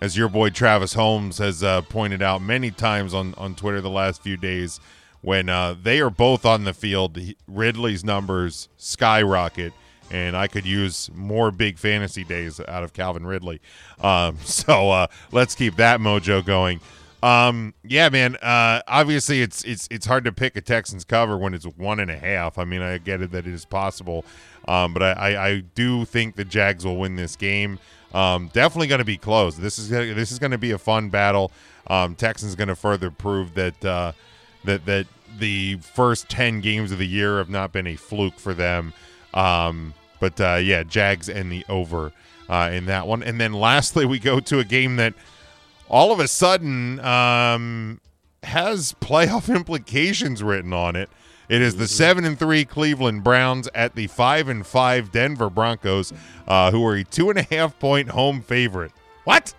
as 0.00 0.16
your 0.16 0.28
boy 0.28 0.50
Travis 0.50 0.94
Holmes 0.94 1.38
has 1.38 1.62
uh, 1.62 1.82
pointed 1.82 2.22
out 2.22 2.40
many 2.40 2.70
times 2.70 3.12
on 3.12 3.34
on 3.34 3.54
Twitter 3.54 3.80
the 3.80 3.90
last 3.90 4.22
few 4.22 4.36
days, 4.36 4.80
when 5.20 5.48
uh, 5.48 5.74
they 5.80 6.00
are 6.00 6.10
both 6.10 6.44
on 6.46 6.64
the 6.64 6.72
field, 6.74 7.18
Ridley's 7.46 8.04
numbers 8.04 8.68
skyrocket. 8.76 9.72
And 10.10 10.36
I 10.36 10.48
could 10.48 10.66
use 10.66 11.10
more 11.14 11.50
big 11.50 11.78
fantasy 11.78 12.24
days 12.24 12.60
out 12.60 12.84
of 12.84 12.92
Calvin 12.92 13.26
Ridley. 13.26 13.62
Um, 13.98 14.36
so 14.44 14.90
uh, 14.90 15.06
let's 15.32 15.54
keep 15.54 15.76
that 15.76 15.98
mojo 15.98 16.44
going. 16.44 16.80
Um, 17.24 17.72
yeah, 17.82 18.10
man. 18.10 18.36
Uh, 18.36 18.82
obviously, 18.86 19.40
it's 19.40 19.64
it's 19.64 19.88
it's 19.90 20.04
hard 20.04 20.24
to 20.24 20.32
pick 20.32 20.56
a 20.56 20.60
Texans 20.60 21.06
cover 21.06 21.38
when 21.38 21.54
it's 21.54 21.64
one 21.64 21.98
and 21.98 22.10
a 22.10 22.18
half. 22.18 22.58
I 22.58 22.64
mean, 22.64 22.82
I 22.82 22.98
get 22.98 23.22
it 23.22 23.30
that 23.30 23.46
it 23.46 23.52
is 23.54 23.64
possible, 23.64 24.26
um, 24.66 24.94
but 24.94 25.02
I, 25.02 25.48
I, 25.48 25.60
do 25.60 26.04
think 26.04 26.36
the 26.36 26.44
Jags 26.44 26.84
will 26.84 26.96
win 26.96 27.16
this 27.16 27.36
game. 27.36 27.78
Um, 28.14 28.48
definitely 28.52 28.86
going 28.86 29.00
to 29.00 29.04
be 29.04 29.18
close. 29.18 29.56
This 29.56 29.78
is 29.78 29.90
gonna, 29.90 30.14
this 30.14 30.32
is 30.32 30.38
going 30.38 30.52
to 30.52 30.58
be 30.58 30.70
a 30.70 30.78
fun 30.78 31.10
battle. 31.10 31.52
Um, 31.86 32.14
Texans 32.14 32.54
going 32.54 32.68
to 32.68 32.76
further 32.76 33.10
prove 33.10 33.54
that 33.54 33.84
uh, 33.84 34.12
that 34.64 34.86
that 34.86 35.06
the 35.38 35.76
first 35.76 36.28
ten 36.28 36.60
games 36.60 36.92
of 36.92 36.98
the 36.98 37.06
year 37.06 37.38
have 37.38 37.50
not 37.50 37.72
been 37.72 37.86
a 37.86 37.96
fluke 37.96 38.38
for 38.38 38.54
them. 38.54 38.92
Um, 39.34 39.94
but 40.20 40.40
uh, 40.40 40.54
yeah, 40.62 40.84
Jags 40.84 41.28
and 41.28 41.50
the 41.50 41.64
over 41.68 42.12
uh, 42.48 42.70
in 42.72 42.86
that 42.86 43.06
one. 43.06 43.22
And 43.22 43.40
then 43.40 43.52
lastly, 43.52 44.06
we 44.06 44.18
go 44.18 44.40
to 44.40 44.58
a 44.58 44.64
game 44.64 44.96
that 44.96 45.14
all 45.88 46.12
of 46.12 46.20
a 46.20 46.28
sudden 46.28 47.00
um, 47.00 48.00
has 48.42 48.94
playoff 49.00 49.54
implications 49.54 50.42
written 50.42 50.72
on 50.72 50.96
it. 50.96 51.10
It 51.48 51.60
is 51.60 51.76
the 51.76 51.86
seven 51.86 52.24
and 52.24 52.38
three 52.38 52.64
Cleveland 52.64 53.22
Browns 53.22 53.68
at 53.74 53.94
the 53.94 54.06
five 54.06 54.48
and 54.48 54.66
five 54.66 55.12
Denver 55.12 55.50
Broncos, 55.50 56.12
uh, 56.48 56.70
who 56.70 56.84
are 56.86 56.94
a 56.94 57.04
two 57.04 57.30
and 57.30 57.38
a 57.38 57.42
half 57.42 57.78
point 57.78 58.08
home 58.10 58.40
favorite. 58.40 58.92
What? 59.24 59.54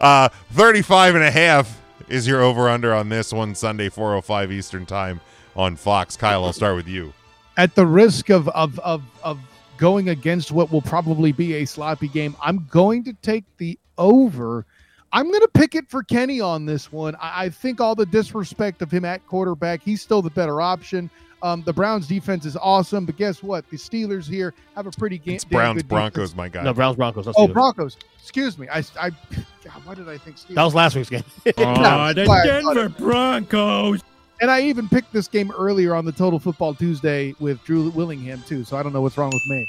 Uh, 0.00 0.28
35 0.52 1.14
and 1.16 1.24
a 1.24 1.30
half 1.30 1.80
is 2.08 2.26
your 2.26 2.42
over 2.42 2.68
under 2.68 2.94
on 2.94 3.08
this 3.08 3.32
one 3.32 3.54
Sunday, 3.54 3.88
405 3.88 4.52
Eastern 4.52 4.86
time 4.86 5.20
on 5.56 5.76
Fox. 5.76 6.16
Kyle, 6.16 6.44
I'll 6.44 6.52
start 6.52 6.76
with 6.76 6.88
you. 6.88 7.12
At 7.56 7.74
the 7.74 7.86
risk 7.86 8.30
of 8.30 8.48
of 8.50 8.78
of 8.80 9.02
of 9.22 9.38
going 9.76 10.08
against 10.10 10.52
what 10.52 10.70
will 10.70 10.82
probably 10.82 11.32
be 11.32 11.54
a 11.54 11.64
sloppy 11.64 12.08
game, 12.08 12.36
I'm 12.42 12.66
going 12.70 13.04
to 13.04 13.12
take 13.14 13.44
the 13.56 13.78
over. 13.96 14.66
I'm 15.12 15.28
going 15.28 15.40
to 15.40 15.48
pick 15.48 15.74
it 15.74 15.88
for 15.88 16.02
Kenny 16.02 16.40
on 16.40 16.66
this 16.66 16.92
one. 16.92 17.14
I, 17.16 17.44
I 17.44 17.48
think 17.50 17.80
all 17.80 17.94
the 17.94 18.06
disrespect 18.06 18.82
of 18.82 18.90
him 18.90 19.04
at 19.04 19.26
quarterback, 19.26 19.82
he's 19.82 20.02
still 20.02 20.22
the 20.22 20.30
better 20.30 20.60
option. 20.60 21.10
Um, 21.40 21.62
the 21.62 21.72
Browns 21.72 22.08
defense 22.08 22.44
is 22.44 22.56
awesome, 22.56 23.06
but 23.06 23.16
guess 23.16 23.42
what? 23.42 23.68
The 23.70 23.76
Steelers 23.76 24.26
here 24.28 24.54
have 24.74 24.86
a 24.86 24.90
pretty 24.90 25.18
game. 25.18 25.36
It's 25.36 25.44
Browns 25.44 25.82
Broncos, 25.84 26.34
my 26.34 26.48
guy. 26.48 26.62
No, 26.64 26.74
Browns 26.74 26.96
Broncos. 26.96 27.28
Oh, 27.28 27.32
Steelers. 27.32 27.52
Broncos. 27.52 27.96
Excuse 28.20 28.58
me. 28.58 28.68
I, 28.68 28.78
I, 29.00 29.10
God, 29.10 29.84
why 29.84 29.94
did 29.94 30.08
I 30.08 30.18
think 30.18 30.36
Steelers? 30.36 30.54
That 30.56 30.64
was 30.64 30.74
last 30.74 30.96
week's 30.96 31.08
game. 31.10 31.22
Yeah, 31.56 32.12
the 32.12 32.24
why 32.26 32.40
I 32.42 32.46
Denver 32.46 32.74
thought 32.74 32.76
it- 32.76 32.98
Broncos. 32.98 34.02
And 34.40 34.50
I 34.52 34.62
even 34.62 34.88
picked 34.88 35.12
this 35.12 35.26
game 35.26 35.50
earlier 35.56 35.94
on 35.96 36.04
the 36.04 36.12
Total 36.12 36.38
Football 36.38 36.74
Tuesday 36.74 37.34
with 37.40 37.62
Drew 37.64 37.90
Willingham 37.90 38.42
too. 38.46 38.62
So 38.64 38.76
I 38.76 38.82
don't 38.84 38.92
know 38.92 39.00
what's 39.00 39.16
wrong 39.18 39.30
with 39.30 39.46
me. 39.48 39.68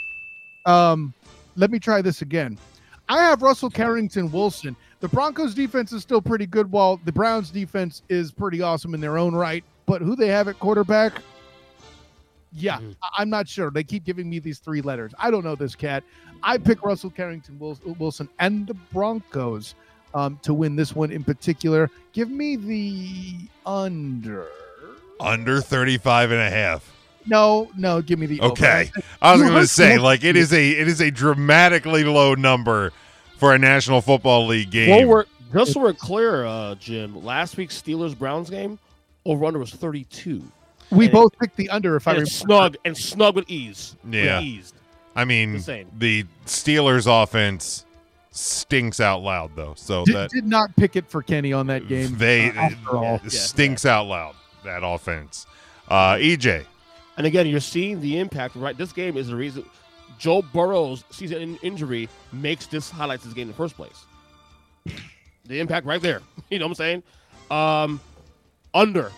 Um, 0.66 1.14
let 1.56 1.72
me 1.72 1.80
try 1.80 2.02
this 2.04 2.22
again. 2.22 2.58
I 3.10 3.18
have 3.24 3.42
Russell 3.42 3.70
Carrington 3.70 4.32
Wilson. 4.32 4.76
The 5.00 5.08
Broncos 5.08 5.54
defense 5.56 5.92
is 5.92 6.02
still 6.04 6.22
pretty 6.22 6.46
good, 6.46 6.72
while 6.72 7.00
the 7.06 7.12
Browns 7.12 7.50
defense 7.50 8.04
is 8.10 8.32
pretty 8.32 8.62
awesome 8.62 8.94
in 8.94 9.02
their 9.02 9.18
own 9.18 9.34
right. 9.34 9.64
But 9.86 10.02
who 10.02 10.16
they 10.16 10.28
have 10.28 10.48
at 10.48 10.60
quarterback? 10.60 11.14
Yeah, 12.52 12.78
Mhm. 12.80 12.96
I- 13.04 13.10
I'm 13.22 13.30
not 13.30 13.48
sure. 13.48 13.70
They 13.72 13.84
keep 13.84 14.04
giving 14.06 14.30
me 14.30 14.40
these 14.40 14.60
three 14.60 14.82
letters. 14.82 15.14
I 15.20 15.32
don't 15.32 15.44
know 15.44 15.56
this 15.56 15.76
cat. 15.76 16.04
I 16.44 16.58
pick 16.58 16.84
Russell 16.84 17.10
Carrington 17.10 17.58
Wil- 17.60 17.80
Wilson 18.00 18.30
and 18.40 18.68
the 18.68 18.74
Broncos 18.94 19.76
um, 20.14 20.40
to 20.42 20.54
win 20.56 20.76
this 20.76 20.96
one 20.96 21.12
in 21.12 21.24
particular. 21.24 21.90
Give 22.14 22.30
me 22.32 22.56
the 22.56 23.36
under. 23.66 24.48
Under 25.20 25.62
35 25.62 26.32
and 26.32 26.40
a 26.42 26.50
half. 26.50 26.92
No, 27.26 27.70
no, 27.78 28.02
give 28.02 28.20
me 28.20 28.26
the 28.26 28.40
over. 28.42 28.52
Okay. 28.54 28.92
I 29.22 29.34
was 29.34 29.42
going 29.42 29.54
to 29.54 29.68
say 29.68 29.98
like 29.98 30.24
it 30.24 30.36
is 30.36 30.52
a 30.54 30.70
it 30.72 30.88
is 30.88 31.02
a 31.02 31.12
dramatically 31.12 32.04
low 32.04 32.34
number 32.36 32.92
for 33.38 33.54
a 33.54 33.60
National 33.60 34.02
Football 34.02 34.48
League 34.48 34.72
game. 34.72 34.90
Well, 34.90 35.08
we're, 35.08 35.26
just 35.54 35.74
so 35.74 35.80
we're 35.82 35.94
clear, 35.94 36.46
uh, 36.46 36.76
Jim, 36.76 37.24
last 37.24 37.58
week's 37.58 37.80
Steelers 37.82 38.18
Browns 38.18 38.50
game, 38.50 38.78
over 39.26 39.46
under 39.46 39.60
was 39.60 39.72
32. 39.72 40.44
We 40.92 41.06
And 41.06 41.14
both 41.14 41.38
picked 41.40 41.56
the 41.56 41.70
under. 41.70 41.96
If 41.96 42.08
I 42.08 42.12
And 42.12 42.18
remember. 42.20 42.30
snug 42.32 42.78
and 42.86 42.98
snug 42.98 43.36
with 43.36 43.50
ease. 43.50 43.96
With 44.04 44.14
Yeah. 44.16 44.42
ease. 44.42 44.74
I 45.16 45.26
mean, 45.26 45.56
Insane. 45.56 45.88
the 45.98 46.26
Steelers 46.46 47.06
offense 47.24 47.86
stinks 48.32 49.00
out 49.00 49.22
loud 49.22 49.52
though. 49.56 49.74
So 49.76 50.06
Did, 50.06 50.16
that 50.16 50.30
did 50.32 50.46
not 50.46 50.76
pick 50.76 50.96
it 50.96 51.10
for 51.10 51.22
Kenny 51.24 51.52
on 51.52 51.68
that 51.68 51.88
game. 51.88 52.16
they 52.18 52.50
uh, 52.52 52.54
after 52.54 52.98
all. 52.98 53.20
it 53.24 53.32
stinks 53.32 53.86
out 53.86 54.08
loud 54.08 54.36
that 54.64 54.82
offense. 54.84 55.46
Uh, 55.88 56.14
EJ, 56.16 56.66
And 57.20 57.28
again, 57.28 57.48
you're 57.48 57.60
seeing 57.60 58.00
the 58.00 58.18
impact, 58.18 58.56
right? 58.56 58.78
This 58.78 58.94
game 58.94 59.18
is 59.18 59.28
the 59.28 59.36
reason 59.36 59.66
Joe 60.18 60.42
Burrow's 60.42 61.04
season 61.12 61.42
in- 61.42 61.58
injury 61.58 62.08
makes 62.32 62.66
this 62.66 62.90
highlights 62.90 63.26
this 63.26 63.34
game 63.34 63.44
in 63.44 63.48
the 63.50 63.54
first 63.54 63.76
place. 63.76 64.06
The 65.46 65.60
impact 65.60 65.86
right 65.86 66.02
there. 66.02 66.22
You 66.50 66.58
know 66.58 66.66
what 66.66 66.72
I'm 66.72 66.76
saying? 66.76 67.04
Um, 67.52 68.00
under 68.74 69.12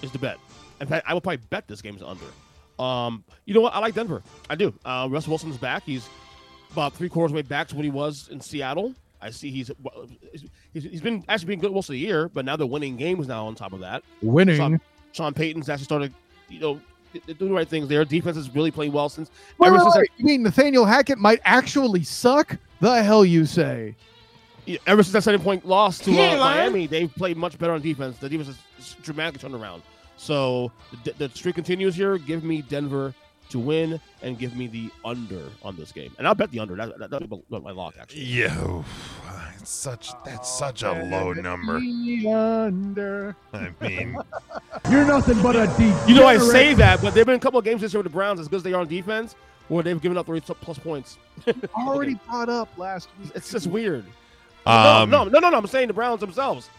is 0.00 0.12
the 0.12 0.18
bet. 0.18 0.38
In 0.80 0.86
fact, 0.86 1.04
I 1.06 1.12
would 1.12 1.22
probably 1.22 1.44
bet 1.50 1.68
this 1.68 1.82
game 1.82 1.96
is 1.96 2.02
under. 2.02 2.24
Um, 2.82 3.22
you 3.44 3.52
know 3.52 3.60
what? 3.60 3.74
I 3.74 3.80
like 3.80 3.94
Denver. 3.94 4.22
I 4.48 4.54
do. 4.54 4.72
Uh, 4.84 5.08
Russell 5.10 5.32
Wilson's 5.32 5.58
back. 5.58 5.82
He's 5.84 6.08
about 6.72 6.94
three 6.94 7.10
quarters 7.10 7.34
way 7.34 7.42
back 7.42 7.68
to 7.68 7.74
what 7.76 7.84
he 7.84 7.90
was 7.90 8.28
in 8.28 8.40
Seattle. 8.40 8.94
I 9.20 9.30
see 9.30 9.50
he's 9.50 9.70
he's, 10.72 10.84
he's 10.84 11.00
been 11.02 11.22
actually 11.28 11.48
been 11.48 11.60
good 11.60 11.72
most 11.72 11.90
of 11.90 11.94
the 11.94 11.98
year, 11.98 12.28
but 12.28 12.44
now 12.46 12.56
they're 12.56 12.66
winning 12.66 12.96
games 12.96 13.26
now 13.28 13.46
on 13.46 13.54
top 13.54 13.72
of 13.72 13.80
that. 13.80 14.02
Winning. 14.22 14.56
Sean, 14.56 14.80
Sean 15.12 15.34
Payton's 15.34 15.68
actually 15.68 15.84
started, 15.84 16.14
you 16.48 16.60
know, 16.60 16.80
they're 17.26 17.34
doing 17.34 17.50
the 17.50 17.56
right 17.56 17.68
things 17.68 17.88
there. 17.88 18.04
Defense 18.04 18.36
is 18.36 18.54
really 18.54 18.70
playing 18.70 18.92
well 18.92 19.08
since 19.08 19.30
Wait, 19.58 19.68
ever 19.68 19.76
wait, 19.76 19.82
since 19.82 19.96
wait. 19.96 20.10
You 20.16 20.24
mean 20.24 20.42
Nathaniel 20.42 20.84
Hackett 20.84 21.18
might 21.18 21.40
actually 21.44 22.04
suck? 22.04 22.56
The 22.80 23.02
hell 23.02 23.24
you 23.24 23.46
say? 23.46 23.94
yeah, 24.66 24.78
ever 24.86 25.02
since 25.02 25.12
that 25.12 25.24
seven 25.24 25.40
point 25.40 25.66
loss 25.66 25.98
to 26.00 26.10
uh. 26.12 26.36
Miami, 26.36 26.86
they've 26.86 27.12
played 27.14 27.36
much 27.36 27.58
better 27.58 27.72
on 27.72 27.82
defense. 27.82 28.18
The 28.18 28.28
defense 28.28 28.56
is 28.78 28.96
dramatically 29.02 29.40
turned 29.40 29.54
around. 29.60 29.82
So 30.16 30.72
the, 31.04 31.12
the 31.12 31.28
streak 31.30 31.54
continues 31.54 31.94
here. 31.94 32.18
Give 32.18 32.44
me 32.44 32.62
Denver 32.62 33.14
to 33.50 33.58
win 33.58 34.00
and 34.22 34.38
give 34.38 34.56
me 34.56 34.66
the 34.66 34.90
under 35.04 35.42
on 35.62 35.76
this 35.76 35.92
game, 35.92 36.12
and 36.18 36.26
I'll 36.26 36.34
bet 36.34 36.50
the 36.50 36.60
under. 36.60 36.76
That, 36.76 36.98
that, 36.98 37.10
that'll 37.10 37.28
be 37.28 37.42
my 37.50 37.72
lock 37.72 37.94
actually. 38.00 38.22
yeah, 38.22 38.58
oof, 38.64 38.86
it's 39.26 39.33
such 39.64 40.10
that's 40.24 40.48
such 40.48 40.82
a 40.82 40.92
low 40.92 41.32
number. 41.32 41.76
Under. 41.76 43.36
I 43.52 43.70
mean, 43.80 44.16
You're 44.90 45.04
nothing 45.04 45.40
but 45.42 45.56
a 45.56 45.66
deep. 45.78 45.94
You 46.06 46.14
know, 46.14 46.26
I 46.26 46.38
say 46.38 46.74
that, 46.74 47.00
but 47.02 47.14
there've 47.14 47.26
been 47.26 47.36
a 47.36 47.40
couple 47.40 47.58
of 47.58 47.64
games 47.64 47.80
this 47.80 47.92
year 47.92 48.00
with 48.02 48.10
the 48.10 48.16
Browns, 48.16 48.40
as 48.40 48.48
good 48.48 48.56
as 48.56 48.62
they 48.62 48.72
are 48.72 48.80
on 48.80 48.88
defense, 48.88 49.34
where 49.68 49.82
they've 49.82 50.00
given 50.00 50.18
up 50.18 50.26
three 50.26 50.40
plus 50.40 50.78
points. 50.78 51.18
Already 51.76 52.14
brought 52.26 52.48
up 52.48 52.68
last 52.78 53.08
week. 53.20 53.32
It's 53.34 53.50
just 53.50 53.66
weird. 53.66 54.04
um, 54.66 55.10
no, 55.10 55.24
no, 55.24 55.30
no, 55.30 55.38
no, 55.40 55.50
no. 55.50 55.58
I'm 55.58 55.66
saying 55.66 55.88
the 55.88 55.94
Browns 55.94 56.20
themselves. 56.20 56.70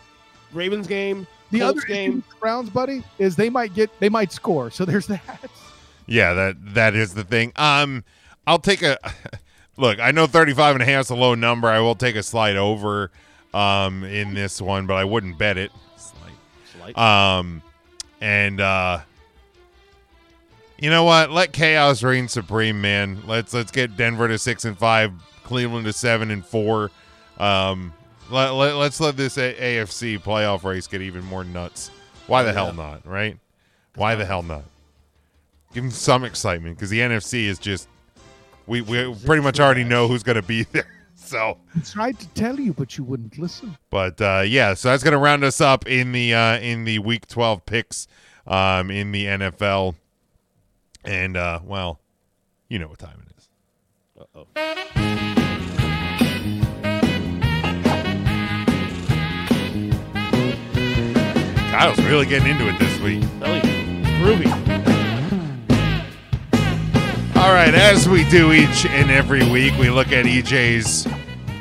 Ravens 0.53 0.87
game, 0.87 1.27
The 1.51 1.59
Colts 1.59 1.71
other 1.71 1.85
issue 1.85 1.93
game. 1.93 2.15
with 2.15 2.29
the 2.29 2.35
Browns, 2.39 2.69
buddy, 2.69 3.03
is 3.19 3.35
they 3.35 3.49
might 3.49 3.73
get 3.73 3.89
they 3.99 4.09
might 4.09 4.31
score. 4.31 4.71
So 4.71 4.85
there's 4.85 5.07
that. 5.07 5.49
Yeah, 6.07 6.33
that 6.33 6.73
that 6.75 6.95
is 6.95 7.13
the 7.13 7.23
thing. 7.23 7.51
Um, 7.55 8.03
I'll 8.47 8.59
take 8.59 8.81
a 8.83 8.97
look. 9.77 9.99
I 9.99 10.11
know 10.11 10.27
35 10.27 10.75
and 10.75 10.83
a 10.83 10.85
half 10.85 11.05
is 11.05 11.09
a 11.09 11.15
low 11.15 11.35
number. 11.35 11.67
I 11.67 11.79
will 11.79 11.95
take 11.95 12.15
a 12.15 12.23
slight 12.23 12.55
over 12.55 13.11
um 13.53 14.03
in 14.03 14.33
this 14.33 14.61
one, 14.61 14.85
but 14.85 14.95
I 14.95 15.03
wouldn't 15.03 15.37
bet 15.37 15.57
it. 15.57 15.71
Slight. 15.97 16.97
Um, 16.97 17.61
and 18.21 18.61
uh, 18.61 18.99
you 20.79 20.89
know 20.89 21.03
what? 21.03 21.31
Let 21.31 21.53
chaos 21.53 22.03
reign 22.03 22.27
supreme, 22.27 22.81
man. 22.81 23.23
Let's 23.25 23.53
let's 23.53 23.71
get 23.71 23.97
Denver 23.97 24.27
to 24.27 24.37
six 24.37 24.65
and 24.65 24.77
five, 24.77 25.13
Cleveland 25.43 25.85
to 25.85 25.93
seven 25.93 26.31
and 26.31 26.45
four. 26.45 26.91
Um, 27.39 27.93
let, 28.29 28.51
let, 28.51 28.75
let's 28.75 28.99
let 28.99 29.17
this 29.17 29.37
a- 29.37 29.53
AFC 29.53 30.19
playoff 30.19 30.63
race 30.63 30.87
get 30.87 31.01
even 31.01 31.23
more 31.25 31.43
nuts. 31.43 31.91
Why 32.27 32.43
the 32.43 32.53
hell 32.53 32.73
not? 32.73 33.05
Right? 33.05 33.37
Why 33.95 34.15
the 34.15 34.25
hell 34.25 34.41
not? 34.43 34.63
Give 35.73 35.83
them 35.83 35.91
some 35.91 36.23
excitement 36.23 36.77
because 36.77 36.89
the 36.89 36.99
NFC 36.99 37.45
is 37.45 37.59
just 37.59 37.87
we 38.67 38.81
we 38.81 39.13
pretty 39.25 39.41
much 39.41 39.59
already 39.59 39.83
know 39.83 40.07
who's 40.07 40.23
going 40.23 40.35
to 40.35 40.41
be 40.47 40.63
there. 40.71 40.87
So. 41.15 41.57
I 41.75 41.79
tried 41.79 42.19
to 42.19 42.27
tell 42.29 42.59
you, 42.59 42.73
but 42.73 42.97
you 42.97 43.03
wouldn't 43.03 43.37
listen. 43.37 43.77
But 43.89 44.21
uh, 44.21 44.43
yeah, 44.45 44.73
so 44.73 44.89
that's 44.89 45.03
going 45.03 45.13
to 45.13 45.17
round 45.17 45.43
us 45.43 45.59
up 45.61 45.87
in 45.87 46.11
the 46.11 46.33
uh, 46.33 46.59
in 46.59 46.83
the 46.83 46.99
Week 46.99 47.27
12 47.27 47.65
picks 47.65 48.07
um, 48.45 48.91
in 48.91 49.11
the 49.11 49.25
NFL. 49.25 49.95
And 51.03 51.37
uh, 51.37 51.59
well, 51.63 51.99
you 52.69 52.79
know 52.79 52.87
what 52.87 52.99
time 52.99 53.21
it 53.25 53.33
is. 53.37 53.49
Uh-oh. 54.21 55.55
Kyle's 61.71 61.99
really 62.05 62.25
getting 62.25 62.47
into 62.47 62.69
it 62.69 62.79
this 62.79 62.99
week. 63.01 63.21
Tell 63.39 63.55
you, 63.55 63.61
groovy. 64.23 64.94
All 67.45 67.53
right, 67.53 67.75
as 67.75 68.09
we 68.09 68.27
do 68.29 68.53
each 68.53 68.87
and 68.87 69.11
every 69.11 69.47
week, 69.47 69.77
we 69.77 69.91
look 69.91 70.07
at 70.07 70.25
EJ's 70.25 71.05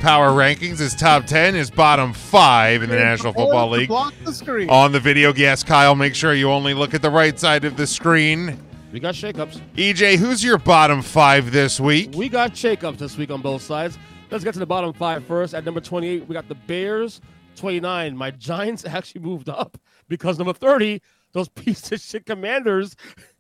power 0.01 0.31
rankings. 0.31 0.79
His 0.79 0.95
top 0.95 1.27
10, 1.27 1.53
his 1.53 1.71
bottom 1.71 2.15
five 2.15 2.83
in 2.83 2.89
the 2.89 2.97
National 2.97 3.35
Football 3.35 3.69
League. 3.69 3.89
Block 3.89 4.15
the 4.25 4.33
screen. 4.33 4.71
On 4.71 4.93
the 4.93 4.99
video, 4.99 5.35
yes, 5.35 5.63
Kyle, 5.63 5.95
make 5.95 6.15
sure 6.15 6.33
you 6.33 6.51
only 6.51 6.73
look 6.73 6.95
at 6.95 7.03
the 7.03 7.11
right 7.11 7.39
side 7.39 7.67
of 7.67 7.77
the 7.77 7.87
screen. 7.87 8.59
We 8.95 8.99
got 8.99 9.15
shakeups. 9.15 9.61
EJ, 9.77 10.17
who's 10.17 10.43
your 10.43 10.57
bottom 10.57 11.03
five 11.03 11.53
this 11.53 11.79
week? 11.79 12.13
We 12.15 12.31
got 12.31 12.53
shakeups 12.53 12.97
this 12.97 13.19
week 13.19 13.31
on 13.31 13.43
both 13.43 13.61
sides. 13.61 13.99
Let's 14.31 14.43
get 14.43 14.55
to 14.55 14.61
the 14.61 14.67
bottom 14.67 14.95
five 14.95 15.23
first. 15.27 15.53
At 15.53 15.67
number 15.67 15.83
28, 15.83 16.27
we 16.27 16.33
got 16.33 16.49
the 16.49 16.55
Bears. 16.55 17.21
29, 17.57 18.17
my 18.17 18.31
Giants 18.31 18.85
actually 18.87 19.21
moved 19.21 19.51
up 19.51 19.77
because 20.09 20.39
number 20.39 20.55
30, 20.55 21.03
those 21.33 21.49
piece 21.55 21.93
of 21.93 22.01
shit 22.01 22.25
commanders. 22.25 22.97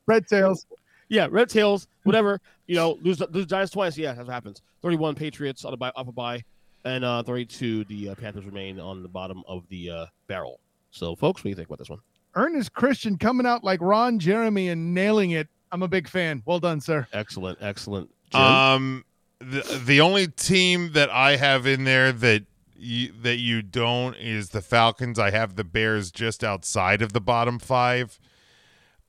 Red 0.07 0.29
tails. 0.29 0.67
Yeah, 1.15 1.29
Red 1.31 1.49
Tails, 1.49 1.87
whatever. 2.03 2.41
You 2.67 2.75
know, 2.75 2.99
lose 3.03 3.21
lose 3.31 3.47
Giants 3.47 3.73
twice. 3.73 3.97
Yeah, 3.97 4.15
that 4.15 4.27
happens. 4.27 4.63
31 4.83 5.15
Patriots 5.15 5.65
on 5.65 5.73
a 5.73 5.77
bye, 5.77 5.93
off 5.95 6.09
a 6.09 6.13
bye, 6.13 6.43
and 6.85 7.05
uh, 7.05 7.23
32 7.23 7.85
the 7.85 8.11
uh, 8.11 8.15
Panthers 8.17 8.45
remain 8.45 8.81
on 8.81 9.03
the 9.03 9.09
bottom 9.09 9.45
of 9.47 9.63
the 9.69 9.91
uh, 9.91 10.07
barrel. 10.27 10.59
So, 10.91 11.15
folks, 11.15 11.41
what 11.41 11.45
do 11.45 11.49
you 11.51 11.55
think 11.55 11.69
about 11.69 11.79
this 11.79 11.89
one? 11.89 12.01
Ernest 12.35 12.73
Christian 12.73 13.17
coming 13.17 13.47
out 13.47 13.63
like 13.63 13.81
Ron 13.81 14.19
Jeremy 14.19 14.69
and 14.71 14.93
nailing 14.93 15.31
it. 15.31 15.47
I'm 15.71 15.85
a 15.85 15.89
big 15.89 16.09
fan. 16.09 16.43
Well 16.47 16.59
done, 16.59 16.81
sir. 16.81 17.07
Excellent, 17.13 17.59
excellent. 17.61 18.11
Jim? 18.31 18.41
Um, 18.41 19.05
the 19.39 19.83
the 19.85 20.01
only 20.01 20.27
team 20.27 20.93
that 20.95 21.11
I 21.11 21.37
have 21.37 21.65
in 21.65 21.85
there 21.85 22.11
that 22.11 22.45
you, 22.77 23.13
that 23.23 23.37
you 23.37 23.63
don't 23.63 24.17
is 24.17 24.51
the 24.51 24.61
Falcons. 24.61 25.19
I 25.19 25.31
have 25.31 25.55
the 25.55 25.65
Bears 25.65 26.11
just 26.11 26.43
outside 26.43 27.03
of 27.03 27.13
the 27.13 27.21
bottom 27.21 27.61
five. 27.61 28.19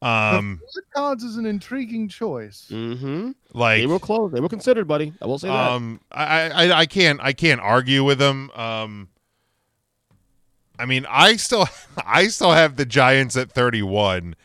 Um, 0.05 0.61
Fort 0.73 0.85
Collins 0.93 1.23
is 1.23 1.37
an 1.37 1.45
intriguing 1.45 2.07
choice. 2.07 2.67
mm-hmm. 2.71 3.31
like 3.53 3.81
They 3.81 3.87
were 3.87 3.99
close. 3.99 4.31
They 4.31 4.39
were 4.39 4.49
considered, 4.49 4.87
buddy. 4.87 5.13
I 5.21 5.25
will 5.25 5.39
say 5.39 5.47
that. 5.47 5.71
um, 5.71 5.99
I, 6.11 6.49
I 6.49 6.79
I 6.81 6.85
can't 6.85 7.19
I 7.21 7.33
can't 7.33 7.59
argue 7.61 8.03
with 8.03 8.19
them. 8.19 8.51
Um, 8.55 9.09
I 10.77 10.85
mean, 10.85 11.05
I 11.09 11.37
still 11.37 11.67
I 12.05 12.27
still 12.27 12.51
have 12.51 12.75
the 12.75 12.85
Giants 12.85 13.35
at 13.37 13.51
thirty 13.51 13.81
one 13.81 14.35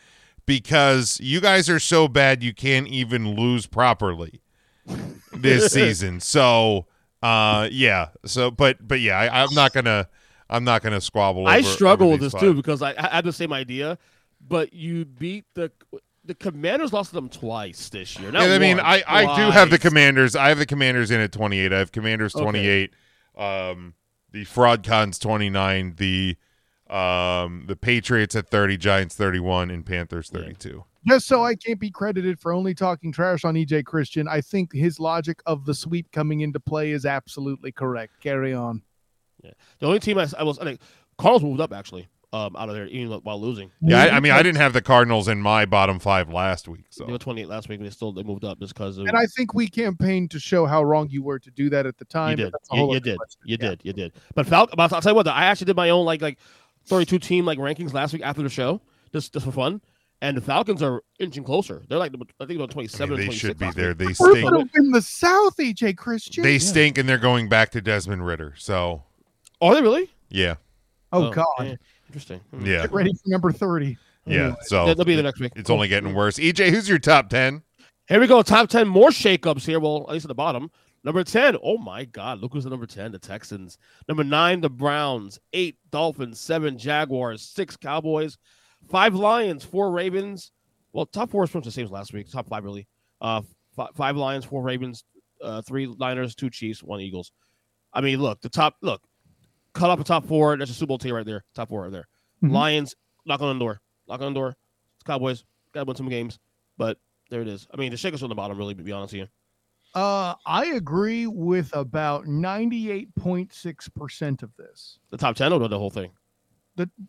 because 0.45 1.19
you 1.21 1.39
guys 1.41 1.69
are 1.69 1.79
so 1.79 2.07
bad 2.07 2.43
you 2.43 2.53
can't 2.53 2.87
even 2.87 3.35
lose 3.35 3.67
properly 3.67 4.41
this 5.33 5.71
season. 5.73 6.19
So, 6.19 6.87
uh, 7.21 7.69
yeah. 7.71 8.09
So, 8.25 8.51
but 8.51 8.85
but 8.87 8.99
yeah, 8.99 9.17
I, 9.19 9.43
I'm 9.43 9.53
not 9.53 9.73
gonna 9.73 10.07
I'm 10.49 10.63
not 10.63 10.81
gonna 10.81 11.01
squabble. 11.01 11.47
I 11.47 11.59
over- 11.59 11.67
struggle 11.67 12.07
over 12.07 12.13
with 12.13 12.21
this 12.21 12.33
five. 12.33 12.41
too 12.41 12.53
because 12.53 12.81
I, 12.81 12.93
I 12.97 13.15
had 13.15 13.25
the 13.25 13.33
same 13.33 13.53
idea, 13.53 13.97
but 14.47 14.73
you 14.73 15.05
beat 15.05 15.45
the 15.53 15.71
the 16.23 16.35
Commanders 16.35 16.93
lost 16.93 17.09
to 17.09 17.15
them 17.15 17.29
twice 17.29 17.89
this 17.89 18.19
year. 18.19 18.31
Not 18.31 18.47
Yeah, 18.47 18.55
I 18.55 18.59
mean, 18.59 18.77
once, 18.77 19.03
I, 19.07 19.23
I 19.23 19.35
do 19.35 19.51
have 19.51 19.69
the. 19.69 19.79
Commanders. 19.79 20.35
I 20.35 20.49
have 20.49 20.59
the 20.59 20.65
Commanders 20.65 21.11
in 21.11 21.19
at 21.19 21.31
28. 21.31 21.73
I 21.73 21.79
have 21.79 21.91
Commanders 21.91 22.35
Okay. 22.35 22.43
28. 22.43 22.93
Um, 23.37 23.95
the 24.31 24.43
Fraud 24.43 24.85
Cons 24.85 25.17
29. 25.17 25.95
The 25.97 26.37
um, 26.89 27.65
the 27.67 27.75
Patriots 27.75 28.35
at 28.35 28.49
30. 28.49 28.77
Giants 28.77 29.15
31. 29.15 29.71
And 29.71 29.85
Panthers 29.85 30.29
32. 30.29 30.83
Just 31.07 31.25
so 31.25 31.43
I 31.43 31.55
can't 31.55 31.79
be 31.79 31.89
credited 31.89 32.39
for 32.39 32.53
only 32.53 32.75
talking 32.75 33.11
trash 33.11 33.43
on 33.43 33.55
EJ 33.55 33.85
Christian, 33.85 34.27
I 34.27 34.41
think 34.41 34.71
his 34.71 34.99
logic 34.99 35.41
of 35.47 35.65
the 35.65 35.73
sweep 35.73 36.11
coming 36.11 36.41
into 36.41 36.59
play 36.59 36.91
is 36.91 37.07
absolutely 37.07 37.71
correct. 37.71 38.13
Carry 38.21 38.53
on. 38.53 38.83
Yeah. 39.43 39.51
The 39.79 39.87
only 39.87 39.99
team 39.99 40.19
I, 40.19 40.27
I 40.37 40.43
was 40.43 40.59
I 40.59 40.63
think 40.65 40.81
Carlos 41.17 41.41
moved 41.41 41.59
up 41.59 41.73
actually. 41.73 42.07
Um, 42.33 42.55
out 42.55 42.69
of 42.69 42.75
there, 42.75 42.87
even 42.87 43.11
while 43.23 43.41
losing. 43.41 43.71
Yeah, 43.81 44.03
I, 44.03 44.09
I 44.11 44.19
mean, 44.21 44.31
I 44.31 44.41
didn't 44.41 44.59
have 44.61 44.71
the 44.71 44.81
Cardinals 44.81 45.27
in 45.27 45.41
my 45.41 45.65
bottom 45.65 45.99
five 45.99 46.29
last 46.31 46.69
week. 46.69 46.85
So 46.89 47.03
They 47.05 47.11
were 47.11 47.17
28 47.17 47.49
last 47.49 47.67
week, 47.67 47.79
and 47.79 47.85
they 47.85 47.91
still 47.91 48.13
they 48.13 48.23
moved 48.23 48.45
up 48.45 48.57
just 48.57 48.73
because. 48.73 48.97
And 48.99 49.11
I 49.11 49.25
think 49.35 49.53
we 49.53 49.67
campaigned 49.67 50.31
to 50.31 50.39
show 50.39 50.65
how 50.65 50.81
wrong 50.81 51.09
you 51.09 51.23
were 51.23 51.39
to 51.39 51.51
do 51.51 51.69
that 51.71 51.85
at 51.85 51.97
the 51.97 52.05
time. 52.05 52.39
You 52.39 52.45
did. 52.45 52.53
You, 52.71 52.93
you 52.93 52.99
did. 53.01 53.17
question. 53.17 53.41
You 53.43 53.57
Yeah. 53.59 53.69
did. 53.71 53.81
You 53.83 53.91
did. 53.91 54.13
But 54.33 54.47
Falcon. 54.47 54.79
I'll 54.79 54.87
tell 54.87 55.11
you 55.11 55.15
what. 55.15 55.23
though, 55.23 55.31
I 55.31 55.43
actually 55.47 55.65
did 55.65 55.75
my 55.75 55.89
own 55.89 56.05
like 56.05 56.21
like 56.21 56.37
32 56.85 57.19
team 57.19 57.43
like 57.45 57.59
rankings 57.59 57.91
last 57.91 58.13
week 58.13 58.21
after 58.23 58.41
the 58.43 58.49
show, 58.49 58.79
just 59.11 59.33
just 59.33 59.45
for 59.45 59.51
fun. 59.51 59.81
And 60.21 60.37
the 60.37 60.41
Falcons 60.41 60.81
are 60.81 61.01
inching 61.19 61.43
closer. 61.43 61.81
They're 61.89 61.97
like 61.97 62.13
I 62.39 62.45
think 62.45 62.59
they're 62.59 62.63
I 62.63 62.67
27. 62.67 63.09
mean, 63.09 63.17
they 63.19 63.25
26 63.25 63.41
should 63.41 63.57
be 63.57 63.71
there. 63.71 63.93
They 63.93 64.13
stink. 64.13 64.49
gonna 64.49 64.63
the 64.93 65.01
South, 65.01 65.57
EJ 65.57 65.97
Christian. 65.97 66.43
They 66.43 66.59
stink, 66.59 66.97
and 66.97 67.09
they're 67.09 67.17
going 67.17 67.49
back 67.49 67.71
to 67.71 67.81
Desmond 67.81 68.25
Ridder. 68.25 68.53
So 68.57 69.03
Are 69.59 69.75
they 69.75 69.81
really? 69.81 70.09
yeah, 70.29 70.55
oh, 71.11 71.31
God. 71.31 71.45
man. 71.59 71.77
Interesting. 72.11 72.39
Hmm. 72.53 72.65
yeah, 72.65 72.81
Get 72.81 72.91
ready 72.91 73.13
for 73.13 73.29
number 73.29 73.51
30. 73.53 73.97
yeah. 74.25 74.55
So 74.63 74.93
They'll 74.93 75.05
be 75.05 75.15
the 75.15 75.23
next 75.23 75.39
week. 75.39 75.53
it's 75.55 75.69
only 75.69 75.87
getting 75.87 76.13
worse. 76.13 76.37
EJ, 76.37 76.69
who's 76.69 76.89
your 76.89 76.99
top 76.99 77.29
ten? 77.29 77.61
Here 78.09 78.19
we 78.19 78.27
go. 78.27 78.41
Top 78.41 78.67
10 78.67 78.85
more 78.87 79.09
shakeups 79.09 79.61
here. 79.65 79.79
Well, 79.79 80.05
at 80.09 80.13
least 80.13 80.25
at 80.25 80.27
the 80.29 80.35
bottom. 80.35 80.69
Number 81.05 81.23
10. 81.23 81.55
Oh 81.63 81.77
my 81.77 82.03
God. 82.03 82.39
Look 82.41 82.51
who's 82.51 82.65
at 82.65 82.71
number 82.71 82.85
10. 82.85 83.13
The 83.13 83.19
Texans. 83.19 83.77
Number 84.09 84.25
nine, 84.25 84.59
the 84.59 84.69
Browns. 84.69 85.39
Eight, 85.53 85.77
Dolphins. 85.91 86.37
Seven, 86.39 86.77
Jaguars. 86.77 87.41
Six, 87.41 87.77
Cowboys. 87.77 88.37
Five, 88.89 89.15
Lions. 89.15 89.63
Four, 89.63 89.91
Ravens. 89.91 90.51
Well, 90.91 91.05
top 91.05 91.29
four 91.31 91.45
is 91.45 91.49
pretty 91.51 91.59
much 91.59 91.65
the 91.65 91.71
same 91.71 91.85
as 91.85 91.91
last 91.91 92.11
week. 92.11 92.29
Top 92.29 92.49
five, 92.49 92.65
really. 92.65 92.85
Uh, 93.21 93.41
f- 93.79 93.95
five 93.95 94.17
Lions, 94.17 94.43
four 94.43 94.61
Ravens, 94.61 95.05
uh, 95.41 95.61
three 95.61 95.87
Niners, 95.97 96.35
two 96.35 96.49
Chiefs, 96.49 96.83
one 96.83 96.99
Eagles. 96.99 97.31
I 97.93 98.01
mean, 98.01 98.19
look, 98.19 98.41
the 98.41 98.49
top, 98.49 98.75
look, 98.81 99.01
cut 99.73 99.89
off 99.89 99.97
the 99.97 100.03
top 100.03 100.25
four. 100.25 100.57
That's 100.57 100.71
a 100.71 100.73
Super 100.73 100.87
Bowl 100.89 100.97
team 100.97 101.13
right 101.15 101.25
there. 101.25 101.43
Top 101.55 101.69
four 101.69 101.83
right 101.83 101.91
there. 101.91 102.07
Mhm. 102.43 102.51
Lions, 102.51 102.95
knock 103.25 103.41
on 103.41 103.57
the 103.57 103.63
door. 103.63 103.79
Knock 104.07 104.21
on 104.21 104.33
the 104.33 104.39
door. 104.39 104.55
It's 104.95 105.03
Cowboys, 105.03 105.43
got 105.73 105.81
to 105.81 105.85
win 105.85 105.95
some 105.95 106.09
games. 106.09 106.39
But 106.77 106.97
there 107.29 107.41
it 107.41 107.47
is. 107.47 107.67
I 107.73 107.77
mean, 107.77 107.91
the 107.91 107.97
shakers 107.97 108.23
on 108.23 108.29
the 108.29 108.35
bottom, 108.35 108.57
really, 108.57 108.75
to 108.75 108.83
be 108.83 108.91
honest 108.91 109.13
with 109.13 109.21
you. 109.21 109.27
Uh, 109.93 110.35
I 110.45 110.67
agree 110.67 111.27
with 111.27 111.69
about 111.75 112.25
98.6% 112.25 114.41
of 114.43 114.55
this. 114.57 114.99
The 115.09 115.17
top 115.17 115.35
10 115.35 115.51
or 115.53 115.67
the 115.67 115.77
whole 115.77 115.89
thing? 115.89 116.11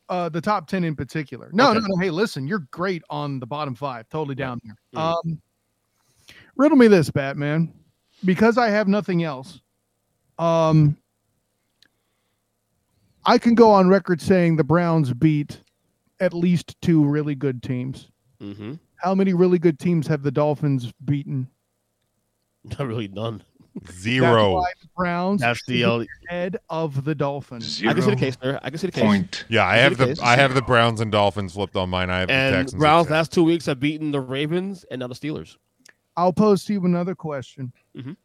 Uh, 0.09 0.29
the 0.29 0.41
top 0.41 0.67
10 0.67 0.83
in 0.85 0.97
particular. 0.97 1.49
No, 1.53 1.71
Okay. 1.71 1.79
no, 1.79 1.87
no. 1.87 1.97
Hey, 2.01 2.11
listen, 2.11 2.47
you're 2.49 2.67
great 2.73 3.03
on 3.09 3.39
the 3.41 3.47
bottom 3.47 3.75
five. 3.75 4.09
Totally 4.09 4.35
down 4.35 4.59
there. 4.65 4.77
Mm. 4.95 5.15
Um, 5.25 5.41
riddle 6.57 6.77
me 6.77 6.89
this, 6.89 7.11
Batman. 7.11 7.73
Because 8.25 8.59
I 8.59 8.69
have 8.69 8.87
nothing 8.89 9.23
else, 9.25 9.61
um, 10.39 10.97
I 13.25 13.39
can 13.39 13.55
go 13.55 13.71
on 13.71 13.89
record 13.89 14.21
saying 14.21 14.57
the 14.57 14.65
Browns 14.65 15.13
beat 15.13 15.61
at 16.21 16.33
least 16.35 16.81
two 16.83 17.05
really 17.05 17.35
good 17.35 17.63
teams. 17.63 18.11
Mm-hmm. 18.41 18.75
How 18.97 19.15
many 19.15 19.33
really 19.33 19.59
good 19.59 19.79
teams 19.79 20.07
have 20.07 20.23
the 20.23 20.31
Dolphins 20.31 20.93
beaten? 21.05 21.49
Not 22.65 22.87
really 22.87 23.09
none. 23.09 23.43
That's 23.81 23.97
Zero. 23.97 24.55
why 24.55 24.71
the 24.83 24.89
Browns 24.97 25.41
That's 25.41 25.65
the 25.67 25.85
are 25.85 25.91
only. 25.91 26.09
head 26.29 26.59
of 26.69 27.05
the 27.05 27.15
Dolphins. 27.15 27.83
I 27.87 27.95
can 27.95 28.03
see 28.03 28.11
the 28.11 28.17
case 28.17 28.37
there. 28.37 28.61
I 28.63 28.69
can 28.69 28.79
see 28.79 28.87
the 28.89 28.93
case. 28.93 29.03
Point. 29.03 29.45
Yeah, 29.49 29.65
I 29.65 29.79
Is 29.79 29.81
it 29.81 29.83
have 29.83 29.99
the 30.09 30.15
the? 30.15 30.23
I 30.25 30.37
have 30.37 30.55
the 30.55 30.61
Browns 30.63 31.01
and 31.01 31.11
Dolphins 31.11 31.55
flipped 31.55 31.75
on 31.75 31.89
mine. 31.89 32.11
I 32.11 32.19
have 32.21 32.29
the 32.29 32.35
And 32.35 32.55
Texans. 32.55 32.75
at 32.75 32.79
Browns 32.79 33.09
last 33.11 33.33
two 33.33 33.43
weeks 33.45 33.65
have 33.67 33.81
beaten 33.81 34.11
the 34.13 34.21
Ravens 34.21 34.85
and 34.91 35.01
now 35.01 35.07
the 35.07 35.15
Steelers. 35.15 35.57
I'll 36.19 36.33
pose 36.35 36.65
to 36.67 36.75
you 36.75 36.85
another 36.85 37.15
question. 37.15 37.73
Mhm. 37.97 38.17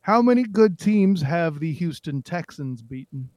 How 0.00 0.22
many 0.22 0.44
good 0.44 0.78
teams 0.78 1.20
have 1.20 1.60
the 1.60 1.72
Houston 1.74 2.22
Texans 2.22 2.80
beaten? 2.80 3.28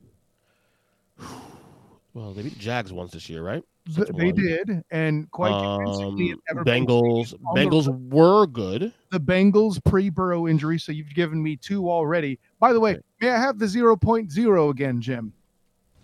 Well, 2.14 2.32
they 2.34 2.44
beat 2.44 2.54
the 2.54 2.60
Jags 2.60 2.94
once 2.94 3.12
this 3.12 3.28
year, 3.30 3.42
right? 3.42 3.64
Th- 3.96 4.08
they 4.16 4.28
one. 4.32 4.36
did, 4.36 4.84
and 4.92 5.30
quite 5.32 5.52
Um, 5.52 5.80
convincingly. 5.80 6.26
it 6.30 6.40
never 6.48 6.64
Bengals. 6.64 7.32
the 7.32 7.38
Bengals 7.60 8.10
were 8.12 8.46
good. 8.46 8.94
the 9.12 9.20
Bengals 9.20 9.84
pre-Burrow 9.84 10.48
injury. 10.48 10.78
So 10.80 10.92
you've 10.92 11.14
given 11.14 11.42
me 11.42 11.56
two 11.58 11.90
already. 11.90 12.40
By 12.60 12.72
the 12.72 12.80
way, 12.80 13.00
may 13.20 13.30
I 13.32 13.38
have 13.40 13.58
the 13.60 13.66
0.0 13.66 14.70
again, 14.70 15.02
Jim? 15.02 15.34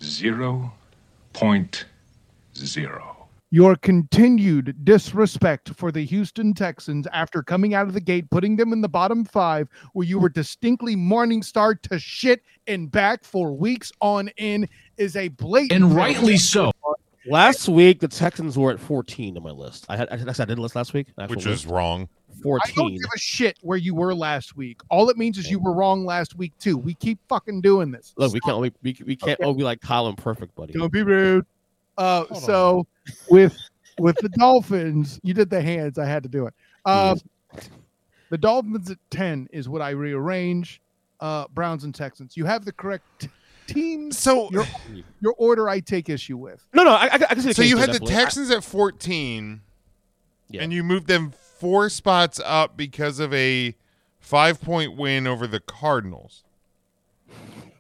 Zero 0.02 0.74
point 1.34 1.86
zero. 2.56 3.19
Your 3.52 3.76
continued 3.76 4.86
disrespect 4.86 5.70
for 5.76 5.92
the 5.92 6.06
Houston 6.06 6.54
Texans 6.54 7.08
after 7.12 7.42
coming 7.42 7.74
out 7.74 7.88
of 7.88 7.94
the 7.96 8.00
gate, 8.02 8.30
putting 8.30 8.56
them 8.56 8.72
in 8.72 8.82
the 8.82 8.88
bottom 8.90 9.26
five, 9.26 9.68
where 9.94 10.06
you 10.06 10.20
were 10.20 10.30
distinctly 10.30 10.96
morning 10.96 11.42
star 11.42 11.74
to 11.74 11.98
shit 11.98 12.44
and 12.68 12.92
back 12.92 13.24
for 13.24 13.52
weeks 13.52 13.92
on 14.02 14.30
end, 14.38 14.70
is 14.98 15.16
a 15.16 15.30
blatant. 15.30 15.72
And 15.84 15.96
rightly 15.96 16.38
so. 16.38 16.72
Last 17.26 17.68
week, 17.68 18.00
the 18.00 18.08
Texans 18.08 18.56
were 18.56 18.72
at 18.72 18.80
14 18.80 19.36
on 19.36 19.42
my 19.44 19.50
list. 19.50 19.86
I 19.90 19.98
had 19.98 20.10
I, 20.12 20.30
I 20.30 20.32
said 20.32 20.42
I 20.42 20.46
did 20.46 20.60
a 20.60 20.62
list 20.62 20.76
last 20.76 20.94
week. 20.94 21.08
an 21.18 21.24
actual 21.24 21.36
which 21.36 21.46
is 21.48 21.66
list. 21.66 21.68
wrong. 21.68 22.08
I 22.30 22.34
don't 22.44 22.44
14. 22.78 22.90
give 22.98 23.10
a 23.16 23.20
shit 23.20 23.58
where 23.62 23.78
you 23.78 23.94
were 23.96 24.14
last 24.14 24.56
week. 24.56 24.80
All 24.90 25.10
it 25.10 25.18
means 25.18 25.38
is 25.40 25.50
you 25.50 25.60
were 25.60 25.74
wrong 25.74 26.06
last 26.06 26.36
week 26.36 26.54
too. 26.60 26.78
We 26.78 26.94
keep 26.94 27.20
fucking 27.28 27.62
doing 27.62 27.92
this. 27.92 28.14
Look, 28.16 28.32
we 28.32 28.40
can't 28.40 28.56
only 28.56 28.72
we, 28.84 28.96
we 29.06 29.16
can't 29.16 29.40
Okay. 29.40 29.44
all 29.44 29.54
be 29.56 29.64
like 29.64 29.82
Colin 29.82 30.16
Perfect, 30.16 30.54
buddy. 30.56 30.74
Don't 30.74 30.92
be 30.94 31.02
rude. 31.04 31.46
Uh, 32.00 32.26
Hold 32.26 32.44
so 32.44 32.88
with 33.30 33.56
with 34.00 34.16
the 34.18 34.30
Dolphins, 34.30 35.20
you 35.24 35.34
did 35.34 35.50
the 35.50 35.62
hands. 35.62 35.98
I 36.00 36.06
had 36.06 36.24
to 36.24 36.30
do 36.30 36.48
it. 36.48 36.54
Um, 36.86 37.20
the 38.30 38.38
Dolphins 38.38 38.90
at 38.90 38.98
ten 39.12 39.48
is 39.52 39.68
what 39.68 39.82
I 39.82 39.90
rearrange. 39.92 40.82
Uh, 41.20 41.46
Browns 41.54 41.84
and 41.84 41.94
Texans. 41.94 42.38
You 42.38 42.46
have 42.46 42.64
the 42.64 42.72
correct 42.72 43.04
t- 43.20 43.30
teams. 43.68 44.18
So 44.18 44.50
Your 44.52 44.66
your 45.20 45.34
order 45.38 45.68
I 45.68 45.82
take 45.82 46.08
issue 46.10 46.38
with. 46.38 46.66
No, 46.74 46.84
no, 46.84 46.92
I, 46.92 47.06
I, 47.08 47.14
I 47.14 47.18
can 47.18 47.42
see 47.42 47.50
the 47.50 47.54
so 47.54 47.62
you 47.64 47.76
had 47.78 47.90
the 47.90 47.94
definitely. 48.00 48.16
Texans 48.16 48.52
at 48.52 48.64
14 48.64 49.62
Yeah. 50.50 50.62
and 50.62 50.72
you 50.72 50.84
moved 50.84 51.08
them 51.08 51.32
four 51.32 51.90
spots 51.90 52.40
up 52.46 52.78
because 52.78 53.20
of 53.20 53.34
a 53.34 53.76
5-point 54.26 54.96
win 54.96 55.28
over 55.28 55.46
the 55.46 55.60
Cardinals. 55.60 56.46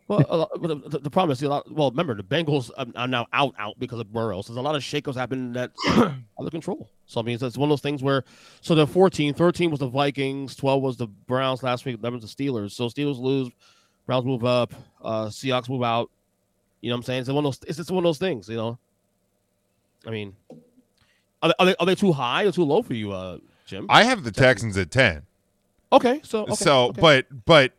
Well, 0.09 0.25
lot, 0.27 0.89
the, 0.89 0.97
the, 0.97 1.09
problem 1.11 1.31
is, 1.33 1.43
a 1.43 1.47
lot, 1.47 1.71
well, 1.71 1.91
remember 1.91 2.15
the 2.15 2.23
Bengals 2.23 2.71
are, 2.95 3.07
now 3.07 3.27
out, 3.31 3.53
out 3.59 3.77
because 3.77 3.99
of 3.99 4.11
Burrow. 4.11 4.41
So 4.41 4.53
there's 4.53 4.57
a 4.59 4.67
lot 4.67 4.73
of 4.73 4.81
shakeups 4.81 5.13
happening 5.13 5.53
that 5.53 5.71
out 5.87 6.15
of 6.39 6.49
control. 6.49 6.89
So 7.05 7.21
I 7.21 7.23
mean, 7.23 7.37
it's, 7.39 7.57
one 7.57 7.67
of 7.67 7.69
those 7.69 7.81
things 7.81 8.01
where, 8.01 8.23
so 8.61 8.73
the 8.73 8.87
14, 8.87 9.35
13 9.35 9.69
was 9.69 9.79
the 9.79 9.87
Vikings, 9.87 10.55
12 10.55 10.81
was 10.81 10.97
the 10.97 11.05
Browns 11.05 11.61
last 11.61 11.85
week, 11.85 11.99
11 11.99 12.21
was 12.21 12.35
the 12.35 12.43
Steelers. 12.43 12.71
So 12.71 12.87
Steelers 12.87 13.19
lose, 13.19 13.51
Browns 14.07 14.25
move 14.25 14.43
up, 14.43 14.73
uh, 15.03 15.27
Seahawks 15.27 15.69
move 15.69 15.83
out. 15.83 16.09
You 16.81 16.89
know 16.89 16.95
what 16.95 16.99
I'm 16.99 17.03
saying? 17.03 17.19
It's 17.21 17.29
one 17.29 17.37
of 17.37 17.43
those. 17.43 17.59
It's 17.67 17.77
just 17.77 17.91
one 17.91 18.03
of 18.03 18.07
those 18.07 18.17
things. 18.17 18.49
You 18.49 18.55
know. 18.55 18.79
I 20.07 20.11
mean, 20.11 20.33
are 21.43 21.49
they, 21.49 21.53
are 21.59 21.65
they, 21.65 21.75
are 21.75 21.85
they 21.85 21.95
too 21.95 22.13
high 22.13 22.45
or 22.45 22.51
too 22.51 22.63
low 22.63 22.81
for 22.81 22.93
you, 22.93 23.11
uh, 23.11 23.37
Jim? 23.65 23.85
I 23.89 24.05
have 24.05 24.23
the 24.23 24.31
Texans 24.31 24.77
at 24.77 24.89
10. 24.89 25.23
okay, 25.91 26.21
so 26.23 26.43
okay, 26.43 26.55
so, 26.55 26.85
okay. 26.85 27.01
but 27.01 27.45
but 27.45 27.73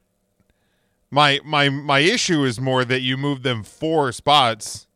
my 1.10 1.40
my 1.44 1.68
my 1.68 1.98
issue 2.00 2.44
is 2.44 2.60
more 2.60 2.84
that 2.84 3.00
you 3.00 3.16
moved 3.16 3.42
them 3.42 3.62
four 3.62 4.12
spots 4.12 4.86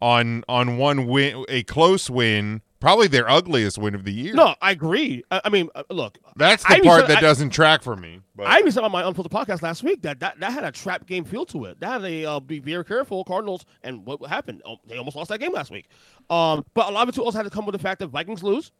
on 0.00 0.44
on 0.48 0.76
one 0.76 1.06
win, 1.06 1.44
a 1.48 1.62
close 1.62 2.10
win, 2.10 2.60
probably 2.80 3.06
their 3.06 3.28
ugliest 3.28 3.78
win 3.78 3.94
of 3.94 4.04
the 4.04 4.12
year. 4.12 4.34
no, 4.34 4.54
I 4.60 4.72
agree. 4.72 5.22
I, 5.30 5.40
I 5.44 5.48
mean, 5.48 5.68
uh, 5.74 5.84
look, 5.90 6.18
that's 6.36 6.64
the 6.64 6.74
even 6.74 6.84
part 6.84 7.00
said- 7.02 7.10
that 7.10 7.18
I- 7.18 7.20
doesn't 7.22 7.50
track 7.50 7.82
for 7.82 7.96
me. 7.96 8.20
But 8.36 8.48
I 8.48 8.58
even 8.58 8.72
said 8.72 8.82
on 8.84 8.90
my 8.92 9.06
unfiltered 9.06 9.32
podcast 9.32 9.62
last 9.62 9.82
week 9.82 10.02
that 10.02 10.20
that, 10.20 10.40
that 10.40 10.52
had 10.52 10.64
a 10.64 10.72
trap 10.72 11.06
game 11.06 11.24
feel 11.24 11.46
to 11.46 11.64
it. 11.66 11.78
That 11.80 12.02
had 12.02 12.04
a 12.04 12.24
uh, 12.26 12.40
be 12.40 12.58
very 12.58 12.84
careful 12.84 13.24
Cardinals 13.24 13.64
and 13.82 14.04
what 14.04 14.20
happened. 14.26 14.60
Oh, 14.66 14.76
they 14.86 14.98
almost 14.98 15.16
lost 15.16 15.30
that 15.30 15.38
game 15.38 15.52
last 15.52 15.70
week. 15.70 15.86
Um, 16.28 16.64
but 16.74 16.88
a 16.88 16.92
lot 16.92 17.04
of 17.04 17.10
it 17.10 17.14
too 17.14 17.24
also 17.24 17.38
had 17.38 17.44
to 17.44 17.50
come 17.50 17.64
with 17.64 17.74
the 17.74 17.78
fact 17.78 18.00
that 18.00 18.08
Vikings 18.08 18.42
lose. 18.42 18.72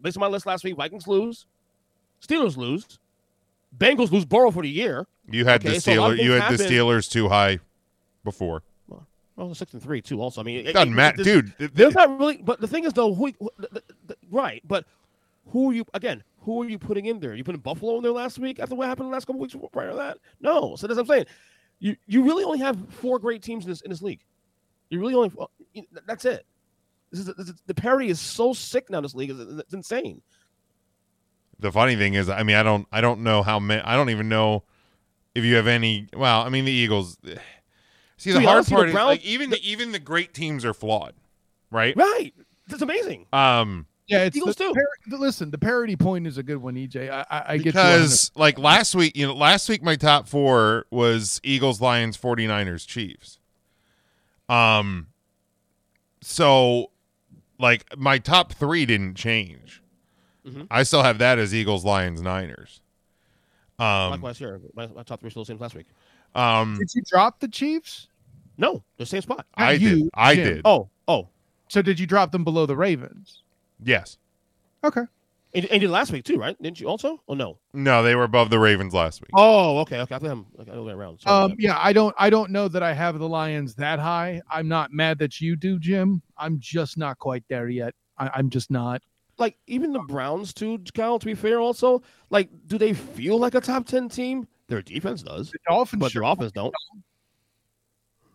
Based 0.00 0.16
on 0.16 0.22
my 0.22 0.26
list 0.26 0.46
last 0.46 0.64
week, 0.64 0.74
Vikings 0.76 1.06
lose, 1.06 1.46
Steelers 2.26 2.56
lose, 2.56 2.98
Bengals 3.76 4.10
lose 4.10 4.24
Burrow 4.24 4.50
for 4.50 4.62
the 4.62 4.68
year. 4.68 5.06
you 5.30 5.44
had 5.44 5.64
okay, 5.64 5.74
the 5.74 5.80
so 5.80 5.92
a 5.92 5.94
lot 6.00 6.10
of 6.12 6.18
Steelers. 6.18 6.22
You 6.24 6.30
things 6.32 6.42
had 6.42 6.58
the 6.58 6.64
Steelers 6.64 7.10
too 7.10 7.28
high 7.28 7.58
before. 8.24 8.62
Well, 9.36 9.54
six 9.54 9.72
and 9.72 9.82
three 9.82 10.02
too. 10.02 10.20
Also, 10.20 10.40
I 10.40 10.44
mean, 10.44 10.66
it, 10.66 10.72
Doesn't 10.74 10.94
matter, 10.94 11.22
dude. 11.22 11.54
There's 11.58 11.94
not 11.94 12.18
really, 12.18 12.36
but 12.36 12.60
the 12.60 12.68
thing 12.68 12.84
is 12.84 12.92
though, 12.92 13.14
who, 13.14 13.32
who 13.38 13.50
the, 13.58 13.82
the, 14.06 14.16
right? 14.30 14.62
But 14.66 14.84
who 15.48 15.70
are 15.70 15.74
you 15.74 15.84
again? 15.94 16.22
Who 16.40 16.62
are 16.62 16.68
you 16.68 16.78
putting 16.78 17.06
in 17.06 17.18
there? 17.18 17.34
You 17.34 17.42
putting 17.42 17.60
Buffalo 17.60 17.96
in 17.96 18.02
there 18.02 18.12
last 18.12 18.38
week 18.38 18.60
after 18.60 18.74
what 18.74 18.88
happened 18.88 19.08
the 19.08 19.12
last 19.12 19.26
couple 19.26 19.40
weeks 19.40 19.56
prior 19.72 19.90
to 19.90 19.96
that? 19.96 20.18
No. 20.40 20.76
So 20.76 20.86
that's 20.86 20.96
what 20.96 21.04
I'm 21.04 21.06
saying. 21.06 21.26
You 21.78 21.96
you 22.06 22.24
really 22.24 22.44
only 22.44 22.58
have 22.58 22.76
four 22.90 23.18
great 23.18 23.42
teams 23.42 23.64
in 23.64 23.70
this 23.70 23.80
in 23.80 23.90
this 23.90 24.02
league. 24.02 24.20
You 24.90 25.00
really 25.00 25.14
only 25.14 25.32
you- 25.72 25.86
that's 26.06 26.24
it. 26.26 26.44
This 27.10 27.20
is, 27.20 27.26
this 27.36 27.48
is 27.48 27.54
the 27.66 27.74
parity 27.74 28.10
is 28.10 28.20
so 28.20 28.52
sick 28.52 28.90
now. 28.90 28.98
in 28.98 29.02
This 29.02 29.14
league 29.14 29.30
is 29.30 29.40
it's 29.40 29.74
insane. 29.74 30.20
The 31.62 31.72
funny 31.72 31.96
thing 31.96 32.14
is, 32.14 32.28
I 32.28 32.42
mean, 32.42 32.56
I 32.56 32.62
don't, 32.62 32.86
I 32.92 33.00
don't 33.00 33.20
know 33.20 33.42
how 33.42 33.58
many. 33.58 33.80
I 33.82 33.96
don't 33.96 34.10
even 34.10 34.28
know 34.28 34.64
if 35.34 35.44
you 35.44 35.54
have 35.56 35.66
any. 35.66 36.08
Well, 36.14 36.42
I 36.42 36.48
mean, 36.50 36.64
the 36.66 36.72
Eagles. 36.72 37.16
See, 38.18 38.30
the 38.30 38.40
hard 38.40 38.48
honest, 38.56 38.68
the 38.68 38.74
part 38.76 38.88
is 38.88 38.92
Browns- 38.94 39.06
like 39.08 39.24
even 39.24 39.54
even 39.62 39.90
the 39.92 39.98
great 39.98 40.32
teams 40.34 40.64
are 40.64 40.74
flawed, 40.74 41.14
right? 41.70 41.96
Right. 41.96 42.32
That's 42.68 42.82
amazing. 42.82 43.26
Um, 43.32 43.86
Yeah, 44.06 44.24
it's 44.24 44.36
Eagles 44.36 44.54
the, 44.54 44.64
too. 44.64 44.74
par- 44.74 45.18
listen, 45.18 45.50
the 45.50 45.58
parity 45.58 45.96
point 45.96 46.28
is 46.28 46.38
a 46.38 46.42
good 46.44 46.58
one, 46.58 46.74
EJ. 46.76 47.10
I, 47.10 47.26
I, 47.28 47.44
I 47.54 47.56
get 47.58 47.74
you 47.74 47.80
on 47.80 47.86
because 47.86 48.30
like 48.36 48.58
last 48.60 48.94
week, 48.94 49.16
you 49.16 49.26
know, 49.26 49.34
last 49.34 49.68
week 49.68 49.82
my 49.82 49.96
top 49.96 50.28
four 50.28 50.86
was 50.90 51.40
Eagles, 51.42 51.80
Lions, 51.80 52.16
49ers, 52.16 52.86
Chiefs. 52.86 53.40
Um, 54.48 55.08
so 56.20 56.92
like 57.58 57.84
my 57.96 58.18
top 58.18 58.52
three 58.52 58.86
didn't 58.86 59.14
change. 59.16 59.81
Mhm. 60.46 60.66
I 60.70 60.82
still 60.82 61.02
have 61.02 61.18
that 61.18 61.38
as 61.38 61.54
Eagles, 61.54 61.84
Lions, 61.84 62.20
Niners. 62.20 62.80
Um, 63.78 64.10
Likewise 64.10 64.38
here. 64.38 64.60
My, 64.74 64.86
my 64.88 65.02
top 65.02 65.20
three 65.20 65.30
still 65.30 65.42
the 65.42 65.46
same 65.46 65.56
as 65.56 65.60
last 65.60 65.74
week. 65.74 65.86
um, 66.34 66.76
Did 66.78 66.94
you 66.94 67.02
drop 67.06 67.40
the 67.40 67.48
Chiefs? 67.48 68.08
No, 68.58 68.84
the 68.96 69.06
same 69.06 69.22
spot. 69.22 69.46
Not 69.58 69.68
I 69.68 69.72
you, 69.72 70.04
did. 70.04 70.10
I 70.14 70.34
Jim. 70.34 70.44
did. 70.44 70.62
Oh, 70.64 70.88
oh. 71.08 71.28
So 71.68 71.80
did 71.82 71.98
you 71.98 72.06
drop 72.06 72.32
them 72.32 72.44
below 72.44 72.66
the 72.66 72.76
Ravens? 72.76 73.42
Yes. 73.82 74.18
Okay. 74.84 75.02
And, 75.54 75.64
and 75.66 75.74
you 75.82 75.88
did 75.88 75.90
last 75.90 76.12
week 76.12 76.24
too, 76.24 76.38
right? 76.38 76.60
Didn't 76.62 76.80
you 76.80 76.88
also? 76.88 77.20
Oh 77.28 77.34
no. 77.34 77.58
No, 77.72 78.02
they 78.02 78.14
were 78.14 78.24
above 78.24 78.50
the 78.50 78.58
Ravens 78.58 78.94
last 78.94 79.20
week. 79.20 79.30
Oh, 79.34 79.78
okay, 79.80 80.00
okay. 80.00 80.14
I 80.14 80.18
think 80.18 80.32
I'm 80.32 80.46
like, 80.56 80.68
I 80.68 80.78
went 80.78 80.96
around. 80.96 81.20
Sorry 81.20 81.52
Um, 81.52 81.56
yeah, 81.58 81.78
I 81.78 81.92
don't 81.92 82.14
I 82.18 82.30
don't 82.30 82.50
know 82.50 82.68
that 82.68 82.82
I 82.82 82.92
have 82.94 83.18
the 83.18 83.28
Lions 83.28 83.74
that 83.76 83.98
high. 83.98 84.40
I'm 84.50 84.68
not 84.68 84.92
mad 84.92 85.18
that 85.18 85.40
you 85.40 85.56
do, 85.56 85.78
Jim. 85.78 86.22
I'm 86.38 86.58
just 86.58 86.96
not 86.96 87.18
quite 87.18 87.44
there 87.48 87.68
yet. 87.68 87.94
I, 88.18 88.30
I'm 88.34 88.48
just 88.50 88.70
not. 88.70 89.02
Like 89.38 89.56
even 89.66 89.92
the 89.92 90.00
Browns 90.00 90.52
too, 90.52 90.78
Kyle, 90.94 91.18
to 91.18 91.26
be 91.26 91.34
fair, 91.34 91.60
also, 91.60 92.02
like, 92.30 92.48
do 92.66 92.78
they 92.78 92.92
feel 92.92 93.38
like 93.38 93.54
a 93.54 93.60
top 93.60 93.86
ten 93.86 94.08
team? 94.08 94.46
Their 94.68 94.82
defense 94.82 95.22
does, 95.22 95.50
The 95.50 95.58
Dolphins 95.68 96.00
but 96.00 96.12
sure 96.12 96.22
their 96.22 96.32
offense 96.32 96.52
don't. 96.52 96.74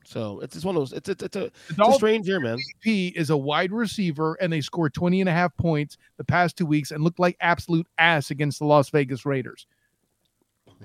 So 0.07 0.40
it's 0.40 0.53
just 0.53 0.65
one 0.65 0.76
of 0.76 0.82
those. 0.82 0.94
It's 0.94 1.10
it's, 1.10 1.22
it's 1.22 1.36
a 1.36 1.45
it's 1.45 1.78
a 1.78 1.94
strange 1.94 2.28
year, 2.28 2.40
man. 2.40 2.57
MVP 2.86 3.14
is 3.15 3.30
a 3.30 3.36
wide 3.36 3.74
receiver 3.74 4.36
and 4.36 4.53
they 4.53 4.61
scored 4.61 4.94
20 4.94 5.19
and 5.19 5.30
a 5.30 5.34
half 5.34 5.56
points 5.57 5.98
the 6.15 6.24
past 6.24 6.57
two 6.57 6.65
weeks 6.65 6.91
and 6.91 7.03
looked 7.03 7.19
like 7.19 7.36
absolute 7.41 7.86
ass 7.98 8.32
against 8.32 8.60
the 8.60 8.65
Las 8.65 8.90
Vegas 8.90 9.26
Raiders. 9.26 9.68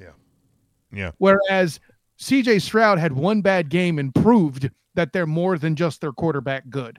Yeah. 0.00 0.08
Yeah. 0.92 1.12
Whereas 1.18 1.78
CJ 2.18 2.62
Stroud 2.62 2.98
had 2.98 3.12
one 3.12 3.42
bad 3.42 3.68
game 3.68 4.00
and 4.00 4.12
proved 4.12 4.70
that 4.94 5.12
they're 5.12 5.26
more 5.26 5.56
than 5.56 5.76
just 5.76 6.00
their 6.00 6.12
quarterback 6.12 6.68
good. 6.68 6.98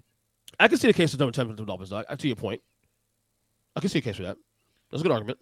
I 0.61 0.69
can 0.69 0.77
see 0.77 0.87
the 0.87 0.93
case 0.93 1.13
of 1.13 1.19
number 1.19 1.33
ten 1.33 1.49
for 1.49 1.55
the 1.55 1.65
Dolphins. 1.65 1.89
Though. 1.89 2.05
I 2.09 2.15
see 2.17 2.29
your 2.29 2.37
point. 2.37 2.61
I 3.75 3.79
can 3.79 3.89
see 3.89 3.99
a 3.99 4.01
case 4.01 4.17
for 4.17 4.23
that. 4.23 4.37
That's 4.91 5.01
a 5.01 5.03
good 5.03 5.11
argument. 5.11 5.39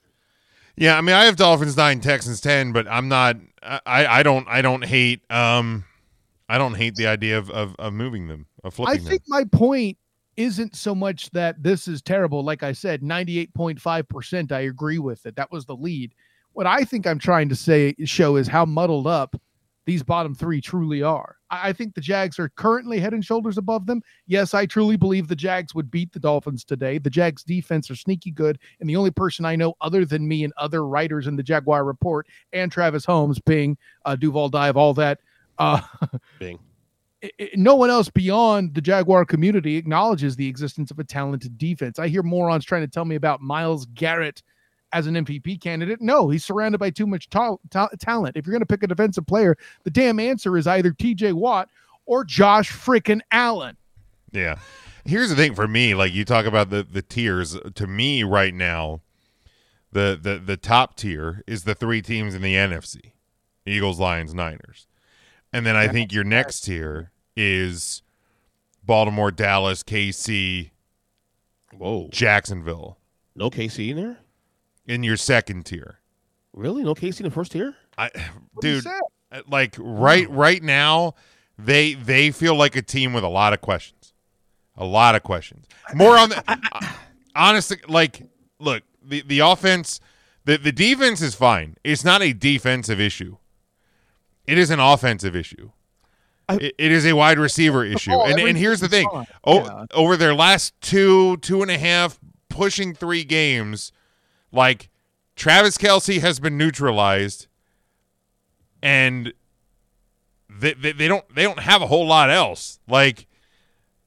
Yeah, 0.77 0.97
I 0.97 1.01
mean, 1.01 1.15
I 1.15 1.25
have 1.25 1.35
Dolphins 1.35 1.75
nine, 1.75 1.99
Texans 1.99 2.39
ten, 2.39 2.71
but 2.71 2.87
I'm 2.87 3.07
not. 3.07 3.37
I, 3.61 3.81
I 4.05 4.23
don't. 4.23 4.47
I 4.47 4.61
don't 4.61 4.83
hate. 4.83 5.29
Um, 5.29 5.83
I 6.47 6.57
don't 6.57 6.75
hate 6.75 6.95
the 6.95 7.07
idea 7.07 7.37
of 7.37 7.49
of, 7.49 7.75
of 7.77 7.93
moving 7.93 8.27
them, 8.27 8.47
of 8.63 8.73
I 8.73 8.75
flipping 8.75 9.05
think 9.05 9.23
my 9.27 9.43
point 9.43 9.97
isn't 10.37 10.75
so 10.75 10.95
much 10.95 11.29
that 11.31 11.61
this 11.61 11.87
is 11.87 12.01
terrible. 12.01 12.43
Like 12.43 12.63
I 12.63 12.71
said, 12.71 13.01
98.5%, 13.01 14.51
I 14.51 14.61
agree 14.61 14.97
with 14.97 15.25
it. 15.25 15.35
That 15.35 15.51
was 15.51 15.65
the 15.65 15.75
lead. 15.75 16.13
What 16.53 16.65
I 16.65 16.83
think 16.83 17.05
I'm 17.05 17.19
trying 17.19 17.49
to 17.49 17.55
say 17.55 17.95
show 18.05 18.37
is 18.37 18.47
how 18.47 18.65
muddled 18.65 19.07
up 19.07 19.39
these 19.85 20.03
bottom 20.03 20.35
three 20.35 20.61
truly 20.61 21.01
are. 21.01 21.37
I, 21.49 21.73
think 21.73 21.95
the 21.95 22.01
Jags 22.01 22.37
are 22.39 22.49
currently 22.49 22.99
head 22.99 23.13
and 23.13 23.25
shoulders 23.25 23.57
above 23.57 23.85
them. 23.85 24.01
Yes, 24.27 24.53
I 24.53 24.65
truly 24.65 24.95
believe 24.95 25.27
the 25.27 25.35
Jags 25.35 25.73
would 25.75 25.89
beat 25.89 26.13
the 26.13 26.19
Dolphins 26.19 26.63
today. 26.63 26.97
The 26.97 27.09
Jags 27.09 27.43
defense 27.43 27.89
are 27.89 27.95
sneaky 27.95 28.31
good. 28.31 28.59
And 28.79 28.89
the 28.89 28.95
only 28.95 29.11
person 29.11 29.43
I 29.43 29.55
know 29.55 29.73
other 29.81 30.05
than 30.05 30.27
me 30.27 30.43
and 30.43 30.53
other 30.57 30.85
writers 30.87 31.27
in 31.27 31.35
the 31.35 31.43
Jaguar 31.43 31.83
report 31.83 32.27
and 32.53 32.71
Travis 32.71 33.05
Holmes, 33.05 33.39
Bing, 33.39 33.77
uh, 34.05 34.15
Duval 34.15 34.49
Dive, 34.49 34.77
all 34.77 34.93
that, 34.93 35.19
uh, 35.57 35.81
Bing. 36.39 36.59
i- 37.23 37.31
i- 37.39 37.49
no 37.55 37.75
one 37.75 37.89
else 37.89 38.09
beyond 38.09 38.73
the 38.73 38.81
Jaguar 38.81 39.25
community 39.25 39.75
acknowledges 39.77 40.35
the 40.35 40.47
existence 40.47 40.91
of 40.91 40.99
a 40.99 41.03
talented 41.03 41.57
defense. 41.57 41.99
I 41.99 42.07
hear 42.07 42.23
morons 42.23 42.65
trying 42.65 42.81
to 42.83 42.87
tell 42.87 43.05
me 43.05 43.15
about 43.15 43.41
Myles 43.41 43.85
Garrett 43.87 44.41
as 44.93 45.07
an 45.07 45.15
MVP 45.15 45.61
candidate. 45.61 46.01
No, 46.01 46.29
he's 46.29 46.45
surrounded 46.45 46.77
by 46.77 46.89
too 46.89 47.07
much 47.07 47.29
ta- 47.29 47.57
ta- 47.69 47.89
talent. 47.99 48.37
If 48.37 48.45
you're 48.45 48.51
going 48.51 48.61
to 48.61 48.65
pick 48.65 48.83
a 48.83 48.87
defensive 48.87 49.25
player, 49.25 49.57
the 49.83 49.89
damn 49.89 50.19
answer 50.19 50.57
is 50.57 50.67
either 50.67 50.91
TJ 50.91 51.33
Watt 51.33 51.69
or 52.05 52.23
Josh 52.23 52.71
freaking 52.71 53.21
Allen. 53.31 53.77
Yeah. 54.31 54.57
Here's 55.05 55.29
the 55.29 55.35
thing 55.35 55.55
for 55.55 55.67
me. 55.67 55.95
Like 55.95 56.13
you 56.13 56.25
talk 56.25 56.45
about 56.45 56.69
the 56.69 56.83
the 56.83 57.01
tiers. 57.01 57.57
To 57.75 57.87
me, 57.87 58.23
right 58.23 58.53
now, 58.53 59.01
the 59.91 60.17
the 60.21 60.37
the 60.37 60.57
top 60.57 60.95
tier 60.95 61.43
is 61.47 61.63
the 61.63 61.73
three 61.75 62.01
teams 62.01 62.35
in 62.35 62.41
the 62.41 62.53
NFC: 62.53 63.13
Eagles, 63.65 63.99
Lions, 63.99 64.33
Niners, 64.33 64.87
and 65.51 65.65
then 65.65 65.75
I 65.75 65.87
think 65.87 66.13
your 66.13 66.23
next 66.23 66.61
tier 66.61 67.11
is 67.35 68.03
Baltimore, 68.83 69.31
Dallas, 69.31 69.81
KC, 69.83 70.69
Whoa. 71.75 72.09
Jacksonville. 72.11 72.97
No 73.35 73.49
KC 73.49 73.89
in 73.89 73.97
there? 73.97 74.17
In 74.87 75.03
your 75.03 75.17
second 75.17 75.65
tier. 75.65 75.99
Really? 76.53 76.83
No 76.83 76.93
KC 76.95 77.19
in 77.21 77.23
the 77.25 77.31
first 77.31 77.51
tier? 77.51 77.75
I, 77.97 78.09
What 78.53 78.61
dude, 78.61 78.85
uh, 79.31 79.41
like 79.47 79.75
right 79.79 80.29
right 80.29 80.61
now, 80.61 81.13
they 81.57 81.93
they 81.93 82.31
feel 82.31 82.55
like 82.55 82.75
a 82.75 82.81
team 82.81 83.13
with 83.13 83.23
a 83.23 83.27
lot 83.29 83.53
of 83.53 83.61
questions, 83.61 84.13
a 84.75 84.85
lot 84.85 85.15
of 85.15 85.23
questions. 85.23 85.67
More 85.93 86.17
on 86.17 86.29
the 86.29 86.57
honestly, 87.35 87.77
like 87.87 88.23
look 88.59 88.83
the 89.03 89.21
the 89.25 89.39
offense, 89.39 89.99
the 90.45 90.57
the 90.57 90.71
defense 90.71 91.21
is 91.21 91.35
fine. 91.35 91.77
It's 91.83 92.03
not 92.03 92.21
a 92.21 92.33
defensive 92.33 92.99
issue. 92.99 93.37
It 94.47 94.57
is 94.57 94.69
an 94.71 94.79
offensive 94.79 95.35
issue. 95.35 95.71
I- 96.49 96.55
It- 96.55 96.75
it 96.77 96.91
is 96.91 97.05
a 97.05 97.13
wide 97.13 97.37
receiver 97.39 97.85
issue, 97.85 98.11
ball, 98.11 98.25
and 98.25 98.39
and 98.39 98.57
here's 98.57 98.79
the 98.81 98.89
thing: 98.89 99.07
oh, 99.45 99.85
over 99.93 100.17
their 100.17 100.33
last 100.33 100.73
two 100.81 101.37
two 101.37 101.61
and 101.61 101.71
a 101.71 101.77
half, 101.77 102.19
pushing 102.49 102.93
three 102.93 103.23
games, 103.23 103.93
like 104.51 104.89
Travis 105.35 105.77
Kelce 105.77 106.19
has 106.21 106.39
been 106.39 106.57
neutralized, 106.57 107.47
and 108.81 109.33
they, 110.49 110.73
they 110.73 110.91
they 110.91 111.07
don't 111.07 111.23
they 111.33 111.43
don't 111.43 111.59
have 111.59 111.81
a 111.81 111.87
whole 111.87 112.05
lot 112.05 112.29
else. 112.29 112.79
Like, 112.87 113.27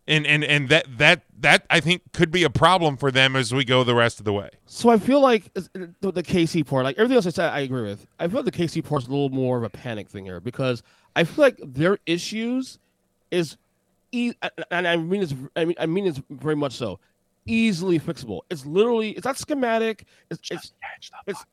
and 0.07 0.27
and 0.27 0.45
and 0.45 0.69
that 0.69 0.99
that 0.99 1.23
that 1.41 1.67
I 1.69 1.81
think 1.81 2.03
could 2.13 2.31
be 2.31 2.43
a 2.43 2.51
problem 2.51 2.97
for 2.97 3.11
them 3.11 3.37
as 3.37 3.53
we 3.53 3.65
go 3.65 3.85
the 3.85 3.95
rest 3.95 4.19
of 4.19 4.25
the 4.25 4.33
way. 4.33 4.51
So 4.67 4.89
I 4.89 4.99
feel 4.99 5.21
like 5.21 5.53
the, 5.55 5.91
the 6.01 6.23
KC 6.23 6.67
part, 6.67 6.85
like 6.85 6.97
everything 6.97 7.17
else 7.17 7.27
I 7.27 7.31
said, 7.31 7.51
I 7.51 7.61
agree 7.61 7.83
with. 7.83 8.07
I 8.19 8.29
feel 8.29 8.43
like 8.43 8.53
the 8.53 8.63
KC 8.63 8.85
part 8.85 9.03
is 9.03 9.09
a 9.09 9.11
little 9.11 9.31
more 9.31 9.59
of 9.59 9.63
a 9.63 9.71
panic 9.71 10.09
thing 10.09 10.25
here 10.25 10.41
because 10.41 10.83
I 11.15 11.25
feel 11.25 11.45
like 11.45 11.61
their 11.63 11.99
issues 12.07 12.79
is, 13.31 13.57
and 14.13 14.35
I 14.89 14.97
mean 14.97 15.23
it's, 15.23 15.35
I 15.55 15.65
mean, 15.65 15.77
I 15.79 15.87
mean 15.87 16.07
it's 16.07 16.21
very 16.31 16.57
much 16.57 16.75
so, 16.75 16.99
easily 17.47 17.99
fixable. 18.01 18.41
It's 18.51 18.65
literally, 18.67 19.11
it's 19.11 19.25
not 19.25 19.37
schematic. 19.39 20.05
It's, 20.31 20.41
it's, 20.51 20.73
it's. 21.27 21.45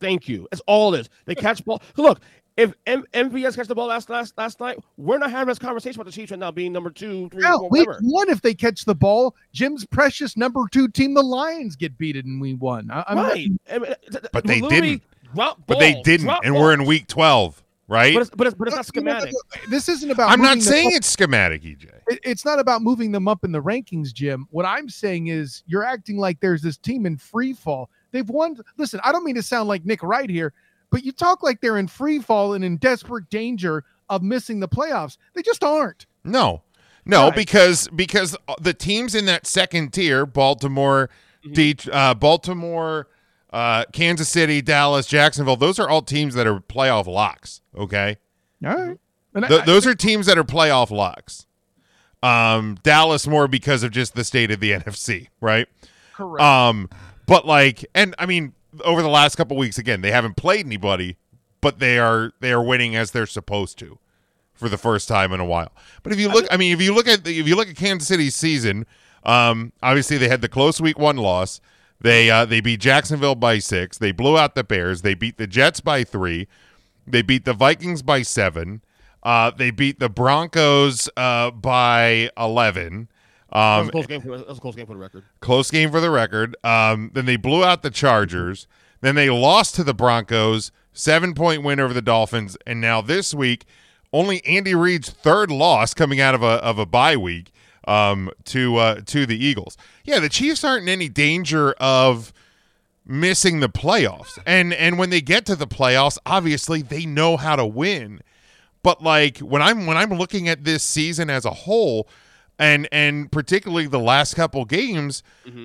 Thank 0.00 0.28
you. 0.28 0.48
It's 0.50 0.62
all 0.66 0.94
it 0.94 1.00
is. 1.00 1.08
They 1.26 1.34
catch 1.34 1.62
ball. 1.64 1.82
Look, 1.98 2.20
if 2.56 2.72
M- 2.86 3.04
MVS 3.12 3.54
catch 3.54 3.68
the 3.68 3.74
ball 3.74 3.86
last 3.88 4.08
last 4.08 4.36
last 4.38 4.58
night, 4.58 4.78
we're 4.96 5.18
not 5.18 5.30
having 5.30 5.48
this 5.48 5.58
conversation 5.58 6.00
about 6.00 6.06
the 6.10 6.12
Chiefs 6.12 6.30
right 6.30 6.40
now 6.40 6.50
being 6.50 6.72
number 6.72 6.90
two, 6.90 7.28
three, 7.28 7.42
Hell, 7.42 7.60
four, 7.60 7.68
week 7.70 7.86
whatever. 7.86 8.02
one, 8.04 8.28
if 8.30 8.40
they 8.40 8.54
catch 8.54 8.84
the 8.86 8.94
ball, 8.94 9.34
Jim's 9.52 9.84
precious 9.86 10.36
number 10.38 10.62
two 10.72 10.88
team, 10.88 11.12
the 11.14 11.22
Lions, 11.22 11.76
get 11.76 11.96
beaten 11.98 12.22
and 12.26 12.40
we 12.40 12.54
won. 12.54 12.90
I, 12.90 13.04
I'm 13.08 13.16
not- 13.16 13.32
right. 13.32 13.48
I 13.70 13.78
mean, 13.78 13.82
uh, 13.82 13.86
th- 13.86 13.96
th- 14.10 14.24
But 14.32 14.46
they 14.46 14.60
didn't. 14.62 15.02
Drop 15.34 15.58
But 15.66 15.78
they 15.78 16.00
didn't, 16.02 16.26
drop 16.26 16.40
and 16.44 16.54
we're 16.54 16.72
in 16.72 16.86
week 16.86 17.06
twelve, 17.06 17.62
right? 17.90 18.14
But 18.14 18.20
it's, 18.22 18.30
but 18.30 18.46
it's, 18.46 18.54
but 18.56 18.68
it's 18.68 18.76
not 18.76 18.86
You 18.94 19.02
know, 19.02 19.18
schematic. 19.18 19.34
This 19.68 19.88
isn't 19.88 20.10
about. 20.10 20.30
I'm 20.30 20.40
not 20.40 20.60
saying 20.60 20.92
it's 20.94 21.06
schematic, 21.08 21.62
EJ. 21.62 21.90
it- 22.08 22.20
it's 22.22 22.44
not 22.44 22.58
about 22.58 22.80
moving 22.82 23.12
them 23.12 23.28
up 23.28 23.44
in 23.44 23.52
the 23.52 23.60
rankings, 23.62 24.12
Jim. 24.14 24.46
What 24.50 24.64
I'm 24.64 24.88
saying 24.88 25.26
is 25.26 25.62
you're 25.66 25.84
acting 25.84 26.16
like 26.16 26.40
there's 26.40 26.62
this 26.62 26.76
team 26.78 27.04
in 27.04 27.16
free 27.18 27.52
fall. 27.52 27.90
They've 28.12 28.28
won. 28.28 28.56
Listen, 28.78 29.00
I 29.04 29.12
don't 29.12 29.24
mean 29.24 29.34
to 29.34 29.42
sound 29.42 29.68
like 29.68 29.84
Nick 29.84 30.02
Wright 30.02 30.30
here, 30.30 30.52
but 30.90 31.04
you 31.04 31.12
talk 31.12 31.42
like 31.42 31.60
they're 31.60 31.78
in 31.78 31.86
free 31.88 32.18
fall 32.20 32.54
and 32.54 32.64
in 32.64 32.76
desperate 32.78 33.28
danger 33.30 33.84
of 34.08 34.22
missing 34.22 34.58
the 34.60 34.68
playoffs. 34.68 35.16
They 35.34 35.42
just 35.42 35.62
aren't. 35.62 36.06
No, 36.24 36.62
no, 37.04 37.26
Right. 37.26 37.34
because 37.36 37.88
because 37.94 38.36
the 38.60 38.74
teams 38.74 39.14
in 39.14 39.26
that 39.26 39.46
second 39.46 39.92
tier, 39.92 40.24
Baltimore, 40.26 41.10
Mm-hmm. 41.42 41.52
Det- 41.54 41.88
uh, 41.90 42.12
Baltimore, 42.12 43.06
uh, 43.52 43.84
Kansas 43.92 44.28
City, 44.28 44.62
Dallas, 44.62 45.06
Jacksonville, 45.06 45.56
those 45.56 45.78
are 45.78 45.88
all 45.88 46.02
teams 46.02 46.34
that 46.34 46.46
are 46.46 46.60
playoff 46.60 47.06
locks. 47.06 47.60
Okay, 47.76 48.16
All 48.64 48.74
right. 48.74 48.98
Th- 49.48 49.64
those 49.64 49.86
are 49.86 49.94
teams 49.94 50.26
that 50.26 50.38
are 50.38 50.44
playoff 50.44 50.90
locks. 50.90 51.46
Um, 52.22 52.76
Dallas 52.82 53.26
more 53.26 53.48
because 53.48 53.82
of 53.82 53.92
just 53.92 54.14
the 54.14 54.24
state 54.24 54.50
of 54.50 54.60
the 54.60 54.70
NFC, 54.72 55.28
right? 55.40 55.66
correct. 56.14 56.42
Um, 56.42 56.88
but 57.26 57.46
like, 57.46 57.86
and 57.94 58.14
I 58.18 58.26
mean, 58.26 58.52
over 58.84 59.02
the 59.02 59.08
last 59.08 59.36
couple 59.36 59.56
weeks, 59.56 59.78
again, 59.78 60.00
they 60.00 60.10
haven't 60.10 60.36
played 60.36 60.66
anybody, 60.66 61.16
but 61.60 61.78
they 61.78 61.98
are 61.98 62.32
they 62.40 62.52
are 62.52 62.62
winning 62.62 62.94
as 62.96 63.12
they're 63.12 63.26
supposed 63.26 63.78
to 63.78 63.98
for 64.52 64.68
the 64.68 64.76
first 64.78 65.08
time 65.08 65.32
in 65.32 65.40
a 65.40 65.44
while. 65.44 65.72
But 66.02 66.12
if 66.12 66.18
you 66.20 66.28
look, 66.28 66.46
I 66.50 66.56
mean, 66.56 66.72
if 66.72 66.82
you 66.82 66.94
look 66.94 67.08
at 67.08 67.24
the, 67.24 67.38
if 67.38 67.48
you 67.48 67.56
look 67.56 67.68
at 67.68 67.76
Kansas 67.76 68.08
City's 68.08 68.34
season, 68.34 68.84
um, 69.24 69.72
obviously 69.82 70.18
they 70.18 70.28
had 70.28 70.42
the 70.42 70.48
close 70.48 70.80
week 70.80 70.98
one 70.98 71.16
loss. 71.16 71.60
They 72.00 72.30
uh, 72.30 72.44
they 72.46 72.60
beat 72.60 72.80
Jacksonville 72.80 73.34
by 73.34 73.58
six. 73.58 73.98
They 73.98 74.12
blew 74.12 74.38
out 74.38 74.54
the 74.54 74.64
Bears. 74.64 75.02
They 75.02 75.14
beat 75.14 75.36
the 75.36 75.46
Jets 75.46 75.80
by 75.80 76.04
three. 76.04 76.48
They 77.06 77.22
beat 77.22 77.44
the 77.44 77.52
Vikings 77.52 78.02
by 78.02 78.22
seven. 78.22 78.82
Uh, 79.22 79.50
they 79.50 79.70
beat 79.70 80.00
the 80.00 80.08
Broncos 80.08 81.10
uh, 81.16 81.50
by 81.50 82.30
eleven. 82.38 83.08
That 83.52 83.58
was 83.78 83.82
Um, 83.82 83.88
a 83.88 83.92
close 83.92 84.06
game. 84.06 84.20
For, 84.22 84.38
that 84.38 84.48
was 84.48 84.58
a 84.58 84.60
close 84.60 84.76
game 84.76 84.86
for 84.86 84.94
the 84.94 84.98
record. 85.00 85.24
close 85.40 85.70
game 85.70 85.90
for 85.90 86.00
the 86.00 86.10
record. 86.10 86.56
Um, 86.64 87.10
then 87.12 87.26
they 87.26 87.36
blew 87.36 87.64
out 87.64 87.82
the 87.82 87.90
Chargers. 87.90 88.66
Then 89.02 89.14
they 89.14 89.28
lost 89.30 89.74
to 89.76 89.84
the 89.84 89.94
Broncos, 89.94 90.70
seven 90.92 91.34
point 91.34 91.62
win 91.62 91.80
over 91.80 91.92
the 91.92 92.02
Dolphins, 92.02 92.56
and 92.66 92.80
now 92.80 93.00
this 93.00 93.34
week, 93.34 93.64
only 94.12 94.44
Andy 94.46 94.74
Reid's 94.74 95.10
third 95.10 95.50
loss 95.50 95.92
coming 95.94 96.20
out 96.20 96.34
of 96.34 96.42
a 96.42 96.46
of 96.64 96.78
a 96.78 96.86
bye 96.86 97.16
week. 97.16 97.50
Um, 97.86 98.30
to 98.46 98.76
uh, 98.76 99.00
to 99.06 99.26
the 99.26 99.42
Eagles. 99.42 99.76
Yeah, 100.04 100.20
the 100.20 100.28
Chiefs 100.28 100.64
aren't 100.64 100.82
in 100.82 100.88
any 100.88 101.08
danger 101.08 101.72
of 101.72 102.32
missing 103.06 103.60
the 103.60 103.68
playoffs. 103.68 104.38
And 104.46 104.72
and 104.72 104.98
when 104.98 105.10
they 105.10 105.20
get 105.20 105.46
to 105.46 105.56
the 105.56 105.66
playoffs, 105.66 106.18
obviously 106.24 106.82
they 106.82 107.04
know 107.06 107.36
how 107.36 107.56
to 107.56 107.66
win. 107.66 108.20
But 108.82 109.02
like 109.02 109.38
when 109.38 109.60
I'm 109.62 109.86
when 109.86 109.96
I'm 109.96 110.10
looking 110.10 110.48
at 110.48 110.64
this 110.64 110.82
season 110.82 111.28
as 111.28 111.44
a 111.44 111.50
whole 111.50 112.08
and 112.58 112.88
and 112.92 113.30
particularly 113.30 113.86
the 113.86 113.98
last 113.98 114.34
couple 114.34 114.64
games, 114.64 115.22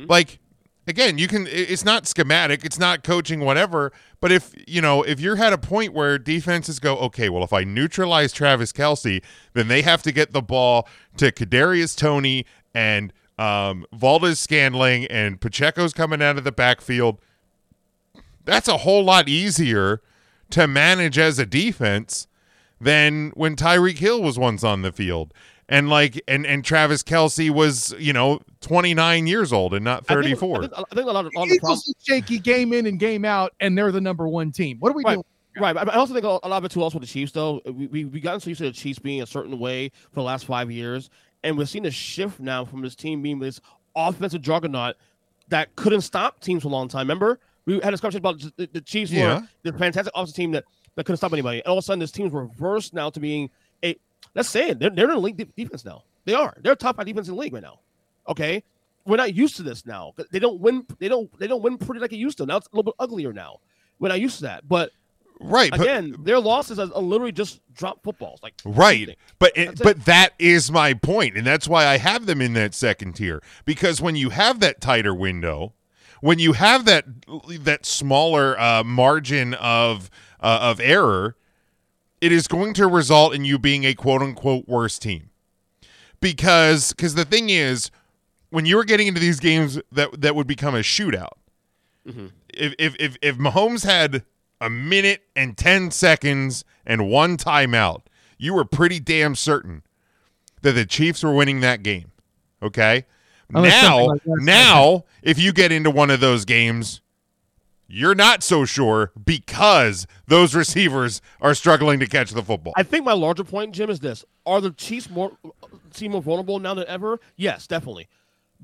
like 0.10 0.40
again, 0.88 1.18
you 1.18 1.28
can 1.28 1.48
it's 1.50 1.86
not 1.86 2.08
schematic, 2.08 2.64
it's 2.64 2.80
not 2.80 3.04
coaching 3.04 3.40
whatever, 3.40 3.92
but 4.22 4.32
if, 4.32 4.54
you 4.68 4.82
know, 4.82 5.04
if 5.04 5.20
you're 5.20 5.38
at 5.38 5.54
a 5.54 5.58
point 5.58 5.94
where 5.94 6.18
defenses 6.18 6.80
go, 6.80 6.98
okay, 6.98 7.30
well 7.30 7.44
if 7.44 7.54
I 7.54 7.64
neutralize 7.64 8.32
Travis 8.32 8.72
Kelce, 8.72 9.24
then 9.54 9.68
they 9.68 9.82
have 9.82 10.02
to 10.04 10.12
get 10.12 10.32
the 10.34 10.42
ball 10.42 10.88
to 11.18 11.32
Kadarius 11.32 11.96
Toney 11.96 12.46
and 12.74 13.14
um 13.38 13.86
Valdes-Scantling 13.94 15.08
and 15.08 15.42
Pacheco's 15.42 15.94
coming 15.94 16.22
out 16.22 16.38
of 16.38 16.44
the 16.44 16.52
backfield 16.54 17.20
that's 18.46 18.68
a 18.68 18.78
whole 18.78 19.04
lot 19.04 19.28
easier 19.28 20.02
to 20.52 20.68
manage 20.68 21.18
as 21.18 21.40
a 21.40 21.46
defense 21.46 22.28
than 22.80 23.32
when 23.32 23.56
Tyreek 23.56 23.98
Hill 23.98 24.22
was 24.22 24.38
once 24.38 24.64
on 24.64 24.84
the 24.84 24.92
field. 24.92 25.34
And 25.68 25.90
like 25.90 26.22
and 26.28 26.46
and 26.46 26.64
Travis 26.64 27.02
Kelce 27.02 27.50
was, 27.50 27.94
you 27.98 28.14
know, 28.14 28.40
29 28.62 29.26
years 29.26 29.52
old 29.52 29.74
and 29.74 29.84
not 29.84 30.06
I 30.10 30.16
think- 30.16 30.38
34. 30.40 30.58
I 30.58 30.62
think, 30.62 30.74
I 30.74 30.96
think 30.96 31.08
a 31.10 31.12
lot 31.12 31.26
of, 31.26 31.32
a 31.36 31.40
lot 31.40 31.44
of 31.46 31.50
the 31.50 31.60
problem. 31.60 31.80
Eagles 31.80 31.94
shaky 32.04 32.38
game 32.40 32.72
in 32.72 32.86
and 32.86 33.00
game 33.00 33.26
out, 33.26 33.54
and 33.60 33.76
they're 33.78 33.92
the 33.92 34.02
number 34.02 34.28
one 34.28 34.52
team. 34.52 34.78
What 34.80 34.92
are 34.92 34.96
we 34.96 35.04
Right. 35.04 35.14
doing? 35.16 35.26
Right, 35.58 35.74
but 35.74 35.88
I 35.90 35.96
also 35.96 36.14
think 36.14 36.26
a 36.26 36.28
lot 36.28 36.44
of 36.52 36.66
it 36.66 36.72
too. 36.72 36.84
Also, 36.84 37.00
with 37.00 37.08
the 37.08 37.12
Chiefs, 37.14 37.32
though, 37.32 37.62
we 37.66 37.88
we 37.88 38.06
we 38.06 38.20
gotten 38.20 38.42
so 38.42 38.50
used 38.50 38.60
to 38.60 38.66
the 38.66 38.72
Chiefs 38.74 39.00
being 39.00 39.22
a 39.22 39.26
certain 39.26 39.58
way 39.58 39.90
for 40.10 40.16
the 40.16 40.22
last 40.22 40.46
five 40.46 40.70
years, 40.70 41.10
and 41.44 41.58
we're 41.58 41.66
seeing 41.66 41.86
a 41.86 41.92
shift 41.92 42.40
now 42.42 42.66
from 42.66 42.82
this 42.82 42.94
team 42.94 43.22
being 43.22 43.40
this 43.40 43.62
offensive 43.96 44.42
juggernaut 44.42 44.98
that 45.48 45.74
couldn't 45.78 46.02
stop 46.02 46.42
teams 46.42 46.62
for 46.64 46.68
a 46.68 46.72
long 46.72 46.90
time. 46.90 47.06
Remember, 47.08 47.40
we 47.66 47.76
had 47.76 47.86
a 47.86 47.92
discussion 47.92 48.18
about 48.18 48.42
the, 48.58 48.68
the 48.74 48.82
Chiefs 48.82 49.12
Yeah. 49.12 49.40
were 49.40 49.48
the 49.72 49.78
fantastic 49.78 50.12
offensive 50.14 50.36
team 50.36 50.52
that, 50.52 50.66
that 50.96 51.06
couldn't 51.06 51.18
stop 51.18 51.32
anybody, 51.32 51.60
and 51.60 51.68
all 51.68 51.78
of 51.78 51.82
a 51.82 51.86
sudden, 51.86 52.00
this 52.00 52.12
team's 52.12 52.34
reversed 52.34 52.94
now 52.94 53.10
to 53.10 53.20
being 53.22 53.50
a 54.36 54.40
let's 54.40 54.50
say 54.50 54.70
it, 54.70 54.80
they're 54.80 54.90
they're 54.90 55.06
in 55.10 55.16
the 55.16 55.20
league 55.20 55.38
de- 55.38 55.46
defense 55.46 55.86
now. 55.86 56.04
They 56.26 56.34
are. 56.34 56.56
They're 56.62 56.76
top 56.76 56.98
five 56.98 57.06
defense 57.06 57.28
in 57.28 57.36
the 57.36 57.40
league 57.40 57.54
right 57.54 57.64
now. 57.64 57.80
Okay, 58.28 58.64
we're 59.06 59.18
not 59.18 59.34
used 59.34 59.56
to 59.58 59.64
this 59.64 59.86
now. 59.86 60.14
They 60.32 60.40
don't 60.40 60.60
win. 60.60 60.86
They 61.00 61.08
don't. 61.08 61.30
They 61.40 61.48
don't 61.48 61.62
win 61.62 61.78
pretty 61.78 62.02
like 62.02 62.14
it 62.14 62.18
used 62.18 62.38
to. 62.40 62.46
Now 62.46 62.58
it's 62.58 62.68
a 62.68 62.76
little 62.76 62.92
bit 62.92 62.96
uglier 63.00 63.34
now. 63.34 63.60
We're 64.00 64.10
not 64.10 64.20
used 64.20 64.38
to 64.38 64.44
that, 64.44 64.68
but 64.68 64.92
right, 65.40 65.72
but 65.72 65.82
again, 65.82 66.16
their 66.20 66.40
losses 66.40 66.80
are, 66.80 66.90
are 66.94 67.02
literally 67.02 67.32
just 67.32 67.62
drop 67.74 68.04
footballs. 68.04 68.42
Like 68.44 68.54
Right. 68.66 69.18
But 69.40 69.54
it, 69.56 69.68
That's 69.68 69.82
it. 69.82 69.84
but 69.84 70.06
that 70.06 70.34
is 70.38 70.72
my 70.72 70.94
point 70.94 71.38
and 71.38 71.46
that's 71.48 71.68
why 71.68 71.86
I 71.86 71.98
have 71.98 72.26
them 72.26 72.42
in 72.42 72.54
that 72.54 72.74
second 72.74 73.14
tier 73.14 73.42
because 73.64 74.02
when 74.02 74.16
you 74.16 74.32
have 74.32 74.60
that 74.60 74.82
tighter 74.82 75.14
window, 75.16 75.74
when 76.20 76.40
you 76.40 76.54
have 76.54 76.86
that 76.86 77.06
that 77.62 77.86
smaller 77.86 78.60
uh, 78.60 78.84
margin 78.84 79.54
of 79.54 80.10
uh, 80.42 80.60
of 80.62 80.80
error, 80.82 81.38
it 82.22 82.32
is 82.32 82.48
going 82.48 82.74
to 82.76 82.88
result 82.88 83.34
in 83.34 83.46
you 83.46 83.60
being 83.60 83.84
a 83.84 83.94
quote 83.94 84.22
unquote 84.22 84.68
worse 84.68 85.00
team. 85.00 85.30
Because 86.20 86.94
cuz 86.94 87.16
the 87.16 87.26
thing 87.26 87.50
is 87.50 87.92
when 88.50 88.66
you 88.66 88.78
were 88.78 88.86
getting 88.86 89.08
into 89.08 89.20
these 89.20 89.40
games 89.40 89.80
that 89.92 90.22
that 90.22 90.36
would 90.36 90.48
become 90.48 90.76
a 90.76 90.80
shootout. 90.80 91.38
Mm-hmm. 92.08 92.28
If 92.54 92.74
if 92.80 92.96
if 93.00 93.18
if 93.22 93.38
Mahomes 93.38 93.86
had 93.86 94.24
a 94.62 94.70
minute 94.70 95.24
and 95.36 95.58
10 95.58 95.92
seconds 95.92 96.64
and 96.86 97.10
one 97.10 97.38
timeout, 97.38 98.04
you 98.38 98.54
were 98.54 98.66
pretty 98.66 99.00
damn 99.00 99.36
certain 99.36 99.84
that 100.62 100.72
the 100.72 100.86
Chiefs 100.86 101.24
were 101.24 101.34
winning 101.34 101.60
that 101.60 101.84
game. 101.84 102.12
Okay? 102.64 103.06
Unless 103.54 103.84
now, 103.84 104.06
like 104.06 104.22
now 104.26 105.04
if 105.22 105.38
you 105.38 105.54
get 105.54 105.72
into 105.72 105.92
one 105.92 106.10
of 106.10 106.20
those 106.20 106.46
games, 106.46 107.02
you're 107.88 108.16
not 108.16 108.44
so 108.44 108.66
sure 108.66 109.12
because 109.26 110.08
those 110.28 110.56
receivers 110.56 111.22
are 111.42 111.54
struggling 111.54 112.00
to 112.00 112.08
catch 112.08 112.32
the 112.32 112.42
football. 112.44 112.74
I 112.76 112.84
think 112.84 113.06
my 113.06 113.14
larger 113.14 113.44
point, 113.44 113.74
Jim, 113.74 113.90
is 113.90 114.00
this: 114.00 114.26
Are 114.46 114.62
the 114.62 114.72
Chiefs 114.72 115.10
more 115.10 115.32
seem 115.92 116.12
more 116.12 116.22
vulnerable 116.22 116.60
now 116.60 116.74
than 116.74 116.88
ever? 116.88 117.20
Yes, 117.36 117.68
definitely. 117.68 118.08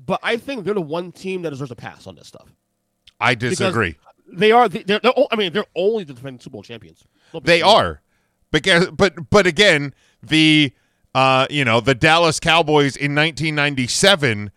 But 0.04 0.20
I 0.22 0.36
think 0.36 0.64
they're 0.64 0.74
the 0.74 0.80
one 0.80 1.12
team 1.12 1.42
that 1.42 1.50
deserves 1.50 1.70
a 1.70 1.76
pass 1.76 2.06
on 2.06 2.14
this 2.16 2.26
stuff. 2.26 2.48
I 3.20 3.34
Because 3.34 3.58
disagree. 3.58 3.96
They 4.26 4.50
are. 4.50 4.68
The, 4.68 4.82
they're, 4.82 4.98
they're. 5.00 5.12
I 5.30 5.36
mean, 5.36 5.52
they're 5.52 5.66
only 5.76 6.04
the 6.04 6.14
defending 6.14 6.40
Super 6.40 6.54
Bowl 6.54 6.62
champions. 6.62 7.04
They 7.42 7.58
deal. 7.58 7.68
are. 7.68 8.02
Because 8.50 8.90
but 8.90 9.30
but 9.30 9.46
again, 9.46 9.94
the 10.22 10.72
uh 11.14 11.46
you 11.48 11.64
know, 11.64 11.80
the 11.80 11.94
Dallas 11.94 12.40
Cowboys 12.40 12.96
in 12.96 13.14
1997 13.14 14.50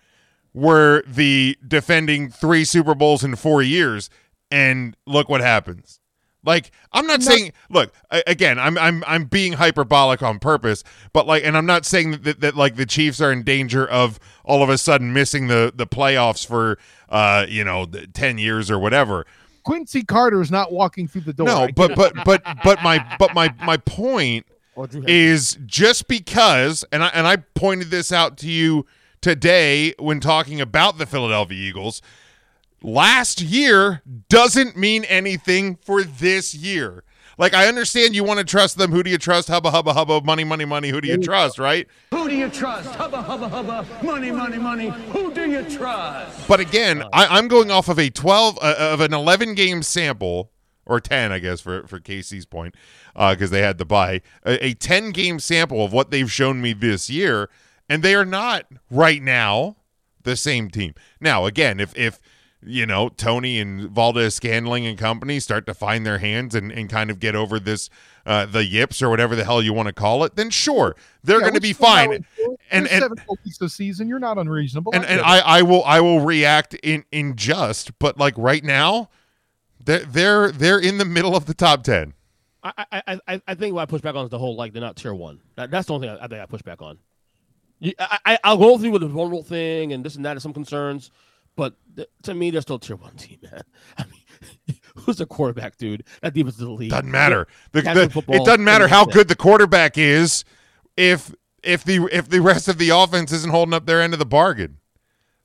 were 0.53 1.03
the 1.05 1.57
defending 1.67 2.29
3 2.29 2.63
Super 2.63 2.95
Bowls 2.95 3.23
in 3.25 3.35
4 3.35 3.61
years 3.61 4.09
and 4.51 4.95
look 5.05 5.29
what 5.29 5.41
happens. 5.41 5.99
Like 6.43 6.71
I'm 6.93 7.07
not 7.07 7.23
saying 7.23 7.53
look, 7.69 7.91
again, 8.27 8.59
I'm 8.59 8.77
I'm 8.77 9.03
I'm 9.07 9.25
being 9.25 9.53
hyperbolic 9.53 10.21
on 10.21 10.37
purpose, 10.37 10.83
but 11.11 11.25
like 11.25 11.43
and 11.43 11.57
I'm 11.57 11.65
not 11.65 11.85
saying 11.85 12.11
that, 12.11 12.23
that, 12.23 12.39
that 12.41 12.55
like 12.55 12.75
the 12.75 12.85
Chiefs 12.85 13.19
are 13.19 13.31
in 13.31 13.41
danger 13.41 13.85
of 13.87 14.19
all 14.43 14.61
of 14.61 14.69
a 14.69 14.77
sudden 14.77 15.11
missing 15.11 15.47
the 15.47 15.73
the 15.75 15.87
playoffs 15.87 16.45
for 16.45 16.77
uh 17.09 17.47
you 17.49 17.63
know, 17.63 17.85
10 17.85 18.37
years 18.37 18.69
or 18.69 18.77
whatever. 18.77 19.25
Quincy 19.63 20.03
Carter 20.03 20.39
is 20.39 20.51
not 20.51 20.71
walking 20.71 21.07
through 21.07 21.21
the 21.21 21.33
door. 21.33 21.47
No, 21.47 21.67
but 21.75 21.95
but 21.95 22.13
but 22.23 22.43
but 22.63 22.83
my 22.83 23.03
but 23.17 23.33
my 23.33 23.51
my 23.63 23.77
point 23.77 24.45
Or 24.75 24.85
Drew 24.85 25.01
Henson. 25.01 25.15
is 25.15 25.57
just 25.65 26.07
because 26.07 26.85
and 26.91 27.03
I 27.03 27.07
and 27.07 27.25
I 27.25 27.37
pointed 27.37 27.89
this 27.89 28.11
out 28.11 28.37
to 28.39 28.47
you 28.47 28.85
today 29.19 29.95
when 29.97 30.19
talking 30.19 30.61
about 30.61 30.99
the 30.99 31.07
Philadelphia 31.07 31.57
Eagles. 31.57 32.03
Last 32.85 33.41
year 33.41 34.03
doesn't 34.29 34.77
mean 34.77 35.05
anything 35.05 35.75
for 35.75 36.03
this 36.03 36.53
year. 36.53 37.03
Like 37.35 37.55
I 37.55 37.67
understand 37.67 38.15
you 38.15 38.23
want 38.23 38.37
to 38.37 38.45
trust 38.45 38.77
them. 38.77 38.91
Who 38.91 39.01
do 39.01 39.09
you 39.09 39.17
trust? 39.17 39.47
Hubba 39.47 39.71
hubba 39.71 39.91
hubba. 39.93 40.21
Money 40.21 40.43
money 40.43 40.65
money. 40.65 40.89
Who 40.89 41.01
do 41.01 41.07
you 41.07 41.17
trust? 41.17 41.57
Right? 41.57 41.87
Who 42.11 42.29
do 42.29 42.35
you 42.35 42.47
trust? 42.47 42.93
Hubba, 42.93 43.23
hubba, 43.23 43.49
hubba. 43.49 43.87
Money, 44.03 44.29
money, 44.29 44.59
money. 44.59 44.89
Who 45.11 45.33
do 45.33 45.49
you 45.49 45.63
trust? 45.63 46.47
But 46.47 46.59
again, 46.59 47.03
I, 47.11 47.25
I'm 47.25 47.47
going 47.47 47.71
off 47.71 47.89
of 47.89 47.97
a 47.97 48.11
12 48.11 48.59
uh, 48.61 48.75
of 48.77 49.01
an 49.01 49.15
11 49.15 49.55
game 49.55 49.81
sample 49.81 50.51
or 50.85 50.99
10, 50.99 51.31
I 51.31 51.39
guess, 51.39 51.61
for 51.61 51.87
for 51.87 51.99
Casey's 51.99 52.45
point, 52.45 52.75
because 53.15 53.49
they 53.49 53.63
had 53.63 53.79
to 53.79 53.85
buy 53.85 54.21
a, 54.45 54.63
a 54.63 54.73
10 54.75 55.09
game 55.09 55.39
sample 55.39 55.83
of 55.83 55.91
what 55.91 56.11
they've 56.11 56.31
shown 56.31 56.61
me 56.61 56.73
this 56.73 57.09
year, 57.09 57.49
and 57.89 58.03
they 58.03 58.13
are 58.13 58.25
not 58.25 58.67
right 58.91 59.23
now 59.23 59.77
the 60.21 60.35
same 60.35 60.69
team. 60.69 60.93
Now, 61.19 61.47
again, 61.47 61.79
if 61.79 61.97
if 61.97 62.21
you 62.65 62.85
know 62.85 63.09
Toney 63.09 63.59
and 63.59 63.89
Valdes-Scantling 63.91 64.85
and 64.85 64.97
company 64.97 65.39
start 65.39 65.65
to 65.67 65.73
find 65.73 66.05
their 66.05 66.17
hands 66.17 66.55
and, 66.55 66.71
and 66.71 66.89
kind 66.89 67.09
of 67.09 67.19
get 67.19 67.35
over 67.35 67.59
this 67.59 67.89
uh, 68.25 68.45
the 68.45 68.65
yips 68.65 69.01
or 69.01 69.09
whatever 69.09 69.35
the 69.35 69.43
hell 69.43 69.61
you 69.61 69.71
want 69.73 69.87
to 69.87 69.93
call 69.93 70.23
it, 70.23 70.35
then 70.35 70.49
sure 70.49 70.95
they're 71.23 71.37
Yeah, 71.37 71.41
going 71.41 71.53
to 71.53 71.61
be 71.61 71.73
fine. 71.73 72.09
know 72.11 72.57
And 72.71 72.87
and 72.87 73.01
seven 73.03 73.17
full 73.17 73.37
weeks 73.45 73.61
of 73.61 73.71
season. 73.71 74.07
You're 74.07 74.19
not 74.19 74.37
unreasonable. 74.37 74.93
and 74.95 75.03
get 75.03 75.11
and. 75.11 75.21
I, 75.21 75.39
I 75.39 75.61
will 75.61 75.83
I 75.83 75.99
will 76.01 76.21
react 76.21 76.73
in 76.75 77.05
in 77.11 77.35
just, 77.35 77.97
but 77.99 78.17
like 78.17 78.33
right 78.37 78.63
now, 78.63 79.09
they're 79.83 80.05
they're 80.05 80.51
they're 80.51 80.79
in 80.79 80.97
the 80.97 81.05
middle 81.05 81.35
of 81.35 81.45
the 81.45 81.53
top 81.53 81.83
ten. 81.83 82.13
I, 82.63 82.71
I, 82.91 83.03
I- 83.07 83.19
I, 83.27 83.41
I 83.47 83.53
think 83.55 83.75
what 83.75 83.81
I 83.83 83.85
push 83.85 84.01
back 84.01 84.15
on 84.15 84.25
is 84.25 84.31
the 84.31 84.39
whole 84.39 84.55
like 84.55 84.73
they're 84.73 84.81
not 84.81 84.95
tier 84.95 85.13
one. 85.13 85.39
That, 85.55 85.69
that's 85.69 85.85
the 85.87 85.93
only 85.93 86.07
thing 86.07 86.17
I, 86.19 86.23
I 86.25 86.27
think 86.27 86.41
I 86.41 86.45
push 86.47 86.63
back 86.63 86.81
on. 86.81 86.97
I, 87.99 88.17
I, 88.25 88.39
I'll 88.43 88.57
go 88.57 88.77
through 88.79 88.91
with 88.91 89.01
the 89.01 89.07
vulnerable 89.07 89.43
thing 89.43 89.93
and 89.93 90.03
this 90.03 90.15
and 90.15 90.25
that 90.25 90.31
and 90.31 90.41
some 90.41 90.53
concerns, 90.53 91.11
but 91.55 91.75
th- 91.95 92.09
to 92.23 92.33
me, 92.33 92.51
they're 92.51 92.61
still 92.61 92.79
tier 92.79 92.95
one 92.95 93.15
team, 93.15 93.39
man. 93.43 93.61
I 93.97 94.03
mean, 94.05 94.77
who's 94.95 95.17
the 95.17 95.25
quarterback, 95.25 95.77
dude? 95.77 96.03
That 96.21 96.33
defense 96.33 96.55
is 96.55 96.61
the 96.61 96.69
league. 96.69 96.91
Doesn't 96.91 97.09
matter. 97.11 97.47
The, 97.71 97.81
the- 97.81 98.23
it 98.33 98.45
doesn't 98.45 98.63
matter 98.63 98.87
how 98.87 99.05
good 99.05 99.27
the 99.27 99.35
quarterback 99.35 99.97
is 99.97 100.43
if 100.97 101.33
if 101.63 101.83
the 101.83 102.07
if 102.11 102.29
the 102.29 102.41
rest 102.41 102.67
of 102.67 102.77
the 102.77 102.89
offense 102.89 103.31
isn't 103.31 103.51
holding 103.51 103.73
up 103.73 103.85
their 103.85 104.01
end 104.01 104.13
of 104.13 104.19
the 104.19 104.25
bargain. 104.25 104.77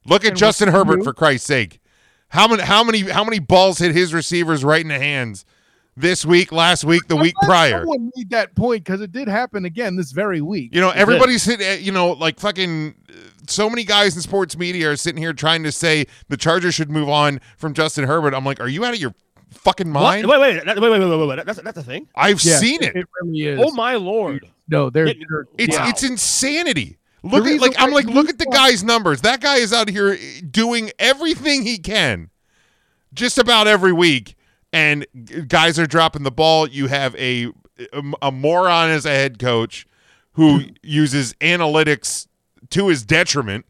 Look 0.06 0.24
at 0.24 0.30
And 0.30 0.36
Justin 0.38 0.68
Herbert 0.68 1.04
for 1.04 1.12
Christ's 1.12 1.46
sake. 1.46 1.80
How 2.28 2.46
many 2.48 2.62
how 2.62 2.84
many 2.84 3.00
how 3.00 3.24
many 3.24 3.38
balls 3.38 3.78
hit 3.78 3.92
his 3.94 4.14
receivers 4.14 4.64
right 4.64 4.80
in 4.82 4.88
the 4.88 4.98
hands 4.98 5.44
this 6.00 6.24
week, 6.24 6.52
last 6.52 6.84
week, 6.84 7.06
the 7.08 7.16
week 7.16 7.34
prior? 7.42 7.80
Someone 7.80 8.10
made 8.16 8.30
that 8.30 8.54
point 8.54 8.84
because 8.84 9.00
it 9.00 9.12
did 9.12 9.28
happen 9.28 9.64
again 9.64 9.96
this 9.96 10.12
very 10.12 10.40
week. 10.40 10.74
You 10.74 10.80
know, 10.80 10.90
everybody's 10.90 11.42
sitting, 11.42 11.66
uh, 11.66 11.72
you 11.72 11.92
know, 11.92 12.12
like 12.12 12.40
fucking. 12.40 12.94
uh, 13.08 13.12
So 13.48 13.68
many 13.70 13.84
guys 13.84 14.16
in 14.16 14.22
sports 14.22 14.56
media 14.56 14.90
are 14.90 14.96
sitting 14.96 15.20
here 15.20 15.32
trying 15.32 15.62
to 15.64 15.72
say 15.72 16.06
the 16.28 16.36
Chargers 16.36 16.74
should 16.74 16.90
move 16.90 17.08
on 17.08 17.40
from 17.56 17.74
Justin 17.74 18.04
Herbert. 18.06 18.34
I'm 18.34 18.44
like, 18.44 18.60
are 18.60 18.68
you 18.68 18.84
out 18.84 18.94
of 18.94 19.00
your 19.00 19.14
fucking 19.50 19.92
What? 19.92 20.00
mind? 20.02 20.26
Wait, 20.28 20.40
wait, 20.40 20.64
wait, 20.64 20.76
wait, 20.80 20.90
wait, 20.90 21.00
wait, 21.18 21.28
wait. 21.28 21.46
That's 21.46 21.60
that's 21.60 21.78
a 21.78 21.82
thing. 21.82 22.06
I've 22.14 22.42
Yeah, 22.42 22.56
seen 22.58 22.82
it. 22.82 22.94
It 22.96 23.06
really 23.20 23.40
is. 23.42 23.60
Oh 23.62 23.72
my 23.72 23.94
lord! 23.96 24.46
no, 24.68 24.88
they're, 24.90 25.06
It- 25.08 25.18
they're- 25.28 25.46
It's 25.58 25.76
Wow. 25.76 25.88
it's 25.88 26.02
insanity. 26.04 26.96
Look 27.22 27.46
at 27.46 27.60
like 27.60 27.74
I'm 27.78 27.90
like 27.90 28.06
look 28.06 28.30
at 28.30 28.38
the 28.38 28.46
guy's 28.46 28.82
numbers. 28.82 29.20
That 29.22 29.40
guy 29.42 29.56
is 29.56 29.72
out 29.74 29.90
here 29.90 30.16
doing 30.50 30.90
everything 30.98 31.64
he 31.64 31.76
can, 31.78 32.30
just 33.12 33.36
about 33.36 33.66
every 33.66 33.92
week, 33.92 34.36
and 34.72 35.06
guys 35.48 35.78
are 35.78 35.86
dropping 35.86 36.22
the 36.22 36.30
ball. 36.30 36.68
You 36.68 36.86
have 36.86 37.14
a 37.16 37.52
a, 38.20 38.30
moron 38.30 38.90
as 38.90 39.06
a 39.06 39.10
head 39.10 39.38
coach 39.38 39.86
who 40.32 40.62
uses 40.82 41.34
analytics 41.34 42.26
to 42.70 42.88
his 42.88 43.02
detriment 43.02 43.66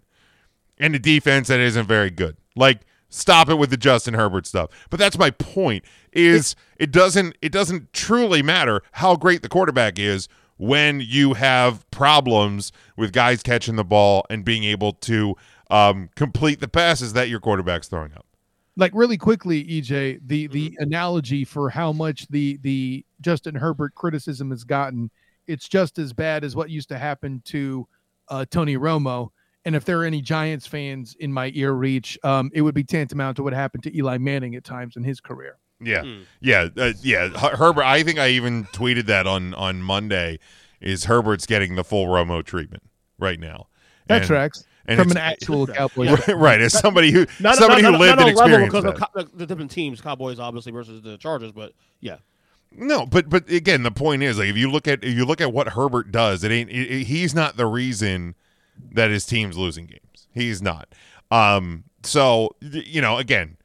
and 0.79 0.95
a 0.95 0.99
defense 0.99 1.49
that 1.49 1.61
isn't 1.61 1.87
very 1.87 2.11
good. 2.11 2.37
Like 2.57 2.81
stop 3.09 3.49
it 3.49 3.57
with 3.57 3.71
the 3.71 3.77
Justin 3.77 4.15
Herbert 4.15 4.47
stuff. 4.47 4.71
But 4.89 4.99
that's 4.99 5.19
my 5.19 5.31
point 5.31 5.85
is 6.13 6.57
it 6.77 6.91
doesn't 6.91 7.37
it 7.43 7.53
doesn't 7.53 7.93
truly 7.93 8.43
matter 8.43 8.83
how 8.93 9.17
great 9.17 9.43
the 9.43 9.49
quarterback 9.49 9.99
is 9.99 10.29
when 10.57 11.01
you 11.01 11.35
have 11.35 11.91
problems 11.91 12.73
with 12.97 13.13
guys 13.13 13.43
catching 13.43 13.77
the 13.77 13.85
ball 13.85 14.27
and 14.29 14.45
being 14.45 14.65
able 14.65 14.93
to 14.93 15.35
um, 15.71 16.11
complete 16.17 16.61
the 16.61 16.69
passes 16.69 17.13
that 17.15 17.29
your 17.29 17.41
quarterback's 17.41 17.89
throwing 17.89 18.13
up. 18.13 18.27
Like 18.81 18.93
really 18.95 19.19
quickly, 19.19 19.63
EJ, 19.65 20.21
the 20.27 20.47
the 20.49 20.75
analogy 20.81 21.45
for 21.45 21.69
how 21.69 21.93
much 21.93 22.27
the 22.29 22.59
the 22.63 23.05
Justin 23.21 23.55
Herbert 23.55 23.95
criticism 23.95 24.51
has 24.51 24.65
gotten, 24.65 25.11
it's 25.47 25.69
just 25.69 25.99
as 25.99 26.13
bad 26.15 26.43
as 26.43 26.57
what 26.57 26.71
used 26.71 26.89
to 26.89 26.99
happen 26.99 27.43
to 27.45 27.87
uh, 28.29 28.47
Tony 28.51 28.77
Romo. 28.77 29.29
And 29.67 29.77
if 29.77 29.85
there 29.85 30.01
are 30.01 30.05
any 30.07 30.23
Giants 30.23 30.67
fans 30.67 31.15
in 31.21 31.31
my 31.31 31.53
ear 31.55 31.73
reach, 31.73 32.19
um, 32.25 32.51
it 32.55 32.63
would 32.63 32.75
be 32.75 32.83
tantamount 32.83 33.37
to 33.37 33.43
what 33.43 33.53
happened 33.53 33.83
to 33.83 33.95
Eli 33.95 34.17
Manning 34.17 34.55
at 34.55 34.65
times 34.65 34.97
in 34.97 35.05
his 35.05 35.21
career. 35.21 35.59
Yeah, 35.83 36.03
yeah, 36.41 36.69
uh, 36.79 36.93
yeah. 37.03 37.29
Her- 37.29 37.57
Herbert. 37.57 37.85
I 37.85 38.03
think 38.03 38.19
I 38.19 38.29
even 38.31 38.65
tweeted 38.65 39.07
that 39.07 39.27
on 39.27 39.53
on 39.55 39.83
Monday. 39.83 40.39
Is 40.81 41.05
Herbert's 41.05 41.45
getting 41.45 41.75
the 41.75 41.85
full 41.85 42.07
Romo 42.07 42.43
treatment 42.43 42.85
right 43.19 43.39
now? 43.39 43.69
That 44.07 44.23
And- 44.23 44.27
tracks 44.27 44.65
and 44.87 44.99
from 45.01 45.11
an 45.11 45.17
actual 45.19 45.67
Cowboy. 45.67 46.11
right, 46.11 46.29
right, 46.29 46.61
as 46.61 46.73
somebody 46.79 47.11
who 47.11 47.27
Not, 47.39 47.57
somebody 47.57 47.83
not, 47.83 47.93
who 47.93 47.99
not, 47.99 48.01
lived 48.01 48.19
not 48.19 48.29
and 48.29 48.39
on 48.39 48.51
level 48.51 48.67
because 48.67 48.85
that. 48.85 49.11
of 49.15 49.39
the 49.39 49.47
different 49.47 49.71
teams, 49.71 50.01
Cowboys 50.01 50.39
obviously 50.39 50.73
versus 50.73 51.03
the 51.03 51.17
Chargers, 51.19 51.53
but 51.53 51.73
yeah, 52.01 52.17
No, 52.73 53.07
but 53.07 53.29
but 53.29 53.49
again, 53.51 53.83
the 53.83 53.91
point 53.91 54.23
is 54.23 54.39
like 54.39 54.49
if 54.49 54.57
you 54.57 54.71
look 54.71 54.89
at 54.89 55.05
if 55.05 55.15
you 55.15 55.25
look 55.25 55.41
at 55.41 55.53
what 55.53 55.69
Herbert 55.71 56.11
does, 56.13 56.43
it 56.45 56.51
ain't 56.51 56.71
it, 56.71 56.91
it- 56.91 57.07
he's 57.07 57.35
not 57.35 57.57
the 57.57 57.67
reason 57.67 58.35
that 58.93 59.11
his 59.11 59.27
team's 59.27 59.57
losing 59.59 59.87
games. 59.87 60.29
He's 60.33 60.63
not. 60.63 60.89
Um. 61.31 61.85
So 62.03 62.57
you 62.61 63.01
know, 63.03 63.19
again, 63.19 63.57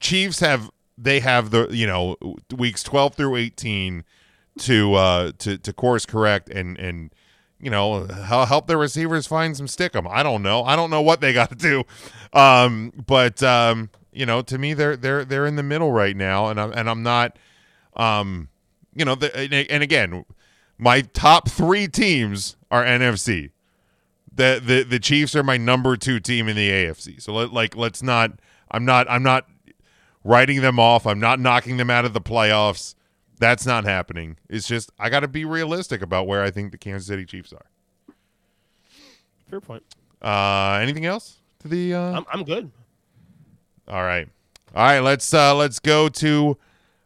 Chiefs 0.00 0.40
have 0.40 0.70
they 0.96 1.20
have 1.20 1.50
the 1.50 1.68
you 1.70 1.86
know 1.86 2.16
weeks 2.56 2.82
twelve 2.82 3.14
through 3.14 3.36
eighteen 3.36 4.04
to 4.60 4.94
uh 4.94 5.32
to 5.38 5.56
to 5.58 5.72
course 5.72 6.04
correct 6.04 6.48
and 6.50 6.76
and 6.78 7.12
you 7.60 7.70
know 7.70 8.04
help 8.04 8.66
their 8.66 8.78
receivers 8.78 9.26
find 9.26 9.56
some 9.56 9.66
stickum. 9.66 10.08
I 10.10 10.22
don't 10.22 10.42
know. 10.42 10.64
I 10.64 10.76
don't 10.76 10.90
know 10.90 11.02
what 11.02 11.20
they 11.20 11.32
got 11.32 11.50
to 11.50 11.56
do. 11.56 11.84
Um. 12.32 12.92
But 13.06 13.42
um. 13.42 13.90
You 14.10 14.26
know, 14.26 14.42
to 14.42 14.58
me, 14.58 14.74
they're 14.74 14.96
they're 14.96 15.24
they're 15.24 15.46
in 15.46 15.54
the 15.54 15.62
middle 15.62 15.92
right 15.92 16.16
now, 16.16 16.48
and 16.48 16.58
I'm 16.58 16.72
and 16.72 16.90
I'm 16.90 17.04
not 17.04 17.36
um, 17.98 18.48
you 18.94 19.04
know, 19.04 19.14
the, 19.14 19.34
and, 19.36 19.52
and 19.52 19.82
again, 19.82 20.24
my 20.78 21.02
top 21.02 21.48
three 21.48 21.88
teams 21.88 22.56
are 22.70 22.84
NFC. 22.84 23.50
The, 24.32 24.62
the 24.64 24.84
the 24.84 25.00
Chiefs 25.00 25.34
are 25.34 25.42
my 25.42 25.56
number 25.56 25.96
two 25.96 26.20
team 26.20 26.48
in 26.48 26.56
the 26.56 26.70
AFC. 26.70 27.20
So 27.20 27.32
let, 27.32 27.52
like, 27.52 27.76
let's 27.76 28.02
not. 28.02 28.38
I'm 28.70 28.84
not. 28.84 29.10
I'm 29.10 29.24
not 29.24 29.48
writing 30.22 30.60
them 30.60 30.78
off. 30.78 31.06
I'm 31.06 31.18
not 31.18 31.40
knocking 31.40 31.76
them 31.76 31.90
out 31.90 32.04
of 32.04 32.12
the 32.12 32.20
playoffs. 32.20 32.94
That's 33.38 33.66
not 33.66 33.84
happening. 33.84 34.36
It's 34.48 34.66
just 34.66 34.90
I 34.98 35.10
got 35.10 35.20
to 35.20 35.28
be 35.28 35.44
realistic 35.44 36.02
about 36.02 36.26
where 36.26 36.42
I 36.42 36.50
think 36.50 36.72
the 36.72 36.78
Kansas 36.78 37.06
City 37.06 37.24
Chiefs 37.24 37.52
are. 37.52 37.66
fair 39.48 39.60
point. 39.60 39.82
Uh, 40.20 40.78
anything 40.82 41.06
else 41.06 41.38
to 41.60 41.68
the? 41.68 41.94
Uh... 41.94 42.18
I'm, 42.18 42.26
I'm 42.32 42.44
good. 42.44 42.70
All 43.86 44.02
right. 44.02 44.28
All 44.74 44.84
right, 44.84 45.00
let's 45.00 45.32
uh 45.32 45.54
let's 45.54 45.78
go 45.78 46.08
to 46.10 46.58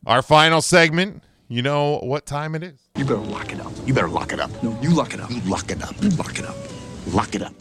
our 0.07 0.21
final 0.21 0.61
segment. 0.61 1.23
You 1.49 1.63
know 1.63 1.99
what 1.99 2.27
time 2.27 2.55
it 2.55 2.63
is. 2.63 2.81
You 2.97 3.05
better 3.05 3.19
lock 3.19 3.53
it 3.53 3.61
up. 3.61 3.73
You 3.87 3.95
better 3.95 4.09
lock 4.09 4.33
it 4.33 4.41
up. 4.41 4.51
No, 4.63 4.77
you 4.81 4.91
lock 4.91 5.15
it 5.15 5.21
up. 5.21 5.31
You 5.31 5.41
lock 5.43 5.71
it 5.71 5.83
up. 5.83 5.95
You 6.03 6.09
lock 6.11 6.39
it 6.39 6.45
up. 6.45 6.57
Lock 7.09 7.35
it 7.35 7.43
up. 7.43 7.55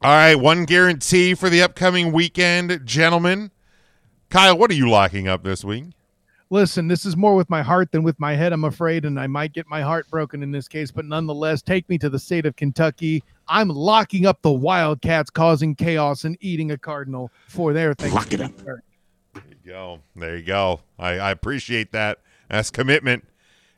All 0.00 0.12
right, 0.12 0.36
one 0.36 0.64
guarantee 0.64 1.34
for 1.34 1.50
the 1.50 1.60
upcoming 1.60 2.12
weekend, 2.12 2.80
gentlemen. 2.86 3.50
Kyle, 4.30 4.56
what 4.56 4.70
are 4.70 4.74
you 4.74 4.88
locking 4.88 5.26
up 5.26 5.42
this 5.42 5.64
week? 5.64 5.86
Listen, 6.50 6.88
this 6.88 7.04
is 7.04 7.14
more 7.14 7.34
with 7.34 7.50
my 7.50 7.60
heart 7.60 7.92
than 7.92 8.02
with 8.02 8.18
my 8.18 8.34
head, 8.34 8.54
I'm 8.54 8.64
afraid, 8.64 9.04
and 9.04 9.20
I 9.20 9.26
might 9.26 9.52
get 9.52 9.68
my 9.68 9.82
heart 9.82 10.08
broken 10.08 10.42
in 10.42 10.50
this 10.50 10.66
case, 10.66 10.90
but 10.90 11.04
nonetheless, 11.04 11.60
take 11.60 11.86
me 11.90 11.98
to 11.98 12.08
the 12.08 12.18
state 12.18 12.46
of 12.46 12.56
Kentucky. 12.56 13.22
I'm 13.48 13.68
locking 13.68 14.24
up 14.24 14.40
the 14.40 14.50
Wildcats, 14.50 15.28
causing 15.28 15.74
chaos 15.74 16.24
and 16.24 16.38
eating 16.40 16.70
a 16.70 16.78
Cardinal 16.78 17.30
for 17.48 17.74
their 17.74 17.92
thing. 17.92 18.14
Lock 18.14 18.32
it 18.32 18.40
up. 18.40 18.56
There 18.56 18.82
you 19.34 19.56
go. 19.66 20.00
There 20.16 20.36
you 20.38 20.42
go. 20.42 20.80
I, 20.98 21.18
I 21.18 21.30
appreciate 21.30 21.92
that. 21.92 22.20
That's 22.48 22.70
commitment. 22.70 23.26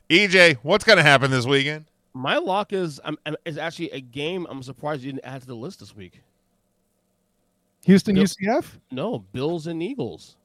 EJ, 0.09 0.57
what's 0.63 0.85
going 0.85 0.97
to 0.97 1.03
happen 1.03 1.29
this 1.29 1.45
weekend? 1.45 1.85
My 2.13 2.37
lock 2.37 2.73
is 2.73 2.99
um, 3.05 3.17
um, 3.25 3.37
is 3.45 3.57
actually 3.57 3.91
a 3.91 4.01
game. 4.01 4.45
I'm 4.49 4.63
surprised 4.63 5.03
you 5.03 5.13
didn't 5.13 5.25
add 5.25 5.41
to 5.41 5.47
the 5.47 5.55
list 5.55 5.79
this 5.79 5.95
week. 5.95 6.21
Houston 7.85 8.15
Bill- 8.15 8.25
UCF? 8.25 8.65
No, 8.91 9.19
Bills 9.19 9.67
and 9.67 9.81
Eagles. 9.81 10.35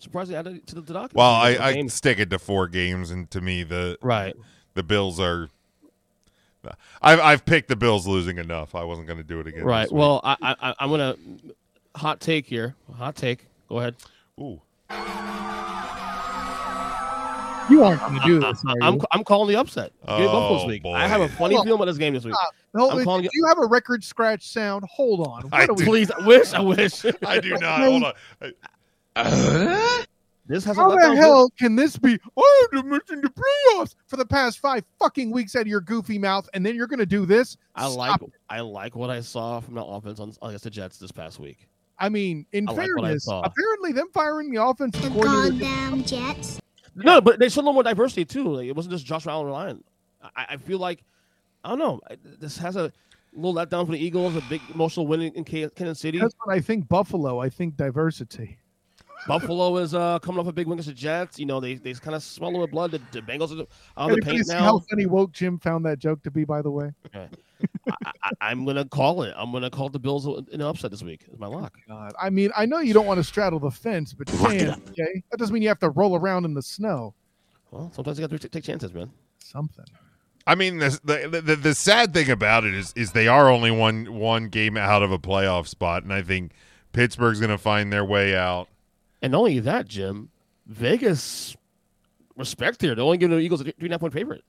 Surprised 0.00 0.30
they 0.30 0.34
added 0.34 0.56
it 0.56 0.66
to 0.68 0.74
the 0.80 0.92
docket. 0.92 1.14
Well, 1.14 1.30
I, 1.30 1.50
It's 1.50 1.60
a 1.60 1.64
I 1.64 1.86
stick 1.88 2.18
it 2.18 2.30
to 2.30 2.38
four 2.38 2.66
games, 2.68 3.10
and 3.10 3.30
to 3.30 3.40
me, 3.40 3.62
the 3.62 3.96
right 4.02 4.34
the 4.74 4.82
Bills 4.82 5.20
are. 5.20 5.48
I've 7.00 7.20
I've 7.20 7.44
picked 7.46 7.68
the 7.68 7.76
Bills 7.76 8.06
losing 8.06 8.38
enough. 8.38 8.74
I 8.74 8.82
wasn't 8.84 9.06
going 9.06 9.18
to 9.18 9.24
do 9.24 9.40
it 9.40 9.46
again. 9.46 9.64
right. 9.64 9.90
Well, 9.90 10.20
I, 10.24 10.36
I 10.42 10.74
I'm 10.78 10.90
gonna 10.90 11.16
hot 11.96 12.20
take 12.20 12.46
here. 12.46 12.74
Hot 12.96 13.14
take. 13.16 13.46
Go 13.68 13.78
ahead. 13.78 13.94
Ooh. 14.40 14.60
You 17.70 17.84
aren't 17.84 18.00
going 18.00 18.20
to 18.20 18.26
do 18.26 18.40
this. 18.40 18.60
I, 18.66 18.72
are 18.72 18.76
I'm 18.82 18.94
you? 18.94 19.00
I'm 19.12 19.22
calling 19.22 19.48
the 19.48 19.56
upset. 19.60 19.92
Give 20.08 20.16
me 20.18 20.22
this 20.24 20.30
Oh, 20.32 20.66
week. 20.66 20.82
boy. 20.82 20.94
I 20.94 21.06
have 21.06 21.20
a 21.20 21.28
funny 21.28 21.54
Well, 21.54 21.62
feeling 21.62 21.78
about 21.78 21.84
this 21.84 21.98
game 21.98 22.14
this 22.14 22.24
week. 22.24 22.34
Stop. 22.34 22.54
No, 22.74 22.90
I'm 22.90 22.98
do 22.98 23.04
calling 23.04 23.28
you 23.32 23.46
have 23.46 23.58
a 23.58 23.66
record 23.66 24.02
scratch 24.02 24.48
sound? 24.48 24.84
Hold 24.90 25.24
on. 25.26 25.48
I 25.52 25.60
What 25.66 25.70
are 25.70 25.74
we- 25.74 25.78
do. 25.78 25.84
Please, 25.84 26.10
I 26.10 26.26
wish. 26.26 26.52
I 26.52 26.60
wish. 26.60 27.04
I 27.24 27.38
do 27.38 27.50
not. 27.60 27.80
Hold 27.80 28.02
on. 28.04 28.12
I- 28.42 28.52
This 30.46 30.64
has 30.64 30.76
a 30.76 30.80
How 30.80 30.90
the 30.90 30.96
game. 30.96 31.16
hell 31.16 31.48
can 31.58 31.76
this 31.76 31.96
be? 31.96 32.18
Oh, 32.36 32.68
to 32.72 32.82
mention 32.82 33.20
the 33.20 33.28
playoffs 33.30 33.94
for 34.08 34.16
the 34.16 34.26
past 34.26 34.58
five 34.58 34.84
fucking 34.98 35.30
weeks 35.30 35.54
out 35.54 35.62
of 35.62 35.68
your 35.68 35.80
goofy 35.80 36.18
mouth, 36.18 36.48
and 36.54 36.66
then 36.66 36.74
you're 36.74 36.88
going 36.88 36.98
to 36.98 37.06
do 37.06 37.24
this? 37.24 37.56
I 37.76 37.82
Stop 37.88 37.96
like 37.98 38.22
it. 38.22 38.32
I 38.48 38.60
like 38.60 38.96
what 38.96 39.10
I 39.10 39.20
saw 39.20 39.60
from 39.60 39.74
the 39.74 39.84
offense 39.84 40.18
on 40.18 40.32
against 40.42 40.64
the 40.64 40.70
Jets 40.70 40.98
this 40.98 41.12
past 41.12 41.38
week. 41.38 41.68
I 42.00 42.08
mean, 42.08 42.46
in 42.52 42.68
I 42.68 42.72
like 42.72 42.78
what 42.96 43.04
I 43.04 43.08
fairness, 43.08 43.24
saw. 43.26 43.42
apparently 43.42 43.92
them 43.92 44.08
firing 44.12 44.50
the 44.50 44.60
offensive 44.64 45.02
coordinator. 45.12 45.50
Goddamn 45.52 46.02
Jets. 46.02 46.60
No, 46.96 47.20
but 47.20 47.38
they 47.38 47.48
showed 47.48 47.60
a 47.60 47.62
little 47.62 47.74
more 47.74 47.82
diversity 47.84 48.24
too. 48.24 48.48
Like, 48.48 48.66
it 48.66 48.74
wasn't 48.74 48.92
just 48.92 49.06
Josh 49.06 49.28
Allen 49.28 49.46
relying. 49.46 49.84
I, 50.34 50.46
I 50.50 50.56
feel 50.56 50.78
like 50.80 51.04
I 51.62 51.68
don't 51.68 51.78
know. 51.78 52.00
I- 52.10 52.16
This 52.40 52.58
has 52.58 52.74
a 52.74 52.90
little 53.34 53.54
letdown 53.54 53.86
for 53.86 53.92
the 53.92 54.04
Eagles. 54.04 54.34
A 54.34 54.40
big 54.48 54.62
emotional 54.74 55.06
win 55.06 55.20
in 55.22 55.44
K- 55.44 55.68
Kansas 55.76 56.00
City. 56.00 56.18
That's 56.18 56.34
what 56.42 56.52
I 56.56 56.60
think. 56.60 56.88
Buffalo. 56.88 57.38
I 57.38 57.50
think 57.50 57.76
diversity. 57.76 58.58
Buffalo 59.26 59.76
is 59.76 59.94
uh, 59.94 60.18
coming 60.20 60.40
off 60.40 60.46
a 60.46 60.52
big 60.52 60.66
win 60.66 60.78
against 60.78 60.88
the 60.88 60.94
Jets. 60.94 61.38
You 61.38 61.46
know 61.46 61.60
they 61.60 61.74
they 61.74 61.92
kind 61.94 62.14
of 62.14 62.22
swallow 62.22 62.60
with 62.60 62.70
blood. 62.70 62.90
The, 62.90 63.00
the 63.12 63.20
Bengals 63.20 63.58
are 63.58 63.66
on 63.96 64.12
the 64.12 64.18
paint 64.18 64.46
now. 64.48 64.60
how 64.60 64.78
funny 64.90 65.06
woke 65.06 65.32
Jim 65.32 65.58
found 65.58 65.84
that 65.86 65.98
joke 65.98 66.22
to 66.22 66.30
be? 66.30 66.44
By 66.44 66.62
the 66.62 66.70
way, 66.70 66.90
I, 67.14 67.28
I, 68.04 68.12
I'm 68.40 68.64
gonna 68.64 68.84
call 68.84 69.22
it. 69.22 69.34
I'm 69.36 69.52
gonna 69.52 69.70
call 69.70 69.88
the 69.88 69.98
Bills 69.98 70.26
an 70.26 70.60
upset 70.60 70.90
this 70.90 71.02
week. 71.02 71.26
Is 71.32 71.38
my 71.38 71.46
lock. 71.46 71.76
God, 71.88 72.12
I 72.20 72.30
mean, 72.30 72.50
I 72.56 72.66
know 72.66 72.78
you 72.78 72.94
don't 72.94 73.06
want 73.06 73.18
to 73.18 73.24
straddle 73.24 73.58
the 73.58 73.70
fence, 73.70 74.12
but 74.12 74.32
Lock 74.34 74.52
damn, 74.52 74.82
okay, 74.90 75.22
that 75.30 75.38
doesn't 75.38 75.52
mean 75.52 75.62
you 75.62 75.68
have 75.68 75.78
to 75.80 75.90
roll 75.90 76.16
around 76.16 76.44
in 76.44 76.54
the 76.54 76.62
snow. 76.62 77.14
Well, 77.70 77.92
sometimes 77.94 78.18
you 78.18 78.26
got 78.26 78.40
to 78.40 78.48
take 78.48 78.64
chances, 78.64 78.92
man. 78.92 79.10
Something. 79.38 79.86
I 80.46 80.54
mean, 80.54 80.78
the, 80.78 80.98
the 81.04 81.40
the 81.40 81.56
the 81.56 81.74
sad 81.74 82.14
thing 82.14 82.30
about 82.30 82.64
it 82.64 82.74
is 82.74 82.92
is 82.96 83.12
they 83.12 83.28
are 83.28 83.48
only 83.50 83.70
one 83.70 84.14
one 84.14 84.48
game 84.48 84.76
out 84.76 85.02
of 85.02 85.12
a 85.12 85.18
playoff 85.18 85.68
spot, 85.68 86.02
and 86.02 86.12
I 86.12 86.22
think 86.22 86.52
Pittsburgh's 86.92 87.38
going 87.38 87.50
to 87.50 87.58
find 87.58 87.92
their 87.92 88.04
way 88.04 88.34
out. 88.34 88.68
And 89.22 89.32
not 89.32 89.38
only 89.38 89.60
that, 89.60 89.86
Jim, 89.88 90.30
Vegas 90.66 91.56
respect 92.36 92.80
here. 92.80 92.94
They're 92.94 93.04
only 93.04 93.18
giving 93.18 93.36
the 93.36 93.42
Eagles 93.42 93.60
a 93.60 93.64
three 93.64 93.74
and 93.80 93.88
a 93.90 93.94
half 93.94 94.00
point 94.00 94.12
favorite. 94.12 94.44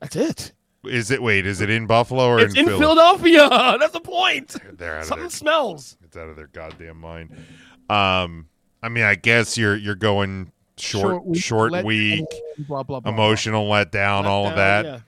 That's 0.00 0.16
it. 0.16 0.52
Is 0.84 1.10
it? 1.10 1.22
Wait, 1.22 1.46
is 1.46 1.60
it 1.60 1.70
in 1.70 1.86
Buffalo 1.86 2.26
or 2.26 2.40
It's 2.40 2.54
in 2.54 2.66
Philly? 2.66 2.78
Philadelphia. 2.78 3.48
That's 3.80 3.92
the 3.92 4.00
point. 4.00 4.54
They're 4.76 4.96
out 4.96 5.02
of 5.02 5.06
Something 5.06 5.22
their, 5.24 5.30
smells. 5.30 5.96
it's 6.04 6.16
out 6.16 6.28
of 6.28 6.36
their 6.36 6.48
goddamn 6.48 6.98
mind. 7.00 7.30
Um, 7.88 8.48
I 8.82 8.88
mean, 8.90 9.04
I 9.04 9.14
guess 9.14 9.56
you're 9.56 9.76
you're 9.76 9.94
going 9.94 10.52
short 10.76 11.22
short 11.36 11.72
let 11.72 11.84
week, 11.84 12.18
down, 12.30 12.66
blah 12.66 12.82
blah 12.82 13.00
blah. 13.00 13.12
emotional 13.12 13.66
letdown, 13.68 14.24
all 14.24 14.46
of 14.48 14.56
that. 14.56 14.84
Yeah. 14.84 14.98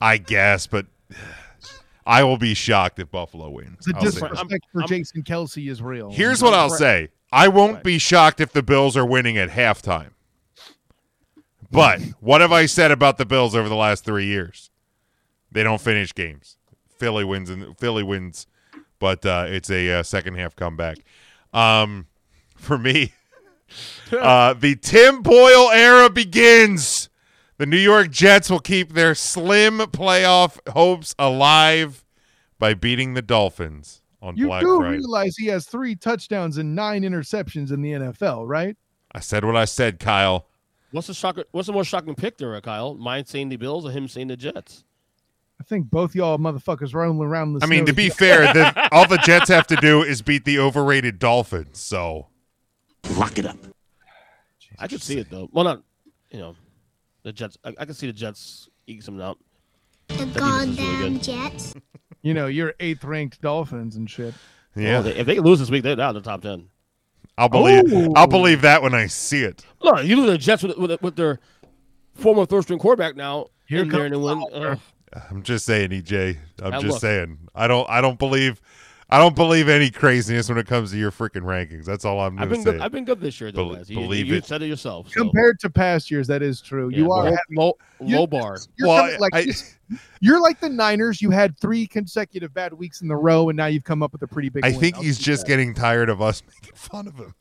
I 0.00 0.18
guess, 0.18 0.66
but 0.68 0.86
I 2.06 2.22
will 2.24 2.36
be 2.38 2.54
shocked 2.54 2.98
if 3.00 3.10
Buffalo 3.10 3.50
wins. 3.50 3.84
The 3.86 3.94
I'll 3.96 4.02
disrespect 4.02 4.66
for 4.72 4.80
I'm- 4.82 4.88
Jason 4.88 5.22
Kelce 5.22 5.68
is 5.68 5.82
real. 5.82 6.10
Here's 6.12 6.42
what 6.42 6.54
I'll 6.54 6.70
say. 6.70 7.08
I 7.32 7.48
won't 7.48 7.82
be 7.82 7.98
shocked 7.98 8.40
if 8.40 8.52
the 8.52 8.62
Bills 8.62 8.96
are 8.96 9.06
winning 9.06 9.38
at 9.38 9.50
halftime. 9.50 10.10
But 11.70 12.00
what 12.20 12.40
have 12.40 12.50
I 12.50 12.66
said 12.66 12.90
about 12.90 13.18
the 13.18 13.26
Bills 13.26 13.54
over 13.54 13.68
the 13.68 13.76
last 13.76 14.04
three 14.04 14.26
years? 14.26 14.70
They 15.52 15.62
don't 15.62 15.80
finish 15.80 16.12
games. 16.14 16.56
Philly 16.98 17.24
wins 17.24 17.48
and 17.48 17.78
Philly 17.78 18.02
wins, 18.02 18.46
but 18.98 19.24
uh, 19.24 19.46
it's 19.48 19.70
a 19.70 20.00
uh, 20.00 20.02
second 20.02 20.34
half 20.34 20.56
comeback. 20.56 20.98
Um, 21.52 22.06
for 22.56 22.76
me, 22.76 23.12
uh, 24.12 24.54
the 24.54 24.74
Tim 24.76 25.22
Boyle 25.22 25.70
era 25.70 26.10
begins. 26.10 27.08
The 27.58 27.66
New 27.66 27.78
York 27.78 28.10
Jets 28.10 28.50
will 28.50 28.60
keep 28.60 28.94
their 28.94 29.14
slim 29.14 29.78
playoff 29.78 30.58
hopes 30.72 31.14
alive 31.18 32.04
by 32.58 32.74
beating 32.74 33.14
the 33.14 33.22
Dolphins 33.22 33.99
on 34.22 34.36
You 34.36 34.46
Black 34.46 34.62
do 34.62 34.78
Friday. 34.78 34.96
realize 34.98 35.36
he 35.36 35.46
has 35.46 35.66
three 35.66 35.94
touchdowns 35.94 36.58
and 36.58 36.74
nine 36.74 37.02
interceptions 37.02 37.72
in 37.72 37.82
the 37.82 37.92
NFL, 37.92 38.46
right? 38.48 38.76
I 39.12 39.20
said 39.20 39.44
what 39.44 39.56
I 39.56 39.64
said, 39.64 39.98
Kyle. 39.98 40.46
What's 40.92 41.06
the 41.06 41.14
shocker? 41.14 41.44
What's 41.52 41.66
the 41.66 41.72
most 41.72 41.86
shocking 41.88 42.14
pick 42.14 42.36
there, 42.38 42.60
Kyle? 42.60 42.94
Mine 42.94 43.24
saying 43.26 43.48
the 43.48 43.56
Bills 43.56 43.86
or 43.86 43.90
him 43.90 44.08
saying 44.08 44.28
the 44.28 44.36
Jets? 44.36 44.84
I 45.60 45.62
think 45.64 45.90
both 45.90 46.14
y'all 46.14 46.38
motherfuckers 46.38 46.94
rolling 46.94 47.20
around 47.20 47.52
the 47.52 47.60
I 47.62 47.66
mean, 47.66 47.84
to 47.86 47.92
be 47.92 48.08
fair, 48.08 48.52
the, 48.52 48.88
all 48.92 49.06
the 49.06 49.18
Jets 49.18 49.48
have 49.50 49.66
to 49.68 49.76
do 49.76 50.02
is 50.02 50.22
beat 50.22 50.44
the 50.44 50.58
overrated 50.58 51.18
Dolphins. 51.18 51.78
So 51.80 52.28
Lock 53.16 53.38
it 53.38 53.46
up. 53.46 53.56
I 54.78 54.88
could 54.88 55.02
see 55.02 55.18
it 55.18 55.28
though. 55.30 55.48
Well, 55.52 55.64
not 55.64 55.82
you 56.30 56.38
know, 56.38 56.56
the 57.22 57.32
Jets. 57.32 57.58
I, 57.64 57.74
I 57.78 57.84
could 57.84 57.96
see 57.96 58.06
the 58.06 58.12
Jets 58.12 58.68
eke 58.86 59.02
something 59.02 59.22
out. 59.22 59.38
The 60.08 60.14
That 60.24 60.32
defense 60.34 60.78
is 60.78 60.78
really 60.78 61.18
goddamn. 61.18 61.20
Jets. 61.20 61.74
you 62.22 62.34
know, 62.34 62.46
you're 62.46 62.74
eighth 62.80 63.04
ranked 63.04 63.40
Dolphins 63.40 63.96
and 63.96 64.08
shit. 64.10 64.34
yeah, 64.76 64.98
Oh, 64.98 65.02
they- 65.02 65.16
if 65.16 65.26
they 65.26 65.38
lose 65.38 65.58
this 65.58 65.70
week, 65.70 65.82
they're 65.82 66.00
out 66.00 66.16
of 66.16 66.22
the 66.22 66.30
top 66.30 66.42
ten. 66.42 66.66
I'll 67.38 67.48
believe 67.48 67.90
Ooh. 67.92 68.12
I'll 68.14 68.26
believe 68.26 68.60
that 68.62 68.82
when 68.82 68.92
I 68.94 69.06
see 69.06 69.42
it. 69.42 69.64
Look, 69.80 70.04
you 70.04 70.16
lose 70.16 70.26
the 70.26 70.38
Jets 70.38 70.62
with, 70.62 70.76
with, 70.76 71.00
with 71.02 71.16
their 71.16 71.38
former 72.14 72.44
third 72.44 72.62
string 72.64 72.78
quarterback 72.78 73.16
now. 73.16 73.46
Here 73.66 73.80
in 73.82 73.88
there 73.88 74.10
comes 74.10 74.26
and 74.26 74.52
win. 74.52 74.62
Uh, 74.62 74.76
I'm 75.30 75.42
just 75.42 75.64
saying, 75.64 75.90
EJ. 75.90 76.36
I'm 76.62 76.70
Now 76.70 76.80
just 76.80 76.92
look. 76.94 77.00
saying. 77.00 77.38
I 77.54 77.66
don't. 77.66 77.88
I 77.88 78.00
don't 78.00 78.18
believe. 78.18 78.60
I 79.12 79.18
don't 79.18 79.34
believe 79.34 79.68
any 79.68 79.90
craziness 79.90 80.48
when 80.48 80.56
it 80.58 80.66
comes 80.66 80.92
to 80.92 80.96
your 80.96 81.10
freaking 81.10 81.42
rankings. 81.42 81.84
That's 81.84 82.04
all 82.04 82.20
I'm 82.20 82.38
I've 82.38 82.48
been 82.48 82.62
to 82.64 82.72
good. 82.72 82.80
I've 82.80 82.92
been 82.92 83.04
good 83.04 83.20
this 83.20 83.40
year, 83.40 83.50
though. 83.50 83.66
Bel- 83.68 83.76
guys. 83.76 83.90
You, 83.90 83.96
believe 83.96 84.26
you 84.28 84.36
it. 84.36 84.44
said 84.44 84.62
it 84.62 84.66
yourself. 84.66 85.08
So. 85.08 85.22
Compared 85.24 85.58
to 85.60 85.70
past 85.70 86.10
years, 86.10 86.26
that 86.28 86.42
is 86.42 86.60
true. 86.60 86.90
Yeah, 86.90 86.98
you 86.98 87.12
are 87.12 87.24
low, 87.24 87.24
having- 87.24 87.38
low, 87.56 87.72
you- 88.00 88.16
low 88.18 88.26
bar. 88.26 88.58
You're, 88.76 88.88
Well, 88.88 89.02
coming- 89.04 89.20
like 89.20 89.34
I- 89.34 89.46
you're 90.20 90.40
like 90.40 90.60
the 90.60 90.68
Niners. 90.68 91.20
You 91.20 91.30
had 91.30 91.58
three 91.58 91.86
consecutive 91.86 92.54
bad 92.54 92.72
weeks 92.72 93.00
in 93.02 93.08
the 93.08 93.16
row, 93.16 93.48
and 93.48 93.56
now 93.56 93.66
you've 93.66 93.82
come 93.84 94.02
up 94.02 94.12
with 94.12 94.22
a 94.22 94.28
pretty 94.28 94.48
big. 94.48 94.64
I 94.64 94.70
win. 94.70 94.78
think 94.80 94.96
I'll 94.96 95.02
he's 95.02 95.18
just 95.18 95.42
that. 95.42 95.48
getting 95.48 95.74
tired 95.74 96.08
of 96.08 96.22
us 96.22 96.42
making 96.62 96.76
fun 96.76 97.08
of 97.08 97.16
him. 97.16 97.34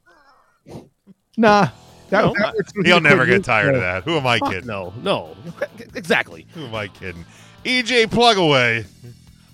nah. 1.38 1.70
That, 2.10 2.26
No, 2.26 2.34
that 2.40 2.56
I- 2.58 2.82
He'll 2.88 3.00
never 3.02 3.28
get 3.28 3.44
tired 3.44 3.76
of 3.76 3.82
that. 3.82 4.04
Who 4.04 4.18
am 4.18 4.26
I 4.26 4.40
kidding? 4.40 4.66
no, 4.66 4.92
no, 5.04 5.36
exactly. 5.94 6.48
Who 6.56 6.66
am 6.66 6.74
I 6.74 6.88
kidding? 6.88 7.24
EJ, 7.64 8.10
plug 8.10 8.38
away. 8.38 8.86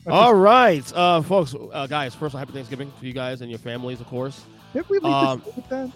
All 0.07 0.35
right, 0.35 0.83
uh, 0.93 1.21
folks, 1.21 1.55
uh, 1.73 1.87
guys. 1.87 2.13
First, 2.13 2.31
of 2.31 2.35
all, 2.35 2.39
happy 2.39 2.53
Thanksgiving 2.53 2.91
to 2.99 3.05
you 3.07 3.13
guys 3.13 3.41
and 3.41 3.49
your 3.49 3.57
families, 3.59 3.99
of 3.99 4.07
course. 4.07 4.43
Did 4.73 4.87
we 4.89 4.99
leave 4.99 5.11
Um, 5.13 5.41
this 5.45 5.55
with 5.55 5.69
that? 5.69 5.91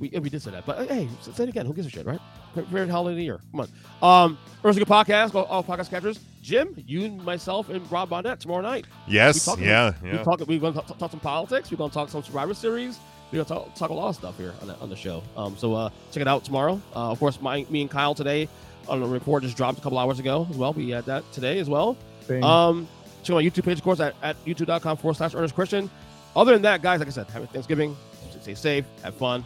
We, 0.00 0.08
we 0.08 0.28
did 0.30 0.42
say 0.42 0.50
that, 0.50 0.66
but 0.66 0.78
uh, 0.78 0.82
hey, 0.86 1.08
say 1.20 1.42
it 1.44 1.48
again. 1.50 1.66
Who 1.66 1.72
gives 1.74 1.86
a 1.86 1.90
shit, 1.90 2.04
right? 2.06 2.18
Fa- 2.54 2.62
Favorite 2.64 2.88
holiday 2.88 3.12
of 3.12 3.16
the 3.18 3.24
year. 3.24 3.40
Come 3.52 3.68
on. 4.02 4.24
Um, 4.24 4.38
first, 4.62 4.76
a 4.76 4.80
good 4.80 4.88
podcast. 4.88 5.34
All, 5.34 5.44
all 5.44 5.62
podcast 5.62 5.90
catchers. 5.90 6.18
Jim, 6.42 6.74
you, 6.86 7.10
myself, 7.10 7.68
and 7.68 7.88
Rob 7.92 8.08
Bonnet 8.08 8.40
tomorrow 8.40 8.62
night. 8.62 8.86
Yes. 9.06 9.46
We 9.46 9.52
talk- 9.52 9.60
Yeah. 9.60 9.92
We 10.02 10.10
Yeah. 10.10 10.22
talk. 10.24 10.40
We're 10.40 10.58
going 10.58 10.72
to 10.72 10.80
talk, 10.80 10.98
talk 10.98 11.10
some 11.10 11.20
politics. 11.20 11.70
We're 11.70 11.76
going 11.76 11.90
to 11.90 11.94
talk 11.94 12.08
some 12.08 12.22
Survivor 12.24 12.54
Series. 12.54 12.98
We're 13.30 13.44
going 13.44 13.44
to 13.46 13.54
talk, 13.54 13.74
talk 13.76 13.90
a 13.90 13.94
lot 13.94 14.08
of 14.08 14.14
stuff 14.16 14.36
here 14.38 14.54
on 14.62 14.68
the, 14.68 14.76
on 14.80 14.88
the 14.88 14.96
show. 14.96 15.22
Um, 15.36 15.56
so 15.56 15.74
uh, 15.74 15.90
check 16.10 16.22
it 16.22 16.28
out 16.28 16.44
tomorrow. 16.44 16.80
Uh, 16.96 17.10
of 17.12 17.20
course, 17.20 17.40
my, 17.40 17.64
me 17.68 17.82
and 17.82 17.90
Kyle 17.90 18.14
today 18.14 18.48
on 18.88 19.00
the 19.00 19.06
report 19.06 19.42
just 19.42 19.56
dropped 19.56 19.78
a 19.78 19.82
couple 19.82 19.98
hours 19.98 20.18
ago 20.18 20.46
as 20.50 20.56
well. 20.56 20.72
We 20.72 20.88
had 20.90 21.04
that 21.06 21.30
today 21.32 21.58
as 21.58 21.68
well. 21.68 21.96
Thing. 22.22 22.42
Um, 22.42 22.88
check 23.28 23.34
out 23.34 23.36
my 23.36 23.42
YouTube 23.42 23.64
page, 23.64 23.78
of 23.78 23.84
course, 23.84 24.00
at, 24.00 24.14
at 24.22 24.42
youtube.com 24.44 24.96
forward 24.96 25.14
slash 25.16 25.34
Ernest 25.34 25.54
Christian. 25.54 25.90
Other 26.34 26.52
than 26.52 26.62
that, 26.62 26.82
guys, 26.82 26.98
like 27.00 27.08
I 27.08 27.12
said, 27.12 27.28
happy 27.28 27.46
Thanksgiving. 27.46 27.96
Stay 28.40 28.54
safe, 28.54 28.84
have 29.02 29.14
fun, 29.14 29.44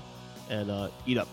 and 0.50 0.70
uh, 0.70 0.88
eat 1.06 1.18
up. 1.18 1.28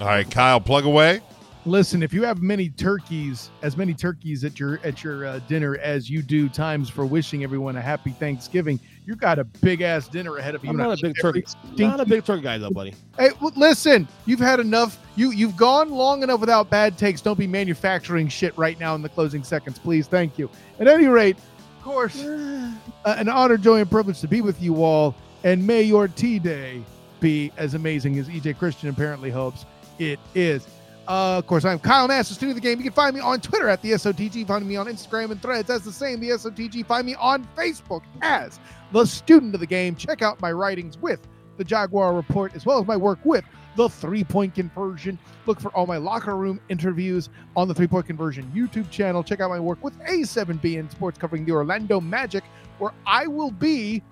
All 0.00 0.06
right, 0.06 0.28
Kyle, 0.28 0.60
plug 0.60 0.84
away. 0.84 1.20
Listen, 1.64 2.02
if 2.02 2.12
you 2.12 2.24
have 2.24 2.42
many 2.42 2.70
turkeys, 2.70 3.50
as 3.62 3.76
many 3.76 3.94
turkeys 3.94 4.42
at 4.42 4.58
your 4.58 4.80
at 4.82 5.04
your 5.04 5.26
uh, 5.26 5.38
dinner 5.46 5.76
as 5.76 6.10
you 6.10 6.20
do 6.20 6.48
times 6.48 6.90
for 6.90 7.06
wishing 7.06 7.44
everyone 7.44 7.76
a 7.76 7.80
happy 7.80 8.10
Thanksgiving, 8.10 8.80
you 9.06 9.14
got 9.14 9.38
a 9.38 9.44
big 9.44 9.80
ass 9.80 10.08
dinner 10.08 10.38
ahead 10.38 10.56
of 10.56 10.64
you. 10.64 10.70
I'm 10.70 10.76
not 10.76 10.98
a 10.98 11.00
big 11.00 11.14
turkey. 11.20 11.44
stinky- 11.46 11.84
Not 11.84 12.00
a 12.00 12.04
big 12.04 12.24
turkey 12.24 12.42
guy, 12.42 12.58
though, 12.58 12.70
buddy. 12.70 12.94
Hey, 13.16 13.30
well, 13.40 13.52
listen, 13.54 14.08
you've 14.26 14.40
had 14.40 14.58
enough. 14.58 14.98
You 15.14 15.30
you've 15.30 15.56
gone 15.56 15.90
long 15.90 16.24
enough 16.24 16.40
without 16.40 16.68
bad 16.68 16.98
takes. 16.98 17.20
Don't 17.20 17.38
be 17.38 17.46
manufacturing 17.46 18.26
shit 18.26 18.58
right 18.58 18.80
now 18.80 18.96
in 18.96 19.02
the 19.02 19.08
closing 19.08 19.44
seconds, 19.44 19.78
please. 19.78 20.08
Thank 20.08 20.38
you. 20.38 20.50
At 20.80 20.88
any 20.88 21.06
rate, 21.06 21.36
of 21.36 21.51
course, 21.82 22.22
uh, 22.24 22.72
an 23.04 23.28
honor, 23.28 23.56
joy, 23.56 23.80
and 23.80 23.90
privilege 23.90 24.20
to 24.20 24.28
be 24.28 24.40
with 24.40 24.60
you 24.62 24.82
all. 24.82 25.14
And 25.44 25.66
may 25.66 25.82
your 25.82 26.08
tea 26.08 26.38
day 26.38 26.82
be 27.20 27.52
as 27.56 27.74
amazing 27.74 28.18
as 28.18 28.28
EJ 28.28 28.58
Christian 28.58 28.88
apparently 28.88 29.30
hopes 29.30 29.64
it 29.98 30.18
is. 30.34 30.66
Uh, 31.08 31.38
of 31.38 31.46
course, 31.46 31.64
I'm 31.64 31.80
Kyle 31.80 32.06
Nash, 32.06 32.28
the 32.28 32.34
student 32.34 32.56
of 32.56 32.62
the 32.62 32.68
game. 32.68 32.78
You 32.78 32.84
can 32.84 32.92
find 32.92 33.14
me 33.14 33.20
on 33.20 33.40
Twitter 33.40 33.68
at 33.68 33.82
the 33.82 33.92
SOTG. 33.92 34.46
Find 34.46 34.66
me 34.66 34.76
on 34.76 34.86
Instagram 34.86 35.32
and 35.32 35.42
threads 35.42 35.68
as 35.68 35.82
the 35.82 35.92
same, 35.92 36.20
the 36.20 36.30
SOTG. 36.30 36.86
Find 36.86 37.04
me 37.04 37.16
on 37.16 37.46
Facebook 37.56 38.02
as 38.22 38.60
the 38.92 39.04
student 39.04 39.54
of 39.54 39.60
the 39.60 39.66
game. 39.66 39.96
Check 39.96 40.22
out 40.22 40.40
my 40.40 40.52
writings 40.52 40.96
with 40.98 41.26
the 41.56 41.64
Jaguar 41.64 42.14
Report, 42.14 42.54
as 42.54 42.64
well 42.64 42.78
as 42.78 42.86
my 42.86 42.96
work 42.96 43.18
with 43.24 43.44
the 43.76 43.88
Three 43.88 44.24
Point 44.24 44.54
Conversion. 44.54 45.18
Look 45.46 45.60
for 45.60 45.70
all 45.74 45.86
my 45.86 45.96
locker 45.96 46.36
room 46.36 46.60
interviews 46.68 47.28
on 47.56 47.68
the 47.68 47.74
Three 47.74 47.86
Point 47.86 48.06
Conversion 48.06 48.50
YouTube 48.54 48.90
channel. 48.90 49.22
Check 49.22 49.40
out 49.40 49.50
my 49.50 49.60
work 49.60 49.82
with 49.82 49.98
A7B 50.00 50.76
in 50.76 50.90
sports 50.90 51.18
covering 51.18 51.44
the 51.44 51.52
Orlando 51.52 52.00
Magic, 52.00 52.44
where 52.78 52.92
I 53.06 53.26
will 53.26 53.50
be 53.50 54.02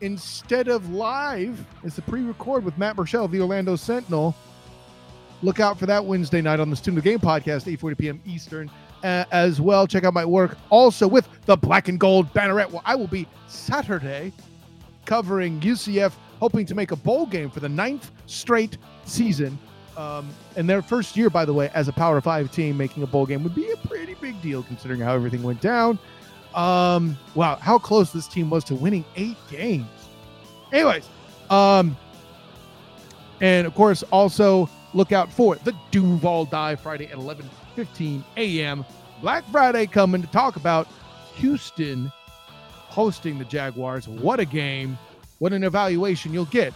instead 0.00 0.68
of 0.68 0.90
live, 0.90 1.64
it's 1.82 1.98
a 1.98 2.02
pre-record 2.02 2.64
with 2.64 2.76
Matt 2.78 2.96
Burchell 2.96 3.24
of 3.24 3.30
the 3.30 3.40
Orlando 3.40 3.76
Sentinel. 3.76 4.34
Look 5.42 5.60
out 5.60 5.78
for 5.78 5.86
that 5.86 6.04
Wednesday 6.04 6.40
night 6.40 6.60
on 6.60 6.70
the 6.70 6.76
Student 6.76 6.98
of 6.98 7.04
Game 7.04 7.18
podcast, 7.18 7.64
8:40 7.66 7.98
p.m. 7.98 8.20
Eastern, 8.24 8.70
uh, 9.04 9.24
as 9.30 9.60
well. 9.60 9.86
Check 9.86 10.04
out 10.04 10.14
my 10.14 10.24
work 10.24 10.56
also 10.70 11.06
with 11.06 11.28
the 11.44 11.56
Black 11.56 11.88
and 11.88 12.00
Gold 12.00 12.32
Banneret. 12.32 12.70
Well, 12.70 12.82
I 12.84 12.94
will 12.94 13.06
be 13.06 13.26
Saturday 13.46 14.32
covering 15.04 15.60
UCF, 15.60 16.12
hoping 16.40 16.66
to 16.66 16.74
make 16.74 16.90
a 16.90 16.96
bowl 16.96 17.26
game 17.26 17.50
for 17.50 17.60
the 17.60 17.68
ninth 17.68 18.10
straight 18.26 18.78
season. 19.04 19.58
Um, 19.96 20.28
and 20.56 20.68
their 20.68 20.82
first 20.82 21.16
year, 21.16 21.30
by 21.30 21.44
the 21.44 21.54
way, 21.54 21.70
as 21.74 21.88
a 21.88 21.92
Power 21.92 22.20
Five 22.20 22.52
team, 22.52 22.76
making 22.76 23.02
a 23.02 23.06
bowl 23.06 23.24
game 23.24 23.42
would 23.42 23.54
be 23.54 23.70
a 23.70 23.76
pretty 23.88 24.14
big 24.14 24.40
deal 24.42 24.62
considering 24.62 25.00
how 25.00 25.14
everything 25.14 25.42
went 25.42 25.60
down. 25.60 25.98
Um, 26.54 27.18
wow, 27.34 27.56
how 27.56 27.78
close 27.78 28.12
this 28.12 28.26
team 28.26 28.50
was 28.50 28.64
to 28.64 28.74
winning 28.74 29.04
eight 29.16 29.36
games. 29.50 29.86
Anyways, 30.72 31.08
um, 31.50 31.96
and 33.40 33.66
of 33.66 33.74
course, 33.74 34.02
also 34.04 34.68
look 34.94 35.12
out 35.12 35.30
for 35.30 35.56
the 35.56 35.74
Duval 35.90 36.46
Die 36.46 36.76
Friday 36.76 37.06
at 37.06 37.16
11:15 37.16 38.24
a.m. 38.36 38.84
Black 39.20 39.44
Friday 39.50 39.86
coming 39.86 40.20
to 40.20 40.28
talk 40.28 40.56
about 40.56 40.88
Houston 41.36 42.10
hosting 42.96 43.38
the 43.38 43.44
Jaguars. 43.44 44.08
What 44.08 44.40
a 44.40 44.44
game! 44.44 44.98
What 45.38 45.52
an 45.52 45.64
evaluation 45.64 46.32
you'll 46.32 46.46
get 46.46 46.72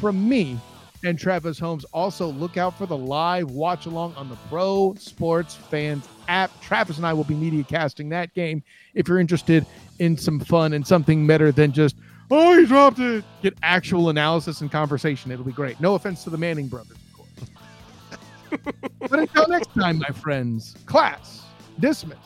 from 0.00 0.28
me 0.28 0.58
and 1.04 1.18
Travis 1.18 1.58
Holmes. 1.58 1.84
Also, 1.92 2.28
look 2.28 2.56
out 2.56 2.76
for 2.76 2.86
the 2.86 2.96
live 2.96 3.50
watch 3.50 3.86
along 3.86 4.14
on 4.14 4.28
the 4.28 4.36
Pro 4.48 4.94
Sports 4.98 5.54
Fans 5.54 6.08
app. 6.28 6.50
Travis 6.60 6.96
and 6.96 7.06
I 7.06 7.12
will 7.12 7.24
be 7.24 7.34
media 7.34 7.64
casting 7.64 8.08
that 8.10 8.32
game. 8.34 8.62
If 8.94 9.08
you're 9.08 9.18
interested 9.18 9.66
in 9.98 10.16
some 10.16 10.40
fun 10.40 10.72
and 10.72 10.86
something 10.86 11.26
better 11.26 11.52
than 11.52 11.72
just 11.72 11.96
oh 12.30 12.58
he 12.58 12.66
dropped 12.66 12.98
it, 12.98 13.24
get 13.42 13.54
actual 13.62 14.08
analysis 14.08 14.60
and 14.60 14.70
conversation. 14.70 15.30
It'll 15.30 15.44
be 15.44 15.52
great. 15.52 15.80
No 15.80 15.94
offense 15.94 16.24
to 16.24 16.30
the 16.30 16.38
Manning 16.38 16.68
brothers, 16.68 16.96
of 16.96 17.16
course. 17.16 18.74
but 19.00 19.18
until 19.18 19.48
next 19.48 19.74
time, 19.74 19.98
my 19.98 20.10
friends, 20.10 20.76
class 20.86 21.42
dismiss. 21.80 22.18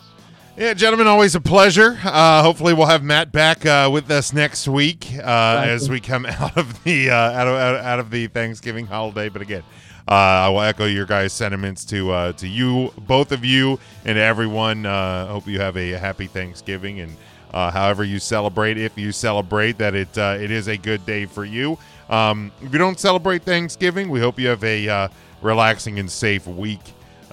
Yeah, 0.58 0.72
gentlemen, 0.72 1.06
always 1.06 1.34
a 1.34 1.40
pleasure. 1.40 1.98
Uh, 2.02 2.42
hopefully, 2.42 2.72
we'll 2.72 2.86
have 2.86 3.02
Matt 3.02 3.30
back 3.30 3.66
uh, 3.66 3.90
with 3.92 4.10
us 4.10 4.32
next 4.32 4.66
week 4.66 5.06
uh, 5.22 5.62
as 5.62 5.90
we 5.90 6.00
come 6.00 6.24
out 6.40 6.56
of 6.56 6.82
the 6.82 7.10
uh, 7.10 7.14
out 7.14 7.46
of 7.46 7.56
out 7.84 7.98
of 7.98 8.10
the 8.10 8.28
Thanksgiving 8.28 8.86
holiday. 8.86 9.28
But 9.28 9.42
again, 9.42 9.62
uh, 10.08 10.14
I 10.14 10.48
will 10.48 10.62
echo 10.62 10.86
your 10.86 11.04
guys' 11.04 11.34
sentiments 11.34 11.84
to 11.86 12.10
uh, 12.10 12.32
to 12.32 12.48
you, 12.48 12.90
both 13.06 13.32
of 13.32 13.44
you, 13.44 13.78
and 14.06 14.16
everyone. 14.16 14.86
Uh, 14.86 15.26
hope 15.26 15.46
you 15.46 15.60
have 15.60 15.76
a 15.76 15.90
happy 15.90 16.26
Thanksgiving 16.26 17.00
and 17.00 17.14
uh, 17.52 17.70
however 17.70 18.02
you 18.02 18.18
celebrate. 18.18 18.78
If 18.78 18.96
you 18.96 19.12
celebrate, 19.12 19.76
that 19.76 19.94
it 19.94 20.16
uh, 20.16 20.38
it 20.40 20.50
is 20.50 20.68
a 20.68 20.78
good 20.78 21.04
day 21.04 21.26
for 21.26 21.44
you. 21.44 21.76
Um, 22.08 22.50
if 22.62 22.72
you 22.72 22.78
don't 22.78 22.98
celebrate 22.98 23.42
Thanksgiving, 23.42 24.08
we 24.08 24.20
hope 24.20 24.38
you 24.38 24.48
have 24.48 24.64
a 24.64 24.88
uh, 24.88 25.08
relaxing 25.42 25.98
and 25.98 26.10
safe 26.10 26.46
week 26.46 26.80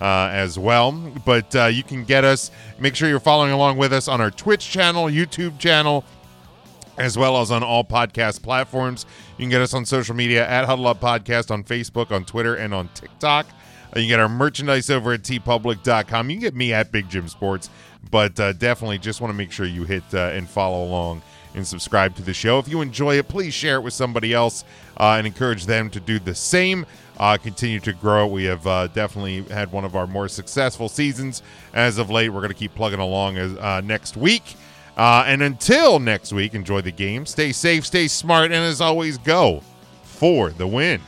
uh, 0.03 0.29
as 0.31 0.59
well. 0.59 0.91
But 0.91 1.55
uh, 1.55 1.65
you 1.67 1.81
can 1.81 2.03
get 2.03 2.25
us. 2.25 2.51
Make 2.77 2.95
sure 2.95 3.07
you're 3.07 3.21
following 3.21 3.53
along 3.53 3.77
with 3.77 3.93
us 3.93 4.09
on 4.09 4.19
our 4.19 4.29
Twitch 4.29 4.69
channel, 4.69 5.05
YouTube 5.05 5.57
channel, 5.57 6.03
as 6.97 7.17
well 7.17 7.39
as 7.39 7.51
on 7.51 7.63
all 7.63 7.85
podcast 7.85 8.43
platforms. 8.43 9.05
You 9.37 9.43
can 9.43 9.49
get 9.49 9.61
us 9.61 9.73
on 9.73 9.85
social 9.85 10.13
media 10.13 10.45
at 10.45 10.65
Huddle 10.65 10.87
Up 10.87 10.99
Podcast 10.99 11.51
on 11.51 11.63
Facebook, 11.63 12.11
on 12.11 12.25
Twitter, 12.25 12.55
and 12.55 12.73
on 12.73 12.89
TikTok. 12.93 13.45
Uh, 13.95 13.99
you 13.99 14.03
can 14.03 14.09
get 14.09 14.19
our 14.19 14.27
merchandise 14.27 14.89
over 14.89 15.13
at 15.13 15.21
teepublic.com. 15.21 16.29
You 16.29 16.35
can 16.35 16.41
get 16.41 16.55
me 16.55 16.73
at 16.73 16.91
Big 16.91 17.09
Jim 17.09 17.29
Sports, 17.29 17.69
but 18.11 18.37
uh, 18.41 18.51
definitely 18.51 18.97
just 18.97 19.21
want 19.21 19.31
to 19.31 19.37
make 19.37 19.53
sure 19.53 19.65
you 19.65 19.85
hit 19.85 20.03
uh, 20.13 20.31
and 20.33 20.49
follow 20.49 20.83
along 20.83 21.21
and 21.55 21.65
subscribe 21.65 22.13
to 22.15 22.23
the 22.23 22.33
show. 22.33 22.59
If 22.59 22.67
you 22.67 22.81
enjoy 22.81 23.19
it, 23.19 23.29
please 23.29 23.53
share 23.53 23.75
it 23.77 23.81
with 23.81 23.93
somebody 23.93 24.33
else 24.33 24.65
uh, 24.97 25.15
and 25.17 25.25
encourage 25.25 25.65
them 25.65 25.89
to 25.91 26.01
do 26.01 26.19
the 26.19 26.35
same. 26.35 26.85
Uh, 27.17 27.37
continue 27.37 27.79
to 27.79 27.93
grow. 27.93 28.25
We 28.25 28.45
have 28.45 28.65
uh, 28.65 28.87
definitely 28.87 29.43
had 29.43 29.71
one 29.71 29.85
of 29.85 29.95
our 29.95 30.07
more 30.07 30.27
successful 30.27 30.89
seasons 30.89 31.43
as 31.73 31.97
of 31.99 32.09
late. 32.09 32.29
We're 32.29 32.41
going 32.41 32.49
to 32.49 32.55
keep 32.55 32.73
plugging 32.75 32.99
along 32.99 33.37
as 33.37 33.55
uh, 33.57 33.81
next 33.81 34.17
week 34.17 34.43
Uh, 34.95 35.23
and 35.25 35.41
until 35.41 35.99
next 35.99 36.31
week, 36.33 36.53
enjoy 36.53 36.81
the 36.81 36.91
game. 36.91 37.25
Stay 37.25 37.51
safe, 37.51 37.83
stay 37.85 38.07
smart, 38.07 38.51
and 38.51 38.63
as 38.63 38.79
always, 38.79 39.17
go 39.17 39.61
for 40.03 40.51
the 40.51 40.67
win. 40.67 41.01